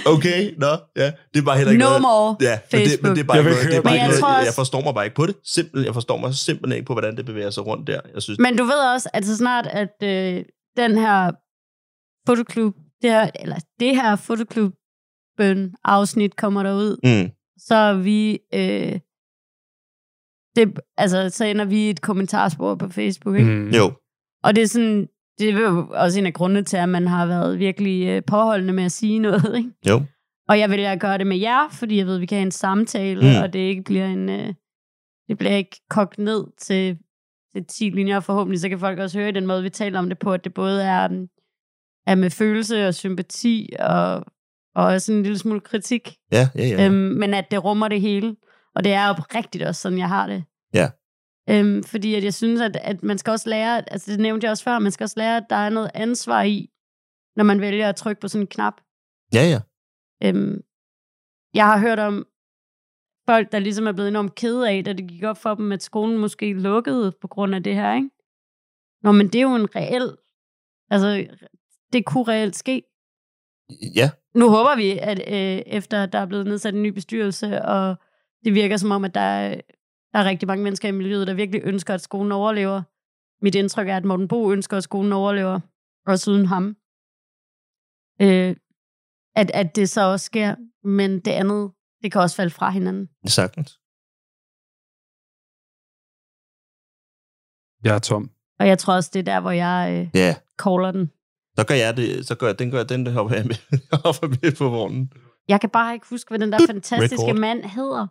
Okay, 0.05 0.53
nå, 0.57 0.67
ja. 0.95 1.11
Det 1.34 1.39
er 1.39 1.45
bare 1.45 1.57
heller 1.57 1.71
ikke 1.71 1.84
No 1.84 1.89
noget... 1.89 2.01
more 2.01 2.36
Ja, 2.41 2.59
men 2.71 2.82
det, 2.82 3.03
men 3.03 3.11
det 3.11 3.19
er 3.19 3.24
bare 3.24 3.38
Jeg 3.38 3.45
ikke 3.45 3.55
noget, 3.55 3.71
det 3.71 3.78
er 3.78 3.82
bare 3.82 3.93
Men 3.93 3.93
ikke 3.93 4.03
jeg 4.13 4.19
noget, 4.21 4.36
også- 4.36 4.45
jeg 4.45 4.53
forstår 4.53 4.82
mig 4.82 4.93
bare 4.93 5.05
ikke 5.05 5.15
på 5.15 5.26
det. 5.26 5.36
Simpel, 5.43 5.84
jeg 5.84 5.93
forstår 5.93 6.17
mig 6.17 6.34
simpelthen 6.36 6.76
ikke 6.78 6.86
på, 6.86 6.93
hvordan 6.93 7.17
det 7.17 7.26
bevæger 7.26 7.49
sig 7.49 7.65
rundt 7.65 7.88
der. 7.88 7.99
Jeg 8.13 8.21
synes, 8.21 8.39
Men 8.39 8.57
du 8.57 8.63
ved 8.63 8.93
også, 8.93 9.09
at 9.13 9.26
så 9.26 9.38
snart, 9.38 9.67
at 9.67 9.95
øh, 10.03 10.43
den 10.78 10.97
her 10.97 11.32
fotoklub, 12.28 12.74
det 13.01 13.09
her, 13.11 13.30
eller 13.39 13.55
det 13.80 13.95
her 13.95 14.15
fotoklubben 14.15 15.76
afsnit 15.84 16.36
kommer 16.36 16.63
derud, 16.63 16.97
mm, 17.03 17.30
så 17.68 17.76
er 17.76 17.93
vi, 17.93 18.39
øh, 18.53 18.99
det, 20.55 20.80
altså, 20.97 21.30
så 21.30 21.45
ender 21.45 21.66
vi 21.66 21.76
i 21.86 21.89
et 21.89 22.01
kommentarspor 22.01 22.76
på 22.76 22.89
Facebook, 22.89 23.36
ikke? 23.36 23.51
Mm. 23.51 23.57
Mm. 23.57 23.70
jo, 23.70 23.91
Og 24.43 24.55
det 24.55 24.64
er 24.64 24.68
sådan, 24.68 25.07
det 25.39 25.49
er 25.49 25.59
jo 25.59 25.88
også 25.91 26.20
en 26.20 26.26
af 26.26 26.34
grundene 26.34 26.64
til, 26.64 26.78
at 26.78 26.89
man 26.89 27.07
har 27.07 27.26
været 27.26 27.59
virkelig 27.59 28.07
øh, 28.07 28.22
påholdende 28.28 28.74
med 28.74 28.84
at 28.84 28.91
sige 28.91 29.20
noget, 29.20 29.57
ikke? 29.57 29.70
jo. 29.89 30.01
Og 30.49 30.59
jeg 30.59 30.70
vælger 30.70 30.91
at 30.91 30.99
gøre 30.99 31.18
det 31.18 31.28
med 31.28 31.38
jer, 31.38 31.70
fordi 31.72 31.97
jeg 31.97 32.05
ved, 32.05 32.16
at 32.16 32.22
vi 32.22 32.26
kan 32.26 32.38
have 32.38 32.45
en 32.45 32.51
samtale, 32.51 33.22
Mm. 33.22 33.28
mm. 33.28 33.41
og 33.43 33.53
det 33.53 33.59
ikke 33.59 33.84
bliver 33.84 34.07
en... 34.07 34.30
Øh, 34.30 34.53
det 35.28 35.38
bliver 35.38 35.55
ikke 35.55 35.82
kogt 35.89 36.18
ned 36.18 36.47
til, 36.57 36.97
til 37.55 37.66
10 37.66 37.89
linjer, 37.89 38.16
og 38.16 38.24
forhåbentlig 38.24 38.59
så 38.59 38.70
kan 38.70 38.80
folk 38.80 38.99
også 38.99 39.20
høre 39.20 39.30
i 39.30 39.32
den 39.32 39.47
måde, 39.47 39.64
vi 39.64 39.70
taler 39.70 39.99
om 39.99 40.09
det 40.09 40.20
på, 40.20 40.34
at 40.34 40.43
det 40.43 40.53
både 40.53 40.84
er, 40.84 41.09
um, 41.09 41.28
er 42.07 42.16
med 42.16 42.30
følelse 42.30 42.88
og 42.88 42.93
sympati, 42.93 43.70
og, 43.80 44.26
og 44.76 44.86
også 44.86 45.13
en 45.13 45.24
lille 45.24 45.38
smule 45.38 45.59
kritik, 45.59 46.15
Ja, 46.32 46.49
ja, 46.55 46.67
ja. 46.67 46.86
øhm, 46.86 46.93
men 46.95 47.34
at 47.34 47.51
det 47.51 47.63
rummer 47.63 47.88
det 47.88 48.01
hele. 48.01 48.36
Og 48.76 48.84
det 48.84 48.93
er 48.93 49.09
oprigtigt 49.09 49.63
også 49.63 49.82
sådan, 49.82 49.97
jeg 49.99 50.07
har 50.07 50.28
det. 50.28 50.43
Ja. 50.74 50.89
Øhm, 51.49 51.84
fordi 51.84 52.15
at 52.15 52.24
jeg 52.24 52.34
synes, 52.34 52.61
at, 52.61 52.76
at 52.76 53.03
man 53.03 53.17
skal 53.17 53.32
også 53.32 53.49
lære, 53.49 53.91
altså 53.91 54.11
det 54.11 54.19
nævnte 54.19 54.45
jeg 54.45 54.51
også 54.51 54.63
før, 54.63 54.80
man 54.80 54.91
skal 54.91 55.03
også 55.03 55.19
lære, 55.19 55.38
at 55.38 55.45
der 55.49 55.55
er 55.55 55.69
noget 55.69 55.91
ansvar 55.93 56.43
i, 56.43 56.69
når 57.36 57.43
man 57.43 57.61
vælger 57.61 57.89
at 57.89 57.95
trykke 57.95 58.21
på 58.21 58.28
sådan 58.28 58.43
en 58.43 58.47
knap. 58.47 58.74
Ja, 59.34 59.43
ja. 59.43 59.59
Øhm, 60.28 60.61
jeg 61.53 61.65
har 61.65 61.80
hørt 61.80 61.99
om 61.99 62.26
folk, 63.26 63.51
der 63.51 63.59
ligesom 63.59 63.88
er 63.88 63.91
blevet 63.91 64.09
enormt 64.09 64.36
kede 64.36 64.69
af, 64.69 64.84
da 64.84 64.93
det 64.93 65.07
gik 65.07 65.24
op 65.24 65.38
for 65.38 65.55
dem, 65.55 65.71
at 65.71 65.84
skolen 65.84 66.17
måske 66.17 66.53
lukkede 66.53 67.11
på 67.21 67.28
grund 67.28 67.55
af 67.55 67.63
det 67.63 67.76
her, 67.76 67.93
ikke? 67.93 68.09
Nå, 69.03 69.11
men 69.11 69.28
det 69.28 69.36
er 69.36 69.41
jo 69.41 69.55
en 69.55 69.76
reel... 69.76 70.17
Altså, 70.89 71.28
det 71.93 72.05
kunne 72.05 72.24
reelt 72.24 72.55
ske. 72.55 72.84
Ja, 73.95 74.11
Nu 74.36 74.49
håber 74.49 74.76
vi, 74.76 74.97
at 74.97 75.19
øh, 75.19 75.63
efter 75.78 76.05
der 76.05 76.19
er 76.19 76.26
blevet 76.26 76.45
nedsat 76.47 76.74
en 76.74 76.84
ny 76.84 76.88
bestyrelse, 76.88 77.61
og 77.61 77.95
det 78.43 78.53
virker 78.53 78.78
som 78.78 78.91
om, 78.91 79.05
at 79.05 79.15
der 79.15 79.21
er, 79.21 79.61
der 80.13 80.19
er 80.19 80.26
rigtig 80.26 80.47
mange 80.47 80.63
mennesker 80.63 80.88
i 80.88 80.91
miljøet, 80.91 81.28
der 81.28 81.34
virkelig 81.34 81.61
ønsker, 81.63 81.93
at 81.93 82.01
skolen 82.01 82.32
overlever. 82.32 82.82
Mit 83.41 83.55
indtryk 83.55 83.88
er, 83.88 83.97
at 83.97 84.05
Morten 84.05 84.28
Bo 84.28 84.51
ønsker, 84.51 84.78
at 84.78 84.84
skolen 84.84 85.13
overlever, 85.13 85.59
også 86.05 86.32
uden 86.32 86.45
ham. 86.45 86.76
Øh, 88.21 88.55
at, 89.36 89.51
at 89.53 89.76
det 89.76 89.89
så 89.89 90.01
også 90.11 90.26
sker, 90.26 90.55
men 90.84 91.19
det 91.19 91.32
andet, 91.32 91.71
det 92.01 92.11
kan 92.11 92.21
også 92.21 92.36
falde 92.36 92.51
fra 92.51 92.69
hinanden. 92.69 93.09
sagtens. 93.26 93.80
Jeg 97.84 97.95
er 97.95 97.99
tom. 97.99 98.30
Og 98.59 98.67
jeg 98.67 98.80
tror 98.80 98.93
også, 98.95 99.09
det 99.13 99.19
er 99.19 99.24
der, 99.34 99.39
hvor 99.39 99.51
jeg 99.51 99.89
øh, 99.93 100.19
Ja, 100.21 100.36
caller 100.63 100.91
den. 100.91 101.11
Så 101.60 101.64
gør 101.68 101.76
jeg 101.76 101.97
det, 101.97 102.28
så 102.28 102.36
gør 102.36 102.47
jeg, 102.47 102.60
den 102.60 102.72
gør 102.72 102.78
jeg, 102.78 102.89
den 102.89 103.06
der 103.06 103.12
hopper 103.12 103.36
jeg 103.36 103.45
med, 103.45 103.56
jeg 103.72 103.99
hopper 104.06 104.28
med 104.28 104.51
på 104.58 104.70
vognen. 104.70 105.10
Jeg 105.49 105.62
kan 105.62 105.70
bare 105.70 105.93
ikke 105.93 106.06
huske, 106.10 106.30
hvad 106.30 106.39
den 106.39 106.51
der 106.51 106.60
fantastiske 106.68 107.24
Record. 107.26 107.36
mand 107.39 107.64
hedder. 107.64 108.08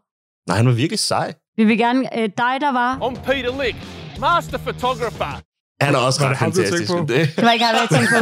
Nej, 0.48 0.56
han 0.56 0.66
var 0.66 0.72
virkelig 0.72 0.98
sej. 0.98 1.34
Vi 1.56 1.64
vil 1.64 1.78
gerne... 1.78 2.18
Øh, 2.18 2.22
dig, 2.38 2.54
der 2.60 2.72
var... 2.72 2.96
I'm 2.98 3.24
Peter 3.24 3.62
Lick, 3.64 3.76
master 4.20 4.58
photographer. 4.58 5.40
Han 5.80 5.94
er 5.94 5.98
også 5.98 6.24
ret 6.24 6.38
fantastisk. 6.38 6.92
Det. 6.92 7.08
Det 7.08 7.44
var 7.44 7.52
ikke 7.52 7.64
ham, 7.64 7.74
jeg 7.74 7.98
tænkte 7.98 8.14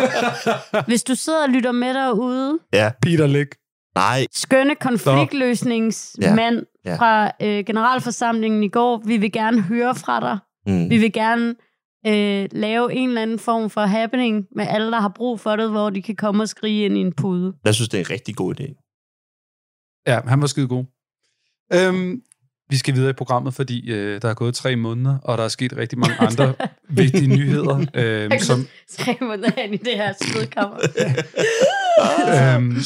på. 0.73 0.79
Hvis 0.87 1.03
du 1.03 1.15
sidder 1.15 1.43
og 1.43 1.49
lytter 1.49 1.73
med 1.73 1.95
derude, 1.95 2.59
Ja, 2.73 2.91
Peter 3.03 3.27
Lick. 3.27 3.55
nej, 3.95 4.27
skønne 4.33 4.75
konfliktløsningsmand 4.75 6.63
Ja. 6.85 6.97
fra 6.97 7.31
øh, 7.43 7.65
generalforsamlingen 7.65 8.63
i 8.63 8.69
går. 8.69 9.03
Vi 9.07 9.17
vil 9.17 9.33
gerne 9.33 9.61
høre 9.63 9.95
fra 9.95 10.21
dig. 10.21 10.39
mm. 10.67 10.91
Vi 10.91 10.99
vil 10.99 11.13
gerne 11.13 11.55
øh, 12.07 12.49
lave 12.53 12.93
en 12.95 13.09
eller 13.09 13.23
anden 13.23 13.39
form 13.39 13.71
for 13.71 13.81
happening 13.81 14.47
med 14.57 14.67
alle, 14.69 14.91
der 14.93 15.01
har 15.01 15.13
brug 15.17 15.41
for 15.41 15.57
det, 15.57 15.71
hvor 15.71 15.91
de 15.91 16.03
kan 16.03 16.17
komme 16.17 16.43
og 16.43 16.49
skrige 16.49 16.85
ind 16.85 16.97
i 16.97 17.01
en 17.01 17.13
pude. 17.13 17.53
jeg 17.65 17.75
synes, 17.75 17.89
det 17.89 18.01
er 18.01 18.05
en 18.05 18.11
rigtig 18.11 18.37
god 18.37 18.61
idé. 18.61 18.67
Ja, 20.07 20.21
han 20.27 20.41
var 20.41 20.47
skide 20.47 20.69
god. 20.69 20.85
Øhm, 21.73 22.23
vi 22.71 22.77
skal 22.77 22.95
videre 22.95 23.11
i 23.11 23.13
programmet, 23.13 23.55
fordi 23.55 23.91
øh, 23.91 24.23
der 24.23 24.29
er 24.29 24.35
gået 24.35 24.55
tre 24.55 24.77
måneder, 24.77 25.19
og 25.19 25.39
der 25.39 25.45
er 25.45 25.49
sket 25.49 25.77
rigtig 25.77 25.99
mange 25.99 26.21
andre 26.29 26.55
vigtige 26.89 27.27
nyheder, 27.27 27.87
øhm, 27.95 28.39
som 28.39 28.67
Tre 28.91 29.17
måneder 29.21 29.63
ind 29.63 29.75
i 29.75 29.77
det 29.77 29.95
her 29.95 30.13
spædkammer. 30.23 30.77
øhm, 32.57 32.77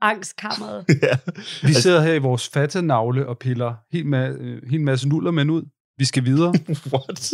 Angstkammeret. 0.00 0.84
ja. 1.02 1.16
vi 1.62 1.72
sidder 1.72 2.00
her 2.02 2.12
i 2.12 2.18
vores 2.18 2.48
fatte 2.48 2.82
navle 2.82 3.26
og 3.26 3.38
piller 3.38 3.74
helt, 3.92 4.14
ma- 4.14 4.42
øh, 4.42 4.70
helt 4.70 4.82
masse 4.82 5.08
nuller 5.08 5.30
med 5.30 5.50
ud. 5.50 5.62
Vi 5.98 6.04
skal 6.04 6.24
videre. 6.24 6.54
What? 6.92 7.22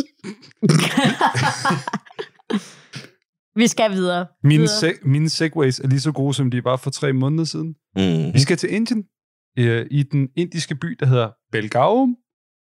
Vi 3.56 3.66
skal 3.66 3.90
videre. 3.90 4.26
Mine, 4.44 4.62
videre. 4.62 4.80
se- 4.80 4.98
mine 5.02 5.28
segways 5.30 5.80
er 5.80 5.88
lige 5.88 6.00
så 6.00 6.12
gode, 6.12 6.34
som 6.34 6.50
de 6.50 6.64
var 6.64 6.76
for 6.76 6.90
tre 6.90 7.12
måneder 7.12 7.44
siden. 7.44 7.74
Mm. 7.96 8.34
Vi 8.34 8.40
skal 8.40 8.56
til 8.56 8.72
Indien. 8.72 9.04
Øh, 9.58 9.86
I 9.90 10.02
den 10.02 10.28
indiske 10.36 10.74
by, 10.74 10.96
der 11.00 11.06
hedder 11.06 11.30
Belgaum, 11.52 12.16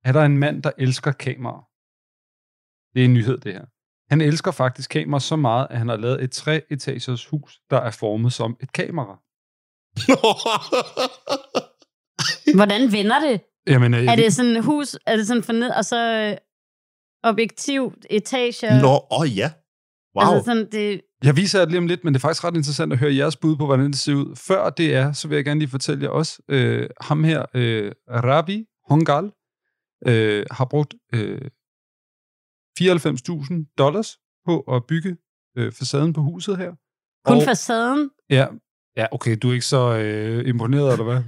er 0.04 0.12
der 0.12 0.22
en 0.22 0.38
mand, 0.38 0.64
der 0.64 0.72
elsker 0.78 1.12
kameraer. 1.12 1.68
Det 2.94 3.02
er 3.02 3.06
en 3.06 3.14
nyhed, 3.14 3.38
det 3.38 3.54
her. 3.54 3.66
Han 4.10 4.22
elsker 4.22 4.52
faktisk 4.52 4.90
kameraer 4.90 5.20
så 5.20 5.36
meget, 5.36 5.68
at 5.70 5.78
han 5.78 5.88
har 5.90 5.96
lavet 5.96 6.24
et 6.24 6.32
treetagers 6.32 7.26
hus, 7.26 7.60
der 7.70 7.78
er 7.78 7.92
formet 7.92 8.34
som 8.34 8.58
et 8.62 8.72
kamera. 8.74 9.20
Hvordan 12.56 12.92
vender 12.92 13.20
det? 13.20 13.42
Jamen, 13.68 13.94
øh, 13.94 14.06
Er 14.06 14.16
det 14.16 14.34
sådan 14.34 14.56
et 14.56 14.64
hus, 14.64 14.98
er 15.06 15.16
det 15.16 15.28
sådan 15.28 15.44
for 15.44 15.54
ned, 15.54 15.70
og 15.70 15.86
så 15.86 15.98
øh, 16.32 16.38
objektiv, 17.24 17.94
etager? 18.10 18.82
Nå, 18.82 18.88
åh 19.12 19.20
oh, 19.20 19.38
ja. 19.38 19.52
Wow. 20.18 20.34
Altså 20.36 20.46
sådan, 20.46 20.72
det, 20.72 21.02
Jeg 21.24 21.36
viser 21.36 21.60
jer 21.60 21.66
det 21.66 21.72
lige 21.72 21.80
om 21.80 21.88
lidt, 21.88 22.04
men 22.04 22.14
det 22.14 22.20
er 22.20 22.22
faktisk 22.22 22.44
ret 22.44 22.56
interessant 22.56 22.94
at 22.94 23.00
høre 23.00 23.16
jeres 23.16 23.38
bud 23.38 23.56
på, 23.58 23.66
hvordan 23.66 23.86
det 23.86 23.96
ser 24.00 24.14
ud. 24.14 24.36
Før 24.36 24.70
det 24.70 24.96
er, 24.96 25.12
så 25.12 25.28
vil 25.28 25.36
jeg 25.36 25.46
gerne 25.46 25.60
lige 25.60 25.70
fortælle 25.70 26.04
jer 26.04 26.10
også, 26.10 26.42
øh, 26.50 26.90
ham 27.02 27.24
her, 27.24 27.46
øh, 27.54 27.92
Rabi 28.10 28.66
Hongal, 28.90 29.32
øh, 30.08 30.46
har 30.52 30.66
brugt 30.66 30.94
øh, 31.14 31.42
94.000 32.80 33.74
dollars 33.78 34.18
på 34.46 34.60
at 34.60 34.84
bygge 34.88 35.18
øh, 35.58 35.72
facaden 35.72 36.14
på 36.14 36.22
huset 36.22 36.58
her. 36.58 36.72
kun 37.26 37.38
Og- 37.38 37.44
facaden. 37.44 38.10
Ja, 38.30 38.46
ja, 38.98 39.06
okay, 39.12 39.38
du 39.42 39.50
er 39.50 39.54
ikke 39.54 39.66
så 39.66 39.92
øh, 39.98 40.48
imponeret, 40.48 40.92
eller 40.92 41.04
hvad? 41.04 41.22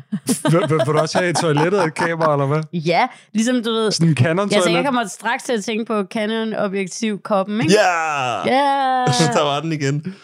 vil, 0.52 0.62
vil, 0.70 0.78
vil 0.86 0.94
du 0.94 1.00
også 1.00 1.18
have 1.18 1.30
et 1.30 1.36
toilet 1.36 1.80
og 1.80 1.86
et 1.86 1.94
kamera, 1.94 2.34
eller 2.34 2.46
hvad? 2.46 2.64
Ja, 2.74 3.08
ligesom 3.34 3.64
du 3.64 3.72
ved. 3.72 3.92
Sådan 3.92 4.10
en 4.10 4.16
canon 4.16 4.50
Ja, 4.50 4.54
så 4.54 4.56
jeg 4.58 4.64
toilet? 4.64 4.86
kommer 4.86 5.08
straks 5.08 5.44
til 5.44 5.54
at 5.54 5.64
tænke 5.64 5.86
på 5.86 6.04
Canon 6.04 6.54
objektiv 6.54 7.22
koppen, 7.22 7.62
ikke? 7.62 7.74
Ja! 7.74 8.38
Ja! 8.46 9.06
Der 9.38 9.44
var 9.44 9.60
den 9.62 9.72
igen. 9.72 10.16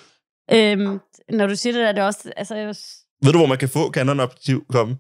øhm, 0.52 1.00
når 1.30 1.48
du 1.48 1.56
siger 1.56 1.74
det, 1.74 1.88
er 1.88 1.92
det 1.92 2.04
også... 2.04 2.32
Altså, 2.38 2.56
jeg, 2.56 2.76
Ved 3.24 3.32
du, 3.32 3.38
hvor 3.38 3.48
man 3.48 3.58
kan 3.58 3.70
få 3.70 3.92
Canon 3.92 4.20
Objektiv 4.20 4.66
komme? 4.70 4.96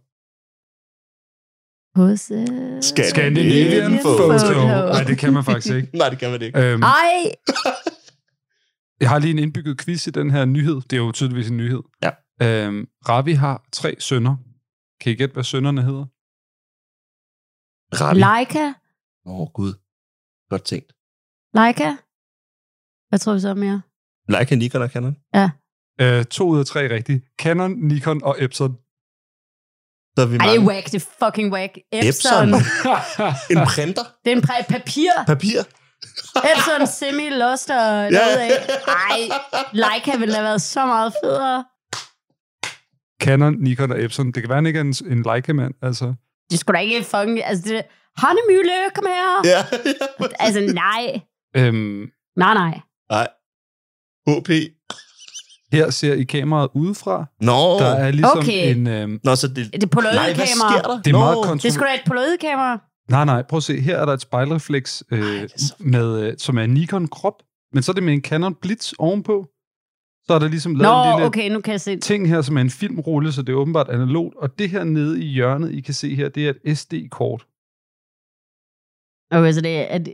Hos, 1.95 2.31
øh... 2.31 2.81
Scandinavian 2.81 3.99
Photo. 4.01 4.27
Nej, 4.27 5.03
det 5.03 5.17
kan 5.17 5.33
man 5.33 5.43
faktisk 5.43 5.75
ikke. 5.75 5.89
Nej, 5.97 6.09
det 6.09 6.19
kan 6.19 6.31
man 6.31 6.41
ikke. 6.41 6.59
Øhm, 6.59 6.83
Ej! 6.83 7.31
jeg 9.01 9.09
har 9.09 9.19
lige 9.19 9.31
en 9.31 9.39
indbygget 9.39 9.81
quiz 9.81 10.07
i 10.07 10.09
den 10.09 10.31
her 10.31 10.45
nyhed. 10.45 10.75
Det 10.75 10.93
er 10.93 10.97
jo 10.97 11.11
tydeligvis 11.11 11.49
en 11.49 11.57
nyhed. 11.57 11.81
Ja. 12.03 12.09
Øhm, 12.41 12.87
Ravi 13.09 13.33
har 13.33 13.65
tre 13.71 13.95
sønner. 13.99 14.35
Kan 15.01 15.11
I 15.11 15.15
gætte, 15.15 15.33
hvad 15.33 15.43
sønnerne 15.43 15.81
hedder? 15.81 16.05
Ravi. 18.01 18.19
Leica? 18.19 18.73
Åh, 19.25 19.39
oh, 19.41 19.47
Gud. 19.53 19.73
Godt 20.49 20.63
tænkt. 20.63 20.93
Leica? 21.53 21.89
Hvad 23.09 23.19
tror 23.19 23.33
vi 23.33 23.39
så 23.39 23.53
mere? 23.53 23.81
Leica, 24.29 24.55
Nikon 24.55 24.81
og 24.81 24.89
Canon. 24.89 25.17
Ja. 25.33 25.49
Øh, 26.01 26.25
to 26.25 26.47
ud 26.47 26.59
af 26.59 26.65
tre 26.65 26.89
rigtige. 26.95 27.21
Canon, 27.39 27.71
Nikon 27.71 28.23
og 28.23 28.35
Epson. 28.43 28.77
Så 30.15 30.21
er 30.21 30.25
vi 30.25 30.35
Ej, 30.35 30.45
det 30.45 30.55
er 30.55 30.59
mange. 30.59 30.67
whack. 30.71 30.85
Det 30.91 30.95
er 31.03 31.25
fucking 31.25 31.53
whack. 31.53 31.77
Epson. 31.91 32.09
Epson. 32.09 32.47
En 33.53 33.57
printer. 33.67 34.03
det 34.25 34.31
er 34.33 34.35
en 34.37 34.43
præ- 34.43 34.67
papir. 34.69 35.11
Papir. 35.27 35.59
Epson 36.51 36.87
Semi 36.87 37.29
Luster 37.29 37.75
Ja. 37.75 38.09
derudad. 38.09 38.51
Ej, 38.87 39.19
Leica 39.73 40.17
ville 40.17 40.33
have 40.35 40.43
været 40.43 40.61
så 40.61 40.85
meget 40.85 41.13
federe. 41.23 41.65
Canon, 43.23 43.55
Nikon 43.59 43.91
og 43.91 44.03
Epson. 44.03 44.31
Det 44.31 44.43
kan 44.43 44.49
være, 44.49 44.55
han 44.57 44.65
ikke 44.65 44.77
er 44.79 44.83
en, 44.83 44.93
en 45.11 45.23
Leica-mand, 45.23 45.73
altså. 45.81 46.13
Det 46.51 46.59
skulle 46.59 46.77
da 46.77 46.81
ikke 46.83 47.03
fucking... 47.03 47.43
Altså, 47.45 47.63
det... 47.69 47.81
Hannemølle, 48.17 48.71
kom 48.95 49.05
her. 49.07 49.41
Ja. 49.53 49.65
Altså, 50.39 50.73
nej. 50.73 51.21
Øhm, 51.57 52.09
Nej, 52.37 52.53
nej. 52.53 52.79
Nej. 53.11 53.27
HP. 54.27 54.49
her 55.71 55.89
ser 55.89 56.13
I 56.13 56.23
kameraet 56.23 56.69
udefra. 56.75 57.25
Nå. 57.41 57.79
Der 57.79 57.85
er 57.85 58.11
ligesom 58.11 58.37
Okay. 58.37 58.75
en... 58.75 58.87
Øhm, 58.87 59.19
Nå, 59.23 59.35
så 59.35 59.47
det... 59.47 59.73
Det 59.73 59.83
er 59.83 59.87
polaroidkamera. 59.87 60.27
Nej, 60.27 60.35
hvad 60.35 60.47
sker 60.47 60.89
der? 60.91 61.01
Det 61.01 61.13
er 61.13 61.17
meget 61.19 61.35
Nå. 61.37 61.43
kontro- 61.43 61.61
Det 61.63 61.73
skulle 61.73 61.89
da 61.89 61.93
et 61.95 62.01
polaroidkamera. 62.07 62.79
nej, 63.09 63.25
nej, 63.25 63.41
prøv 63.49 63.57
at 63.57 63.63
se. 63.63 63.79
Her 63.79 63.97
er 63.97 64.05
der 64.05 64.13
et 64.13 64.21
spejlrefleks, 64.21 65.03
øh, 65.11 65.49
med, 65.79 66.19
øh, 66.19 66.33
som 66.37 66.57
er 66.57 66.63
en 66.63 66.73
Nikon-krop. 66.73 67.33
Men 67.73 67.83
så 67.83 67.91
er 67.91 67.93
det 67.93 68.03
med 68.03 68.13
en 68.13 68.21
Canon 68.21 68.55
Blitz 68.61 68.93
ovenpå. 68.99 69.45
Så 70.27 70.33
er 70.33 70.39
der 70.39 70.47
ligesom 70.47 70.75
lavet 70.75 70.93
en 71.05 71.09
Nå, 71.11 71.17
lille 71.17 71.27
okay, 71.27 71.49
nu 71.51 71.61
kan 71.61 71.71
jeg 71.71 71.81
se. 71.81 71.99
ting 71.99 72.27
her, 72.27 72.41
som 72.41 72.57
er 72.57 72.61
en 72.61 72.69
filmrulle, 72.69 73.31
så 73.31 73.41
det 73.41 73.49
er 73.53 73.57
åbenbart 73.57 73.89
analogt. 73.89 74.35
Og 74.35 74.59
det 74.59 74.69
her 74.69 74.83
nede 74.83 75.23
i 75.23 75.25
hjørnet, 75.27 75.71
I 75.71 75.81
kan 75.81 75.93
se 75.93 76.15
her, 76.15 76.29
det 76.29 76.47
er 76.47 76.53
et 76.65 76.77
SD-kort. 76.77 77.41
Okay, 79.31 79.51
så 79.53 79.61
det 79.61 79.77
er... 79.77 79.85
at- 79.85 80.13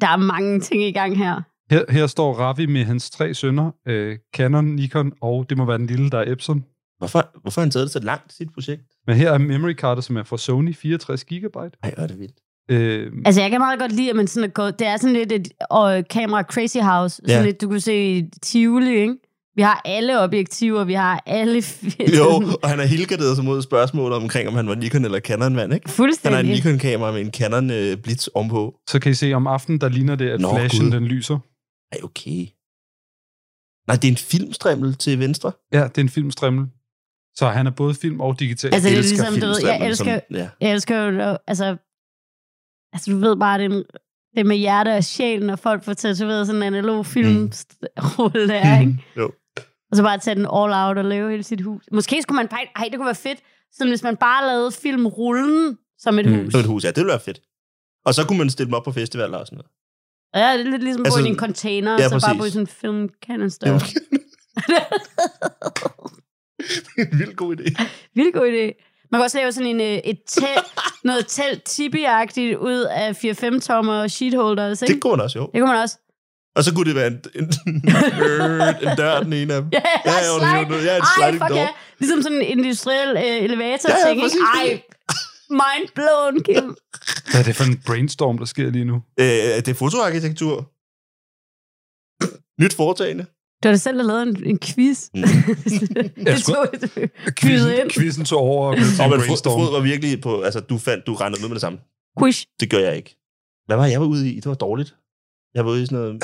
Der 0.00 0.08
er 0.08 0.16
mange 0.16 0.60
ting 0.60 0.82
i 0.82 0.92
gang 0.92 1.16
her. 1.18 1.42
Her, 1.70 1.92
her 1.92 2.06
står 2.06 2.32
Ravi 2.34 2.66
med 2.66 2.84
hans 2.84 3.10
tre 3.10 3.34
sønner, 3.34 3.70
øh, 3.88 4.18
Canon, 4.36 4.64
Nikon, 4.64 5.12
og 5.20 5.46
det 5.50 5.56
må 5.58 5.64
være 5.64 5.78
den 5.78 5.86
lille, 5.86 6.10
der 6.10 6.18
er 6.18 6.32
Epson. 6.32 6.64
Hvorfor, 6.98 7.40
hvorfor 7.40 7.60
har 7.60 7.64
han 7.64 7.70
taget 7.70 7.84
det 7.84 7.92
så 7.92 8.00
langt, 8.00 8.32
sit 8.32 8.52
projekt? 8.54 8.82
Men 9.06 9.16
her 9.16 9.32
er 9.32 9.38
memory 9.38 9.74
cardet, 9.74 10.04
som 10.04 10.16
er 10.16 10.22
fra 10.22 10.38
Sony, 10.38 10.74
64 10.74 11.24
GB. 11.24 11.56
Ej, 11.56 11.94
hvor 11.94 12.02
er 12.02 12.06
det 12.06 12.18
vildt. 12.18 12.38
Øh, 12.70 13.12
Altså, 13.24 13.40
jeg 13.40 13.50
kan 13.50 13.60
meget 13.60 13.78
godt 13.80 13.92
lide, 13.92 14.10
at 14.10 14.16
man 14.16 14.26
sådan 14.26 14.48
er 14.48 14.52
gået... 14.52 14.78
Det 14.78 14.86
er 14.86 14.96
sådan 14.96 15.12
lidt 15.12 15.32
et 15.32 15.48
øh, 15.72 16.04
kamera 16.10 16.42
crazy 16.42 16.76
house. 16.76 17.16
Sådan 17.16 17.30
Ja. 17.30 17.44
lidt, 17.44 17.60
du 17.60 17.68
kunne 17.68 17.80
se 17.80 18.16
i 18.18 18.24
Tivoli, 18.42 18.96
ikke? 19.00 19.14
Vi 19.56 19.62
har 19.62 19.82
alle 19.84 20.20
objektiver, 20.20 20.84
vi 20.84 20.92
har 20.92 21.22
alle... 21.26 21.62
Jo, 22.18 22.26
og 22.62 22.68
han 22.68 22.78
har 22.78 22.86
helgarderet 22.86 23.36
sig 23.36 23.44
mod 23.44 23.62
spørgsmålet 23.62 24.16
omkring, 24.18 24.48
om 24.48 24.54
han 24.54 24.68
var 24.68 24.74
Nikon 24.74 25.04
eller 25.04 25.20
Canon-mand, 25.20 25.74
ikke? 25.74 25.86
Han 25.88 25.92
Fuldstændig. 25.94 26.36
har 26.36 26.44
en 26.44 26.50
Nikon-kamera 26.50 27.12
med 27.12 27.20
en 27.20 27.30
Canon 27.32 27.70
øh, 27.70 27.96
Blitz 27.96 28.26
ovenpå. 28.34 28.74
så 28.88 28.98
kan 29.00 29.12
I 29.12 29.14
se, 29.14 29.32
om 29.32 29.46
aftenen, 29.46 29.80
der 29.80 29.88
ligner 29.88 30.14
det, 30.14 30.28
at 30.30 30.40
Nå, 30.40 30.56
flashen 30.56 30.84
Gud. 30.84 30.90
den 30.92 31.04
lyser. 31.04 31.38
Ej, 31.92 31.98
okay. 32.02 32.46
Nej, 33.88 33.96
det 33.96 34.04
er 34.04 34.12
en 34.12 34.16
filmstrimmel 34.16 34.94
til 34.94 35.18
venstre. 35.18 35.52
Ja, 35.72 35.82
det 35.84 35.98
er 35.98 36.02
en 36.02 36.08
filmstrimmel. 36.08 36.66
Så 37.34 37.46
han 37.48 37.66
er 37.66 37.70
både 37.70 37.94
film 37.94 38.20
og 38.20 38.40
digital. 38.40 38.74
Altså, 38.74 38.88
det 38.88 38.98
er 38.98 39.02
ligesom, 39.02 39.34
du 39.40 39.46
ved, 39.46 39.56
jeg 39.64 39.86
elsker, 39.88 40.04
Som, 40.28 40.36
ja. 40.36 40.48
jeg 40.60 40.72
elsker 40.72 41.02
jo, 41.02 41.36
altså, 41.46 41.76
altså, 42.96 43.10
du 43.10 43.16
ved 43.18 43.36
bare, 43.36 43.58
det, 43.58 43.64
er 43.64 43.70
en- 43.70 43.84
det 44.34 44.40
er 44.40 44.44
med 44.44 44.56
hjerte 44.56 44.96
og 44.96 45.04
sjæl, 45.04 45.46
når 45.46 45.56
folk 45.56 45.84
får 45.84 45.94
tatoveret 45.94 46.46
sådan 46.46 46.62
en 46.62 46.66
analog 46.74 47.06
filmrulle 47.06 48.48
der, 48.48 48.80
ikke? 48.80 49.04
Jo. 49.16 49.32
Og 49.90 49.96
så 49.96 50.02
bare 50.02 50.18
tage 50.18 50.34
den 50.34 50.44
all 50.44 50.72
out 50.84 50.98
og 50.98 51.04
lave 51.04 51.30
hele 51.30 51.42
sit 51.42 51.60
hus. 51.60 51.84
Måske 51.92 52.22
skulle 52.22 52.36
man 52.36 52.48
bare, 52.48 52.60
ej, 52.76 52.84
det 52.90 52.96
kunne 52.98 53.06
være 53.06 53.14
fedt, 53.14 53.38
sådan 53.72 53.90
hvis 53.90 54.02
man 54.02 54.16
bare 54.16 54.46
lavede 54.46 54.72
filmrullen 54.72 55.78
som 55.98 56.18
et 56.18 56.26
Mm. 56.26 56.44
hus. 56.44 56.52
Som 56.52 56.60
et 56.60 56.66
hus, 56.66 56.84
ja, 56.84 56.88
det 56.88 56.96
ville 56.96 57.10
være 57.10 57.20
fedt. 57.20 57.40
Og 58.06 58.14
så 58.14 58.26
kunne 58.26 58.38
man 58.38 58.50
stille 58.50 58.66
dem 58.66 58.74
op 58.74 58.84
på 58.84 58.92
festivaler 58.92 59.38
og 59.38 59.46
sådan 59.46 59.56
noget. 59.56 59.70
Ja, 60.34 60.58
det 60.58 60.66
er 60.66 60.70
lidt 60.70 60.82
ligesom 60.82 61.04
altså, 61.04 61.20
i 61.20 61.28
en 61.28 61.36
container, 61.38 61.92
ja, 61.92 62.08
så 62.08 62.20
bare 62.26 62.36
præcis. 62.38 62.50
i 62.50 62.52
sådan 62.52 62.62
en 62.62 62.66
film 62.66 63.08
canon 63.26 63.50
Det 66.96 67.02
er 67.02 67.12
en 67.12 67.18
vildt 67.18 67.36
god 67.36 67.56
idé. 67.56 67.82
Vildt 68.14 68.34
god 68.34 68.46
idé. 68.52 68.85
Man 69.12 69.18
kan 69.18 69.22
også 69.24 69.38
lave 69.38 69.52
sådan 69.52 69.66
en, 69.70 69.80
øh, 69.80 69.86
et 70.04 70.18
telt, 70.26 70.66
noget 71.04 71.24
telt 71.28 71.62
tibi 71.64 71.98
ud 72.58 72.86
af 72.90 73.24
4-5 73.24 73.60
tommer 73.60 74.06
sheetholders, 74.08 74.82
ikke? 74.82 74.94
Det 74.94 75.02
kunne 75.02 75.10
man 75.16 75.20
også, 75.20 75.38
jo. 75.38 75.50
Det 75.54 75.60
kunne 75.60 75.72
man 75.72 75.80
også. 75.82 75.98
Og 76.56 76.64
så 76.64 76.74
kunne 76.74 76.86
det 76.86 76.94
være 76.94 77.06
en, 77.06 77.20
en, 77.34 77.44
en, 77.66 77.74
en 78.90 78.96
dør, 78.96 79.20
den 79.22 79.32
ene 79.32 79.54
af 79.54 79.62
dem. 79.62 79.70
Ja, 79.72 79.80
ja, 80.04 80.12
ja, 80.12 80.22
slide. 80.38 80.90
ja, 80.90 80.96
en 80.96 81.02
Ej, 81.02 81.06
sliding 81.16 81.42
fuck 81.42 81.50
door. 81.50 81.56
ja. 81.56 81.68
Ligesom 81.98 82.22
sådan 82.22 82.38
en 82.42 82.58
industriel 82.58 83.16
øh, 83.16 83.44
elevator 83.44 83.90
Ja, 83.90 83.96
ja, 83.98 84.08
ting, 84.08 84.20
præcis, 84.22 84.40
ikke? 84.64 84.72
Ej, 84.74 84.82
mind 85.50 85.88
blown, 85.94 86.42
Kim. 86.44 86.76
Hvad 87.30 87.40
er 87.40 87.44
det 87.44 87.56
for 87.56 87.64
en 87.64 87.82
brainstorm, 87.86 88.38
der 88.38 88.44
sker 88.44 88.70
lige 88.70 88.84
nu? 88.84 88.94
Øh, 89.20 89.26
det 89.26 89.68
er 89.68 89.74
fotoarkitektur. 89.74 90.56
Nyt 92.62 92.74
foretagende. 92.74 93.26
Du 93.62 93.68
har 93.68 93.72
da 93.72 93.76
selv 93.76 94.06
lavet 94.06 94.22
en, 94.22 94.42
en 94.46 94.58
quiz. 94.58 95.08
Mm. 95.14 95.22
det 96.26 96.44
tog 96.44 96.66
et 96.74 97.10
Quizzen, 97.40 97.72
ind. 97.72 97.90
quizzen 97.90 98.24
tog 98.24 98.40
over 98.40 98.66
og 98.68 98.74
men 99.10 99.20
Frod, 99.20 99.72
var 99.72 99.80
virkelig 99.80 100.20
på, 100.20 100.40
altså 100.40 100.60
du 100.60 100.78
fandt, 100.78 101.06
du 101.06 101.14
regnede 101.14 101.40
ud 101.44 101.48
med 101.48 101.54
det 101.54 101.60
samme. 101.60 101.78
quiz. 102.18 102.44
Det 102.60 102.70
gør 102.70 102.78
jeg 102.78 102.96
ikke. 102.96 103.16
Hvad 103.66 103.76
var 103.76 103.86
jeg 103.86 104.00
var 104.00 104.06
ude 104.06 104.30
i? 104.30 104.36
Det 104.36 104.46
var 104.46 104.54
dårligt. 104.54 104.94
Jeg 105.54 105.64
var 105.64 105.70
ude 105.70 105.82
i 105.82 105.86
sådan 105.86 105.98
noget... 105.98 106.22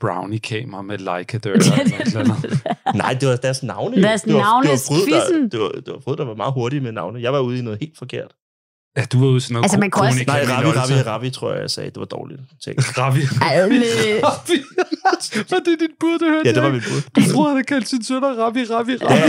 Brownie-kamera 0.00 0.82
med 0.82 0.98
eller 0.98 2.20
andet. 2.20 2.62
Nej, 3.02 3.12
det 3.20 3.28
var 3.28 3.36
deres 3.36 3.62
navne. 3.62 4.02
Deres 4.02 4.22
der, 4.22 4.96
quizzen. 5.04 5.48
det 5.50 5.60
var, 5.60 5.68
det 5.68 5.92
var 5.94 6.00
Frod, 6.00 6.16
der 6.16 6.24
var 6.24 6.34
meget 6.34 6.52
hurtig 6.52 6.82
med 6.82 6.92
navne. 6.92 7.22
Jeg 7.22 7.32
var 7.32 7.40
ude 7.40 7.58
i 7.58 7.62
noget 7.62 7.80
helt 7.80 7.98
forkert. 7.98 8.34
Ja, 8.98 9.04
du 9.12 9.18
var 9.20 9.26
ude 9.26 9.40
sådan 9.40 9.52
noget 9.54 9.64
Altså, 9.64 9.78
man 9.78 9.90
kunne 9.90 10.06
også- 10.08 10.24
Nej, 10.26 10.44
Ravi. 10.48 10.66
Ravi, 10.66 11.02
Ravi, 11.10 11.30
tror 11.30 11.52
jeg, 11.52 11.60
jeg 11.60 11.70
sagde. 11.70 11.90
Det 11.90 11.98
var 11.98 12.04
dårligt. 12.04 12.40
Tænk. 12.64 12.98
Ravi. 12.98 13.20
Ravi. 13.42 13.78
Var 15.50 15.58
det 15.58 15.80
dit 15.80 15.90
bud, 16.00 16.18
det 16.18 16.28
hørte 16.28 16.48
Ja, 16.48 16.52
det 16.54 16.62
var 16.62 16.68
jeg 16.68 16.74
mit 16.74 16.84
bud. 17.14 17.32
troede, 17.32 17.48
han 17.48 17.56
havde 17.56 17.64
kaldt 17.66 17.88
sin 17.88 18.04
sønner 18.04 18.28
Ravi, 18.28 18.64
Ravi, 18.64 18.96
Ravi. 18.96 19.20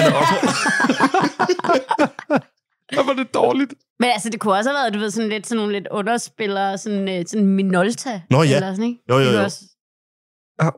ja, 2.92 3.02
var 3.08 3.14
det 3.14 3.34
dårligt. 3.34 3.74
Men 4.00 4.10
altså, 4.10 4.30
det 4.30 4.40
kunne 4.40 4.54
også 4.54 4.70
have 4.70 4.76
været, 4.82 4.94
du 4.94 5.00
ved, 5.00 5.12
sådan 5.12 5.30
lidt 5.30 5.48
sådan 5.48 5.58
nogle 5.58 5.74
lidt 5.74 5.88
underspillere, 5.92 6.78
sådan, 6.78 7.10
øh, 7.10 7.26
sådan 7.28 7.46
Minolta. 7.48 8.22
Nå, 8.30 8.44
ja. 8.44 8.56
Eller 8.56 8.72
sådan, 8.74 8.84
ikke? 8.90 9.02
Jo, 9.10 9.18
jo, 9.20 9.32
jo. 9.32 9.50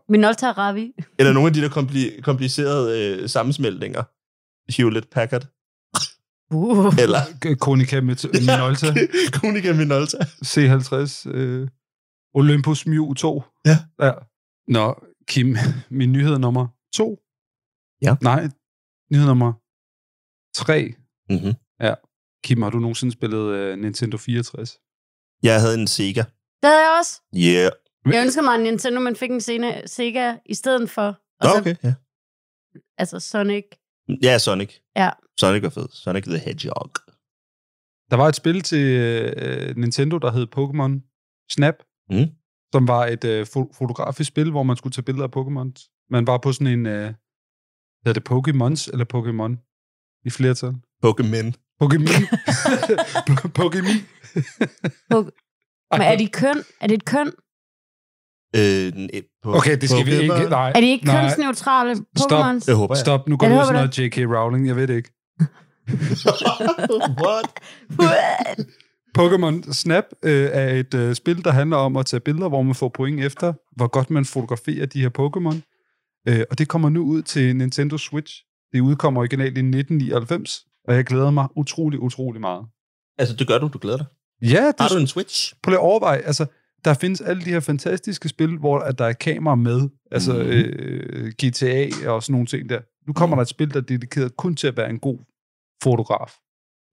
Minolta 0.10 0.50
og 0.50 0.58
Ravi. 0.58 0.92
Eller 1.20 1.34
nogle 1.34 1.48
af 1.48 1.54
de 1.54 1.62
der 1.62 1.70
kompli- 1.70 2.22
komplicerede 2.22 3.00
øh, 3.22 3.30
sammensmeltninger. 3.30 4.04
Hewlett 4.78 5.10
Packard. 5.10 5.42
Uh. 6.52 6.94
Eller 7.04 7.22
Konica 7.60 8.02
Minolta. 8.02 8.88
Konica 9.40 9.74
Minolta. 9.74 10.18
C50. 10.46 11.30
Øh, 11.30 11.68
Olympus 12.34 12.86
Mew 12.86 13.14
2. 13.14 13.44
Ja. 13.66 13.78
ja. 14.02 14.12
Nå, 14.68 14.96
Kim, 15.28 15.56
min 15.90 16.12
nyhed 16.12 16.40
nummer 16.40 16.68
to. 16.94 17.20
Ja. 18.02 18.16
Nej, 18.22 18.50
nyhed 19.12 19.28
nummer 19.28 19.54
tre. 20.56 20.94
Mm-hmm. 21.30 21.54
Ja. 21.80 21.94
Kim, 22.44 22.62
har 22.62 22.70
du 22.70 22.80
nogensinde 22.80 23.14
spillet 23.14 23.74
uh, 23.74 23.80
Nintendo 23.80 24.18
64? 24.18 24.80
Jeg 25.44 25.62
havde 25.62 25.80
en 25.80 25.88
Sega. 25.88 26.24
Det 26.62 26.70
havde 26.70 26.82
jeg 26.88 26.98
også. 27.00 27.22
Yeah. 27.36 27.72
Jeg 28.14 28.24
ønskede 28.26 28.46
mig 28.46 28.56
en 28.56 28.62
Nintendo, 28.62 29.00
men 29.00 29.16
fik 29.16 29.32
en 29.32 29.42
Sega, 29.42 29.82
Sega 29.86 30.36
i 30.46 30.54
stedet 30.54 30.90
for. 30.90 31.08
Og 31.40 31.44
Nå, 31.44 31.50
så, 31.50 31.60
okay, 31.60 31.76
ja. 31.84 31.94
Altså 32.98 33.20
Sonic. 33.20 33.66
Ja, 34.24 34.38
Sonic. 34.40 34.74
Ja. 34.96 35.10
Sonic 35.40 35.64
var 35.64 35.70
fed. 35.70 35.88
Sonic 35.92 36.24
the 36.24 36.38
Hedgehog. 36.38 36.92
Der 38.12 38.18
var 38.18 38.28
et 38.28 38.36
spil 38.36 38.62
til 38.62 38.86
uh, 39.70 39.78
Nintendo, 39.78 40.18
der 40.18 40.32
hed 40.32 40.48
Pokémon 40.58 40.92
Snap, 41.52 41.76
Mm. 42.10 42.28
som 42.74 42.88
var 42.88 43.06
et 43.06 43.24
uh, 43.24 43.42
fo- 43.42 43.72
fotografisk 43.78 44.28
spil, 44.28 44.52
hvor 44.52 44.64
man 44.64 44.78
skulle 44.78 44.94
tage 44.94 45.04
billeder 45.04 45.28
af 45.28 45.38
Pokémon. 45.38 45.98
Man 46.10 46.28
var 46.28 46.38
på 46.38 46.52
sådan 46.54 46.68
en... 46.80 46.86
Uh, 46.86 47.14
hedder 48.06 48.20
det 48.20 48.30
Pokémons 48.32 48.92
eller 48.92 49.06
Pokémon 49.16 49.52
i 50.26 50.30
flertal? 50.30 50.74
Pokémon. 51.06 51.48
Pokémon. 51.84 52.22
Pokémon. 53.60 53.98
Men 55.92 56.02
er 56.02 56.16
de 56.18 56.28
køn? 56.28 56.64
Er 56.82 56.88
det 56.88 56.96
et 56.96 57.06
køn? 57.06 57.32
Øh, 58.56 58.94
på, 59.44 59.56
Okay, 59.56 59.78
det 59.82 59.90
skal 59.90 60.06
vi 60.06 60.12
Pokémon. 60.12 60.22
ikke... 60.22 60.50
Nej, 60.50 60.72
Er 60.76 60.80
de 60.80 60.88
ikke 60.90 61.06
nej. 61.06 61.22
kønsneutrale 61.24 61.96
Stop. 62.18 62.32
Pokémons? 62.32 62.66
Det 62.66 62.76
håber 62.76 62.96
jeg. 62.96 63.00
Stop, 63.00 63.28
nu 63.30 63.38
går 63.38 63.48
vi 63.48 63.54
det 63.54 63.60
ud 63.60 63.66
sådan 63.66 63.76
noget 63.76 64.00
J.K. 64.00 64.18
Rowling, 64.18 64.68
jeg 64.68 64.76
ved 64.76 64.88
det 64.88 64.96
ikke. 64.96 65.10
What? 67.24 67.62
Pokémon 69.20 69.74
Snap 69.74 70.04
øh, 70.24 70.50
er 70.54 70.70
et 70.70 70.94
øh, 70.94 71.16
spil, 71.16 71.44
der 71.44 71.52
handler 71.52 71.78
om 71.78 71.98
at 71.98 72.06
tage 72.06 72.20
billeder, 72.20 72.50
hvor 72.50 72.62
man 72.62 72.76
får 72.76 72.90
point 72.90 73.24
efter, 73.24 73.54
hvor 73.76 73.88
godt 73.88 74.10
man 74.10 74.26
fotograferer 74.26 74.86
de 74.86 75.02
her 75.02 75.10
Pokémon. 75.20 75.58
Øh, 76.28 76.44
og 76.52 76.58
det 76.60 76.68
kommer 76.68 76.90
nu 76.90 77.04
ud 77.04 77.22
til 77.22 77.56
Nintendo 77.56 77.98
Switch. 77.98 78.34
Det 78.74 78.80
udkommer 78.80 79.22
originalt 79.22 79.58
i 79.58 79.60
1999, 79.62 80.60
og 80.88 80.96
jeg 80.96 81.06
glæder 81.06 81.32
mig 81.32 81.48
utrolig, 81.56 82.00
utrolig 82.00 82.42
meget. 82.42 82.66
Altså, 83.18 83.36
det 83.36 83.48
gør 83.48 83.58
du, 83.58 83.70
du 83.74 83.78
glæder 83.82 83.98
dig. 83.98 84.06
Ja, 84.42 84.68
det 84.68 84.76
Har 84.80 84.88
du 84.90 84.98
en 84.98 85.08
Switch? 85.08 85.54
Prøv 85.64 85.72
lige 85.72 85.80
at 85.80 85.84
overveje, 85.84 86.18
altså, 86.20 86.46
der 86.86 86.94
findes 86.94 87.22
alle 87.22 87.42
de 87.46 87.50
her 87.50 87.60
fantastiske 87.60 88.30
spil, 88.30 88.58
hvor 88.58 88.80
at 88.80 89.00
der 89.00 89.06
er 89.06 89.14
kamera 89.14 89.56
med, 89.56 89.90
altså 90.12 90.34
Mhm. 90.34 90.42
øh, 90.50 91.32
GTA 91.44 92.10
og 92.12 92.24
sådan 92.24 92.32
nogle 92.34 92.46
ting 92.48 92.70
der. 92.70 92.80
Nu 93.08 93.14
kommer 93.14 93.36
der 93.36 93.42
et 93.42 93.48
spil, 93.48 93.70
der 93.74 93.78
er 93.78 93.82
dedikeret 93.84 94.38
kun 94.38 94.56
til 94.56 94.68
at 94.68 94.78
være 94.78 94.90
en 94.90 95.00
god 95.00 95.18
fotograf. 95.84 96.32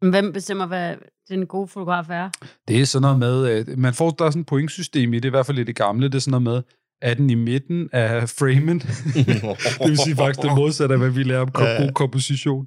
Men 0.03 0.11
Hvem 0.11 0.33
bestemmer, 0.33 0.67
hvad 0.67 0.95
den 1.29 1.47
gode 1.47 1.69
fotograf 1.69 2.07
er? 2.11 2.31
Det 2.69 2.81
er 2.81 2.85
sådan 2.85 3.03
noget 3.03 3.19
med, 3.19 3.67
øh, 3.69 3.79
man 3.79 3.95
får, 3.95 4.11
der 4.11 4.25
er 4.25 4.31
sådan 4.31 4.41
et 4.41 4.47
pointsystem 4.47 5.13
i 5.15 5.17
det, 5.17 5.25
i 5.25 5.31
hvert 5.31 5.47
fald 5.47 5.59
i 5.59 5.65
det 5.65 5.77
gamle, 5.77 6.07
det 6.09 6.15
er 6.15 6.19
sådan 6.19 6.43
noget 6.43 6.43
med, 6.65 6.75
er 7.03 7.15
den 7.15 7.31
i 7.31 7.35
midten 7.35 7.89
af 7.93 8.29
framen? 8.29 8.79
det 9.83 9.89
vil 9.91 9.99
sige 9.99 10.17
faktisk 10.17 10.43
det 10.43 10.55
modsatte 10.57 10.93
af, 10.93 10.99
hvad 10.99 11.11
vi 11.11 11.23
lærer 11.23 11.41
om 11.41 11.51
Ja. 11.59 11.83
god 11.85 11.93
komposition. 11.93 12.67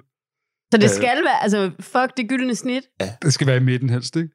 Så 0.72 0.78
det 0.80 0.90
skal 0.90 1.18
være, 1.24 1.42
altså, 1.42 1.70
fuck 1.80 2.16
det 2.16 2.28
gyldne 2.28 2.54
snit. 2.54 2.82
Det 3.22 3.32
skal 3.34 3.46
være 3.46 3.56
i 3.56 3.60
midten 3.60 3.90
helst, 3.90 4.16
ikke? 4.16 4.28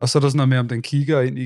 Og 0.00 0.08
så 0.08 0.18
er 0.18 0.20
der 0.20 0.28
sådan 0.28 0.36
noget 0.36 0.48
med, 0.48 0.58
om 0.58 0.68
den 0.68 0.82
kigger 0.82 1.20
ind 1.20 1.38
i, 1.38 1.42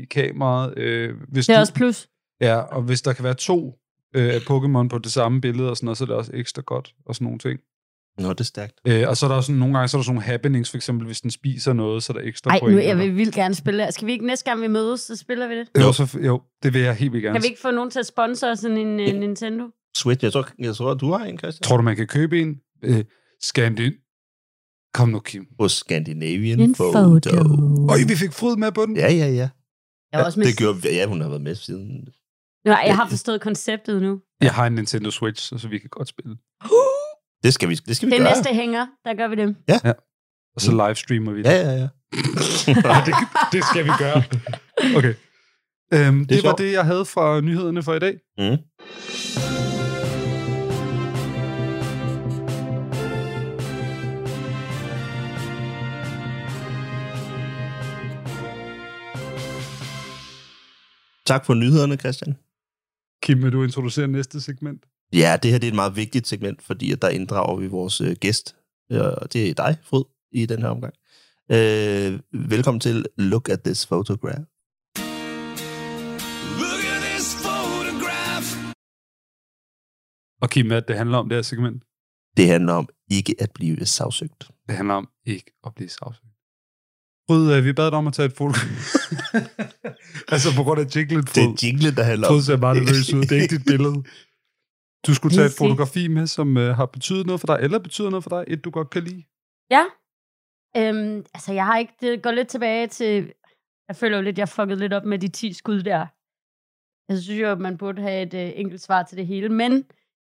i 0.00 0.04
kameraet. 0.04 0.78
Øh, 0.78 1.14
hvis 1.28 1.46
Det 1.46 1.52
er 1.52 1.56
du, 1.56 1.60
også 1.60 1.74
plus. 1.74 2.08
Ja, 2.40 2.56
og 2.56 2.82
hvis 2.82 3.02
der 3.02 3.12
kan 3.12 3.24
være 3.24 3.34
to 3.34 3.74
øh, 4.16 4.36
Pokémon 4.36 4.88
på 4.88 4.98
det 4.98 5.12
samme 5.12 5.40
billede 5.40 5.70
og 5.70 5.76
sådan 5.76 5.84
noget, 5.84 5.98
så 5.98 6.04
er 6.04 6.06
det 6.06 6.16
også 6.16 6.30
ekstra 6.34 6.62
godt 6.66 6.94
og 7.06 7.14
sådan 7.14 7.24
nogle 7.24 7.38
ting. 7.38 7.60
Nå, 8.18 8.28
det 8.28 8.40
er 8.40 8.44
stærkt. 8.44 8.80
Øh, 8.88 9.08
og 9.08 9.16
så 9.16 9.26
er 9.26 9.28
der 9.30 9.36
også 9.36 9.52
nogle 9.52 9.74
gange 9.74 9.88
så 9.88 9.96
er 9.96 9.98
der 9.98 10.04
sådan 10.04 10.14
nogle 10.14 10.26
happenings, 10.26 10.70
for 10.70 10.76
eksempel 10.76 11.06
hvis 11.06 11.20
den 11.20 11.30
spiser 11.30 11.72
noget, 11.72 12.02
så 12.02 12.12
er 12.12 12.18
der 12.18 12.28
ekstra 12.28 12.50
Ej, 12.50 12.60
point. 12.60 12.76
nu, 12.76 12.82
jeg 12.82 12.98
vil 12.98 13.16
vildt 13.16 13.34
gerne 13.34 13.54
spille 13.54 13.84
det. 13.84 13.94
Skal 13.94 14.06
vi 14.06 14.12
ikke 14.12 14.26
næste 14.26 14.50
gang, 14.50 14.62
vi 14.62 14.68
mødes, 14.68 15.00
så 15.00 15.16
spiller 15.16 15.48
vi 15.48 15.58
det? 15.58 15.68
jo. 15.80 15.92
Så, 15.92 16.18
jo, 16.24 16.42
det 16.62 16.74
vil 16.74 16.82
jeg 16.82 16.94
helt 16.94 17.12
vildt 17.12 17.22
gerne. 17.24 17.34
Kan 17.34 17.42
vi 17.42 17.48
ikke 17.48 17.60
få 17.60 17.70
nogen 17.70 17.90
til 17.90 17.98
at 17.98 18.06
sponsore 18.06 18.56
sådan 18.56 18.78
en 18.78 19.14
uh, 19.14 19.20
Nintendo? 19.20 19.64
Switch, 19.96 20.24
jeg 20.24 20.32
tror, 20.32 20.48
jeg 20.58 20.74
tror, 20.74 20.94
du 20.94 21.12
har 21.12 21.24
en, 21.24 21.38
Christian. 21.38 21.62
Tror 21.62 21.76
du, 21.76 21.82
man 21.82 21.96
kan 21.96 22.06
købe 22.06 22.40
en? 22.40 22.56
Øh, 22.82 23.04
Scandin. 23.42 23.92
Kom 24.96 25.08
nu, 25.08 25.20
Kim. 25.20 25.46
På 25.58 25.68
Scandinavian 25.68 26.60
En 26.60 26.74
Photo. 26.74 27.02
photo. 27.02 27.30
Øj, 27.90 27.98
vi 28.08 28.16
fik 28.16 28.32
fryd 28.32 28.56
med 28.56 28.72
på 28.72 28.86
den. 28.86 28.96
Ja, 28.96 29.12
ja, 29.12 29.26
ja. 29.26 29.48
Jeg 30.12 30.20
er 30.20 30.24
også 30.24 30.38
med. 30.40 30.46
Det 30.46 30.56
gjorde, 30.58 30.78
ja, 30.84 31.06
hun 31.06 31.20
har 31.20 31.28
været 31.28 31.42
med 31.42 31.54
siden. 31.54 32.08
Nej, 32.64 32.82
jeg 32.86 32.96
har 32.96 33.08
forstået 33.08 33.40
konceptet 33.40 34.02
nu. 34.02 34.20
Jeg 34.40 34.52
har 34.54 34.66
en 34.66 34.72
Nintendo 34.72 35.10
Switch, 35.10 35.58
så 35.58 35.68
vi 35.68 35.78
kan 35.78 35.88
godt 35.90 36.08
spille. 36.08 36.36
Det 37.44 37.54
skal 37.54 37.68
vi, 37.68 37.74
det 37.74 37.96
skal 37.96 38.06
vi 38.06 38.12
Det 38.12 38.20
gøre. 38.20 38.30
næste 38.30 38.54
hænger, 38.54 38.86
der 39.04 39.14
gør 39.14 39.28
vi 39.28 39.36
det. 39.36 39.56
Ja. 39.68 39.92
Og 40.54 40.60
så 40.60 40.86
livestreamer 40.86 41.32
vi 41.32 41.38
det. 41.42 41.48
Ja, 41.48 41.62
ja, 41.62 41.70
ja. 41.80 41.88
det, 43.06 43.14
det 43.52 43.64
skal 43.64 43.84
vi 43.84 43.90
gøre. 43.98 44.22
Okay. 44.96 45.14
Øhm, 45.94 46.18
det, 46.18 46.28
det 46.28 46.36
var 46.36 46.40
sjovt. 46.42 46.58
det, 46.58 46.72
jeg 46.72 46.84
havde 46.84 47.04
fra 47.04 47.40
nyhederne 47.40 47.82
for 47.82 47.94
i 47.94 47.98
dag. 47.98 48.14
Mm. 48.38 48.56
Tak 61.26 61.46
for 61.46 61.54
nyhederne, 61.54 61.96
Christian. 61.96 62.36
Kim, 63.22 63.42
vil 63.42 63.52
du 63.52 63.62
introducere 63.62 64.08
næste 64.08 64.40
segment? 64.40 64.86
Ja, 65.12 65.38
det 65.42 65.50
her 65.50 65.58
det 65.58 65.66
er 65.66 65.70
et 65.70 65.74
meget 65.74 65.96
vigtigt 65.96 66.26
segment, 66.26 66.62
fordi 66.62 66.92
at 66.92 67.02
der 67.02 67.08
inddrager 67.08 67.56
vi 67.56 67.66
vores 67.66 68.00
øh, 68.00 68.16
gæst. 68.20 68.56
Øh, 68.92 69.00
Og 69.00 69.32
det 69.32 69.50
er 69.50 69.54
dig, 69.54 69.76
Fryd, 69.82 70.04
i 70.32 70.46
den 70.46 70.62
her 70.62 70.68
omgang. 70.68 70.94
Øh, 71.52 72.20
velkommen 72.50 72.80
til 72.80 73.06
Look 73.18 73.48
at 73.48 73.62
this 73.62 73.86
photograph. 73.86 74.44
Og 80.42 80.50
Kim, 80.50 80.66
hvad 80.66 80.82
det 80.82 80.96
handler 80.96 81.18
om, 81.18 81.28
det 81.28 81.36
her 81.36 81.42
segment? 81.42 81.82
Det 82.36 82.48
handler 82.48 82.72
om 82.72 82.88
ikke 83.10 83.34
at 83.38 83.50
blive 83.54 83.86
sagsøgt. 83.86 84.50
Det 84.68 84.76
handler 84.76 84.94
om 84.94 85.08
ikke 85.26 85.52
at 85.66 85.74
blive 85.74 85.88
sagsøgt. 85.88 86.32
Fryd, 87.28 87.52
øh, 87.52 87.64
vi 87.64 87.72
bad 87.72 87.90
dig 87.90 87.98
om 87.98 88.06
at 88.06 88.12
tage 88.14 88.26
et 88.26 88.32
foto. 88.32 88.58
altså 90.34 90.48
på 90.56 90.62
grund 90.62 90.80
af 90.80 90.96
jinglen, 90.96 91.22
Det 91.22 91.28
er 91.28 91.44
Fryd. 91.44 91.56
jingle, 91.62 91.90
der 91.96 92.02
handler 92.02 92.28
om... 92.28 92.34
Fryd 92.34 92.42
ser 92.42 92.56
meget 92.56 92.76
nervøs 92.76 93.14
ud. 93.14 93.22
Det 93.22 93.32
er 93.38 93.42
ikke 93.42 93.56
dit 93.56 93.66
billede. 93.66 93.96
Du 95.06 95.14
skulle 95.14 95.36
tage 95.36 95.46
et 95.46 95.56
fotografi 95.58 96.08
med, 96.08 96.26
som 96.26 96.56
øh, 96.56 96.76
har 96.76 96.86
betydet 96.86 97.26
noget 97.26 97.40
for 97.40 97.46
dig, 97.46 97.58
eller 97.62 97.78
betyder 97.78 98.10
noget 98.10 98.24
for 98.24 98.30
dig, 98.30 98.44
et 98.48 98.64
du 98.64 98.70
godt 98.70 98.90
kan 98.90 99.02
lide. 99.04 99.22
Ja. 99.70 99.84
Øhm, 100.76 101.24
altså, 101.34 101.52
jeg 101.52 101.66
har 101.66 101.78
ikke... 101.78 101.92
Det 102.00 102.22
går 102.22 102.30
lidt 102.30 102.48
tilbage 102.48 102.86
til... 102.86 103.32
Jeg 103.88 103.96
føler 103.96 104.16
jo 104.16 104.22
lidt, 104.22 104.38
jeg 104.38 104.48
fuckede 104.48 104.78
lidt 104.78 104.92
op 104.92 105.04
med 105.04 105.18
de 105.18 105.28
10 105.28 105.52
skud 105.52 105.82
der. 105.82 106.06
Jeg 107.08 107.18
synes 107.22 107.40
jo, 107.40 107.48
at 107.52 107.60
man 107.60 107.78
burde 107.78 108.02
have 108.02 108.22
et 108.22 108.34
øh, 108.34 108.52
enkelt 108.60 108.82
svar 108.82 109.02
til 109.02 109.16
det 109.18 109.26
hele. 109.26 109.48
Men 109.48 109.72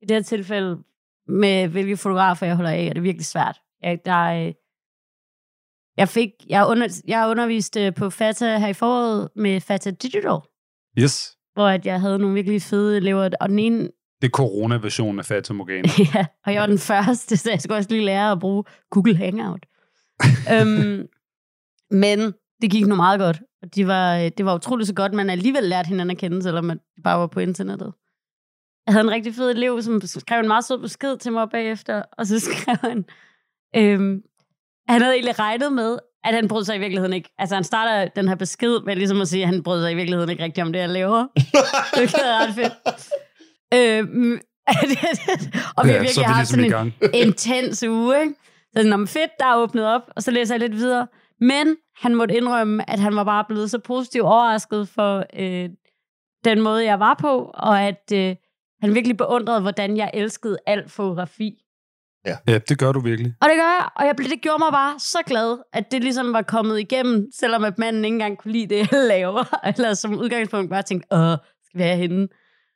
i 0.02 0.06
det 0.06 0.16
her 0.16 0.22
tilfælde, 0.24 0.84
med 1.28 1.68
hvilke 1.68 1.98
fotografer 1.98 2.46
jeg 2.46 2.56
holder 2.56 2.72
af, 2.72 2.84
er 2.84 2.94
det 2.94 3.04
virkelig 3.04 3.26
svært. 3.26 3.62
Jeg, 3.84 4.00
der 4.06 4.12
er, 4.12 4.48
øh, 4.48 4.54
jeg 5.98 6.10
fik... 6.10 6.30
Jeg, 6.50 6.68
under, 6.68 7.02
jeg 7.08 7.30
underviste 7.30 7.92
på 7.92 8.10
FATA 8.10 8.58
her 8.58 8.68
i 8.68 8.74
foråret 8.74 9.30
med 9.36 9.62
FATA 9.62 9.92
Digital, 9.92 10.40
Yes. 11.00 11.38
hvor 11.54 11.68
at 11.68 11.86
jeg 11.86 12.02
havde 12.02 12.20
nogle 12.20 12.34
virkelig 12.34 12.62
fede 12.62 12.98
elever, 12.98 13.30
og 13.42 13.50
den 13.50 13.60
ene 13.60 13.80
Det 14.22 14.28
er 14.28 14.30
corona-versionen 14.30 15.20
af 15.20 15.26
Fata 15.26 15.54
Morgana. 15.54 15.90
ja, 16.16 16.26
og 16.46 16.54
jeg 16.54 16.62
var 16.62 16.68
den 16.68 16.80
første, 16.80 17.38
så 17.38 17.50
jeg 17.50 17.62
skulle 17.62 17.78
også 17.78 17.90
lige 17.90 18.06
lære 18.06 18.32
at 18.32 18.40
bruge 18.40 18.64
Google 18.92 19.16
Hangout. 19.18 19.66
øhm, 20.54 21.08
men 21.92 22.20
det 22.62 22.72
gik 22.72 22.88
nu 22.88 22.96
meget 22.96 23.20
godt. 23.20 23.42
Og 23.62 23.76
de 23.76 23.88
var, 23.88 24.30
det 24.30 24.46
var 24.46 24.56
utroligt 24.56 24.88
så 24.88 24.94
godt, 24.94 25.14
man 25.14 25.30
alligevel 25.30 25.64
lærte 25.64 25.88
hinanden 25.88 26.12
at 26.12 26.18
kende, 26.18 26.44
selvom 26.44 26.66
man 26.66 26.80
bare 27.04 27.20
var 27.20 27.28
på 27.28 27.40
internettet. 27.40 27.94
Jeg 28.86 28.94
havde 28.94 29.04
en 29.04 29.12
rigtig 29.12 29.36
fed 29.36 29.52
elev, 29.52 29.82
som 29.82 30.02
skrev 30.06 30.40
en 30.40 30.48
meget 30.48 30.66
sød 30.66 30.80
besked 30.80 31.18
til 31.18 31.32
mig 31.32 31.50
bagefter, 31.50 32.02
og 32.18 32.28
så 32.28 32.40
skrev 32.50 32.76
han, 32.76 33.06
øhm, 33.76 34.22
han 34.88 35.02
havde 35.02 35.14
egentlig 35.14 35.40
regnet 35.40 35.74
med, 35.74 36.00
at 36.24 36.34
han 36.34 36.48
brød 36.48 36.66
sig 36.66 36.76
i 36.76 36.80
virkeligheden 36.80 37.14
ikke. 37.14 37.30
Altså 37.38 37.56
han 37.56 37.64
starter 37.64 38.08
den 38.16 38.28
her 38.28 38.36
besked 38.36 38.80
med 38.86 38.96
ligesom 38.96 39.22
at 39.22 39.28
sige, 39.28 39.44
at 39.44 39.50
han 39.50 39.64
brød 39.64 39.82
sig 39.84 39.92
i 39.92 39.96
virkeligheden 39.96 40.30
ikke 40.30 40.44
rigtig 40.44 40.64
om 40.64 40.74
det, 40.74 40.80
jeg 40.80 40.90
laver. 40.90 41.28
det 41.96 42.14
er 42.16 42.48
ret 42.48 42.56
fedt. 42.56 42.74
Øhm, 43.74 44.40
og 45.78 45.86
vi 45.86 45.92
har 45.92 45.98
Ja, 45.98 46.00
virkelig 46.00 46.10
så 46.10 46.22
er 46.22 46.28
vi 46.28 46.34
haft 46.34 46.56
ligesom 46.56 46.72
sådan 46.72 46.94
en 47.02 47.14
intens 47.28 47.84
uge, 47.84 48.22
ikke? 48.22 48.34
Så 48.74 48.78
sådan, 48.78 48.94
om 48.94 49.08
fedt, 49.08 49.32
der 49.40 49.46
er 49.46 49.56
åbnet 49.58 49.86
op, 49.86 50.02
og 50.16 50.24
så 50.24 50.32
læser 50.32 50.56
jeg 50.56 50.60
lidt 50.60 50.76
videre. 50.76 51.08
Men 51.40 51.78
han 51.96 52.16
måtte 52.16 52.36
indrømme, 52.38 52.90
at 52.90 53.00
han 53.00 53.16
var 53.16 53.24
bare 53.24 53.46
blevet 53.48 53.72
så 53.72 53.80
positivt 53.80 54.26
overrasket 54.26 54.90
for 54.90 55.26
øh, 55.40 55.70
den 56.46 56.62
måde, 56.62 56.86
jeg 56.86 57.00
var 57.00 57.14
på, 57.20 57.52
og 57.54 57.82
at 57.82 58.12
øh, 58.14 58.36
han 58.82 58.96
virkelig 58.96 59.18
beundrede, 59.18 59.62
hvordan 59.62 59.98
jeg 59.98 60.12
elskede 60.14 60.58
alt 60.66 60.92
fotografi. 60.92 61.54
Ja, 62.48 62.58
det 62.58 62.80
gør 62.80 62.92
du 62.92 63.00
virkelig. 63.00 63.34
Og 63.42 63.48
det 63.50 63.56
gør 63.58 63.64
jeg, 63.80 63.90
og 63.96 64.06
jeg 64.06 64.16
blev, 64.16 64.30
det 64.30 64.42
gjorde 64.42 64.60
mig 64.60 64.72
bare 64.72 65.00
så 65.00 65.18
glad, 65.26 65.58
at 65.74 65.92
det 65.92 66.04
ligesom 66.04 66.34
var 66.34 66.42
kommet 66.42 66.80
igennem, 66.80 67.28
selvom 67.40 67.64
at 67.64 67.78
manden 67.78 68.06
ikke 68.06 68.14
engang 68.16 68.38
kunne 68.38 68.52
lide 68.52 68.68
det, 68.76 68.78
jeg 68.78 68.88
laver. 69.08 69.44
Eller 69.78 69.94
som 69.94 70.20
udgangspunkt 70.20 70.70
bare 70.70 70.82
tænkte, 70.84 71.08
åh, 71.12 71.38
skal 71.66 71.78
vi 71.78 71.84
have 71.84 71.98
hende? 71.98 72.16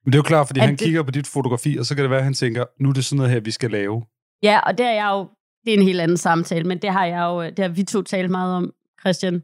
Men 0.05 0.11
det 0.11 0.13
er 0.13 0.17
jo 0.19 0.23
klart, 0.23 0.47
fordi 0.47 0.59
At 0.59 0.65
han 0.65 0.75
det- 0.75 0.83
kigger 0.83 1.03
på 1.03 1.11
dit 1.11 1.27
fotografi, 1.27 1.77
og 1.79 1.85
så 1.85 1.95
kan 1.95 2.01
det 2.03 2.09
være, 2.09 2.19
at 2.19 2.23
han 2.25 2.33
tænker, 2.33 2.65
nu 2.79 2.89
er 2.89 2.93
det 2.93 3.05
sådan 3.05 3.17
noget 3.17 3.31
her, 3.31 3.39
vi 3.39 3.51
skal 3.51 3.71
lave. 3.71 4.03
Ja, 4.43 4.59
og 4.59 4.77
det 4.77 4.85
er 4.85 4.91
jeg 4.93 5.09
jo, 5.11 5.29
det 5.65 5.73
er 5.73 5.77
en 5.77 5.83
helt 5.85 6.01
anden 6.01 6.17
samtale, 6.17 6.63
men 6.67 6.77
det 6.77 6.89
har 6.89 7.05
jeg 7.05 7.21
jo, 7.21 7.43
det 7.43 7.59
har 7.59 7.67
vi 7.69 7.83
to 7.83 8.01
talt 8.01 8.31
meget 8.31 8.55
om, 8.55 8.71
Christian. 9.01 9.33
Det 9.33 9.41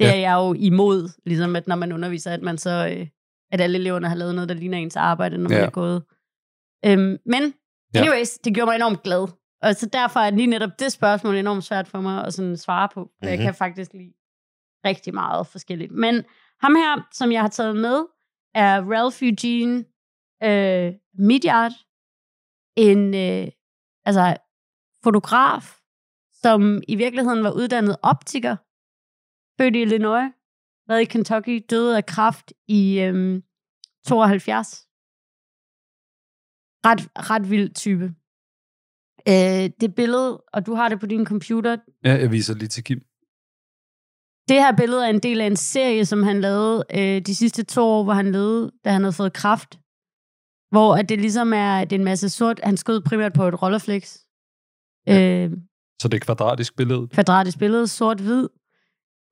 Ja. 0.00 0.06
ja. 0.06 0.14
er 0.16 0.20
jeg 0.20 0.34
jo 0.34 0.54
imod, 0.58 1.08
ligesom 1.26 1.56
at 1.56 1.66
når 1.66 1.76
man 1.76 1.92
underviser, 1.92 2.30
at 2.30 2.42
man 2.42 2.58
så, 2.58 2.94
øh, 2.96 3.06
at 3.52 3.60
alle 3.60 3.78
eleverne 3.78 4.08
har 4.08 4.14
lavet 4.16 4.34
noget, 4.34 4.48
der 4.48 4.54
ligner 4.54 4.78
ens 4.78 4.96
arbejde, 4.96 5.38
når 5.38 5.48
man 5.50 5.58
Ja. 5.58 5.64
er 5.66 5.70
gået. 5.70 6.02
Øhm, 6.86 7.16
men, 7.26 7.52
Ja. 7.94 8.00
anyways, 8.00 8.38
det 8.38 8.54
gjorde 8.54 8.66
mig 8.68 8.76
enormt 8.76 9.02
glad. 9.02 9.28
Og 9.62 9.74
så 9.76 9.86
derfor 9.86 10.20
er 10.20 10.30
lige 10.30 10.46
netop 10.46 10.70
det 10.78 10.92
spørgsmål 10.92 11.36
enormt 11.36 11.64
svært 11.64 11.88
for 11.88 12.00
mig 12.00 12.24
at 12.24 12.34
sådan 12.34 12.56
svare 12.56 12.88
på. 12.94 13.10
For 13.18 13.26
jeg 13.28 13.36
Mhm. 13.38 13.44
kan 13.44 13.54
faktisk 13.54 13.92
lide 13.92 14.12
rigtig 14.84 15.14
meget 15.14 15.46
forskelligt. 15.46 15.92
Men 15.92 16.24
ham 16.60 16.74
her, 16.74 17.08
som 17.12 17.32
jeg 17.32 17.40
har 17.40 17.48
taget 17.48 17.76
med, 17.76 18.04
er 18.54 18.82
Ralph 18.92 19.22
Eugene 19.22 19.84
øh, 20.42 20.92
Midyard. 21.18 21.72
En, 22.76 23.14
øh, 23.14 23.48
altså, 24.04 24.36
fotograf, 25.04 25.76
som 26.32 26.82
i 26.88 26.94
virkeligheden 26.94 27.44
var 27.44 27.50
uddannet 27.50 27.96
optiker, 28.02 28.56
født 29.60 29.76
i 29.76 29.80
Illinois, 29.82 30.30
været 30.88 31.00
i 31.00 31.04
Kentucky, 31.04 31.64
døde 31.70 31.96
af 31.96 32.06
kræft 32.06 32.52
i 32.68 33.00
øhm, 33.00 33.42
72. 34.06 34.86
Ret, 36.86 37.08
ret 37.30 37.50
vild 37.50 37.74
type. 37.74 38.14
Øh, 39.28 39.70
det 39.80 39.94
billede, 39.94 40.42
og 40.52 40.66
du 40.66 40.74
har 40.74 40.88
det 40.88 41.00
på 41.00 41.06
din 41.06 41.26
computer, 41.26 41.76
Ja, 42.04 42.12
jeg 42.14 42.30
viser 42.30 42.54
lige 42.54 42.68
til 42.68 42.84
Kim. 42.84 42.98
det 44.48 44.56
her 44.56 44.76
billede 44.76 45.04
er 45.06 45.10
en 45.10 45.18
del 45.20 45.40
af 45.40 45.46
en 45.46 45.56
serie, 45.56 46.04
som 46.06 46.22
han 46.22 46.40
lavede 46.40 46.84
øh, 46.94 47.20
de 47.26 47.34
sidste 47.34 47.64
to 47.64 47.82
år, 47.82 48.02
hvor 48.04 48.12
han 48.12 48.32
levede, 48.32 48.70
da 48.84 48.90
han 48.90 49.02
havde 49.02 49.12
fået 49.12 49.32
kraft. 49.32 49.78
Hvor 50.70 50.96
at 50.96 51.08
det 51.08 51.20
ligesom 51.20 51.52
er, 51.52 51.84
det 51.84 51.92
er 51.92 51.98
en 51.98 52.04
masse 52.04 52.28
sort. 52.28 52.60
Han 52.62 52.76
skød 52.76 53.00
primært 53.00 53.32
på 53.32 53.48
et 53.48 53.62
rollerflex. 53.62 54.18
Øh, 55.08 55.50
Så 56.02 56.08
det 56.08 56.14
er 56.14 56.24
kvadratisk 56.24 56.76
billede. 56.76 57.08
kvadratisk 57.08 57.58
billede, 57.58 57.86
sort-hvid. 57.88 58.48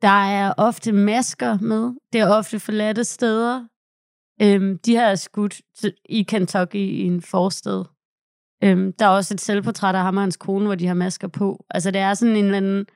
Der 0.03 0.19
er 0.39 0.55
ofte 0.59 0.93
masker 0.93 1.59
med. 1.59 1.95
Det 2.13 2.21
er 2.21 2.29
ofte 2.37 2.61
forladte 2.61 3.05
steder. 3.05 3.67
Øhm, 4.43 4.79
de 4.79 4.93
her 4.93 5.07
er 5.07 5.15
skudt 5.15 5.61
i 6.05 6.23
Kentucky 6.23 6.77
i 6.77 7.03
en 7.03 7.23
forsted. 7.23 7.85
Øhm, 8.65 8.93
der 8.93 9.05
er 9.05 9.11
også 9.11 9.35
et 9.35 9.41
selvportræt 9.41 9.95
af 9.95 10.03
ham 10.03 10.17
og 10.17 10.23
hans 10.23 10.37
kone, 10.37 10.67
hvor 10.67 10.75
de 10.75 10.87
har 10.87 10.95
masker 10.95 11.29
på. 11.29 11.65
Altså 11.71 11.91
det 11.91 12.01
er 12.01 12.15
sådan 12.15 12.37
en 12.37 12.45
eller 12.45 12.57
anden 12.57 12.87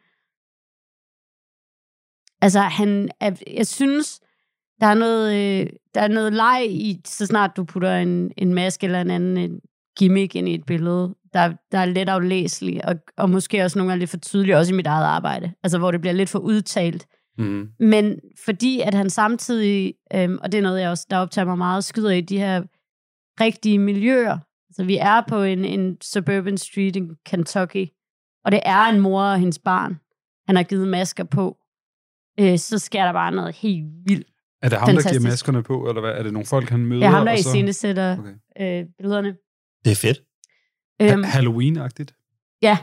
Altså, 2.43 2.61
han 2.61 3.11
er, 3.21 3.31
jeg 3.57 3.67
synes, 3.67 4.21
der 4.81 4.87
er 4.87 4.95
noget, 4.95 5.35
øh, 5.35 5.67
der 5.95 6.01
er 6.01 6.09
noget 6.09 6.33
leg 6.33 6.67
i, 6.71 7.01
så 7.05 7.27
snart 7.27 7.57
du 7.57 7.65
putter 7.65 7.97
en, 7.97 8.33
en 8.37 8.55
maske 8.55 8.85
eller 8.85 9.01
en 9.01 9.11
anden 9.11 9.37
en 9.37 9.61
gimmick 9.99 10.35
ind 10.35 10.49
i 10.49 10.55
et 10.55 10.67
billede, 10.67 11.15
der, 11.33 11.53
der 11.73 11.79
er 11.79 11.85
let 11.85 12.09
aflæselig, 12.09 12.85
og, 12.89 12.95
og 13.17 13.31
måske 13.31 13.65
også 13.65 13.79
nogle 13.79 13.91
gange 13.91 13.99
lidt 13.99 14.11
for 14.11 14.17
tydelig, 14.17 14.57
også 14.57 14.73
i 14.73 14.77
mit 14.77 14.87
eget 14.87 15.05
arbejde. 15.05 15.53
Altså, 15.63 15.79
hvor 15.79 15.91
det 15.91 16.01
bliver 16.01 16.15
lidt 16.15 16.29
for 16.29 16.39
udtalt. 16.39 17.07
Mm. 17.39 17.69
Men 17.81 18.19
fordi 18.45 18.81
at 18.81 18.95
han 18.95 19.11
samtidig, 19.11 19.95
øhm, 20.15 20.39
og 20.43 20.53
det 20.53 20.59
er 20.59 20.63
noget, 20.63 20.81
jeg 20.81 20.91
også, 20.91 21.07
der 21.11 21.17
optager 21.19 21.45
mig 21.47 21.59
meget, 21.59 21.85
skyder 21.85 22.11
i 22.11 22.21
de 22.21 22.39
her 22.39 22.63
rigtige 23.41 23.79
miljøer. 23.79 24.39
Altså 24.71 24.85
vi 24.85 24.97
er 25.01 25.23
på 25.29 25.43
en, 25.43 25.65
en 25.65 25.97
suburban 26.03 26.59
street 26.59 26.97
i 26.97 27.03
Kentucky, 27.27 27.87
og 28.45 28.53
det 28.53 28.61
er 28.65 28.85
en 28.85 29.01
mor 29.01 29.23
og 29.23 29.39
hendes 29.39 29.59
barn, 29.59 30.01
han 30.47 30.57
har 30.57 30.63
givet 30.63 30.89
masker 30.89 31.25
på. 31.25 31.57
Øh, 32.41 32.59
så 32.59 32.79
sker 32.79 33.05
der 33.05 33.13
bare 33.13 33.33
noget 33.33 33.55
helt 33.57 33.85
vildt. 34.07 34.29
Er 34.63 34.69
det 34.69 34.79
ham, 34.79 34.87
der 34.87 34.93
Fantastisk. 34.95 35.21
giver 35.21 35.31
maskerne 35.31 35.63
på, 35.63 35.89
eller 35.89 36.01
hvad? 36.01 36.11
Er 36.11 36.23
det 36.23 36.33
nogle 36.33 36.47
folk, 36.47 36.69
han 36.71 36.81
møder? 36.87 37.01
Det 37.01 37.07
er 37.07 37.11
ham, 37.11 37.25
der 37.27 37.33
og 37.33 37.39
i 37.39 37.43
så- 37.43 37.49
scene 37.49 37.73
sætter 37.73 38.19
okay. 38.19 38.31
øh, 38.61 38.87
billederne. 38.99 39.37
Det 39.85 39.91
er 39.91 39.97
fedt. 39.97 40.19
Øhm, 41.03 41.23
Ha- 41.25 41.31
Halloween-agtigt? 41.41 42.59
ja, 42.63 42.79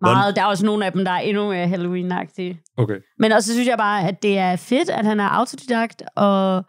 meget. 0.00 0.36
Der 0.36 0.42
er 0.42 0.46
også 0.46 0.66
nogle 0.66 0.86
af 0.86 0.92
dem, 0.92 1.04
der 1.04 1.10
er 1.12 1.18
endnu 1.18 1.48
mere 1.48 1.66
Halloween-agtige. 1.68 2.74
Okay. 2.76 3.00
Men 3.18 3.32
også 3.32 3.52
synes 3.52 3.68
jeg 3.68 3.78
bare, 3.78 4.08
at 4.08 4.22
det 4.22 4.38
er 4.38 4.56
fedt, 4.56 4.90
at 4.90 5.04
han 5.06 5.20
er 5.20 5.28
autodidakt, 5.28 6.02
og 6.16 6.64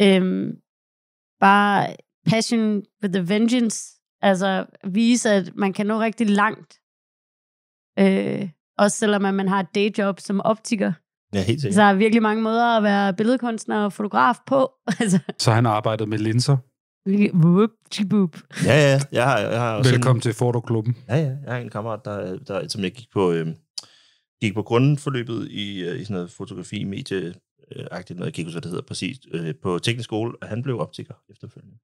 øhm, 0.00 0.50
bare 1.40 1.96
passion 2.26 2.82
with 3.02 3.12
the 3.14 3.28
vengeance. 3.28 4.00
Altså 4.22 4.66
vise, 4.84 5.30
at 5.30 5.50
man 5.56 5.72
kan 5.72 5.86
nå 5.86 6.00
rigtig 6.00 6.30
langt. 6.30 6.80
Øh, 7.98 8.48
også 8.78 8.96
selvom 8.96 9.24
at 9.24 9.34
man 9.34 9.48
har 9.48 9.60
et 9.60 9.74
dayjob 9.74 10.20
som 10.20 10.40
optiker. 10.40 10.92
Ja, 11.34 11.42
helt 11.42 11.60
Så 11.60 11.62
sikkert. 11.62 11.76
der 11.76 11.84
er 11.84 11.94
virkelig 11.94 12.22
mange 12.22 12.42
måder 12.42 12.76
at 12.76 12.82
være 12.82 13.14
billedkunstner 13.14 13.84
og 13.84 13.92
fotograf 13.92 14.36
på. 14.46 14.70
altså, 15.00 15.18
Så 15.38 15.52
han 15.52 15.64
har 15.64 15.72
arbejdet 15.72 16.08
med 16.08 16.18
linser. 16.18 16.56
Whoop, 17.34 17.70
chiboop. 17.92 18.36
Ja, 18.64 18.92
ja. 18.92 19.00
Jeg 19.12 19.24
har, 19.24 19.38
jeg 19.38 19.60
har 19.60 19.76
også 19.76 19.90
Velkommen 19.90 20.18
en, 20.18 20.22
til 20.22 20.34
Fotoklubben. 20.34 20.96
Ja, 21.08 21.16
ja. 21.16 21.36
Jeg 21.44 21.52
har 21.52 21.56
en 21.56 21.70
kammerat, 21.70 22.00
der, 22.04 22.38
der, 22.38 22.68
som 22.68 22.82
jeg 22.82 22.92
gik 22.92 23.10
på, 23.12 23.32
øh, 23.32 23.46
gik 24.40 24.54
på 24.54 24.62
grundforløbet 24.62 25.48
i, 25.50 25.84
øh, 25.84 26.00
i 26.00 26.04
sådan 26.04 26.14
noget 26.14 26.30
fotografi, 26.30 26.84
medie, 26.84 27.34
øh, 27.76 27.86
agtigt 27.90 28.18
noget, 28.18 28.26
jeg 28.26 28.34
kan 28.34 28.40
ikke 28.40 28.48
huske, 28.48 28.54
hvad 28.54 28.62
det 28.62 28.70
hedder 28.70 28.86
præcis, 28.86 29.18
øh, 29.32 29.54
på 29.62 29.78
teknisk 29.78 30.04
skole, 30.04 30.32
og 30.42 30.48
han 30.48 30.62
blev 30.62 30.80
optiker 30.80 31.14
efterfølgende. 31.30 31.78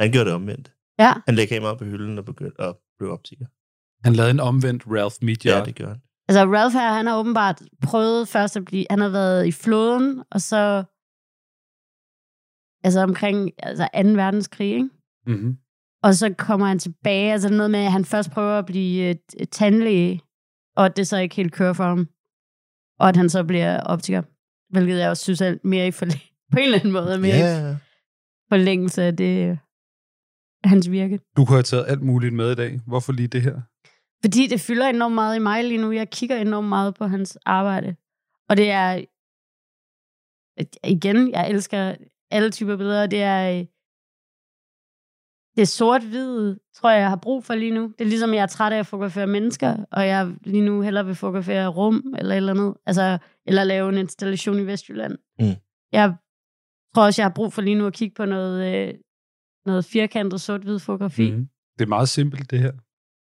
Han 0.00 0.12
gjorde 0.12 0.24
det 0.24 0.34
omvendt. 0.34 0.72
Ja. 0.98 1.12
Han 1.26 1.34
lagde 1.34 1.54
kameraet 1.54 1.78
på 1.78 1.84
hylden 1.84 2.18
og 2.18 2.24
begyndte 2.24 2.62
at 2.62 2.76
blive 2.98 3.12
optiker. 3.12 3.46
Han 4.04 4.12
lavede 4.12 4.30
en 4.30 4.40
omvendt 4.40 4.82
Ralph 4.86 5.16
Media. 5.22 5.58
Ja, 5.58 5.64
det 5.64 5.74
gjorde 5.74 5.92
han. 5.92 6.00
Altså 6.28 6.44
Ralph 6.44 6.74
her, 6.74 6.92
han 6.92 7.06
har 7.06 7.18
åbenbart 7.18 7.62
prøvet 7.82 8.28
først 8.28 8.56
at 8.56 8.64
blive... 8.64 8.86
Han 8.90 9.00
har 9.00 9.08
været 9.08 9.46
i 9.46 9.52
flåden, 9.52 10.22
og 10.30 10.40
så... 10.40 10.84
Altså 12.84 13.00
omkring 13.00 13.50
altså 13.58 13.88
2. 13.94 14.00
verdenskrig, 14.08 14.66
ikke? 14.72 14.88
Mm-hmm. 15.26 15.56
Og 16.02 16.14
så 16.14 16.34
kommer 16.38 16.66
han 16.66 16.78
tilbage. 16.78 17.32
Altså 17.32 17.48
noget 17.48 17.70
med, 17.70 17.80
at 17.80 17.92
han 17.92 18.04
først 18.04 18.30
prøver 18.30 18.58
at 18.58 18.66
blive 18.66 19.08
øh, 19.40 19.46
tandlæge, 19.46 20.20
og 20.76 20.86
at 20.86 20.96
det 20.96 21.06
så 21.06 21.16
ikke 21.18 21.34
helt 21.34 21.52
kører 21.52 21.72
for 21.72 21.84
ham. 21.84 22.08
Og 23.00 23.08
at 23.08 23.16
han 23.16 23.28
så 23.28 23.44
bliver 23.44 23.80
optiker. 23.80 24.22
Hvilket 24.72 24.98
jeg 24.98 25.10
også 25.10 25.22
synes 25.22 25.40
er 25.40 25.56
mere 25.64 25.86
i 25.86 25.90
forlæ- 25.90 26.30
på 26.52 26.58
en 26.58 26.64
eller 26.64 26.78
anden 26.78 26.92
måde, 26.92 27.14
er 27.14 27.18
mere 27.18 27.36
Ja, 27.36 27.72
i 27.72 27.76
forlængelse 28.48 29.02
af 29.02 29.16
det, 29.16 29.50
øh, 29.50 29.56
hans 30.64 30.90
virke. 30.90 31.20
Du 31.36 31.44
kunne 31.44 31.56
have 31.56 31.62
taget 31.62 31.84
alt 31.88 32.02
muligt 32.02 32.34
med 32.34 32.52
i 32.52 32.54
dag. 32.54 32.80
Hvorfor 32.86 33.12
lige 33.12 33.28
det 33.28 33.42
her? 33.42 33.60
Fordi 34.24 34.46
det 34.46 34.60
fylder 34.60 34.88
enormt 34.88 35.14
meget 35.14 35.36
i 35.36 35.38
mig 35.38 35.64
lige 35.64 35.80
nu. 35.80 35.92
Jeg 35.92 36.10
kigger 36.10 36.36
enormt 36.36 36.68
meget 36.68 36.94
på 36.94 37.06
hans 37.06 37.38
arbejde. 37.46 37.96
Og 38.48 38.56
det 38.56 38.70
er... 38.70 39.04
Igen, 40.84 41.30
jeg 41.30 41.50
elsker 41.50 41.94
alle 42.30 42.50
typer 42.50 42.76
billeder. 42.76 43.06
Det 43.06 43.22
er... 43.22 43.58
øh, 43.58 43.66
Det 45.56 45.62
er 45.62 45.66
sort-hvid, 45.66 46.56
tror 46.74 46.90
jeg, 46.90 47.00
jeg 47.00 47.08
har 47.08 47.16
brug 47.16 47.44
for 47.44 47.54
lige 47.54 47.74
nu. 47.74 47.82
Det 47.98 48.04
er 48.04 48.08
ligesom, 48.08 48.34
jeg 48.34 48.42
er 48.42 48.46
træt 48.46 48.72
af 48.72 48.78
at 48.78 48.86
fotografere 48.86 49.26
mennesker, 49.26 49.84
og 49.92 50.06
jeg 50.06 50.32
lige 50.44 50.64
nu 50.64 50.80
hellere 50.80 51.06
vil 51.06 51.14
fotografere 51.14 51.66
rum, 51.66 52.14
eller 52.18 52.32
et 52.34 52.36
eller 52.36 52.52
andet. 52.52 52.74
Altså, 52.86 53.18
eller 53.46 53.64
lave 53.64 53.88
en 53.88 53.98
installation 53.98 54.58
i 54.58 54.66
Vestjylland. 54.66 55.18
Mm. 55.38 55.46
Jeg 55.92 56.14
tror 56.94 57.04
også, 57.04 57.22
jeg 57.22 57.28
har 57.28 57.34
brug 57.34 57.52
for 57.52 57.62
lige 57.62 57.74
nu 57.74 57.86
at 57.86 57.92
kigge 57.92 58.14
på 58.14 58.24
noget, 58.24 58.88
øh, 58.88 58.94
noget 59.66 59.84
firkantet 59.84 60.40
sort-hvid 60.40 60.78
fotografi. 60.78 61.30
Mm. 61.30 61.36
Mm. 61.38 61.48
Det 61.78 61.84
er 61.84 61.88
meget 61.88 62.08
simpelt, 62.08 62.50
det 62.50 62.58
her. 62.60 62.72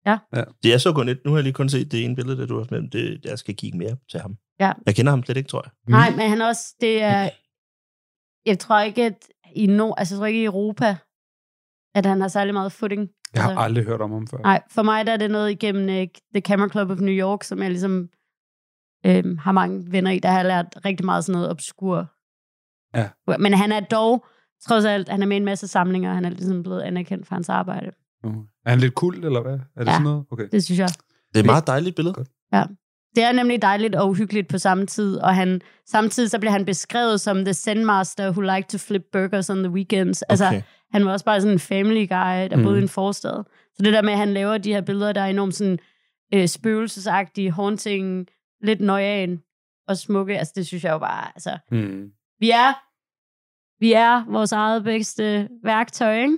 Ja. 0.05 0.17
ja. 0.35 0.43
Det 0.63 0.73
er 0.73 0.77
så 0.77 0.93
kun 0.93 1.09
et. 1.09 1.19
Nu 1.25 1.31
har 1.31 1.37
jeg 1.37 1.43
lige 1.43 1.53
kun 1.53 1.69
set 1.69 1.91
det 1.91 2.03
ene 2.05 2.15
billede, 2.15 2.37
der 2.37 2.45
du 2.45 2.57
har 2.57 2.67
med. 2.71 2.89
Det, 2.89 3.25
jeg 3.25 3.39
skal 3.39 3.55
kigge 3.55 3.77
mere 3.77 3.97
til 4.11 4.19
ham. 4.19 4.37
Ja. 4.59 4.71
Jeg 4.85 4.95
kender 4.95 5.11
ham 5.11 5.23
slet 5.23 5.37
ikke, 5.37 5.47
tror 5.49 5.63
jeg. 5.65 5.71
Nej, 5.87 6.09
men 6.09 6.29
han 6.29 6.41
også, 6.41 6.75
det 6.81 7.01
er, 7.01 7.29
jeg 8.45 8.59
tror 8.59 8.79
ikke, 8.79 9.05
at 9.05 9.27
i, 9.55 9.65
no, 9.67 9.93
altså, 9.97 10.15
jeg 10.15 10.19
tror 10.19 10.25
ikke 10.25 10.41
i 10.41 10.45
Europa, 10.45 10.97
at 11.95 12.05
han 12.05 12.21
har 12.21 12.27
særlig 12.27 12.53
meget 12.53 12.71
footing. 12.71 13.09
Jeg 13.33 13.43
har 13.43 13.49
Altså, 13.49 13.61
aldrig 13.63 13.85
hørt 13.85 14.01
om 14.01 14.11
ham 14.11 14.27
før. 14.27 14.37
Nej, 14.37 14.61
for 14.71 14.83
mig 14.83 15.05
der 15.05 15.13
er 15.13 15.17
det 15.17 15.31
noget 15.31 15.51
igennem 15.51 15.83
uh, 15.83 16.07
The 16.33 16.41
Camera 16.41 16.69
Club 16.69 16.89
of 16.89 16.99
New 16.99 17.13
York, 17.13 17.43
som 17.43 17.61
jeg 17.61 17.69
ligesom 17.69 18.09
øhm, 19.05 19.37
har 19.37 19.51
mange 19.51 19.91
venner 19.91 20.11
i, 20.11 20.19
der 20.19 20.29
har 20.29 20.43
lært 20.43 20.65
rigtig 20.85 21.05
meget 21.05 21.25
sådan 21.25 21.33
noget 21.33 21.49
obskur. 21.49 22.07
Ja. 22.95 23.09
Men 23.39 23.53
han 23.53 23.71
er 23.71 23.79
dog, 23.79 24.25
trods 24.67 24.85
alt, 24.85 25.09
han 25.09 25.21
er 25.21 25.25
med 25.27 25.35
i 25.35 25.39
en 25.39 25.45
masse 25.45 25.67
samlinger, 25.67 26.09
og 26.09 26.15
han 26.15 26.25
er 26.25 26.29
ligesom 26.29 26.63
blevet 26.63 26.81
anerkendt 26.81 27.27
for 27.27 27.35
hans 27.35 27.49
arbejde. 27.49 27.91
Uh. 28.23 28.35
Er 28.65 28.69
han 28.69 28.79
lidt 28.79 28.95
kult, 28.95 29.25
eller 29.25 29.41
hvad? 29.41 29.53
Er 29.53 29.79
det 29.79 29.85
Ja. 29.87 29.91
sådan 29.91 30.03
noget? 30.03 30.25
Okay. 30.31 30.47
Det 30.51 30.63
synes 30.63 30.79
jeg. 30.79 30.89
Det 31.29 31.35
er 31.35 31.39
et 31.39 31.45
meget 31.45 31.67
dejligt 31.67 31.95
billede. 31.95 32.25
Ja. 32.53 32.63
Det 33.19 33.27
er 33.27 33.31
nemlig 33.31 33.61
dejligt 33.61 33.95
og 33.95 34.09
uhyggeligt 34.09 34.47
på 34.47 34.57
samme 34.57 34.85
tid, 34.85 35.17
og 35.17 35.35
han, 35.35 35.61
samtidig 35.85 36.29
så 36.29 36.39
bliver 36.39 36.51
han 36.51 36.65
beskrevet 36.65 37.21
som 37.21 37.45
the 37.45 37.53
zen 37.53 37.85
master 37.85 38.31
who 38.31 38.41
liked 38.41 38.69
to 38.69 38.77
flip 38.77 39.01
burgers 39.11 39.49
on 39.49 39.57
the 39.63 39.69
weekends. 39.73 40.21
Altså, 40.21 40.45
Okay. 40.47 40.61
han 40.91 41.05
var 41.05 41.11
også 41.11 41.25
bare 41.25 41.41
sådan 41.41 41.53
en 41.53 41.59
family 41.59 42.07
guy, 42.09 42.49
der 42.49 42.55
Mm. 42.57 42.63
boede 42.63 42.79
i 42.79 42.81
en 42.81 42.89
forstad. 42.89 43.43
Så 43.75 43.83
det 43.83 43.93
der 43.93 44.01
med, 44.01 44.11
at 44.13 44.17
han 44.19 44.33
laver 44.33 44.57
de 44.57 44.73
her 44.73 44.81
billeder, 44.81 45.11
der 45.13 45.21
er 45.21 45.25
enormt 45.25 45.55
sådan 45.55 45.79
øh, 46.33 46.47
spøgelsesagtige, 46.47 47.51
haunting, 47.51 48.27
lidt 48.61 48.81
nøjan 48.81 49.41
og 49.87 49.97
smukke, 49.97 50.37
altså 50.39 50.53
det 50.55 50.67
synes 50.67 50.83
jeg 50.83 50.91
jo 50.91 50.97
bare, 50.99 51.27
altså, 51.35 51.57
Mm. 51.71 52.09
vi 52.39 52.49
er, 52.49 52.73
vi 53.79 53.93
er 53.93 54.31
vores 54.31 54.51
eget 54.51 54.83
bedste 54.83 55.47
værktøj, 55.63 56.21
ikke? 56.21 56.37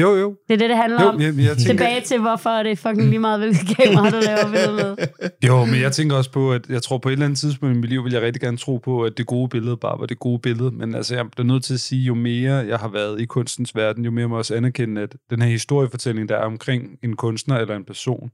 Jo, 0.00 0.16
jo. 0.16 0.36
Det 0.48 0.54
er 0.54 0.58
det, 0.58 0.68
det 0.70 0.76
handler 0.76 1.02
Jo, 1.02 1.08
om. 1.08 1.20
jeg, 1.20 1.26
jeg 1.26 1.34
tænker, 1.36 1.54
Tilbage 1.72 2.00
til, 2.00 2.20
hvorfor 2.20 2.50
er 2.50 2.62
det 2.62 2.78
fucking 2.78 3.08
lige 3.08 3.18
meget, 3.18 3.40
hvilket 3.40 3.76
kamera, 3.76 4.10
du 4.10 4.16
laver 4.26 4.50
billeder 4.50 4.96
med. 4.96 5.06
Jo, 5.48 5.64
men 5.64 5.80
jeg 5.80 5.92
tænker 5.92 6.16
også 6.16 6.32
på, 6.32 6.52
at 6.52 6.68
jeg 6.68 6.82
tror 6.82 6.98
på 6.98 7.08
et 7.08 7.12
eller 7.12 7.24
andet 7.24 7.38
tidspunkt 7.38 7.76
i 7.76 7.78
mit 7.80 7.90
liv, 7.90 8.04
vil 8.04 8.12
jeg 8.12 8.22
rigtig 8.22 8.40
gerne 8.42 8.56
tro 8.56 8.76
på, 8.76 9.02
at 9.04 9.18
det 9.18 9.26
gode 9.26 9.48
billede 9.48 9.76
bare 9.76 10.00
var 10.00 10.06
det 10.06 10.18
gode 10.18 10.38
billede. 10.38 10.70
Men 10.70 10.94
altså, 10.94 11.14
jeg 11.14 11.30
bliver 11.30 11.46
nødt 11.46 11.64
til 11.64 11.74
at 11.74 11.80
sige, 11.80 12.02
jo 12.02 12.14
mere 12.14 12.54
jeg 12.54 12.78
har 12.78 12.88
været 12.88 13.20
i 13.20 13.24
kunstens 13.24 13.76
verden, 13.76 14.04
jo 14.04 14.10
mere 14.10 14.28
må 14.28 14.34
jeg 14.34 14.38
også 14.38 14.54
anerkende, 14.54 15.02
at 15.02 15.16
den 15.30 15.42
her 15.42 15.48
historiefortælling, 15.48 16.28
der 16.28 16.36
er 16.36 16.44
omkring 16.44 16.98
en 17.04 17.16
kunstner 17.16 17.56
eller 17.56 17.76
en 17.76 17.84
person, 17.84 18.30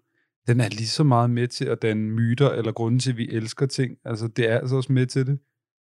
den 0.47 0.61
er 0.61 0.69
lige 0.69 0.87
så 0.89 1.05
meget 1.05 1.31
med 1.31 1.49
til 1.49 1.65
at 1.65 1.83
danne 1.83 2.03
myter 2.11 2.51
eller 2.51 2.73
grunden 2.73 3.01
til, 3.01 3.11
at 3.11 3.17
vi 3.17 3.29
elsker 3.33 3.67
ting. 3.67 3.93
Altså, 4.05 4.29
det 4.37 4.51
er 4.51 4.59
altså 4.59 4.77
også 4.77 4.93
med 4.93 5.07
til 5.07 5.27
det. 5.27 5.39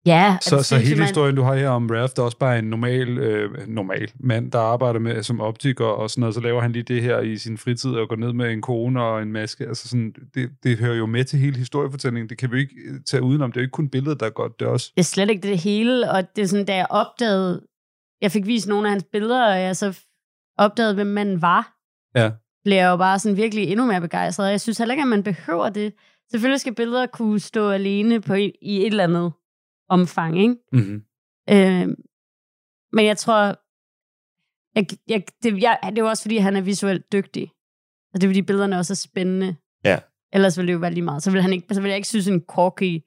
Ja, 0.07 0.37
Så, 0.43 0.57
det 0.57 0.65
så 0.65 0.77
hele 0.77 0.97
man- 0.97 1.07
historien, 1.07 1.37
du 1.37 1.43
har 1.43 1.55
her 1.55 1.69
om 1.69 1.87
Ralph, 1.91 2.13
der 2.17 2.23
er 2.23 2.25
også 2.25 2.39
bare 2.39 2.59
en 2.59 2.65
normal, 2.65 3.19
øh, 3.19 3.69
normal 3.69 4.13
mand, 4.21 4.53
der 4.53 4.59
arbejder 4.59 5.01
med 5.01 5.23
som 5.23 5.41
optiker 5.41 5.85
og 5.85 6.11
sådan 6.11 6.21
noget, 6.21 6.35
så 6.35 6.41
laver 6.41 6.61
han 6.63 6.73
lige 6.73 6.83
det 6.83 7.03
her 7.03 7.21
i 7.21 7.37
sin 7.37 7.59
fritid 7.59 7.91
og 7.91 8.09
går 8.09 8.17
ned 8.17 8.33
med 8.33 8.53
en 8.53 8.63
kone 8.63 9.03
og 9.03 9.23
en 9.23 9.33
maske. 9.33 9.67
Altså 9.67 9.89
sådan, 9.89 10.15
det, 10.35 10.51
det 10.63 10.79
hører 10.79 10.95
jo 10.97 11.07
med 11.07 11.25
til 11.25 11.39
hele 11.39 11.57
historiefortællingen. 11.57 12.29
Det 12.29 12.39
kan 12.39 12.53
vi 12.53 12.59
ikke 12.61 12.75
øh, 12.89 13.01
tage 13.07 13.23
udenom. 13.23 13.53
Det 13.53 13.57
er 13.57 13.61
jo 13.61 13.65
ikke 13.65 13.73
kun 13.73 13.89
billedet, 13.89 14.21
der 14.21 14.27
er 14.27 14.31
godt, 14.31 14.61
det 14.61 14.67
er 14.67 14.71
også... 14.71 14.93
Det 14.97 15.01
er 15.01 15.05
slet 15.05 15.31
ikke 15.31 15.49
det 15.49 15.59
hele, 15.59 16.11
og 16.11 16.37
det 16.37 16.43
er 16.43 16.47
sådan, 16.47 16.67
da 16.67 16.77
jeg 16.77 16.87
opdagede, 16.91 17.63
jeg 18.23 18.33
fik 18.33 18.47
vist 18.47 18.69
nogle 18.69 18.87
af 18.89 18.91
hans 18.93 19.05
billeder, 19.13 19.47
og 19.55 19.61
jeg 19.61 19.77
så 19.77 19.99
opdagede, 20.59 20.95
hvem 20.95 21.07
manden 21.07 21.43
var, 21.43 21.75
Ja. 22.17 22.31
blev 22.65 22.77
jeg 22.77 22.89
jo 22.89 22.97
bare 22.97 23.19
sådan 23.19 23.37
virkelig 23.37 23.65
endnu 23.69 23.87
mere 23.87 24.01
begejstret. 24.01 24.51
Jeg 24.51 24.61
synes 24.61 24.79
heller 24.79 24.93
ikke, 24.95 25.03
at 25.03 25.09
man 25.09 25.23
behøver 25.23 25.69
det. 25.69 25.93
Selvfølgelig 26.31 26.61
skal 26.61 26.75
billeder 26.75 27.07
kunne 27.07 27.41
stå 27.41 27.71
alene 27.71 28.21
på, 28.21 28.35
i 28.35 28.53
et 28.63 28.87
eller 28.87 29.05
andet 29.05 29.33
omfang, 29.89 30.39
ikke? 30.43 30.55
Mm-hmm. 30.73 31.03
Øh, 31.51 31.89
men 32.93 33.07
jeg 33.07 33.17
tror, 33.17 33.35
jeg, 34.75 34.87
jeg, 35.09 35.23
det, 35.43 35.63
jeg, 35.63 35.79
det 35.83 35.99
er 35.99 36.03
jo 36.03 36.09
også, 36.09 36.23
fordi 36.23 36.37
han 36.37 36.57
er 36.57 36.61
visuelt 36.61 37.13
dygtig. 37.13 37.51
Og 38.15 38.21
det 38.21 38.27
er, 38.27 38.29
fordi 38.31 38.43
billederne 38.43 38.79
også 38.79 38.93
er 38.93 38.97
spændende. 38.97 39.57
Ja. 39.85 39.99
Ellers 40.33 40.59
ville 40.59 40.67
det 40.67 40.75
jo 40.75 40.79
være 40.79 40.95
lige 40.95 41.05
meget. 41.05 41.23
Så 41.23 41.31
ville, 41.31 41.43
han 41.43 41.53
ikke, 41.53 41.75
så 41.75 41.81
ville 41.81 41.91
jeg 41.91 41.97
ikke 41.97 42.09
synes, 42.09 42.29
en 42.29 42.45
corky 42.49 43.01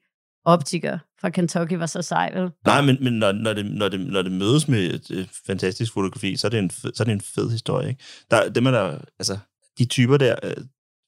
optiker 0.44 0.98
fra 1.20 1.30
Kentucky 1.30 1.74
var 1.74 1.86
så 1.86 2.02
sej, 2.02 2.32
vel? 2.34 2.50
Nej, 2.66 2.80
men, 2.80 2.96
men 3.00 3.12
når, 3.12 3.32
når, 3.32 3.52
det, 3.52 3.66
når, 3.66 3.88
det, 3.88 4.00
når 4.00 4.22
det 4.22 4.32
mødes 4.32 4.68
med 4.68 4.78
et, 4.78 5.10
et 5.10 5.30
fantastisk 5.46 5.92
fotografi, 5.92 6.36
så 6.36 6.46
er 6.46 6.50
det 6.50 6.58
en 6.58 6.70
så 6.70 6.96
er 7.00 7.04
det 7.04 7.12
en 7.12 7.20
fed 7.20 7.50
historie. 7.50 7.88
Ikke? 7.88 8.02
Der, 8.30 8.48
dem 8.48 8.66
er 8.66 8.70
der, 8.70 8.98
altså, 9.18 9.38
de 9.78 9.84
typer 9.84 10.16
der 10.16 10.36
øh, 10.42 10.56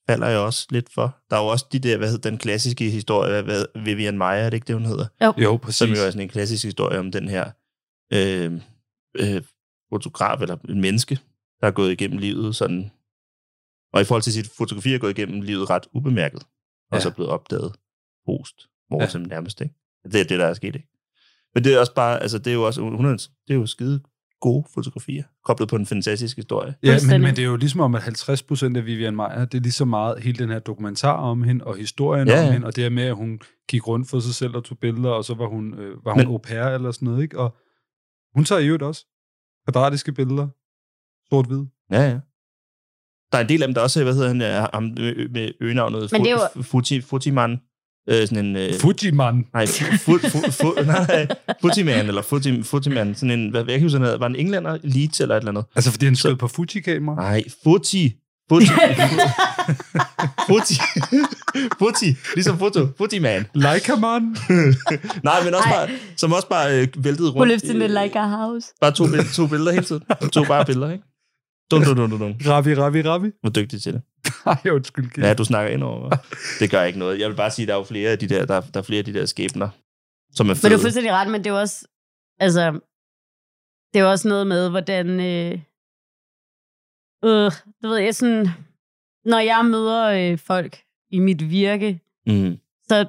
falder 0.09 0.27
jeg 0.27 0.39
også 0.39 0.67
lidt 0.69 0.93
for. 0.93 1.17
Der 1.29 1.35
er 1.37 1.41
jo 1.41 1.47
også 1.47 1.65
de 1.71 1.79
der, 1.79 1.97
hvad 1.97 2.09
hedder 2.11 2.29
den 2.29 2.39
klassiske 2.39 2.89
historie, 2.89 3.41
hvad, 3.41 3.65
Vivian 3.85 4.17
Maia, 4.17 4.39
er 4.41 4.49
det 4.49 4.57
ikke 4.57 4.67
det, 4.67 4.75
hun 4.75 4.85
hedder? 4.85 5.07
Jo. 5.23 5.33
Jo, 5.37 5.57
præcis. 5.57 5.77
Som 5.77 5.89
jo 5.89 5.95
er 5.95 6.09
sådan 6.09 6.21
en 6.21 6.29
klassisk 6.29 6.63
historie 6.63 6.99
om 6.99 7.11
den 7.11 7.27
her 7.29 7.51
øh, 8.13 8.53
øh, 9.19 9.41
fotograf, 9.89 10.41
eller 10.41 10.57
en 10.69 10.81
menneske, 10.81 11.19
der 11.61 11.67
er 11.67 11.71
gået 11.71 11.91
igennem 11.91 12.17
livet 12.19 12.55
sådan, 12.55 12.91
og 13.93 14.01
i 14.01 14.03
forhold 14.03 14.21
til 14.21 14.33
sit 14.33 14.47
fotografi 14.57 14.93
er 14.93 14.97
gået 14.97 15.17
igennem 15.17 15.41
livet 15.41 15.69
ret 15.69 15.87
ubemærket, 15.93 16.43
og 16.91 16.97
Ja. 16.97 16.99
så 16.99 17.11
blevet 17.11 17.31
opdaget 17.31 17.75
post, 18.25 18.55
hvor 18.87 19.01
Ja. 19.01 19.07
ja. 19.13 19.19
nærmest, 19.19 19.61
ikke? 19.61 19.75
Det 20.03 20.21
er 20.21 20.23
det, 20.23 20.39
der 20.39 20.45
er 20.45 20.53
sket, 20.53 20.75
ikke? 20.75 20.87
Men 21.53 21.63
det 21.63 21.73
er 21.73 21.79
også 21.79 21.93
bare, 21.93 22.21
altså 22.21 22.37
det 22.37 22.47
er 22.47 22.53
jo 22.53 22.63
også, 22.65 22.81
hun 22.81 23.05
er, 23.05 23.11
det 23.47 23.53
er 23.53 23.55
jo 23.55 23.65
skide 23.65 24.03
gode 24.41 24.65
fotografier, 24.73 25.23
koblet 25.45 25.69
på 25.69 25.75
en 25.75 25.85
fantastisk 25.85 26.35
historie. 26.37 26.75
Ja, 26.83 26.97
men, 27.09 27.21
men 27.21 27.35
det 27.35 27.39
er 27.39 27.45
jo 27.47 27.55
ligesom 27.55 27.79
om, 27.81 27.95
at 27.95 28.01
50% 28.01 28.77
af 28.77 28.85
Vivian 28.85 29.15
Meier, 29.15 29.45
det 29.45 29.57
er 29.57 29.61
lige 29.61 29.71
så 29.71 29.85
meget 29.85 30.23
hele 30.23 30.37
den 30.37 30.49
her 30.49 30.59
dokumentar 30.59 31.13
om 31.17 31.43
hende, 31.43 31.65
og 31.65 31.77
historien 31.77 32.27
Ja, 32.27 32.47
om 32.47 32.53
hende, 32.53 32.67
og 32.67 32.75
det 32.75 32.83
her 32.83 32.89
med, 32.89 33.03
at 33.03 33.15
hun 33.15 33.39
gik 33.69 33.87
rundt 33.87 34.09
for 34.09 34.19
sig 34.19 34.35
selv 34.35 34.55
og 34.55 34.63
tog 34.63 34.77
billeder, 34.79 35.09
og 35.09 35.25
så 35.25 35.33
var 35.33 35.47
hun, 35.47 35.73
øh, 35.73 36.05
var 36.05 36.11
hun 36.13 36.19
Men- 36.19 36.27
au 36.27 36.37
pair 36.37 36.63
eller 36.63 36.91
sådan 36.91 37.05
noget, 37.05 37.23
ikke? 37.23 37.39
Og 37.39 37.55
hun 38.35 38.45
tager 38.45 38.59
i 38.59 38.65
øvrigt 38.65 38.83
også 38.83 39.05
kvadratiske 39.65 40.11
billeder, 40.11 40.47
sort-hvid. 41.29 41.65
Ja, 41.91 42.01
ja. 42.01 42.19
Der 43.31 43.37
er 43.37 43.41
en 43.43 43.49
del 43.49 43.61
af 43.63 43.67
dem, 43.67 43.73
der 43.75 43.81
også, 43.81 44.03
hvad 44.03 44.13
hedder 44.13 44.27
han, 44.27 44.41
er 44.41 44.67
ham 44.73 44.83
med- 44.83 45.29
med 45.29 45.51
øgenavnet, 45.61 46.11
Men 46.11 46.21
det 46.21 46.31
er 46.31 46.61
Øh, 48.09 48.27
sådan 48.27 48.45
en... 48.45 48.55
Øh, 48.55 48.73
Fujiman. 48.79 49.45
nej, 49.53 49.65
fu, 49.67 50.17
fu, 50.17 50.51
fu, 50.51 50.73
nej, 50.85 51.05
nej, 51.07 51.27
Fujiman, 51.61 52.07
eller 52.07 52.21
Fuji, 52.21 52.63
Fujiman, 52.63 53.15
sådan 53.15 53.31
en, 53.39 53.49
hvad, 53.49 53.63
jeg 53.67 53.73
kan 53.79 53.81
huske, 53.81 53.99
han 53.99 54.19
var 54.19 54.27
en 54.27 54.35
englænder, 54.35 54.77
Leeds 54.83 55.19
eller 55.21 55.35
et 55.35 55.39
eller 55.39 55.51
andet. 55.51 55.65
Altså, 55.75 55.91
fordi 55.91 56.05
han 56.05 56.15
skød 56.15 56.35
på 56.35 56.47
Fuji-kamera? 56.47 57.15
Nej, 57.15 57.43
Fuji. 57.63 58.13
Fuji. 58.49 58.65
Fuji. 60.47 60.75
Fuji. 61.79 62.15
Ligesom 62.35 62.57
foto. 62.59 62.87
Fuji-man. 62.97 63.45
Leica-man. 63.53 64.21
Nej, 65.23 65.43
men 65.43 65.53
også 65.55 65.69
bare, 65.69 65.89
som 66.17 66.33
også 66.33 66.47
bare 66.49 66.81
øh, 66.81 66.87
væltede 66.97 67.29
rundt. 67.31 67.47
lives 67.47 67.63
in 67.63 67.75
i- 67.75 67.79
the 67.79 68.03
like 68.03 68.19
a 68.19 68.27
house? 68.27 68.67
Bare 68.81 68.91
to, 68.91 69.05
to 69.35 69.47
billeder 69.47 69.71
hele 69.71 69.85
tiden. 69.85 70.01
To 70.31 70.43
bare 70.43 70.65
billeder, 70.65 70.91
ikke? 70.91 71.03
Dun, 71.71 71.83
dun, 71.83 71.97
dun, 71.97 72.09
dun, 72.11 72.19
dun. 72.19 72.35
Ravi, 72.47 72.75
ravi, 72.75 73.01
ravi. 73.01 73.31
Hvor 73.41 73.49
dygtig 73.49 73.81
til 73.81 73.93
det. 73.93 74.01
Ej, 74.45 74.71
undskyld. 74.71 75.09
Kim. 75.09 75.23
Ja, 75.23 75.33
du 75.33 75.43
snakker 75.45 75.73
ind 75.73 75.83
over. 75.83 76.09
Det 76.59 76.71
gør 76.71 76.83
ikke 76.83 76.99
noget. 76.99 77.19
Jeg 77.19 77.29
vil 77.29 77.35
bare 77.35 77.51
sige, 77.51 77.63
at 77.63 77.67
der 77.67 77.73
er 77.73 77.77
jo 77.77 77.83
flere 77.83 78.09
af 78.11 78.19
de 78.19 78.29
der, 78.29 78.45
der, 78.45 78.61
der 78.61 78.79
er 78.79 78.83
flere 78.83 78.99
af 78.99 79.05
de 79.05 79.13
der 79.13 79.25
skæbner, 79.25 79.69
som 80.31 80.45
er 80.45 80.49
Men 80.49 80.55
fede. 80.55 80.71
du 80.73 80.77
er 80.77 80.81
fuldstændig 80.81 81.11
ret, 81.13 81.27
men 81.31 81.43
det 81.43 81.47
er 81.49 81.53
jo 81.53 81.59
også, 81.59 81.87
altså, 82.39 82.79
det 83.93 83.99
er 83.99 84.05
også 84.05 84.27
noget 84.27 84.47
med, 84.47 84.69
hvordan, 84.69 85.07
øh, 85.19 85.59
øh, 87.25 87.51
du 87.83 87.87
ved, 87.87 87.97
jeg 87.97 88.15
sådan, 88.15 88.47
når 89.25 89.39
jeg 89.39 89.65
møder 89.65 90.05
øh, 90.31 90.37
folk 90.37 90.77
i 91.11 91.19
mit 91.19 91.49
virke, 91.49 91.99
Mm. 92.27 92.57
så 92.87 93.07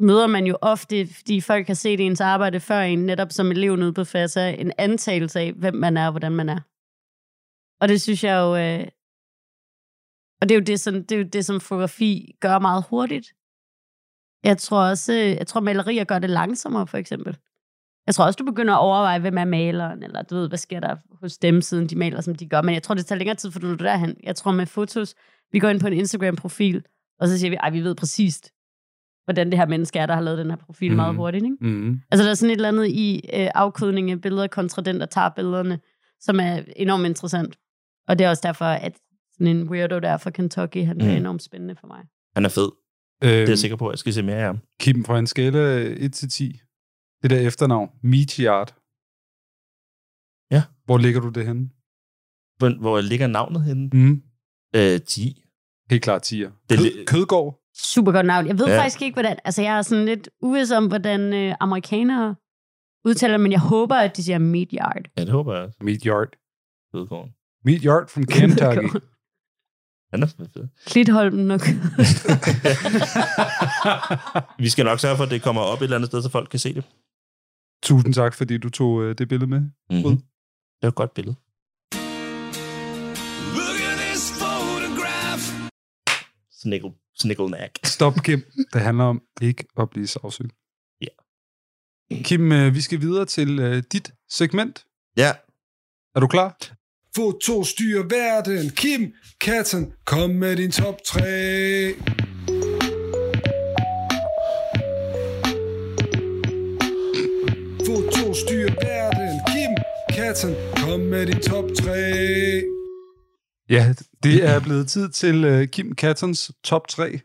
møder 0.00 0.26
man 0.26 0.46
jo 0.46 0.58
ofte, 0.62 1.08
fordi 1.16 1.40
folk 1.40 1.66
har 1.66 1.74
set 1.74 2.00
ens 2.00 2.20
arbejde 2.20 2.60
før 2.60 2.80
en, 2.80 2.98
netop 2.98 3.32
som 3.32 3.50
elev 3.50 3.76
nede 3.76 3.92
på 3.92 4.04
FASA, 4.04 4.50
en 4.50 4.72
antagelse 4.78 5.40
af, 5.40 5.52
hvem 5.52 5.74
man 5.74 5.96
er 5.96 6.04
og 6.06 6.10
hvordan 6.12 6.32
man 6.32 6.48
er. 6.48 6.58
Og 7.80 7.88
det 7.88 8.00
synes 8.00 8.24
jeg 8.24 8.36
jo, 8.38 8.56
øh, 8.56 8.86
og 10.40 10.48
det 10.48 10.54
er 10.54 10.58
jo 10.58 10.64
det, 10.64 10.80
som, 10.80 10.94
det 10.94 11.12
er 11.12 11.18
jo 11.18 11.28
det, 11.32 11.44
som 11.44 11.60
fotografi 11.60 12.34
gør 12.40 12.58
meget 12.58 12.84
hurtigt. 12.90 13.26
Jeg 14.44 14.58
tror 14.58 14.80
også, 14.82 15.12
øh, 15.12 15.18
jeg 15.30 15.46
tror 15.46 15.60
malerier 15.60 16.04
gør 16.04 16.18
det 16.18 16.30
langsommere, 16.30 16.86
for 16.86 16.98
eksempel. 16.98 17.36
Jeg 18.06 18.14
tror 18.14 18.24
også, 18.24 18.36
du 18.36 18.44
begynder 18.44 18.74
at 18.74 18.80
overveje, 18.80 19.18
hvem 19.18 19.38
er 19.38 19.44
maleren, 19.44 20.02
eller 20.02 20.22
du 20.22 20.34
ved, 20.34 20.48
hvad 20.48 20.58
sker 20.58 20.80
der 20.80 20.96
hos 21.20 21.38
dem, 21.38 21.60
siden 21.62 21.86
de 21.86 21.96
maler, 21.96 22.20
som 22.20 22.34
de 22.34 22.48
gør. 22.48 22.62
Men 22.62 22.74
jeg 22.74 22.82
tror, 22.82 22.94
det 22.94 23.06
tager 23.06 23.18
længere 23.18 23.36
tid, 23.36 23.50
for 23.50 23.58
du 23.60 23.72
er 23.72 23.76
derhen. 23.76 24.16
Jeg 24.22 24.36
tror 24.36 24.52
med 24.52 24.66
fotos, 24.66 25.14
vi 25.52 25.58
går 25.58 25.68
ind 25.68 25.80
på 25.80 25.86
en 25.86 25.92
Instagram-profil, 25.92 26.84
og 27.20 27.28
så 27.28 27.38
siger 27.38 27.50
vi, 27.50 27.56
ej, 27.56 27.70
vi 27.70 27.80
ved 27.80 27.94
præcist, 27.94 28.52
hvordan 29.24 29.50
det 29.50 29.58
her 29.58 29.66
menneske 29.66 29.98
er, 29.98 30.06
der 30.06 30.14
har 30.14 30.20
lavet 30.20 30.38
den 30.38 30.50
her 30.50 30.56
profil 30.56 30.90
mm. 30.90 30.96
meget 30.96 31.14
Mhm. 31.14 31.18
hurtigt. 31.18 31.44
Ikke? 31.44 31.56
Mm. 31.60 32.00
Altså, 32.10 32.24
der 32.24 32.30
er 32.30 32.34
sådan 32.34 32.50
et 32.50 32.54
eller 32.56 32.68
andet 32.68 32.86
i 32.88 33.30
øh, 33.34 33.48
afkodning 33.54 34.10
af 34.10 34.20
billeder 34.20 34.46
kontra 34.46 34.82
den, 34.82 35.00
der 35.00 35.06
tager 35.06 35.28
billederne, 35.28 35.80
som 36.20 36.40
er 36.40 36.62
enormt 36.76 37.06
interessant. 37.06 37.58
Og 38.08 38.18
det 38.18 38.24
er 38.24 38.28
også 38.30 38.42
derfor, 38.46 38.64
at 38.64 38.92
sådan 39.32 39.46
en 39.56 39.68
weirdo 39.68 39.98
der 39.98 40.16
fra 40.16 40.30
Kentucky, 40.30 40.84
han 40.84 41.00
er 41.00 41.04
Mm. 41.04 41.16
enormt 41.16 41.42
spændende 41.42 41.76
for 41.80 41.86
mig. 41.86 42.04
Han 42.36 42.44
er 42.44 42.48
fed. 42.48 42.70
Øhm, 43.24 43.30
Det 43.30 43.42
er 43.42 43.48
jeg 43.48 43.58
sikker 43.58 43.76
på, 43.76 43.88
at 43.88 43.92
jeg 43.92 43.98
skal 43.98 44.12
se 44.12 44.22
mere 44.22 44.36
af 44.36 44.46
ham. 44.46 44.58
Kim, 44.80 45.04
fra 45.04 45.18
en 45.18 45.26
skala 45.26 45.94
1 45.96 46.12
til 46.12 46.28
10, 46.30 46.60
det 47.22 47.30
der 47.30 47.40
efternavn, 47.40 47.90
Meatyard. 48.02 48.70
Ja. 50.54 50.62
Hvor 50.84 50.98
ligger 50.98 51.20
du 51.20 51.28
det 51.28 51.46
henne? 51.46 51.70
Hvor, 52.58 52.80
hvor 52.80 53.00
ligger 53.00 53.26
navnet 53.26 53.62
henne? 53.64 53.90
Mm. 53.92 54.22
Øh, 54.76 55.00
10. 55.00 55.44
Helt 55.90 56.02
klart 56.02 56.32
10'er. 56.32 56.50
Det 56.70 56.78
Kød, 56.78 56.86
li- 56.86 57.04
Kødgård. 57.04 57.60
Super 57.74 58.12
godt 58.12 58.26
navn. 58.26 58.46
Jeg 58.46 58.58
ved 58.58 58.66
Ja. 58.66 58.78
faktisk 58.82 59.02
ikke, 59.02 59.14
hvordan... 59.14 59.36
Altså, 59.44 59.62
jeg 59.62 59.78
er 59.78 59.82
sådan 59.82 60.04
lidt 60.04 60.28
uvis 60.42 60.70
om, 60.70 60.86
hvordan 60.86 61.34
øh, 61.34 61.54
amerikanere 61.60 62.34
udtaler, 63.04 63.36
men 63.38 63.52
jeg 63.52 63.60
håber, 63.60 63.94
at 63.96 64.16
de 64.16 64.22
siger 64.22 64.38
meat 64.38 64.68
yard. 64.72 65.02
Ja, 65.18 65.22
det 65.22 65.30
håber 65.30 65.54
jeg 65.54 65.62
også. 65.62 65.78
Meatyard. 65.80 66.28
Kødgården. 66.94 67.32
Meatyard 67.64 68.08
from 68.08 68.24
Kentucky. 68.24 68.88
Han 70.12 70.22
er 70.22 70.26
fed. 70.26 70.68
Klitholmen 70.86 71.50
og 71.50 71.60
Vi 74.64 74.68
skal 74.68 74.84
nok 74.84 75.00
sørge 75.00 75.16
for, 75.16 75.24
at 75.24 75.30
det 75.30 75.42
kommer 75.42 75.62
op 75.62 75.78
et 75.78 75.82
eller 75.82 75.96
andet 75.96 76.10
sted, 76.10 76.22
så 76.22 76.30
folk 76.30 76.48
kan 76.50 76.58
se 76.58 76.74
det. 76.74 76.84
Tusind 77.82 78.14
tak, 78.14 78.34
fordi 78.34 78.58
du 78.58 78.70
tog 78.70 79.02
øh, 79.02 79.18
det 79.18 79.28
billede 79.28 79.50
med. 79.50 79.60
Mm-hmm. 79.60 80.16
Det 80.76 80.82
er 80.82 80.88
et 80.88 80.94
godt 80.94 81.14
billede. 81.14 81.36
Snickle, 86.52 86.92
snicklenack. 87.20 87.78
Stop, 87.96 88.14
Kim. 88.14 88.42
Det 88.72 88.80
handler 88.80 89.04
om 89.04 89.22
ikke 89.40 89.64
at 89.78 89.90
blive 89.90 90.06
sagsøgt. 90.06 90.52
Ja. 91.00 91.06
Kim, 92.22 92.52
øh, 92.52 92.74
vi 92.74 92.80
skal 92.80 93.00
videre 93.00 93.24
til 93.24 93.58
øh, 93.58 93.82
dit 93.92 94.14
segment. 94.28 94.86
Ja. 95.16 95.32
Er 96.14 96.20
du 96.20 96.26
klar? 96.26 96.77
Foto 97.18 97.64
styrer 97.64 98.02
verden. 98.02 98.70
Kim 98.70 99.12
Katten, 99.40 99.92
kom 100.04 100.30
med 100.30 100.56
din 100.56 100.70
top 100.70 100.94
3. 101.06 101.20
Foto 107.86 108.34
styrer 108.34 108.74
verden. 108.82 109.40
Kim 109.48 109.72
Katten, 110.16 110.54
kom 110.76 111.00
med 111.00 111.26
din 111.26 111.40
top 111.40 111.64
3. 111.78 111.90
Ja, 113.70 113.94
det 114.22 114.44
er 114.44 114.60
blevet 114.60 114.88
tid 114.88 115.08
til 115.08 115.44
øh, 115.44 115.68
Kim 115.68 115.94
Kattons 115.94 116.50
top 116.64 116.88
3, 116.88 117.20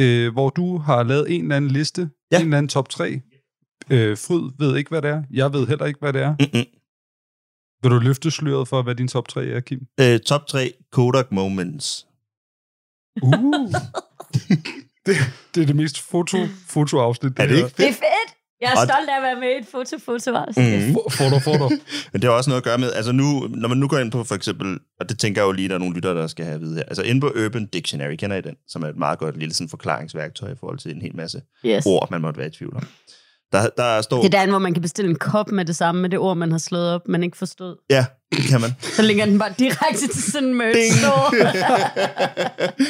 øh, 0.00 0.32
hvor 0.32 0.50
du 0.50 0.78
har 0.78 1.02
lavet 1.02 1.34
en 1.34 1.42
eller 1.42 1.56
anden 1.56 1.70
liste, 1.70 2.10
ja. 2.32 2.36
en 2.38 2.44
eller 2.44 2.58
anden 2.58 2.68
top 2.68 2.88
3. 2.88 3.20
Øh, 3.90 4.16
Fryd 4.18 4.50
ved 4.58 4.76
ikke, 4.76 4.90
hvad 4.90 5.02
det 5.02 5.10
er. 5.10 5.22
Jeg 5.30 5.52
ved 5.52 5.66
heller 5.66 5.86
ikke, 5.86 6.00
hvad 6.00 6.12
det 6.12 6.22
er. 6.22 6.34
Mm-mm. 6.40 6.77
Vil 7.82 7.90
du 7.90 7.98
løfte 7.98 8.30
sløret 8.30 8.68
for, 8.68 8.82
hvad 8.82 8.94
din 8.94 9.08
top 9.08 9.28
3 9.28 9.46
er, 9.46 9.60
Kim? 9.60 9.80
Øh, 10.00 10.20
top 10.20 10.46
3 10.46 10.72
Kodak 10.92 11.32
Moments. 11.32 12.06
Uh. 13.22 13.32
det, 15.06 15.16
det 15.54 15.62
er 15.62 15.66
det 15.66 15.76
mest 15.76 16.00
foto, 16.00 16.38
fotoafsnit. 16.68 17.32
Er 17.38 17.46
det 17.46 17.56
ikke 17.56 17.68
Det 17.76 17.88
er 17.88 17.92
fedt! 17.92 18.34
Jeg 18.60 18.72
er 18.72 18.80
Og- 18.80 18.86
stolt 18.88 19.08
af 19.08 19.16
at 19.16 19.22
være 19.22 19.40
med 19.40 19.48
i 19.48 19.58
et 19.58 19.66
foto-foto 19.66 20.30
Mm. 20.56 20.96
Foto, 21.10 21.38
foto. 21.38 21.68
Men 22.12 22.22
det 22.22 22.24
har 22.30 22.36
også 22.36 22.50
noget 22.50 22.60
at 22.60 22.64
gøre 22.64 22.78
med, 22.78 22.92
altså 22.92 23.12
nu, 23.12 23.48
når 23.48 23.68
man 23.68 23.78
nu 23.78 23.88
går 23.88 23.98
ind 23.98 24.12
på 24.12 24.24
for 24.24 24.34
eksempel, 24.34 24.78
og 25.00 25.08
det 25.08 25.18
tænker 25.18 25.40
jeg 25.42 25.46
jo 25.46 25.52
lige, 25.52 25.68
der 25.68 25.74
er 25.74 25.78
nogle 25.78 25.94
lyttere, 25.94 26.14
der 26.14 26.26
skal 26.26 26.44
have 26.44 26.54
at 26.54 26.60
vide 26.60 26.76
her. 26.76 26.82
Altså 26.84 27.02
inde 27.02 27.20
på 27.20 27.32
Urban 27.44 27.66
Dictionary, 27.66 28.14
kender 28.16 28.36
I 28.36 28.40
den? 28.40 28.54
Som 28.68 28.82
er 28.82 28.86
et 28.88 28.96
meget 28.96 29.18
godt 29.18 29.36
lille 29.38 29.54
sådan, 29.54 29.68
forklaringsværktøj 29.68 30.52
i 30.52 30.56
forhold 30.60 30.78
til 30.78 30.94
en 30.94 31.02
hel 31.02 31.16
masse 31.16 31.42
Yes. 31.66 31.86
ord, 31.86 32.10
man 32.10 32.20
måtte 32.20 32.38
være 32.38 32.46
i 32.48 32.50
tvivl 32.50 32.76
om. 32.76 32.82
Der, 33.52 33.68
der 33.76 34.02
står... 34.02 34.22
Det 34.22 34.34
er 34.34 34.40
der, 34.44 34.50
hvor 34.50 34.58
man 34.58 34.74
kan 34.74 34.82
bestille 34.82 35.10
en 35.10 35.18
kop 35.18 35.50
med 35.50 35.64
det 35.64 35.76
samme, 35.76 36.00
med 36.00 36.10
det 36.10 36.18
ord, 36.18 36.36
man 36.36 36.50
har 36.50 36.58
slået 36.58 36.94
op, 36.94 37.08
man 37.08 37.22
ikke 37.22 37.36
forstod. 37.36 37.76
Ja, 37.90 38.06
det 38.32 38.44
kan 38.44 38.60
man. 38.60 38.70
Så 38.80 39.02
linker 39.02 39.24
den 39.24 39.38
bare 39.38 39.54
direkte 39.58 40.06
til 40.08 40.22
sådan 40.32 40.48
en 40.48 40.54
merch 40.54 40.98
store. 40.98 41.30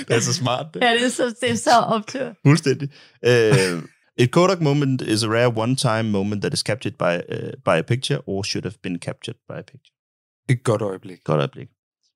det 0.09 0.17
er 0.17 0.21
så 0.21 0.35
smart. 0.35 0.67
Det. 0.75 0.83
ja, 0.83 0.93
det 0.93 1.05
er 1.05 1.09
så, 1.09 1.35
det 1.41 1.51
er 1.51 1.55
så 1.55 1.71
optur. 1.71 2.35
Fuldstændig. 2.47 2.89
Uh, 3.27 3.83
a 4.19 4.27
Kodak 4.27 4.61
moment 4.61 5.03
is 5.03 5.25
a 5.25 5.29
rare 5.29 5.53
one-time 5.57 6.11
moment 6.11 6.43
that 6.43 6.55
is 6.55 6.61
captured 6.61 6.95
by, 6.95 7.35
uh, 7.35 7.51
by 7.65 7.79
a 7.79 7.83
picture 7.83 8.21
or 8.27 8.43
should 8.43 8.65
have 8.65 8.79
been 8.83 8.99
captured 8.99 9.37
by 9.49 9.59
a 9.59 9.63
picture. 9.63 9.95
Et 10.49 10.65
godt 10.65 10.83
øjeblik. 10.83 11.19
Godt 11.25 11.39
øjeblik. 11.39 11.69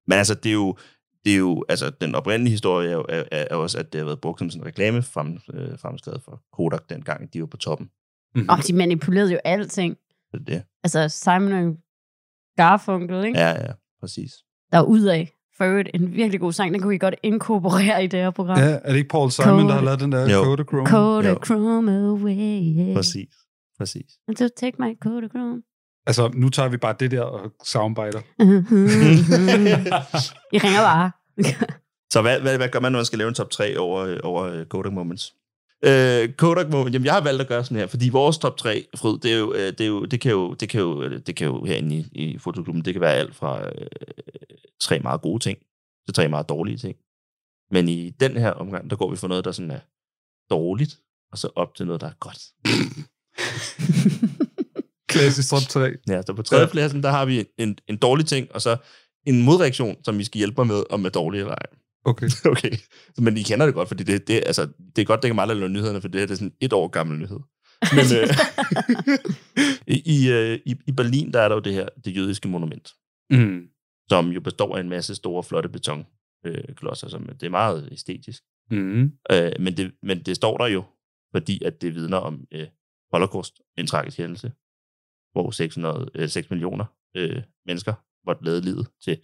Men 0.07 0.19
altså, 0.19 0.35
det 0.35 0.49
er 0.49 0.55
jo, 0.55 0.77
det 1.25 1.33
er 1.33 1.39
jo 1.39 1.65
altså, 1.69 1.91
den 2.01 2.15
oprindelige 2.15 2.51
historie 2.51 2.91
er, 2.91 3.03
er, 3.09 3.25
er 3.51 3.57
også, 3.57 3.79
at 3.79 3.93
det 3.93 3.99
har 3.99 4.07
været 4.07 4.21
brugt 4.21 4.39
som 4.39 4.51
sådan 4.51 4.63
en 4.63 4.67
reklame 4.67 5.03
frem, 5.03 5.39
øh, 5.55 5.79
fremskrevet 5.79 6.23
for 6.23 6.43
Kodak 6.53 6.83
dengang, 6.91 7.33
de 7.33 7.41
var 7.41 7.47
på 7.47 7.57
toppen. 7.57 7.89
Mm-hmm. 8.35 8.49
Og 8.49 8.59
de 8.67 8.73
manipulerede 8.73 9.33
jo 9.33 9.39
alting. 9.45 9.97
Så 10.31 10.39
det 10.39 10.55
er 10.55 10.59
det. 10.59 10.63
Altså 10.85 11.09
Simon 11.09 11.53
og 11.53 11.77
Garfunkel, 12.57 13.25
ikke? 13.25 13.39
Ja, 13.39 13.49
ja, 13.51 13.73
præcis. 14.01 14.33
Der 14.73 14.79
er 14.79 14.83
ud 14.83 15.03
af. 15.03 15.33
For 15.57 15.65
øvrigt 15.65 15.91
en 15.95 16.13
virkelig 16.13 16.41
god 16.41 16.53
sang, 16.53 16.75
den 16.75 16.83
kunne 16.83 16.95
I 16.95 16.99
godt 16.99 17.15
inkorporere 17.23 18.05
i 18.05 18.07
det 18.07 18.21
her 18.21 18.31
program. 18.31 18.59
Ja, 18.59 18.79
er 18.85 18.89
det 18.89 18.97
ikke 18.97 19.09
Paul 19.09 19.31
Simon, 19.31 19.69
der 19.69 19.75
har 19.75 19.81
lavet 19.81 20.01
den 20.01 20.13
der 20.13 20.33
Jo. 20.33 20.45
Kodachrome? 20.45 20.87
Kodachrome 20.87 22.09
away. 22.09 22.77
Yeah. 22.79 22.95
Præcis. 22.95 23.35
Præcis. 23.79 24.07
And 24.29 24.37
to 24.37 24.49
take 24.57 24.77
my 24.79 24.99
Kodachrome. 25.01 25.63
Altså, 26.07 26.31
nu 26.35 26.49
tager 26.49 26.69
vi 26.69 26.77
bare 26.77 26.95
det 27.01 27.11
der 27.11 27.23
og 27.23 27.53
soundbiter. 27.65 28.19
I 30.55 30.59
ringer 30.59 30.81
bare. 30.81 31.11
Så 32.13 32.23
hvad, 32.23 32.41
hvad, 32.41 32.57
hvad 32.57 32.69
gør 32.69 32.81
man, 32.81 32.93
når 32.93 32.99
man 32.99 33.05
skal 33.05 33.19
lave 33.19 33.29
en 33.29 33.35
top 33.35 33.51
3 33.51 33.79
over, 33.79 34.21
over 34.21 34.45
øh, 34.45 34.67
Kodak 34.67 34.93
Moments? 34.93 35.35
Øh, 35.85 36.33
Kodak 36.33 36.69
Moments, 36.69 36.95
jamen 36.95 37.07
jeg 37.07 37.15
har 37.15 37.21
valgt 37.21 37.41
at 37.41 37.49
gøre 37.49 37.65
sådan 37.65 37.77
her, 37.77 37.87
fordi 37.87 38.09
vores 38.09 38.39
top 38.39 38.57
3, 38.57 38.87
Fryd, 38.97 39.19
det, 39.19 39.33
er 39.33 39.39
jo, 39.39 39.53
øh, 39.53 39.73
det, 39.73 39.81
er 39.81 39.87
jo, 39.87 40.05
det, 40.05 40.21
kan 40.21 40.31
jo, 40.31 40.55
det, 40.55 40.69
kan 40.69 40.81
jo, 40.81 41.03
øh, 41.03 41.21
det 41.27 41.37
kan 41.37 41.47
jo 41.47 41.65
herinde 41.65 41.97
i, 41.97 42.09
i 42.13 42.39
fotoklubben, 42.39 42.85
det 42.85 42.95
kan 42.95 43.01
være 43.01 43.15
alt 43.15 43.35
fra 43.35 43.69
øh, 43.69 43.87
tre 44.81 44.99
meget 44.99 45.21
gode 45.21 45.43
ting 45.43 45.59
til 46.07 46.15
tre 46.15 46.29
meget 46.29 46.49
dårlige 46.49 46.77
ting. 46.77 46.97
Men 47.71 47.89
i 47.89 48.11
den 48.11 48.37
her 48.37 48.51
omgang, 48.51 48.91
der 48.91 48.97
går 48.97 49.11
vi 49.11 49.17
for 49.17 49.29
noget, 49.29 49.45
der 49.45 49.53
sådan 49.53 49.71
er 49.71 49.81
dårligt, 50.51 50.99
og 51.33 51.39
så 51.39 51.49
op 51.57 51.75
til 51.75 51.87
noget, 51.87 52.01
der 52.01 52.07
er 52.07 52.15
godt. 52.21 52.39
Klassisk 55.13 55.51
top 55.51 55.69
3. 55.69 55.91
Ja, 56.09 56.23
så 56.23 56.35
på 56.35 56.43
tredjepladsen, 56.43 57.03
der 57.03 57.11
har 57.11 57.25
vi 57.25 57.45
en, 57.59 57.79
en 57.89 57.97
dårlig 57.97 58.27
ting, 58.27 58.49
og 58.55 58.63
så 58.63 58.77
en 59.27 59.43
modreaktion, 59.43 59.97
som 60.05 60.19
vi 60.19 60.25
skal 60.25 60.39
hjælpe 60.39 60.65
med, 60.65 60.83
om 60.91 61.05
er 61.05 61.09
dårlig 61.09 61.41
eller 61.41 61.55
ej. 61.55 61.67
Okay. 62.05 62.29
okay. 62.53 62.73
Men 63.19 63.37
I 63.37 63.43
kender 63.43 63.67
det 63.67 63.75
godt, 63.75 63.89
fordi 63.89 64.05
det, 64.05 64.29
det, 64.29 64.35
altså, 64.47 64.69
det 64.97 65.03
er 65.03 65.07
godt, 65.07 65.23
det 65.23 65.29
kan 65.31 65.39
aldrig 65.41 65.59
lave 65.59 65.69
nyhederne, 65.69 66.01
for 66.01 66.09
det 66.09 66.21
her 66.21 66.27
det 66.27 66.35
er 66.35 66.39
sådan 66.39 66.55
et 66.61 66.73
år 66.73 66.89
gammel 66.89 67.19
nyhed. 67.19 67.41
Men 67.97 68.05
øh, 68.19 68.29
i, 70.17 70.31
øh, 70.31 70.61
i, 70.67 70.77
i 70.87 70.93
Berlin, 70.93 71.33
der 71.33 71.41
er 71.41 71.49
der 71.49 71.55
jo 71.57 71.61
det 71.61 71.73
her, 71.73 71.89
det 72.05 72.17
jødiske 72.17 72.49
monument, 72.49 72.93
Mm. 73.31 73.61
som 74.11 74.29
jo 74.29 74.41
består 74.41 74.77
af 74.77 74.81
en 74.81 74.89
masse 74.89 75.15
store, 75.15 75.43
flotte 75.43 75.69
betonklodser, 75.69 77.07
øh, 77.07 77.11
som 77.11 77.27
det 77.27 77.43
er 77.43 77.51
meget 77.51 77.89
æstetisk. 77.93 78.43
Mm. 78.71 79.03
Øh, 79.33 79.53
men, 79.61 79.77
det, 79.77 79.93
men 80.03 80.23
det 80.23 80.37
står 80.37 80.57
der 80.59 80.67
jo, 80.67 80.85
fordi 81.35 81.65
at 81.65 81.83
det 81.83 81.95
vidner 81.95 82.17
om 82.17 82.45
øh, 82.53 82.67
Holocaust, 83.13 83.61
en 83.79 83.87
tragisk 83.87 84.19
hændelse, 84.19 84.53
hvor 85.33 85.51
600, 85.51 86.11
øh, 86.15 86.29
6 86.29 86.51
millioner 86.51 86.85
øh, 87.17 87.43
mennesker 87.67 87.95
måtte 88.27 88.45
lade 88.45 88.61
livet 88.61 88.87
til 89.05 89.19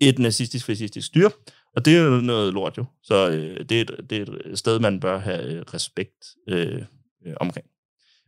et 0.00 0.18
nazistisk, 0.18 0.66
fascistisk 0.66 1.06
styre. 1.06 1.30
Og 1.76 1.84
det 1.84 1.96
er 1.96 2.04
jo 2.04 2.20
noget 2.20 2.52
lort 2.54 2.78
jo. 2.78 2.84
Så 3.02 3.30
øh, 3.30 3.68
det, 3.68 3.72
er 3.72 3.80
et, 3.80 4.10
det 4.10 4.28
er 4.28 4.38
et 4.44 4.58
sted, 4.58 4.80
man 4.80 5.00
bør 5.00 5.18
have 5.18 5.52
øh, 5.52 5.62
respekt 5.62 6.36
øh, 6.48 6.84
øh, 7.22 7.34
omkring. 7.40 7.66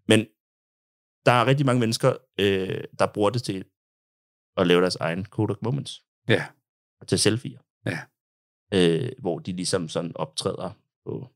Men 0.08 0.26
der 1.26 1.32
er 1.32 1.46
rigtig 1.46 1.66
mange 1.66 1.80
mennesker, 1.80 2.16
øh, 2.40 2.84
der 2.98 3.06
bruger 3.14 3.30
det 3.30 3.42
til 3.42 3.64
at 4.56 4.66
lave 4.66 4.80
deres 4.80 4.96
egen 4.96 5.24
Kodak 5.24 5.62
Moments. 5.62 6.04
Ja. 6.28 6.46
Og 7.00 7.08
til 7.08 7.18
selfies. 7.18 7.58
Ja. 7.86 7.98
Øh, 8.74 9.12
hvor 9.18 9.38
de 9.38 9.52
ligesom 9.52 9.88
sådan 9.88 10.12
optræder 10.14 10.70
på 11.06 11.28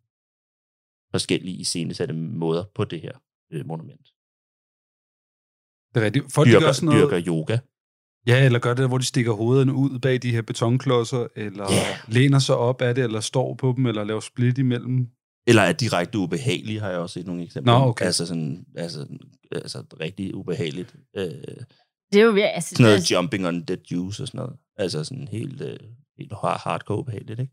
forskellige 1.10 1.56
iscenesatte 1.56 2.14
måder 2.14 2.64
på 2.74 2.84
det 2.84 3.00
her 3.00 3.18
øh, 3.50 3.66
monument. 3.66 4.06
Det 5.94 6.00
er 6.00 6.04
rigtigt. 6.04 6.32
Folk 6.32 6.48
dyrker, 6.48 6.66
gør 6.66 6.72
sådan 6.72 6.86
noget... 6.86 7.02
dyrker 7.02 7.26
yoga. 7.26 7.58
Ja, 8.26 8.44
eller 8.44 8.58
gør 8.58 8.74
det, 8.74 8.88
hvor 8.88 8.98
de 8.98 9.04
stikker 9.04 9.32
hovederne 9.32 9.72
ud 9.74 9.98
bag 9.98 10.22
de 10.22 10.30
her 10.30 10.42
betonklodser, 10.42 11.26
eller 11.36 11.66
Ja. 11.72 11.96
læner 12.08 12.38
sig 12.38 12.56
op 12.56 12.82
af 12.82 12.94
det, 12.94 13.04
eller 13.04 13.20
står 13.20 13.54
på 13.54 13.74
dem, 13.76 13.86
eller 13.86 14.04
laver 14.04 14.20
split 14.20 14.58
imellem. 14.58 15.06
Eller 15.46 15.62
er 15.62 15.72
direkte 15.72 16.18
ubehagelige, 16.18 16.80
har 16.80 16.88
jeg 16.90 16.98
også 16.98 17.12
set 17.14 17.26
nogle 17.26 17.42
eksempler. 17.42 17.78
Nå, 17.78 17.84
okay. 17.86 18.04
Altså 18.04 18.26
sådan, 18.26 18.64
altså, 18.76 19.06
altså 19.52 19.82
rigtig 20.00 20.34
ubehageligt. 20.34 20.94
Øh, 21.16 21.24
Det 22.12 22.20
er 22.20 22.24
jo 22.24 22.30
virkelig... 22.30 22.54
Altså, 22.54 22.70
sådan 22.70 22.84
noget 22.84 23.00
det, 23.00 23.10
jumping 23.10 23.46
on 23.46 23.62
dead 23.64 23.78
juice 23.92 24.22
og 24.22 24.26
sådan 24.28 24.38
noget. 24.38 24.56
Altså 24.76 25.04
sådan 25.04 25.28
helt, 25.28 25.60
øh, 25.62 25.76
helt 26.18 26.32
hard- 26.32 26.60
hardcore 26.64 26.98
ubehageligt, 26.98 27.40
ikke? 27.40 27.52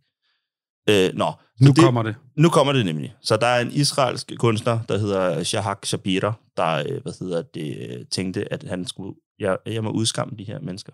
Øh, 0.89 1.13
nå, 1.13 1.31
Nu 1.61 1.73
kommer 1.73 2.03
det. 2.03 2.15
Nu 2.37 2.49
kommer 2.49 2.73
det 2.73 2.85
nemlig. 2.85 3.15
Så 3.21 3.37
der 3.37 3.47
er 3.47 3.61
en 3.61 3.71
israelsk 3.71 4.31
kunstner, 4.39 4.79
der 4.89 4.97
hedder 4.97 5.43
Shahak 5.43 5.85
Shabira, 5.85 6.33
der 6.57 6.75
øh, 6.89 7.01
hvad 7.01 7.13
hedder 7.19 7.41
det, 7.41 7.89
øh, 7.89 8.05
tænkte, 8.11 8.53
at 8.53 8.63
han 8.63 8.87
skulle, 8.87 9.15
jeg, 9.39 9.57
jeg 9.65 9.83
må 9.83 9.91
udskamme 9.91 10.37
de 10.37 10.43
her 10.43 10.59
mennesker, 10.59 10.93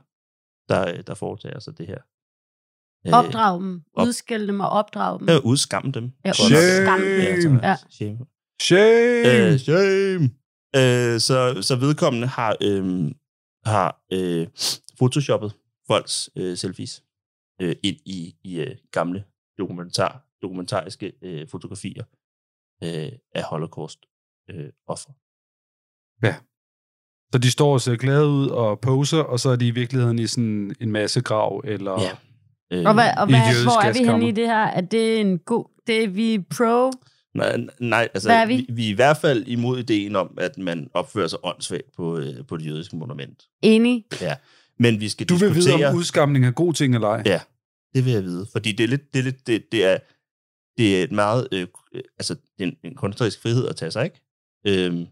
der, 0.70 1.02
der 1.02 1.14
foretager 1.14 1.60
sig 1.60 1.78
det 1.78 1.88
her. 1.88 1.98
Øh, 3.08 3.14
opdrag 3.14 3.60
dem. 3.60 3.84
op- 3.94 4.08
Udskæld 4.08 4.48
dem 4.48 4.60
og 4.60 4.70
opdrag 4.70 5.20
dem. 5.20 5.28
Jeg 5.28 5.36
vil 5.36 5.44
udskamme 5.44 5.92
dem. 5.92 6.12
Ja, 6.26 6.30
udskamme 6.30 7.06
dem. 7.44 7.56
Ja. 7.56 7.70
Ja. 7.70 7.76
Shame. 7.90 8.20
Shame! 8.62 9.52
Øh, 9.54 9.60
shame. 9.60 10.24
Øh, 10.76 11.20
så, 11.20 11.62
så 11.62 11.76
vedkommende 11.76 12.28
har, 12.28 12.58
øh, 12.64 13.12
har 13.66 14.04
øh, 14.14 14.48
photoshoppet 14.98 15.54
folks 15.88 16.30
øh, 16.36 16.58
selfies 16.58 17.04
øh, 17.62 17.76
ind 17.84 17.98
i, 18.06 18.36
i 18.44 18.60
øh, 18.60 18.78
gamle 18.92 19.26
dokumentar, 19.58 20.26
dokumentariske 20.42 21.14
øh, 21.22 21.48
fotografier 21.48 22.04
øh, 22.84 23.12
af 23.36 23.44
holocaust 23.44 24.00
øh, 24.50 24.70
offer. 24.88 25.12
Ja. 26.24 26.36
Så 27.34 27.38
de 27.38 27.52
står 27.52 27.74
og 27.74 27.82
ser 27.82 27.96
glade 27.96 28.28
ud 28.28 28.48
og 28.48 28.80
poser, 28.80 29.20
og 29.20 29.40
så 29.40 29.50
er 29.50 29.56
de 29.56 29.68
i 29.68 29.72
virkeligheden 29.72 30.20
i 30.20 30.28
sådan 30.28 30.76
en 30.82 30.92
masse 30.92 31.22
grav, 31.22 31.62
eller... 31.68 32.02
Ja. 32.02 32.78
Øh, 32.78 32.86
Og, 32.86 32.94
hvad, 32.94 33.10
og 33.18 33.26
hvad, 33.28 33.64
hvor 33.64 33.82
er 33.82 33.94
vi 33.94 34.00
henne 34.00 34.28
i 34.28 34.32
det 34.32 34.48
her? 34.48 34.64
Er 34.64 34.82
det 34.82 35.20
en 35.20 35.40
god... 35.40 35.66
Det 35.88 36.04
er 36.04 36.08
vi 36.08 36.40
pro? 36.56 36.92
Nej, 37.34 37.58
nej 37.80 38.10
altså, 38.14 38.30
Hvad 38.30 38.38
er 38.38 38.46
vi? 38.46 38.56
vi? 38.56 38.66
Vi, 38.70 38.86
er 38.86 38.90
i 38.90 38.94
hvert 38.96 39.18
fald 39.18 39.44
imod 39.48 39.80
ideen 39.80 40.16
om, 40.16 40.38
at 40.38 40.58
man 40.58 40.90
opfører 40.94 41.28
sig 41.28 41.40
åndssvagt 41.44 41.96
på, 41.98 42.18
øh, 42.18 42.46
på 42.48 42.58
det 42.58 42.66
jødiske 42.66 42.96
monument. 42.96 43.44
Enig? 43.62 44.06
Ja. 44.22 44.36
Men 44.80 45.00
vi 45.00 45.10
skal 45.10 45.28
Du 45.30 45.36
vil 45.36 45.50
diskutere... 45.50 45.78
vide, 45.78 45.88
om 45.90 45.96
udskamning 45.96 46.46
er 46.46 46.52
god 46.52 46.74
ting 46.74 46.96
eller 46.96 47.08
ej. 47.08 47.24
Ja, 47.26 47.40
det 47.96 48.06
vil 48.06 48.14
jeg 48.14 48.24
vide. 48.24 48.48
Fordi 48.52 48.72
det 48.72 48.84
er 48.84 48.88
lidt, 48.88 49.14
det 49.14 49.20
er, 49.20 49.24
lidt, 49.24 49.48
det, 49.48 49.64
det 49.72 49.86
er, 49.86 49.98
det 50.78 51.00
er 51.00 51.04
et 51.04 51.12
meget, 51.12 51.48
øh, 51.52 51.68
øh, 51.94 52.02
altså 52.20 52.34
det 52.34 52.64
er 52.64 52.68
en, 52.68 52.78
en 52.84 52.96
kunstnerisk 52.96 53.42
frihed 53.42 53.68
at 53.68 53.76
tage 53.76 53.92
sig, 53.92 54.04
ikke? 54.04 54.22
Øhm, 54.68 55.06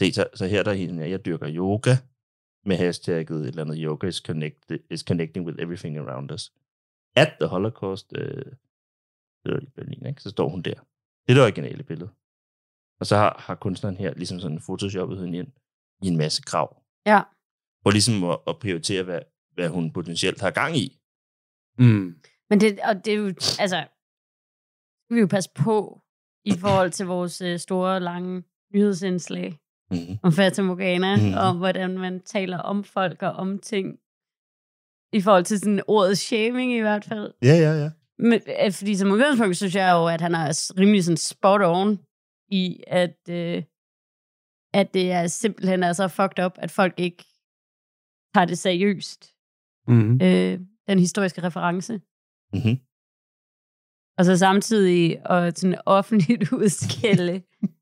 det, 0.00 0.14
så, 0.14 0.26
så 0.34 0.46
her 0.46 0.62
der 0.62 0.70
er 0.70 0.74
hende, 0.74 1.10
jeg 1.10 1.24
dyrker 1.24 1.54
yoga 1.54 1.96
med 2.64 2.76
hashtagget 2.76 3.40
et 3.40 3.48
eller 3.48 3.62
andet, 3.62 3.78
yoga 3.80 4.06
is, 4.06 4.16
connect, 4.16 4.72
is 4.90 5.00
connecting 5.00 5.46
with 5.46 5.62
everything 5.62 5.98
around 5.98 6.30
us. 6.30 6.52
At 7.16 7.32
the 7.40 7.48
Holocaust, 7.48 8.12
øh, 8.16 8.44
det 9.44 9.52
var 9.52 9.60
i 9.60 9.66
Berlin, 9.66 10.06
ikke? 10.06 10.22
Så 10.22 10.30
står 10.30 10.48
hun 10.48 10.62
der. 10.62 10.74
Det 10.74 11.30
er 11.30 11.34
det 11.34 11.42
originale 11.42 11.82
billede. 11.82 12.10
Og 13.00 13.06
så 13.06 13.16
har, 13.16 13.36
har 13.38 13.54
kunstneren 13.54 13.96
her 13.96 14.14
ligesom 14.14 14.40
sådan 14.40 14.60
photoshoppet 14.60 15.20
hende 15.20 15.38
ind 15.38 15.52
i 16.02 16.08
en 16.08 16.16
masse 16.16 16.42
krav. 16.42 16.82
Ja. 17.06 17.22
Og 17.84 17.92
ligesom 17.92 18.24
at, 18.24 18.38
at 18.46 18.58
prioritere, 18.58 19.02
hvad, 19.02 19.20
hvad 19.54 19.68
hun 19.68 19.92
potentielt 19.92 20.40
har 20.40 20.50
gang 20.50 20.76
i. 20.76 21.00
Mm. 21.78 22.20
Men 22.50 22.60
det, 22.60 22.80
og 22.80 23.04
det 23.04 23.12
er 23.12 23.18
jo, 23.18 23.26
altså, 23.64 23.86
skal 25.04 25.14
vi 25.16 25.20
jo 25.20 25.26
passe 25.26 25.50
på 25.54 26.02
i 26.44 26.52
forhold 26.64 26.90
til 26.90 27.06
vores 27.06 27.40
øh, 27.40 27.58
store, 27.58 28.00
lange 28.00 28.44
nyhedsindslag 28.74 29.58
Mm-hmm. 29.90 30.18
om 30.22 30.32
Fata 30.32 30.62
Morgana, 30.62 31.16
mm. 31.16 31.34
og 31.34 31.54
hvordan 31.54 31.98
man 31.98 32.20
taler 32.20 32.58
om 32.58 32.84
folk 32.84 33.22
og 33.22 33.32
om 33.32 33.58
ting. 33.58 33.98
I 35.12 35.20
forhold 35.20 35.44
til 35.44 35.58
sådan 35.58 35.82
ordet 35.88 36.18
shaming 36.18 36.72
i 36.72 36.80
hvert 36.80 37.04
fald. 37.04 37.34
Ja, 37.42 37.54
ja, 37.54 37.72
ja. 37.82 37.90
Men, 38.18 38.40
øh, 38.64 38.72
fordi 38.72 38.96
som 38.96 39.10
udgangspunkt, 39.10 39.56
synes 39.56 39.74
jeg 39.74 39.92
jo, 39.92 40.06
at 40.06 40.20
han 40.20 40.34
er 40.34 40.72
rimelig 40.78 41.04
sådan 41.04 41.16
spot 41.16 41.60
on 41.62 41.98
i, 42.48 42.82
at, 42.86 43.18
øh, 43.28 43.62
at 44.74 44.94
det 44.94 45.12
er 45.12 45.26
simpelthen 45.26 45.82
er 45.82 45.92
så 45.92 46.08
fucked 46.08 46.44
up, 46.44 46.52
at 46.58 46.70
folk 46.70 46.94
ikke 47.00 47.24
tager 48.34 48.46
det 48.46 48.58
seriøst. 48.58 49.34
Mm. 49.88 50.14
Øh, 50.22 50.60
den 50.88 50.98
historiske 50.98 51.42
reference. 51.42 51.92
Mm-hmm. 52.52 52.76
Og 54.18 54.24
så 54.24 54.36
samtidig 54.36 55.30
at 55.30 55.58
sådan 55.58 55.78
offentligt 55.86 56.52
udskælde 56.62 57.42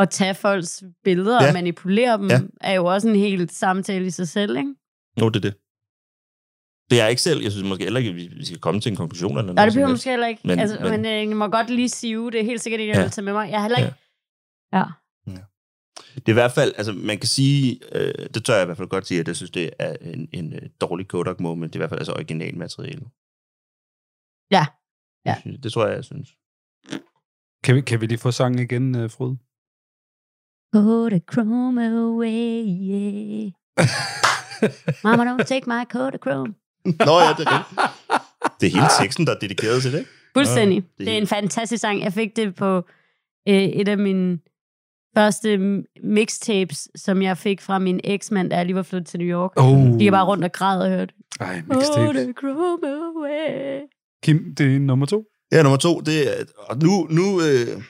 og 0.00 0.10
tage 0.10 0.34
folks 0.34 0.82
billeder 1.04 1.34
ja. 1.36 1.42
Ja. 1.42 1.48
og 1.48 1.54
manipulere 1.54 2.18
dem, 2.18 2.28
Ja. 2.28 2.34
ja. 2.34 2.40
er 2.60 2.72
jo 2.74 2.84
også 2.84 3.08
en 3.08 3.16
helt 3.16 3.52
samtale 3.52 4.06
i 4.06 4.10
sig 4.10 4.28
selv, 4.28 4.56
ikke? 4.56 4.74
Jo, 5.20 5.28
det 5.28 5.36
er 5.36 5.40
det. 5.50 5.54
Det 6.90 7.00
er 7.00 7.06
ikke 7.06 7.22
selv. 7.22 7.42
Jeg 7.42 7.52
synes 7.52 7.68
måske 7.68 7.84
heller 7.84 7.98
ikke, 8.00 8.10
at 8.10 8.16
vi 8.16 8.44
skal 8.44 8.58
komme 8.60 8.80
til 8.80 8.90
en 8.90 8.96
konklusion 8.96 9.38
eller 9.38 9.52
Nej, 9.52 9.64
det 9.64 9.74
behøver 9.74 9.90
måske 9.90 10.10
heller 10.10 10.26
ikke. 10.26 10.40
Men- 10.44 10.50
Men, 10.50 10.58
altså, 10.58 10.78
men- 10.80 11.02
men, 11.02 11.28
jeg 11.30 11.36
må 11.36 11.46
godt 11.48 11.70
lige 11.70 11.88
sige, 11.88 12.16
det 12.32 12.40
er 12.40 12.44
helt 12.44 12.60
sikkert 12.62 12.80
ikke, 12.80 12.90
jeg 12.90 12.98
Ja. 12.98 13.02
vil 13.04 13.10
tage 13.10 13.24
med 13.24 13.32
mig. 13.32 13.50
Jeg 13.50 13.58
har 13.58 13.62
heller 13.68 13.78
ikke... 13.78 13.94
Ja. 14.72 14.84
Det 16.14 16.28
er 16.28 16.32
i 16.32 16.40
hvert 16.42 16.52
fald, 16.52 16.72
altså 16.76 16.92
man 16.92 17.18
kan 17.18 17.26
sige, 17.28 17.80
øh, 17.92 18.14
det 18.34 18.44
tør 18.44 18.54
jeg 18.54 18.62
i 18.62 18.66
hvert 18.66 18.76
fald 18.76 18.88
godt 18.88 19.06
sige, 19.06 19.20
at 19.20 19.28
jeg 19.28 19.36
synes, 19.36 19.50
det 19.50 19.70
er 19.78 19.96
en, 20.00 20.28
en 20.32 20.52
øh, 20.52 20.62
dårlig 20.80 21.08
Kodak 21.08 21.40
moment. 21.40 21.72
Det 21.72 21.76
er 21.76 21.80
i 21.80 21.82
hvert 21.82 21.90
fald 21.90 22.00
altså 22.00 22.12
originalmateriale. 22.12 23.06
Ja. 24.50 24.66
Ja. 25.26 25.30
Det, 25.34 25.40
synes- 25.40 25.60
det 25.62 25.72
tror 25.72 25.86
jeg, 25.86 25.96
jeg 25.96 26.04
synes. 26.04 26.28
Kan, 27.64 27.74
vi, 27.76 27.80
kan 27.80 28.00
vi 28.00 28.06
lige 28.06 28.18
få 28.18 28.30
sangen 28.30 28.58
igen, 28.58 28.94
uh, 29.04 29.10
Frode? 29.10 29.38
Kodachrome 30.74 31.78
away, 31.78 32.62
yeah. 32.90 33.50
Mama, 35.04 35.24
don't 35.24 35.46
take 35.46 35.66
my 35.66 35.84
Kodachrome. 35.84 36.54
Nå 37.06 37.20
ja, 37.20 37.32
det 37.38 37.46
er 37.46 37.64
det. 37.76 37.90
Det 38.60 38.66
er 38.66 38.70
hele 38.70 38.86
teksten, 39.00 39.26
der 39.26 39.34
er 39.34 39.38
dedikeret 39.38 39.82
til 39.82 39.92
det? 39.92 40.06
Fuldstændig. 40.36 40.78
Nå, 40.78 41.04
det, 41.04 41.12
er 41.12 41.18
en 41.18 41.26
fantastisk 41.26 41.80
sang. 41.80 42.02
Jeg 42.02 42.12
fik 42.12 42.36
det 42.36 42.54
på 42.54 42.76
øh, 43.48 43.54
et 43.54 43.88
af 43.88 43.98
mine 43.98 44.38
første 45.16 45.58
mixtapes, 46.04 46.88
som 46.96 47.22
jeg 47.22 47.38
fik 47.38 47.60
fra 47.60 47.78
min 47.78 48.00
eksmand, 48.04 48.50
da 48.50 48.56
jeg 48.56 48.66
lige 48.66 48.76
var 48.76 48.82
flyttet 48.82 49.06
til 49.06 49.20
New 49.20 49.28
York. 49.28 49.52
Oh. 49.56 49.98
De 49.98 50.06
er 50.06 50.10
bare 50.10 50.24
rundt 50.24 50.44
og 50.44 50.52
græd 50.52 50.80
og 50.80 50.88
hørte. 50.88 51.14
Ej, 51.40 51.62
mixtapes. 51.66 52.34
Kim, 54.22 54.54
det 54.58 54.76
er 54.76 54.78
nummer 54.78 55.06
to. 55.06 55.24
Ja, 55.52 55.62
nummer 55.62 55.76
to, 55.76 56.00
det 56.00 56.40
er, 56.40 56.44
og 56.56 56.76
nu, 56.78 57.06
nu, 57.10 57.40
øh, 57.40 57.82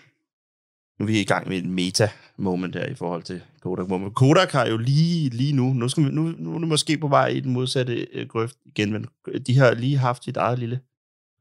nu 1.01 1.05
er 1.05 1.07
vi 1.07 1.21
i 1.21 1.25
gang 1.25 1.49
med 1.49 1.59
et 1.59 1.67
meta-moment 1.67 2.77
her 2.77 2.87
i 2.87 2.95
forhold 2.95 3.23
til 3.23 3.43
Kodak 3.61 3.89
moment. 3.89 4.15
Kodak 4.15 4.51
har 4.51 4.67
jo 4.67 4.77
lige, 4.77 5.31
lige 5.31 5.53
nu, 5.53 5.73
nu, 5.73 5.89
skal 5.89 6.05
vi, 6.05 6.11
nu, 6.11 6.23
nu 6.23 6.55
er 6.55 6.59
det 6.59 6.69
måske 6.69 6.99
på 6.99 7.09
vej 7.09 7.27
i 7.27 7.41
den 7.41 7.53
modsatte 7.53 7.95
øh, 8.13 8.29
grøft 8.29 8.57
igen, 8.65 8.93
men 8.93 9.07
de 9.47 9.59
har 9.59 9.75
lige 9.75 9.97
haft 9.97 10.25
sit 10.25 10.37
eget 10.37 10.59
lille 10.59 10.81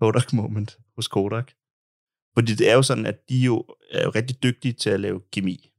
Kodak 0.01 0.33
moment 0.33 0.79
hos 0.95 1.07
Kodak. 1.07 1.51
Fordi 2.37 2.55
det 2.55 2.69
er 2.69 2.75
jo 2.75 2.83
sådan, 2.83 3.05
at 3.05 3.29
de 3.29 3.37
jo 3.37 3.65
er 3.91 4.03
jo 4.03 4.09
rigtig 4.09 4.43
dygtige 4.43 4.73
til 4.73 4.89
at 4.89 4.99
lave 4.99 5.21
kemi. 5.31 5.71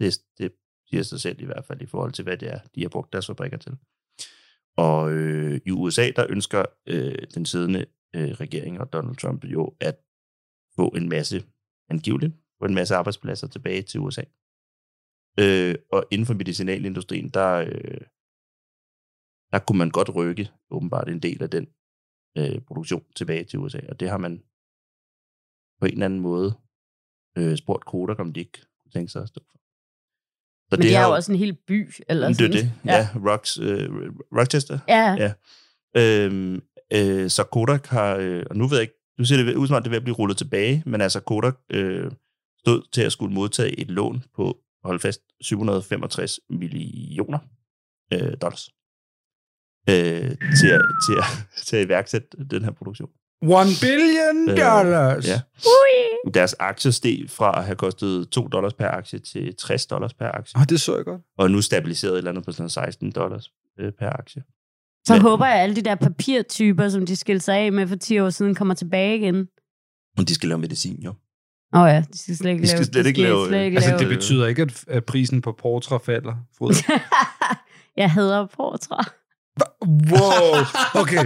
Det, 0.00 0.18
det 0.38 0.52
siger 0.88 1.02
sig 1.02 1.20
selv 1.20 1.40
i 1.40 1.44
hvert 1.44 1.64
fald 1.64 1.82
i 1.82 1.86
forhold 1.86 2.12
til, 2.12 2.22
hvad 2.22 2.36
det 2.36 2.52
er, 2.52 2.58
de 2.74 2.82
har 2.82 2.88
brugt 2.88 3.12
deres 3.12 3.26
fabrikker 3.26 3.58
til. 3.58 3.72
Og 4.76 5.12
øh, 5.12 5.60
i 5.66 5.70
USA, 5.70 6.10
der 6.16 6.26
ønsker 6.28 6.64
øh, 6.86 7.26
den 7.34 7.46
siddende 7.46 7.86
øh, 8.14 8.30
regering 8.30 8.80
og 8.80 8.92
Donald 8.92 9.16
Trump 9.16 9.44
jo 9.44 9.74
at 9.80 9.96
få 10.76 10.88
en 10.88 11.08
masse, 11.08 11.44
angiveligt, 11.90 12.32
få 12.60 12.66
en 12.66 12.74
masse 12.74 12.94
arbejdspladser 12.94 13.46
tilbage 13.46 13.82
til 13.82 14.00
USA. 14.00 14.22
Øh, 15.40 15.74
og 15.92 16.04
inden 16.10 16.26
for 16.26 16.34
medicinalindustrien, 16.34 17.28
der, 17.28 17.52
øh, 17.52 18.00
der 19.52 19.58
kunne 19.58 19.78
man 19.78 19.90
godt 19.90 20.14
rykke 20.14 20.50
åbenbart 20.70 21.08
en 21.08 21.20
del 21.20 21.42
af 21.42 21.50
den 21.50 21.68
øh, 22.38 22.60
produktion 22.60 23.04
tilbage 23.16 23.44
til 23.44 23.58
USA. 23.58 23.80
Og 23.88 24.00
det 24.00 24.10
har 24.10 24.18
man 24.18 24.42
på 25.80 25.86
en 25.86 25.92
eller 25.92 26.04
anden 26.04 26.20
måde 26.20 26.54
øh, 27.38 27.56
spurgt 27.56 27.84
Kodak, 27.84 28.18
om 28.18 28.32
de 28.32 28.40
ikke 28.40 28.60
kunne 28.82 28.92
tænke 28.92 29.12
sig 29.12 29.22
at 29.22 29.28
stå 29.28 29.40
for. 29.50 29.58
Så 30.70 30.76
Men 30.76 30.78
det, 30.78 30.88
det 30.88 30.96
er 30.96 31.06
jo 31.06 31.14
også 31.14 31.32
en 31.32 31.38
hel 31.38 31.54
by. 31.54 31.92
Eller 32.08 32.26
det 32.28 32.36
sådan. 32.36 32.52
er 32.52 32.56
det, 32.56 32.72
ja. 32.84 32.96
ja 32.96 33.08
Rocks, 33.30 33.58
øh, 33.58 33.90
Rochester. 34.38 34.78
Ja. 34.88 35.16
ja. 35.18 35.32
Øhm, 35.96 36.62
øh, 36.92 37.30
så 37.30 37.44
Kodak 37.44 37.86
har, 37.86 38.16
øh, 38.16 38.46
og 38.50 38.56
nu 38.56 38.66
ved 38.66 38.76
jeg 38.76 38.82
ikke, 38.82 39.00
nu 39.18 39.24
ser 39.24 39.36
det 39.36 39.56
ud 39.56 39.66
som 39.66 39.76
om, 39.76 39.82
det 39.82 39.88
er 39.88 39.90
ved 39.90 39.96
at 39.96 40.02
blive 40.02 40.16
rullet 40.16 40.38
tilbage, 40.38 40.82
men 40.86 41.00
altså 41.00 41.20
Kodak 41.20 41.56
øh, 41.70 42.10
stod 42.62 42.82
til 42.92 43.02
at 43.02 43.12
skulle 43.12 43.34
modtage 43.34 43.80
et 43.80 43.90
lån 43.90 44.22
på, 44.36 44.58
hold 44.84 45.00
fast, 45.00 45.20
765 45.40 46.40
millioner 46.50 47.38
øh, 48.12 48.32
dollars 48.42 48.68
øh, 49.88 50.30
til, 50.60 50.68
at, 50.76 50.82
til, 51.06 51.14
at, 51.18 51.24
til 51.66 51.76
at 51.76 51.86
iværksætte 51.86 52.28
den 52.50 52.64
her 52.64 52.70
produktion. 52.70 53.10
One 53.42 53.70
billion 53.80 54.56
dollars! 54.56 55.24
Øh, 55.24 55.30
ja. 55.30 55.40
Deres 56.34 56.54
aktie 56.58 56.92
steg 56.92 57.30
fra 57.30 57.58
at 57.58 57.64
have 57.64 57.76
kostet 57.76 58.28
2 58.28 58.48
dollars 58.48 58.74
per 58.74 58.88
aktie 58.88 59.18
til 59.18 59.56
60 59.56 59.86
dollars 59.86 60.14
per 60.14 60.28
aktie. 60.28 60.60
Ah, 60.60 60.68
det 60.68 60.80
så 60.80 60.96
jeg 60.96 61.04
godt. 61.04 61.22
Og 61.38 61.50
nu 61.50 61.62
stabiliseret 61.62 62.12
et 62.12 62.18
eller 62.18 62.30
andet 62.30 62.44
på 62.44 62.52
sådan 62.52 62.70
16 62.70 63.10
dollars 63.10 63.50
øh, 63.78 63.92
per 63.92 64.10
aktie. 64.10 64.42
Så 65.06 65.12
Men, 65.12 65.22
håber 65.22 65.46
jeg, 65.46 65.54
at 65.56 65.62
alle 65.62 65.76
de 65.76 65.82
der 65.82 65.94
papirtyper, 65.94 66.88
som 66.88 67.06
de 67.06 67.16
skilte 67.16 67.44
sig 67.44 67.56
af 67.56 67.72
med 67.72 67.86
for 67.86 67.96
10 67.96 68.18
år 68.18 68.30
siden, 68.30 68.54
kommer 68.54 68.74
tilbage 68.74 69.16
igen. 69.16 69.48
Og 70.18 70.28
de 70.28 70.34
skal 70.34 70.48
lave 70.48 70.58
medicin, 70.58 71.02
jo. 71.02 71.14
Åh 71.74 71.80
oh 71.82 71.88
ja, 71.88 72.02
de 72.12 72.18
skal 72.18 72.36
slet 72.36 72.50
ikke 72.50 72.62
De 72.62 72.68
skal 72.68 72.78
lave... 72.80 72.86
slet 72.92 73.06
ikke 73.06 73.22
lave- 73.22 73.46
slet 73.48 73.64
ikke 73.64 73.76
Altså, 73.76 73.90
lave. 73.90 74.00
det 74.00 74.08
betyder 74.08 74.46
ikke, 74.46 74.62
at, 74.62 74.84
at 74.88 75.04
prisen 75.04 75.42
på 75.42 75.52
portra 75.62 75.98
falder, 75.98 76.34
Frode. 76.58 76.74
jeg 78.02 78.10
hader 78.10 78.46
portra. 78.56 79.04
wow, 80.10 80.64
okay. 81.02 81.24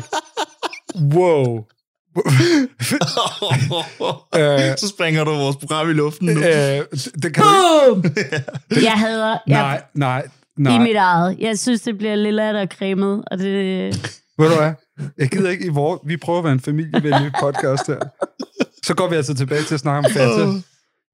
Wow. 1.14 1.64
Øh, 4.36 4.76
så 4.78 4.88
springer 4.88 5.24
du 5.24 5.30
vores 5.30 5.56
program 5.56 5.90
i 5.90 5.92
luften 5.92 6.26
nu. 6.28 6.32
Øh, 6.40 6.84
det 7.22 7.34
kan 7.34 7.44
du 7.44 7.48
Boom! 7.88 8.04
jeg 8.88 8.92
hader... 8.92 9.28
Jeg, 9.30 9.38
Nej, 9.46 9.82
nej, 9.94 10.26
nej. 10.58 10.74
I 10.76 10.78
mit 10.78 10.96
eget. 10.96 11.36
Jeg 11.38 11.58
synes, 11.58 11.80
det 11.82 11.98
bliver 11.98 12.14
lidt 12.16 12.40
af 12.40 12.60
og 12.62 12.68
cremet, 12.78 13.24
og 13.30 13.38
det... 13.38 13.94
Ved 14.38 14.48
du 14.50 14.56
hvad? 14.56 14.72
Jeg 15.18 15.28
gider 15.30 15.50
ikke 15.50 15.64
i 15.66 15.68
vores... 15.68 16.00
Vi 16.06 16.16
prøver 16.16 16.38
at 16.38 16.44
være 16.44 16.52
en 16.52 16.60
familievenlig 16.60 17.32
podcast 17.40 17.86
her. 17.86 17.98
Så 18.86 18.94
går 18.94 19.08
vi 19.08 19.16
altså 19.16 19.34
tilbage 19.34 19.62
til 19.62 19.74
at 19.74 19.80
snakke 19.80 19.98
om 20.08 20.12
Fanta. 20.16 20.62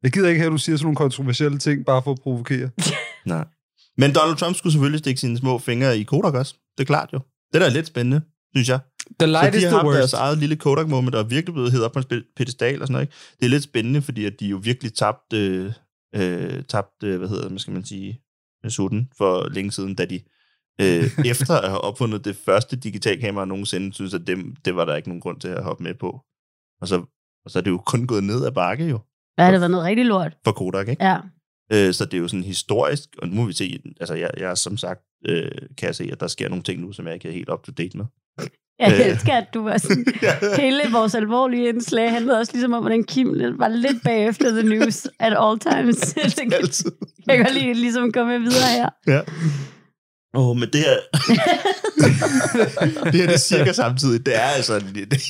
Jeg 0.03 0.13
gider 0.13 0.29
ikke 0.29 0.41
have, 0.41 0.47
at 0.47 0.53
du 0.53 0.59
siger 0.59 0.77
sådan 0.77 0.85
nogle 0.85 0.97
kontroversielle 0.97 1.59
ting, 1.59 1.85
bare 1.87 2.03
for 2.03 2.13
at 2.13 2.19
provokere. 2.23 2.71
Nej. 3.27 3.45
Men 3.97 4.15
Donald 4.15 4.37
Trump 4.37 4.57
skulle 4.57 4.73
selvfølgelig 4.73 4.99
stikke 4.99 5.21
sine 5.21 5.39
små 5.39 5.59
fingre 5.59 5.99
i 5.99 6.03
Kodak 6.03 6.35
også. 6.35 6.55
Det 6.79 6.85
er 6.85 6.87
klart 6.87 7.09
jo. 7.13 7.21
Det 7.53 7.61
der 7.61 7.67
er 7.67 7.71
lidt 7.71 7.87
spændende, 7.87 8.21
synes 8.55 8.69
jeg. 8.69 8.81
The 9.21 9.27
light 9.27 9.55
så 9.55 9.59
is 9.59 9.65
de 9.65 9.71
har 9.71 9.71
the 9.71 9.77
haft 9.77 9.87
worst. 9.87 9.99
deres 9.99 10.13
eget 10.13 10.39
lille 10.39 10.57
Kodak-moment, 10.57 11.15
og 11.15 11.21
er 11.21 11.25
virkelig 11.25 11.55
blevet 11.55 11.73
hedder 11.73 11.89
på 11.89 11.99
en 11.99 12.23
pedestal 12.37 12.81
og 12.81 12.87
sådan 12.87 12.93
noget. 12.93 13.05
Ikke? 13.05 13.15
Det 13.41 13.47
er 13.47 13.51
lidt 13.51 13.63
spændende, 13.63 14.03
fordi 14.03 14.25
at 14.25 14.41
de 14.41 14.47
jo 14.47 14.57
virkelig 14.63 14.95
tabte, 14.95 15.37
øh, 15.37 15.73
øh, 16.15 16.65
tabte 16.65 17.17
hvad 17.17 17.29
hedder 17.29 17.49
det, 17.49 17.61
skal 17.61 17.73
man 17.73 17.85
sige, 17.85 18.21
sutten 18.69 19.09
for 19.19 19.49
længe 19.49 19.73
siden, 19.73 19.95
da 19.95 20.05
de 20.05 20.21
øh, 20.81 21.11
efter 21.33 21.55
at 21.55 21.69
have 21.69 21.81
opfundet 21.81 22.25
det 22.25 22.37
første 22.37 22.77
digitalkamera 22.77 23.45
nogensinde, 23.45 23.93
synes 23.93 24.15
at 24.15 24.27
det, 24.27 24.39
det 24.65 24.77
var 24.77 24.85
der 24.85 24.97
ikke 24.97 25.09
nogen 25.09 25.21
grund 25.21 25.41
til 25.41 25.49
at 25.49 25.65
hoppe 25.65 25.83
med 25.83 25.95
på. 25.95 26.21
Og 26.81 26.89
så, 26.89 27.20
og 27.45 27.51
så 27.51 27.59
er 27.59 27.63
det 27.63 27.71
jo 27.71 27.79
kun 27.87 28.07
gået 28.07 28.25
ned 28.25 28.47
ad 28.47 28.53
bakke 28.53 28.85
jo, 28.85 28.99
Hvad 29.35 29.45
har 29.45 29.53
det 29.53 29.61
været 29.61 29.71
noget 29.71 29.87
rigtig 29.87 30.07
lort? 30.07 30.37
for 30.45 30.53
Kodak, 30.53 30.89
ikke? 30.89 31.05
Ja. 31.05 31.17
Øh, 31.73 31.95
så 31.95 32.05
det 32.05 32.15
er 32.15 32.19
jo 32.19 32.29
sådan 32.29 32.45
historisk, 32.45 33.09
og 33.19 33.29
nu 33.29 33.35
må 33.35 33.45
vi 33.47 33.53
se, 33.53 33.79
altså 34.01 34.15
jeg, 34.15 34.31
jeg 34.37 34.59
som 34.59 34.77
sagt, 34.77 35.01
øh, 35.29 35.51
kan 35.79 35.87
jeg 35.87 35.95
se, 35.95 36.09
at 36.13 36.21
der 36.21 36.27
sker 36.27 36.49
nogle 36.49 36.63
ting 36.63 36.81
nu, 36.81 36.93
som 36.93 37.07
jeg 37.07 37.15
ikke 37.15 37.29
er 37.29 37.33
helt 37.33 37.49
up 37.51 37.63
to 37.63 37.73
date 37.79 37.97
med. 37.97 38.05
Jeg 38.81 38.93
Øh. 38.93 39.07
elsker, 39.07 39.33
at 39.33 39.47
du 39.55 39.63
var 39.63 39.79
sådan... 39.79 40.05
Hele 40.61 40.81
vores 40.93 41.15
alvorlige 41.15 41.69
indslag 41.69 42.11
handlede 42.11 42.39
også 42.39 42.53
ligesom 42.53 42.73
om, 42.73 42.81
hvordan 42.83 43.05
Kim 43.05 43.29
var 43.59 43.69
lidt 43.69 44.03
bagefter 44.05 44.51
the 44.51 44.63
news 44.69 45.07
at 45.19 45.33
all 45.39 45.59
times. 45.59 46.15
Jeg 47.27 47.37
kan 47.39 47.47
lige 47.55 47.75
ligesom 47.75 48.13
komme 48.13 48.39
videre 48.41 48.69
her. 48.77 48.89
Ja. 49.07 49.21
Åh, 50.35 50.49
oh, 50.49 50.57
men 50.57 50.69
det 50.73 50.81
her... 50.81 50.97
det 53.13 53.15
her 53.15 53.27
det 53.27 53.35
er 53.35 53.39
cirka 53.39 53.73
samtidig. 53.73 54.27
Det 54.27 54.37
er 54.37 54.41
altså, 54.41 54.81
det, 54.95 55.11
det 55.11 55.23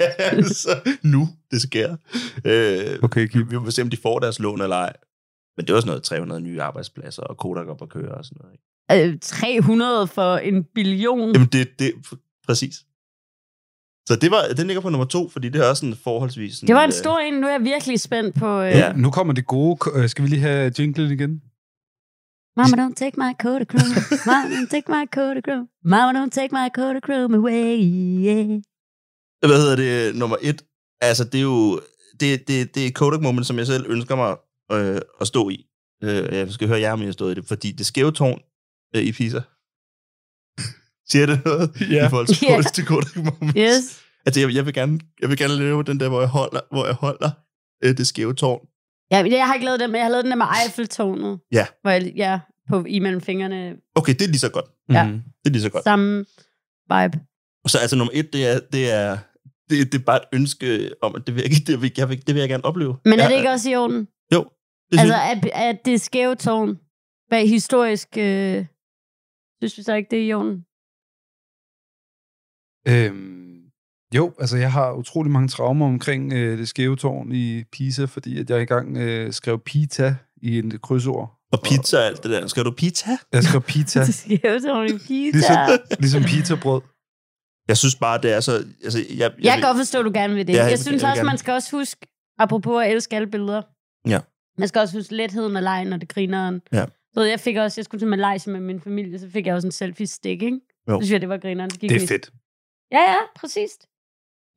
er 0.00 0.24
altså 0.24 0.80
nu, 1.02 1.28
det 1.50 1.62
sker. 1.62 1.96
Øh, 2.44 2.98
okay, 3.02 3.28
vi, 3.32 3.42
vi 3.42 3.58
må 3.58 3.70
se, 3.70 3.82
om 3.82 3.90
de 3.90 3.96
får 3.96 4.18
deres 4.18 4.38
lån 4.38 4.60
eller 4.60 4.76
ej. 4.76 4.92
Men 5.56 5.66
det 5.66 5.72
er 5.72 5.76
også 5.76 5.86
noget 5.86 6.02
300 6.02 6.40
nye 6.40 6.62
arbejdspladser, 6.62 7.22
og 7.22 7.36
Kodak 7.36 7.66
op 7.66 7.82
at 7.82 7.88
køre 7.88 8.14
og 8.14 8.24
sådan 8.24 8.38
noget. 8.42 8.52
Ikke? 9.02 9.12
Øh, 9.12 9.18
300 9.22 10.06
for 10.06 10.36
en 10.36 10.64
billion. 10.74 11.32
Jamen, 11.32 11.48
det, 11.52 11.68
det 11.78 11.92
præcis. 12.46 12.74
Så 14.08 14.16
det 14.16 14.30
var, 14.30 14.42
den 14.56 14.66
ligger 14.66 14.80
på 14.80 14.88
nummer 14.88 15.04
to, 15.06 15.28
fordi 15.28 15.48
det 15.48 15.60
er 15.64 15.68
også 15.68 15.86
en 15.86 15.96
forholdsvis... 16.04 16.54
Sådan, 16.54 16.66
Det 16.66 16.74
var 16.74 16.84
en 16.84 16.88
øh, 16.88 16.92
stor 16.92 17.18
en. 17.18 17.34
Nu 17.34 17.46
er 17.46 17.50
jeg 17.50 17.64
virkelig 17.64 18.00
spændt 18.00 18.34
på... 18.34 18.60
Øh, 18.60 18.70
Ja. 18.70 18.92
Nu 18.92 19.10
kommer 19.10 19.32
det 19.34 19.46
gode. 19.46 19.78
Øh, 19.94 20.08
Skal 20.08 20.24
vi 20.24 20.28
lige 20.28 20.40
have 20.40 20.72
jinglen 20.78 21.10
igen? 21.10 21.42
Mama, 22.56 22.76
don't 22.76 22.94
take 22.96 23.16
my 23.24 23.32
Kodachrome. 23.42 23.94
Mama, 24.26 24.54
don't 24.54 24.70
take 24.70 24.88
my 24.88 25.04
Kodachrome. 25.16 25.66
Mama, 25.84 26.18
don't 26.18 26.32
take 26.32 26.52
my 26.52 26.68
Kodachrome 26.78 27.34
away. 27.36 27.76
Yeah. 28.26 28.60
hvad 29.50 29.60
hedder 29.62 29.76
det, 29.76 30.16
nummer 30.16 30.36
et, 30.42 30.62
altså 31.00 31.24
det 31.24 31.38
er 31.38 31.42
jo, 31.42 31.80
det, 32.20 32.48
det, 32.48 32.74
det 32.74 32.86
er 32.86 32.90
Kodak 32.90 33.20
Moment, 33.20 33.46
som 33.46 33.58
jeg 33.58 33.66
selv 33.66 33.84
ønsker 33.88 34.16
mig 34.16 34.36
øh, 34.72 35.00
at 35.20 35.26
stå 35.26 35.48
i. 35.48 35.66
Øh, 36.04 36.34
jeg 36.34 36.52
skal 36.52 36.68
høre 36.68 36.80
jer, 36.80 36.92
om 36.92 37.00
jeg 37.00 37.06
har 37.06 37.12
stået 37.12 37.32
i 37.32 37.34
det, 37.34 37.48
fordi 37.48 37.72
det 37.72 37.86
skæve 37.86 38.12
tårn 38.12 38.40
øh, 38.96 39.02
i 39.02 39.12
Pisa, 39.12 39.40
siger 41.10 41.26
det 41.26 41.44
noget 41.44 41.70
Ja. 41.90 42.06
i 42.06 42.10
forhold 42.10 42.26
til, 42.26 42.48
yeah. 42.50 42.64
til 42.74 42.86
Kodak 42.86 43.16
Moment? 43.16 43.56
Yes. 43.58 44.02
Altså 44.26 44.40
jeg, 44.40 44.54
jeg, 44.54 44.66
vil 44.66 44.74
gerne, 44.74 45.00
jeg 45.20 45.28
vil 45.28 45.38
gerne 45.38 45.54
lave 45.56 45.82
den 45.82 46.00
der, 46.00 46.08
hvor 46.08 46.20
jeg 46.20 46.28
holder, 46.28 46.60
hvor 46.70 46.86
jeg 46.86 46.94
holder 46.94 47.30
øh, 47.84 47.96
det 47.96 48.06
skæve 48.06 48.34
tårn. 48.34 48.66
Ja, 49.10 49.22
men 49.22 49.32
jeg 49.32 49.46
har 49.46 49.54
ikke 49.54 49.66
lavet 49.66 49.80
den, 49.80 49.90
men 49.90 49.96
jeg 49.96 50.04
har 50.04 50.10
lavet 50.10 50.24
den 50.24 50.30
der 50.30 50.36
med 50.36 50.46
Eiffeltårnet. 50.64 51.40
Ja. 51.52 51.66
Hvor 51.82 51.90
jeg, 51.90 52.12
ja, 52.16 52.40
på, 52.68 52.84
imellem 52.84 53.20
fingrene. 53.20 53.76
Okay, 53.94 54.12
det 54.12 54.22
er 54.22 54.26
lige 54.26 54.38
så 54.38 54.50
godt. 54.50 54.64
Ja. 54.90 55.04
Mhm. 55.04 55.22
Det 55.44 55.46
er 55.46 55.50
lige 55.50 55.62
så 55.62 55.70
godt. 55.70 55.84
Samme 55.84 56.18
vibe. 56.88 57.20
Og 57.64 57.70
så 57.70 57.78
altså 57.78 57.96
nummer 57.96 58.12
et, 58.14 58.32
det 58.32 58.46
er, 58.46 58.60
det 58.72 58.92
er, 58.92 59.18
det, 59.70 59.92
det 59.92 60.00
er 60.00 60.04
bare 60.04 60.16
et 60.16 60.28
ønske 60.32 60.90
om, 61.02 61.14
at 61.14 61.26
det 61.26 61.34
vil, 61.34 61.42
jeg, 61.42 61.66
det 61.66 61.82
vil, 61.82 61.92
jeg, 61.96 62.08
vil, 62.08 62.26
det 62.26 62.34
vil 62.34 62.40
jeg 62.40 62.48
gerne 62.48 62.64
opleve. 62.64 62.96
Men 63.04 63.20
er 63.20 63.28
det 63.28 63.36
ikke 63.36 63.50
også 63.50 63.70
i 63.70 63.76
orden? 63.76 64.08
Jo, 64.34 64.44
det 64.92 65.00
Altså, 65.00 65.14
at, 65.32 65.50
at 65.52 65.84
det 65.84 66.00
skæve 66.00 66.34
tårn 66.34 66.78
bag 67.30 67.48
historisk... 67.48 68.08
Øh, 68.18 68.66
synes 69.60 69.78
vi 69.78 69.82
så 69.82 69.94
ikke, 69.94 70.10
det 70.10 70.18
er 70.18 70.24
i 70.24 70.32
orden? 70.32 70.64
Øhm, 72.88 73.55
jo, 74.14 74.32
altså 74.40 74.56
jeg 74.56 74.72
har 74.72 74.92
utrolig 74.92 75.32
mange 75.32 75.48
traumer 75.48 75.86
omkring 75.86 76.32
øh, 76.32 76.58
det 76.58 76.68
skæve 76.68 76.96
tårn 76.96 77.32
i 77.32 77.64
Pisa, 77.72 78.04
fordi 78.04 78.38
at 78.40 78.50
jeg 78.50 78.60
engang 78.60 78.96
øh, 78.96 79.32
skrev 79.32 79.58
pita 79.60 80.14
i 80.42 80.58
en 80.58 80.78
krydsord. 80.82 81.32
Og 81.52 81.58
pizza 81.64 81.98
og 81.98 82.04
alt 82.06 82.22
det 82.22 82.30
der. 82.30 82.46
Skal 82.46 82.64
du 82.64 82.70
pizza? 82.70 83.10
Jeg 83.32 83.44
skrev 83.44 83.62
pita, 83.62 84.00
Det 84.06 84.14
skæve 84.14 84.60
tårn 84.60 84.86
i 84.86 84.98
pizza. 84.98 85.28
ligesom, 85.32 85.78
ligesom 85.98 86.22
pitabrød. 86.22 86.80
Jeg 87.68 87.76
synes 87.76 87.94
bare, 87.94 88.20
det 88.22 88.32
er 88.32 88.40
så... 88.40 88.64
Altså, 88.84 88.98
jeg, 88.98 89.18
jeg, 89.18 89.32
Jeg 89.44 89.52
kan 89.52 89.62
godt 89.62 89.76
forstå, 89.76 89.98
at 89.98 90.04
du 90.04 90.10
gerne 90.14 90.34
vil 90.34 90.46
det. 90.46 90.52
Ja, 90.52 90.62
jeg 90.62 90.70
jeg, 90.70 90.78
synes 90.78 91.02
jeg 91.02 91.10
også, 91.10 91.18
gerne. 91.20 91.26
man 91.26 91.38
skal 91.38 91.52
også 91.54 91.76
huske, 91.76 92.06
apropos 92.38 92.84
at 92.84 92.92
elske 92.92 93.16
alle 93.16 93.28
billeder, 93.30 93.62
Ja. 94.08 94.20
man 94.58 94.68
skal 94.68 94.80
også 94.80 94.98
huske 94.98 95.14
letheden 95.16 95.56
og 95.56 95.62
lejen, 95.62 95.92
og 95.92 96.00
det 96.00 96.08
grineren. 96.08 96.60
Ja. 96.72 96.84
Så 97.14 97.22
jeg 97.22 97.40
fik 97.40 97.56
også, 97.56 97.80
jeg 97.80 97.84
skulle 97.84 98.00
til 98.00 98.08
Malaysia 98.08 98.52
med 98.52 98.60
min 98.60 98.80
familie, 98.80 99.18
så 99.18 99.30
fik 99.30 99.46
jeg 99.46 99.54
også 99.54 99.68
en 99.68 99.72
selfie-stik, 99.72 100.42
ikke? 100.42 100.60
Jo. 100.88 101.00
Så 101.00 101.06
synes 101.06 101.12
jeg, 101.12 101.20
det 101.20 101.28
var 101.28 101.36
grineren. 101.38 101.70
Så 101.70 101.78
gik 101.78 101.90
Det 101.90 102.02
er 102.02 102.06
fedt. 102.06 102.30
Ja, 102.92 103.00
ja, 103.12 103.16
præcis. 103.36 103.70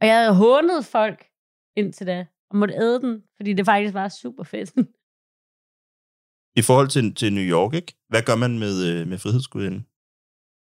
Og 0.02 0.08
jeg 0.08 0.18
havde 0.20 0.36
hånet 0.36 0.86
folk 0.86 1.20
indtil 1.78 2.08
da, 2.08 2.26
og 2.50 2.56
måtte 2.58 2.74
æde 2.74 3.02
den, 3.02 3.24
fordi 3.38 3.54
det 3.54 3.66
faktisk 3.66 3.94
var 3.94 4.08
super 4.10 4.44
fedt. 4.44 4.70
I 6.60 6.62
forhold 6.70 6.88
til, 6.96 7.16
til 7.16 7.34
New 7.34 7.44
York, 7.58 7.74
ikke? 7.74 7.92
Hvad 8.12 8.22
gør 8.28 8.36
man 8.36 8.60
med, 8.60 8.74
øh, 8.90 9.08
med 9.08 9.18
frihedsgudinden? 9.18 9.82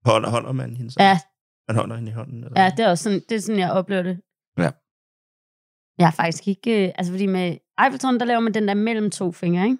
Holder, 0.10 0.30
holder 0.30 0.52
man 0.52 0.70
hende 0.80 0.92
så? 0.92 0.98
ja, 1.04 1.18
Man 1.68 1.76
holder 1.80 1.96
hende 1.96 2.12
i 2.12 2.14
hånden? 2.14 2.44
Eller? 2.44 2.62
ja, 2.64 2.70
det 2.78 2.86
er 2.86 2.90
også 2.90 3.04
sådan, 3.04 3.22
det 3.30 3.36
er 3.36 3.40
sådan, 3.40 3.60
jeg 3.60 3.72
oplever 3.72 4.02
det. 4.10 4.16
Ja. 4.64 4.72
Jeg 6.00 6.08
har 6.08 6.16
faktisk 6.22 6.48
ikke... 6.48 6.88
øh, 6.88 6.94
Altså, 6.98 7.14
fordi 7.14 7.26
med 7.26 7.58
Eiffeltårn, 7.84 8.20
der 8.20 8.26
laver 8.26 8.40
man 8.40 8.54
den 8.54 8.68
der 8.68 8.74
mellem 8.74 9.12
to 9.12 9.32
fingre, 9.32 9.64
ikke? 9.66 9.78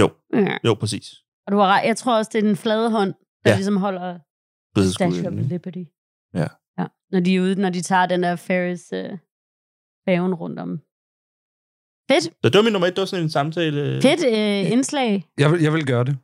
Jo, 0.00 0.06
Ja. 0.32 0.56
jo, 0.64 0.74
præcis. 0.74 1.06
Og 1.46 1.52
du 1.52 1.56
har 1.58 1.66
ret. 1.72 1.86
Jeg 1.86 1.96
tror 1.96 2.16
også, 2.18 2.30
det 2.32 2.38
er 2.38 2.42
den 2.42 2.56
flade 2.56 2.90
hånd, 2.90 3.14
der 3.44 3.50
Ja. 3.50 3.56
ligesom 3.56 3.76
holder 3.76 4.18
Statue 4.94 5.26
of? 5.28 5.32
Liberty. 5.34 5.84
Ja. 6.34 6.46
Når 7.12 7.20
de 7.20 7.36
er 7.36 7.40
ude, 7.40 7.60
når 7.60 7.70
de 7.70 7.82
tager 7.82 8.06
den 8.06 8.22
der 8.22 8.36
Ferris 8.36 8.92
øh, 8.92 9.10
færgen 10.08 10.34
rundt 10.34 10.58
om. 10.58 10.80
Fedt. 12.10 12.24
Så 12.24 12.48
det 12.48 12.54
var 12.54 12.62
min 12.62 12.72
nummer 12.72 12.88
et, 12.88 12.96
det 12.96 13.00
var 13.00 13.06
sådan 13.06 13.24
en 13.24 13.30
samtale. 13.30 14.02
Fedt 14.02 14.24
øh, 14.26 14.72
indslag. 14.72 15.28
Jeg 15.38 15.52
vil, 15.52 15.60
jeg 15.62 15.72
vil 15.72 15.86
gøre 15.86 16.04
det. 16.04 16.16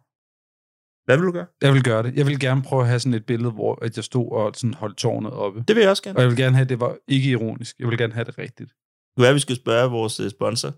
Hvad 1.04 1.16
vil 1.16 1.26
du 1.26 1.32
gøre? 1.32 1.46
Jeg 1.62 1.72
vil 1.74 1.82
gøre 1.82 2.02
det. 2.02 2.14
Jeg 2.16 2.26
vil 2.26 2.40
gerne 2.40 2.62
prøve 2.62 2.82
at 2.82 2.88
have 2.88 3.00
sådan 3.00 3.14
et 3.14 3.26
billede, 3.26 3.50
hvor 3.50 3.84
at 3.84 3.96
jeg 3.96 4.04
stod 4.04 4.32
og 4.32 4.52
sådan 4.54 4.74
holdt 4.74 4.96
tårnet 4.96 5.32
oppe. 5.32 5.64
Det 5.68 5.76
vil 5.76 5.80
jeg 5.80 5.90
også 5.90 6.02
gerne. 6.02 6.16
Og 6.16 6.22
jeg 6.22 6.30
vil 6.30 6.36
gerne 6.36 6.56
have, 6.56 6.62
at 6.62 6.68
det 6.68 6.80
var 6.80 6.96
ikke 7.08 7.28
ironisk. 7.30 7.78
Jeg 7.78 7.88
vil 7.88 7.98
gerne 7.98 8.12
have 8.12 8.24
det 8.24 8.38
rigtigt. 8.38 8.70
Være, 9.18 9.28
at 9.28 9.34
vi 9.34 9.40
skal 9.40 9.56
spørge 9.56 9.90
vores 9.90 10.20
øh, 10.20 10.30
sponsor, 10.30 10.72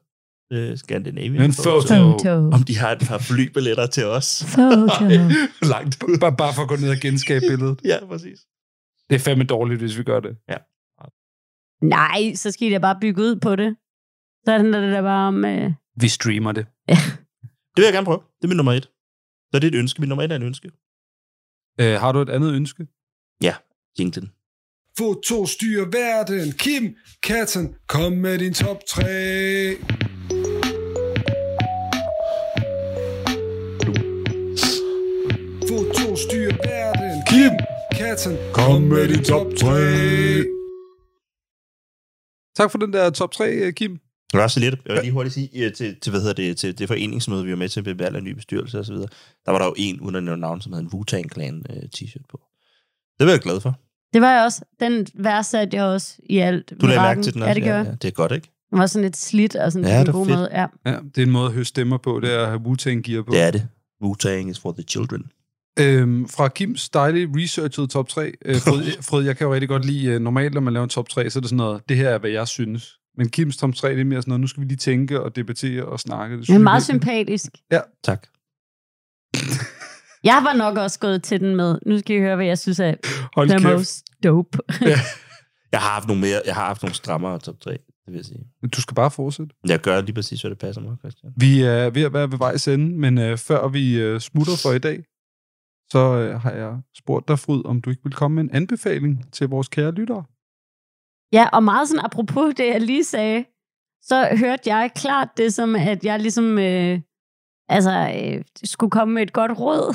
øh, 0.52 0.76
Scandinavian 0.76 1.42
En 1.42 1.52
foto. 1.52 1.94
Om 2.56 2.62
de 2.62 2.76
har 2.78 2.92
et 2.92 3.02
par 3.08 3.18
flybilletter 3.18 3.86
til 3.86 4.04
os. 4.04 4.44
Foto. 4.44 5.04
Langt 5.74 6.02
ud. 6.02 6.18
Bare, 6.20 6.36
bare 6.36 6.54
for 6.54 6.62
at 6.62 6.68
gå 6.68 6.76
ned 6.76 6.90
og 6.90 7.00
genskabe 7.02 7.44
billedet. 7.50 7.80
Ja, 7.84 8.06
præcis. 8.06 8.38
Det 9.10 9.14
er 9.14 9.18
fandme 9.18 9.44
dårligt, 9.44 9.80
hvis 9.80 9.98
vi 9.98 10.02
gør 10.02 10.20
det. 10.20 10.36
Ja. 10.48 10.56
Nej, 11.82 12.34
så 12.34 12.50
skal 12.50 12.68
I 12.68 12.70
da 12.70 12.78
bare 12.78 12.98
bygge 13.00 13.22
ud 13.22 13.40
på 13.40 13.56
det. 13.56 13.76
Så 14.44 14.52
handler 14.52 14.80
det 14.80 14.92
da 14.92 15.02
bare 15.02 15.28
om... 15.28 15.44
Øh... 15.44 15.72
Vi 16.00 16.08
streamer 16.08 16.52
det. 16.52 16.66
Det 17.72 17.82
vil 17.82 17.84
jeg 17.84 17.92
gerne 17.92 18.04
prøve. 18.04 18.22
Det 18.38 18.44
er 18.44 18.48
min 18.48 18.56
nummer 18.56 18.72
et. 18.72 18.90
Så 19.52 19.58
det 19.60 19.64
er 19.64 19.68
et 19.68 19.74
ønske. 19.74 20.00
Min 20.00 20.08
nummer 20.08 20.22
et 20.24 20.32
er 20.32 20.36
et 20.36 20.42
ønske. 20.42 20.70
Øh, 21.80 22.00
har 22.00 22.12
du 22.12 22.20
et 22.20 22.28
andet 22.30 22.54
ønske? 22.54 22.86
Ja, 23.42 23.54
jinglen. 23.98 24.32
Foto 24.98 25.46
styrer 25.46 25.84
verden. 25.84 26.52
Kim, 26.52 26.96
Katten, 27.22 27.74
kom 27.88 28.12
med 28.12 28.38
din 28.38 28.54
top 28.54 28.80
3. 28.88 29.02
Katten, 37.96 38.36
kom 38.52 38.82
med 38.82 39.08
din 39.08 39.24
top 39.24 39.46
3. 39.60 39.68
Tak 42.56 42.70
for 42.70 42.78
den 42.78 42.92
der 42.92 43.10
top 43.10 43.32
3, 43.32 43.72
Kim. 43.72 43.90
Det 44.32 44.38
var 44.38 44.42
også 44.42 44.60
lidt, 44.60 44.74
jeg 44.86 44.94
vil 44.94 45.02
lige 45.02 45.12
hurtigt 45.12 45.34
sige, 45.34 45.64
øh, 45.64 45.72
til, 45.72 45.96
til, 46.00 46.10
hvad 46.10 46.20
hedder 46.20 46.34
det, 46.34 46.56
til 46.56 46.78
det 46.78 46.88
foreningsmøde, 46.88 47.44
vi 47.44 47.50
var 47.50 47.56
med 47.56 47.68
til 47.68 47.84
ved 47.84 47.94
valg 47.94 48.16
af 48.16 48.22
ny 48.22 48.32
bestyrelse 48.34 48.78
osv., 48.78 48.94
der 48.94 49.50
var 49.50 49.58
der 49.58 49.66
jo 49.66 49.74
en, 49.76 50.00
uden 50.00 50.16
at 50.16 50.22
nævne 50.24 50.40
navn, 50.40 50.60
som 50.60 50.72
havde 50.72 50.82
en 50.84 50.90
Wu-Tang 50.94 51.28
Clan 51.32 51.62
øh, 51.70 51.76
t-shirt 51.96 52.22
på. 52.30 52.40
Det 53.18 53.26
var 53.26 53.32
jeg 53.32 53.40
glad 53.40 53.60
for. 53.60 53.74
Det 54.12 54.20
var 54.22 54.32
jeg 54.34 54.44
også. 54.44 54.64
Den 54.80 55.06
værdsatte 55.14 55.76
jeg 55.76 55.84
også 55.84 56.16
i 56.30 56.38
alt. 56.38 56.72
Du 56.80 56.86
lagde 56.86 57.00
mærke 57.00 57.22
til 57.22 57.34
den 57.34 57.42
Ja, 57.42 57.48
også? 57.48 57.54
det 57.54 57.64
gør 57.64 57.76
ja, 57.78 57.84
ja, 57.84 57.90
det 58.02 58.04
er 58.08 58.12
godt, 58.12 58.32
ikke? 58.32 58.50
Den 58.70 58.78
var 58.78 58.86
sådan 58.86 59.02
lidt 59.04 59.16
slidt 59.16 59.56
og 59.56 59.72
sådan 59.72 59.88
Ja, 59.88 60.00
en 60.00 60.06
god 60.12 60.26
fedt. 60.26 60.38
måde. 60.38 60.48
Ja. 60.52 60.66
Ja, 60.86 60.98
det 61.14 61.18
er 61.18 61.26
en 61.26 61.30
måde 61.32 61.46
at 61.46 61.52
høre 61.52 61.64
stemmer 61.64 61.98
på, 61.98 62.20
det 62.20 62.32
er 62.34 62.40
at 62.42 62.46
have 62.48 62.60
Wu-Tang 62.60 63.00
gear 63.02 63.22
på. 63.22 63.32
Det 63.32 63.40
er 63.42 63.50
det. 63.50 63.68
Wu-Tang 64.04 64.50
is 64.50 64.58
for 64.58 64.72
the 64.72 64.82
children. 64.82 65.22
Øhm, 65.80 66.28
fra 66.28 66.48
Kims 66.48 66.88
dejlige 66.88 67.28
researchet 67.36 67.90
top 67.90 68.08
3. 68.08 68.32
Øh, 68.44 68.56
Frød, 69.02 69.24
jeg 69.28 69.36
kan 69.36 69.46
jo 69.46 69.54
rigtig 69.54 69.68
godt 69.68 69.84
lide, 69.84 70.06
øh, 70.06 70.20
normalt 70.20 70.54
når 70.54 70.60
man 70.60 70.72
laver 70.72 70.84
en 70.84 70.90
top 70.90 71.08
3, 71.08 71.30
så 71.30 71.38
er 71.38 71.40
det 71.40 71.48
sådan 71.48 71.56
noget, 71.56 71.82
det 71.88 71.96
her 71.96 72.08
er, 72.08 72.18
hvad 72.18 72.30
jeg 72.30 72.48
synes. 72.48 72.98
Men 73.18 73.28
Kims 73.28 73.56
top 73.56 73.74
3, 73.74 73.90
det 73.92 74.00
er 74.00 74.04
mere 74.04 74.22
sådan 74.22 74.30
noget, 74.30 74.40
nu 74.40 74.46
skal 74.46 74.60
vi 74.60 74.66
lige 74.66 74.76
tænke 74.76 75.20
og 75.20 75.36
debattere 75.36 75.84
og 75.84 76.00
snakke. 76.00 76.36
Det 76.36 76.44
synes 76.44 76.54
er 76.54 76.58
jeg 76.58 76.64
meget 76.64 76.82
virkelig- 76.88 77.02
sympatisk. 77.40 77.52
Ja. 77.72 77.80
Tak. 78.04 78.26
Jeg 80.24 80.40
var 80.44 80.52
nok 80.56 80.76
også 80.78 80.98
gået 80.98 81.22
til 81.22 81.40
den 81.40 81.56
med. 81.56 81.78
Nu 81.86 81.98
skal 81.98 82.16
I 82.16 82.20
høre, 82.20 82.36
hvad 82.36 82.46
jeg 82.46 82.58
synes 82.58 82.80
er 82.80 82.94
Hold 83.36 83.48
the 83.48 83.58
kæft. 83.58 83.72
most 83.72 84.04
dope. 84.24 84.58
Jeg 85.72 85.80
har 85.80 85.90
haft 85.90 86.06
nogle 86.08 86.22
mere, 86.22 86.40
jeg 86.46 86.54
har 86.54 86.64
haft 86.66 86.82
nogle 86.82 86.94
strammere 86.94 87.38
top 87.38 87.60
3, 87.60 87.70
det 87.70 87.80
vil 88.06 88.14
jeg 88.16 88.24
sige. 88.24 88.40
Men 88.62 88.70
Du 88.70 88.80
skal 88.80 88.94
bare 88.94 89.10
fortsætte. 89.10 89.54
Jeg 89.68 89.80
gør 89.80 90.00
lige 90.00 90.14
præcis, 90.14 90.40
hvad 90.40 90.50
det 90.50 90.58
passer 90.58 90.82
mig, 90.82 90.96
Christian. 90.98 91.32
Vi 91.36 91.62
er 91.62 91.90
ved 91.90 92.02
at 92.02 92.12
være 92.12 92.30
ved 92.30 92.38
vejs 92.38 92.68
ende, 92.68 92.98
men 92.98 93.18
øh, 93.18 93.38
før 93.38 93.68
vi 93.68 93.94
øh, 94.00 94.20
smutter 94.20 94.52
for 94.62 94.72
i 94.72 94.78
dag, 94.78 95.04
så 95.92 95.98
øh, 95.98 96.40
har 96.40 96.50
jeg 96.50 96.78
spurgt 96.96 97.28
dig, 97.28 97.38
Fryd, 97.38 97.64
om 97.64 97.80
du 97.80 97.90
ikke 97.90 98.02
vil 98.04 98.12
komme 98.12 98.34
med 98.34 98.44
en 98.44 98.50
anbefaling 98.50 99.32
til 99.32 99.48
vores 99.48 99.68
kære 99.68 99.92
lyttere. 99.92 100.24
Ja, 101.32 101.48
og 101.52 101.62
meget 101.62 101.88
sådan 101.88 102.04
apropos 102.04 102.54
det, 102.54 102.66
jeg 102.66 102.80
lige 102.80 103.04
sagde, 103.04 103.44
så 104.02 104.36
hørte 104.38 104.74
jeg 104.74 104.90
klart 104.94 105.28
det 105.36 105.54
som, 105.54 105.76
at 105.76 106.04
jeg 106.04 106.20
ligesom 106.20 106.58
øh, 106.58 107.00
altså, 107.68 108.20
øh, 108.22 108.44
skulle 108.64 108.90
komme 108.90 109.14
med 109.14 109.22
et 109.22 109.32
godt 109.32 109.52
råd. 109.58 109.94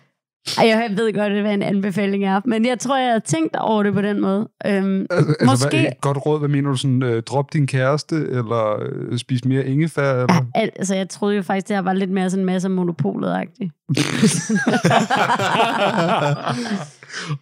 Ej, 0.58 0.66
jeg 0.68 0.90
ved 0.96 1.12
godt, 1.12 1.40
hvad 1.40 1.54
en 1.54 1.62
anbefaling 1.62 2.24
er, 2.24 2.40
men 2.44 2.66
jeg 2.66 2.78
tror, 2.78 2.98
jeg 2.98 3.12
har 3.12 3.18
tænkt 3.18 3.56
over 3.56 3.82
det 3.82 3.94
på 3.94 4.02
den 4.02 4.20
måde. 4.20 4.48
Øhm, 4.66 5.06
Altså, 5.10 5.34
Måske- 5.44 5.68
hvad, 5.76 5.80
et 5.92 6.00
godt 6.00 6.26
råd, 6.26 6.38
hvad 6.38 6.48
mener 6.48 6.70
du? 6.70 6.76
Sådan, 6.76 7.02
øh, 7.02 7.22
drop 7.22 7.52
din 7.52 7.66
kæreste, 7.66 8.14
eller 8.16 8.78
øh, 8.82 9.18
spis 9.18 9.44
mere 9.44 9.66
ingefær? 9.66 10.12
Eller? 10.12 10.46
al- 10.54 10.70
altså, 10.76 10.94
jeg 10.94 11.08
troede 11.08 11.36
jo 11.36 11.42
faktisk, 11.42 11.68
det 11.68 11.76
her 11.76 11.82
var 11.82 11.92
lidt 11.92 12.10
mere 12.10 12.30
sådan 12.30 12.42
en 12.42 12.46
masse 12.46 12.68
monopolet-agtigt. 12.68 13.70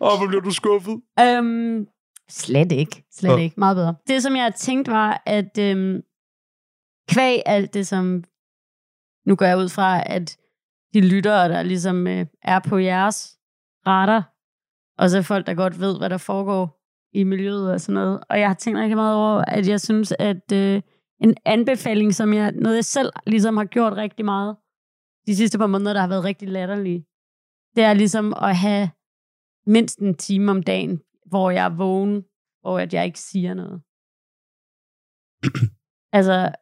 Åh, 0.01 0.19
hvor 0.19 0.27
blev 0.29 0.43
du 0.45 0.51
skuffet? 0.51 1.01
Øhm, 1.21 1.87
slet 2.31 2.73
ikke. 2.73 3.05
Slet 3.15 3.31
Nå. 3.33 3.37
ikke. 3.39 3.55
Meget 3.59 3.77
bedre. 3.77 3.95
Det, 4.09 4.23
som 4.23 4.37
jeg 4.37 4.43
har 4.43 4.51
tænkt, 4.51 4.89
var, 4.91 5.23
at 5.27 5.59
øhm, 5.61 6.01
kvæg 7.11 7.43
alt 7.47 7.75
det, 7.75 7.87
som... 7.87 8.25
Nu 9.27 9.37
går 9.37 9.47
jeg 9.47 9.59
ud 9.59 9.69
fra, 9.69 10.03
at 10.07 10.37
de 10.95 11.01
lyttere, 11.01 11.49
der 11.49 11.63
ligesom 11.63 12.07
øh, 12.07 12.27
er 12.43 12.59
på 12.69 12.79
jeres 12.79 13.39
radar, 13.87 14.35
og 14.99 15.11
så 15.11 15.23
folk, 15.23 15.47
der 15.47 15.55
godt 15.55 15.81
ved, 15.81 15.99
hvad 15.99 16.11
der 16.11 16.19
foregår 16.19 16.79
i 17.13 17.25
miljøet 17.25 17.73
og 17.73 17.81
sådan 17.81 17.95
noget. 17.95 18.21
Og 18.31 18.41
jeg 18.41 18.49
har 18.49 18.55
tænkt 18.55 18.79
rigtig 18.79 18.97
meget 18.97 19.17
over, 19.17 19.45
at 19.45 19.69
jeg 19.69 19.81
synes, 19.81 20.13
at 20.19 20.53
øh, 20.53 20.83
en 21.21 21.35
anbefaling, 21.45 22.15
som 22.15 22.35
jeg, 22.35 22.53
noget 22.53 22.77
jeg 22.77 22.85
selv 22.85 23.13
ligesom 23.27 23.57
har 23.57 23.65
gjort 23.65 23.93
rigtig 23.93 24.25
meget 24.25 24.57
de 25.27 25.37
sidste 25.37 25.59
par 25.59 25.67
måneder, 25.67 25.93
der 25.93 26.01
har 26.01 26.09
været 26.09 26.25
rigtig 26.25 26.49
latterlige, 26.49 27.05
det 27.77 27.85
er 27.85 27.93
ligesom 27.93 28.35
at 28.43 28.57
have 28.57 28.91
mindst 29.67 29.99
en 29.99 30.15
time 30.15 30.51
om 30.51 30.63
dagen, 30.63 31.01
hvor 31.27 31.51
jeg 31.51 31.65
er 31.65 31.77
vågen, 31.77 32.25
hvor 32.61 32.79
at 32.79 32.95
jeg 32.95 33.05
ikke 33.07 33.21
siger 33.21 33.55
noget. 33.55 33.83
altså, 36.19 36.53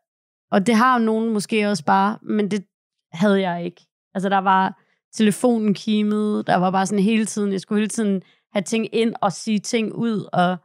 og 0.51 0.67
det 0.67 0.75
har 0.75 0.99
jo 0.99 1.05
nogen 1.05 1.33
måske 1.33 1.69
også 1.69 1.85
bare, 1.85 2.19
men 2.23 2.51
det 2.51 2.67
havde 3.13 3.41
jeg 3.41 3.65
ikke. 3.65 3.86
Altså, 4.17 4.29
der 4.29 4.39
var 4.39 4.83
telefonen 5.13 5.75
kimet, 5.75 6.47
der 6.47 6.57
var 6.57 6.71
bare 6.71 6.87
sådan 6.87 7.05
hele 7.05 7.25
tiden, 7.25 7.53
jeg 7.53 7.61
skulle 7.61 7.81
hele 7.81 7.89
tiden 7.89 8.23
have 8.53 8.63
ting 8.63 8.95
ind 8.95 9.15
og 9.21 9.33
sige 9.33 9.59
ting 9.59 9.93
ud, 9.93 10.29
og 10.33 10.57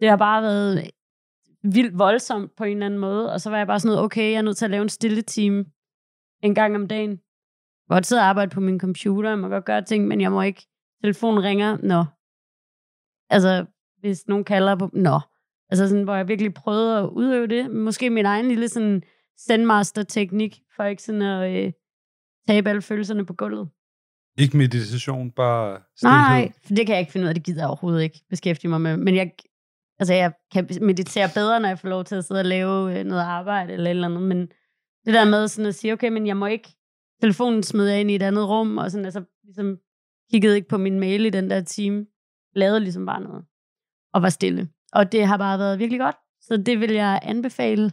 det 0.00 0.08
har 0.08 0.16
bare 0.16 0.42
været 0.42 0.90
vildt 1.62 1.98
voldsomt 1.98 2.56
på 2.56 2.64
en 2.64 2.76
eller 2.76 2.86
anden 2.86 3.00
måde, 3.00 3.32
og 3.32 3.40
så 3.40 3.50
var 3.50 3.56
jeg 3.56 3.66
bare 3.66 3.80
sådan 3.80 3.88
noget, 3.88 4.04
okay, 4.04 4.30
jeg 4.30 4.38
er 4.38 4.42
nødt 4.42 4.56
til 4.56 4.64
at 4.64 4.70
lave 4.70 4.82
en 4.82 4.88
stille 4.88 5.22
time 5.22 5.64
en 6.42 6.54
gang 6.54 6.74
om 6.76 6.88
dagen. 6.88 7.10
Jeg 7.10 7.18
må 7.88 7.94
godt 7.94 8.06
sidde 8.06 8.22
og 8.22 8.26
arbejde 8.26 8.50
på 8.50 8.60
min 8.60 8.80
computer, 8.80 9.28
jeg 9.28 9.38
må 9.38 9.48
godt 9.48 9.64
gøre 9.64 9.82
ting, 9.82 10.06
men 10.06 10.20
jeg 10.20 10.32
må 10.32 10.42
ikke, 10.42 10.66
telefonen 11.02 11.44
ringer, 11.44 11.76
nå. 11.82 12.04
Altså, 13.30 13.66
hvis 14.00 14.28
nogen 14.28 14.44
kalder 14.44 14.76
på, 14.76 14.90
nå. 14.92 15.20
Altså 15.70 15.88
sådan, 15.88 16.04
hvor 16.04 16.14
jeg 16.14 16.28
virkelig 16.28 16.54
prøvede 16.54 16.98
at 16.98 17.08
udøve 17.08 17.46
det. 17.46 17.70
Måske 17.70 18.10
min 18.10 18.26
egen 18.26 18.48
lille 18.48 18.68
sådan 18.68 19.02
sendmaster-teknik, 19.36 20.62
for 20.76 20.84
ikke 20.84 21.02
sådan 21.02 21.22
at 21.22 21.66
øh, 21.66 21.72
tabe 22.48 22.68
alle 22.68 22.82
følelserne 22.82 23.26
på 23.26 23.32
gulvet. 23.32 23.68
Ikke 24.38 24.56
meditation, 24.56 25.30
bare 25.30 25.80
stilhed. 25.96 26.16
Nej, 26.16 26.52
for 26.66 26.74
det 26.74 26.86
kan 26.86 26.92
jeg 26.92 27.00
ikke 27.00 27.12
finde 27.12 27.24
ud 27.24 27.28
af. 27.28 27.34
Det 27.34 27.44
gider 27.44 27.60
jeg 27.60 27.68
overhovedet 27.68 28.02
ikke 28.02 28.20
beskæftige 28.30 28.68
mig 28.68 28.80
med. 28.80 28.96
Men 28.96 29.16
jeg, 29.16 29.32
altså 29.98 30.14
jeg 30.14 30.32
kan 30.52 30.68
meditere 30.80 31.28
bedre, 31.34 31.60
når 31.60 31.68
jeg 31.68 31.78
får 31.78 31.88
lov 31.88 32.04
til 32.04 32.14
at 32.14 32.24
sidde 32.24 32.40
og 32.40 32.44
lave 32.44 32.98
øh, 32.98 33.04
noget 33.04 33.22
arbejde 33.22 33.72
eller 33.72 33.86
et 33.86 33.90
eller 33.90 34.08
andet. 34.08 34.22
Men 34.22 34.40
det 35.06 35.14
der 35.14 35.24
med 35.24 35.48
sådan 35.48 35.68
at 35.68 35.74
sige, 35.74 35.92
okay, 35.92 36.08
men 36.08 36.26
jeg 36.26 36.36
må 36.36 36.46
ikke 36.46 36.76
telefonen 37.20 37.62
smider 37.62 37.90
jeg 37.90 38.00
ind 38.00 38.10
i 38.10 38.14
et 38.14 38.22
andet 38.22 38.48
rum, 38.48 38.78
og 38.78 38.90
sådan, 38.90 39.04
altså, 39.04 39.24
ligesom 39.44 39.78
kiggede 40.32 40.56
ikke 40.56 40.68
på 40.68 40.78
min 40.78 41.00
mail 41.00 41.24
i 41.24 41.30
den 41.30 41.50
der 41.50 41.60
time. 41.60 42.06
Lavede 42.54 42.80
ligesom 42.80 43.06
bare 43.06 43.20
noget. 43.20 43.44
Og 44.14 44.22
var 44.22 44.28
stille. 44.28 44.68
Og 44.92 45.12
det 45.12 45.26
har 45.26 45.36
bare 45.36 45.58
været 45.58 45.78
virkelig 45.78 46.00
godt. 46.00 46.16
Så 46.40 46.56
det 46.56 46.80
vil 46.80 46.90
jeg 46.92 47.20
anbefale 47.22 47.90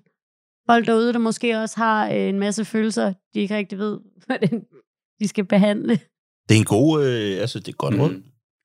folk 0.70 0.86
derude, 0.88 1.14
der 1.14 1.20
måske 1.20 1.58
også 1.58 1.78
har 1.78 2.10
øh, 2.10 2.16
en 2.30 2.40
masse 2.40 2.66
følelser, 2.66 3.14
de 3.34 3.40
ikke 3.40 3.56
rigtig 3.56 3.78
ved, 3.78 4.00
hvordan 4.26 4.66
de 5.20 5.28
skal 5.28 5.46
behandle. 5.46 6.00
Det 6.50 6.56
er 6.56 6.60
en 6.60 6.66
god, 6.66 7.06
øh, 7.06 7.42
altså 7.42 7.60
det 7.60 7.68
er 7.68 7.72
godt 7.78 8.00
råd. 8.00 8.10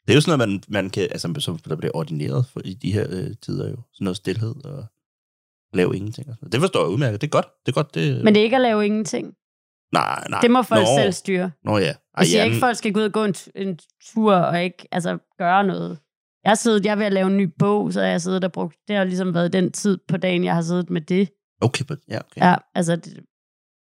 Det 0.07 0.11
er 0.11 0.15
jo 0.15 0.21
sådan 0.21 0.39
noget, 0.39 0.51
man, 0.53 0.63
man 0.69 0.91
kan, 0.91 1.03
altså 1.03 1.35
som 1.39 1.59
der 1.59 1.77
bliver 1.77 1.97
ordineret 1.97 2.47
for, 2.47 2.61
i 2.65 2.75
de 2.75 2.93
her 2.93 3.07
øh, 3.11 3.31
tider 3.43 3.71
jo. 3.71 3.77
Sådan 3.93 4.05
noget 4.05 4.17
stillhed 4.17 4.65
og 4.65 4.85
lave 5.75 5.97
ingenting. 5.97 6.29
Og 6.29 6.35
sådan. 6.37 6.53
Det 6.53 6.61
forstår 6.61 6.81
jeg 6.81 6.89
udmærket. 6.91 7.21
Det 7.21 7.27
er 7.27 7.31
godt. 7.31 7.47
Det 7.67 7.73
er 7.73 7.75
godt. 7.75 7.95
Det, 7.95 8.25
Men 8.25 8.35
det 8.35 8.41
er 8.41 8.45
ikke 8.45 8.57
at 8.57 8.63
lave 8.63 8.87
ingenting. 8.87 9.35
nej, 9.93 10.25
nej. 10.31 10.41
Det 10.41 10.51
må 10.51 10.63
folk 10.63 10.81
Nå. 10.81 10.87
selv 10.97 11.13
styre. 11.13 11.51
Nå 11.65 11.79
ja. 11.79 11.85
Ej, 11.85 11.95
Jeg 12.19 12.27
siger 12.27 12.39
ja, 12.41 12.45
ikke, 12.45 12.55
at 12.57 12.61
folk 12.61 12.77
skal 12.77 12.93
gå 12.93 13.01
ud 13.01 13.05
og 13.05 13.13
gå 13.13 13.25
en, 13.25 13.35
en 13.55 13.79
tur 14.15 14.35
og 14.35 14.65
ikke 14.65 14.89
altså, 14.93 15.19
gøre 15.39 15.65
noget. 15.65 15.99
Jeg 16.45 16.51
har 16.51 16.55
siddet, 16.55 16.85
jeg 16.85 16.93
er 16.93 16.97
ved 16.97 17.07
at 17.07 17.13
lave 17.13 17.27
en 17.27 17.37
ny 17.37 17.49
bog, 17.59 17.93
så 17.93 18.01
har 18.01 18.07
jeg 18.07 18.21
siddet 18.21 18.45
og 18.45 18.53
brugt, 18.53 18.77
det 18.89 18.97
har 18.97 19.05
ligesom 19.05 19.35
været 19.35 19.53
den 19.53 19.73
tid 19.73 19.99
på 20.09 20.17
dagen, 20.17 20.45
jeg 20.45 20.55
har 20.55 20.63
siddet 20.63 20.91
med 20.91 21.01
det. 21.01 21.29
Okay, 21.63 21.85
but, 21.85 21.99
ja, 22.09 22.19
okay. 22.19 22.41
Ja, 22.41 22.55
altså 22.75 22.97
det, 22.97 23.25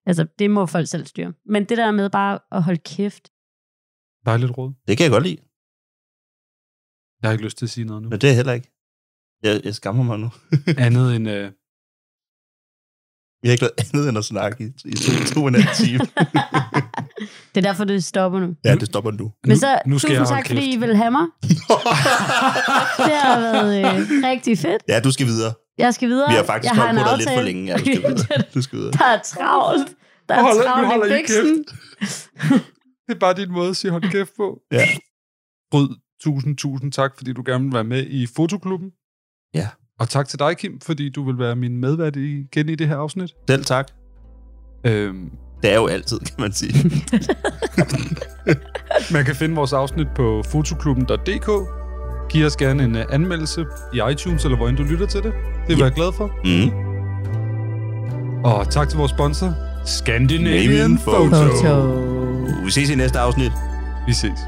altså, 0.06 0.26
det 0.38 0.50
må 0.50 0.66
folk 0.66 0.88
selv 0.88 1.06
styre. 1.06 1.32
Men 1.46 1.64
det 1.64 1.78
der 1.78 1.90
med 1.90 2.10
bare 2.10 2.38
at 2.52 2.62
holde 2.62 2.80
kæft. 2.80 3.30
Dejligt 4.26 4.58
råd. 4.58 4.72
Det 4.88 4.96
kan 4.96 5.04
jeg 5.04 5.10
godt 5.10 5.24
lide. 5.24 5.38
Jeg 7.22 7.28
har 7.28 7.32
ikke 7.32 7.44
lyst 7.44 7.58
til 7.58 7.66
at 7.66 7.70
sige 7.70 7.84
noget 7.84 8.02
nu. 8.02 8.08
Men 8.08 8.18
det 8.20 8.30
er 8.30 8.34
heller 8.34 8.52
ikke. 8.52 8.72
Jeg, 9.42 9.60
jeg 9.64 9.74
skammer 9.74 10.04
mig 10.04 10.18
nu. 10.18 10.30
Andet 10.86 11.16
end... 11.16 11.28
Øh, 11.30 11.52
Jeg 13.42 13.48
har 13.50 13.52
ikke 13.52 13.62
lavet 13.64 13.74
andet 13.94 14.08
end 14.08 14.18
at 14.18 14.24
snakke 14.24 14.64
i, 14.64 14.66
i 14.84 14.94
to, 14.94 15.34
to 15.34 15.40
og 15.42 15.48
en 15.48 15.54
halv 15.54 15.74
time. 15.86 15.98
Det 17.54 17.64
er 17.64 17.68
derfor, 17.70 17.84
det 17.84 18.04
stopper 18.04 18.40
nu. 18.40 18.56
ja, 18.64 18.74
det 18.74 18.86
stopper 18.86 19.10
nu. 19.10 19.32
Men 19.46 19.56
så, 19.56 19.80
nu 19.86 19.98
skal 19.98 20.12
jeg 20.12 20.20
tusind 20.20 20.34
holde 20.34 20.42
tak, 20.42 20.46
fordi 20.46 20.60
kæft. 20.66 20.74
I 20.76 20.80
vil 20.80 20.96
have 20.96 21.10
mig. 21.10 21.26
det 23.08 23.16
har 23.26 23.40
været 23.40 23.78
øh, 23.78 24.08
rigtig 24.30 24.58
fedt. 24.58 24.82
Ja, 24.88 25.00
du 25.00 25.10
skal 25.12 25.26
videre. 25.26 25.52
Jeg 25.78 25.94
skal 25.94 26.08
videre. 26.08 26.30
Vi 26.30 26.34
har 26.36 26.44
faktisk 26.44 26.74
jeg 26.74 26.82
holdt 26.82 26.98
på 27.00 27.04
dig 27.08 27.18
lidt 27.18 27.30
for 27.30 27.40
længe. 27.42 27.64
Ja, 27.66 27.76
du 27.76 27.84
skal 27.84 28.02
videre. 28.02 28.42
Du 28.54 28.62
skal 28.62 28.78
videre. 28.78 28.92
Der 28.92 29.04
er 29.04 29.20
travlt. 29.24 29.88
Der 30.28 30.34
er 30.34 30.42
Hold- 30.42 30.56
nu 30.56 30.62
travlt 30.62 30.86
holder 30.88 31.06
i 31.06 31.18
biksen. 31.18 31.64
det 33.06 33.14
er 33.14 33.18
bare 33.20 33.34
din 33.34 33.52
måde 33.52 33.68
at 33.70 33.76
sige 33.76 33.90
hold 33.90 34.10
kæft 34.10 34.30
på. 34.36 34.58
Ja. 34.72 34.84
Fryd, 35.72 35.88
tusind, 36.22 36.56
tusind 36.56 36.92
tak, 36.92 37.12
fordi 37.16 37.32
du 37.32 37.42
gerne 37.46 37.64
vil 37.64 37.72
være 37.72 37.84
med 37.84 38.06
i 38.06 38.26
fotoklubben. 38.36 38.90
Ja. 39.54 39.68
Og 40.00 40.08
tak 40.08 40.28
til 40.28 40.38
dig, 40.38 40.56
Kim, 40.56 40.80
fordi 40.80 41.08
du 41.08 41.24
vil 41.24 41.38
være 41.38 41.56
min 41.56 41.76
medvært 41.80 42.16
igen 42.16 42.68
i 42.68 42.74
det 42.74 42.88
her 42.88 42.96
afsnit. 42.96 43.34
Selv 43.48 43.64
tak. 43.64 43.88
Øhm, 44.86 45.30
Det 45.62 45.70
er 45.72 45.76
jo 45.76 45.86
altid, 45.86 46.18
kan 46.18 46.34
man 46.38 46.52
sige. 46.52 46.72
man 49.14 49.24
kan 49.24 49.34
finde 49.36 49.54
vores 49.54 49.72
afsnit 49.72 50.06
på 50.16 50.42
fotoklubben.dk. 50.50 51.48
Giv 52.28 52.46
os 52.46 52.56
gerne 52.56 52.84
en 52.84 52.94
uh, 52.94 53.02
anmeldelse 53.10 53.66
i 53.94 54.00
iTunes, 54.10 54.44
eller 54.44 54.56
hvor 54.56 54.68
end 54.68 54.76
du 54.76 54.82
lytter 54.82 55.06
til 55.06 55.22
det. 55.22 55.32
Det 55.68 55.78
er 55.80 55.84
jeg 55.84 55.92
glad 55.92 56.12
for. 56.16 56.30
Mm. 56.44 56.70
Og 58.44 58.70
tak 58.70 58.88
til 58.88 58.98
vores 58.98 59.10
sponsor, 59.10 59.54
Scandinavian 59.84 60.98
Photo. 60.98 61.28
Photo. 61.28 61.80
Vi 62.64 62.70
ses 62.70 62.90
i 62.90 62.94
næste 62.94 63.18
afsnit. 63.18 63.52
Vi 64.06 64.12
ses. 64.12 64.38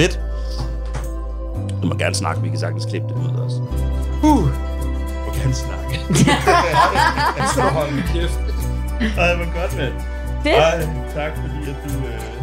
Fedt. 0.00 0.20
Du 1.82 1.86
må 1.86 1.94
gerne 1.94 2.14
snakke, 2.14 2.42
vi 2.42 2.48
kan 2.48 2.58
sagtens 2.58 2.86
klippe 2.86 3.08
det 3.08 3.14
ud 3.14 3.36
også. 3.44 3.56
Uh. 4.22 4.42
Du 4.42 5.26
må 5.26 5.32
gerne 5.42 5.54
snakke. 5.54 6.00
Nu 7.38 7.44
skal 7.50 7.62
du 7.62 7.68
holde 7.68 7.94
min 7.94 8.02
kæft. 8.02 8.38
Ej, 9.18 9.36
hvor 9.36 9.60
godt, 9.60 9.76
mand. 9.76 9.92
Fedt. 10.42 10.56
Ej, 10.56 10.80
tak 11.14 11.32
fordi 11.36 11.70
at 11.70 11.76
du 11.84 12.06
øh. 12.06 12.33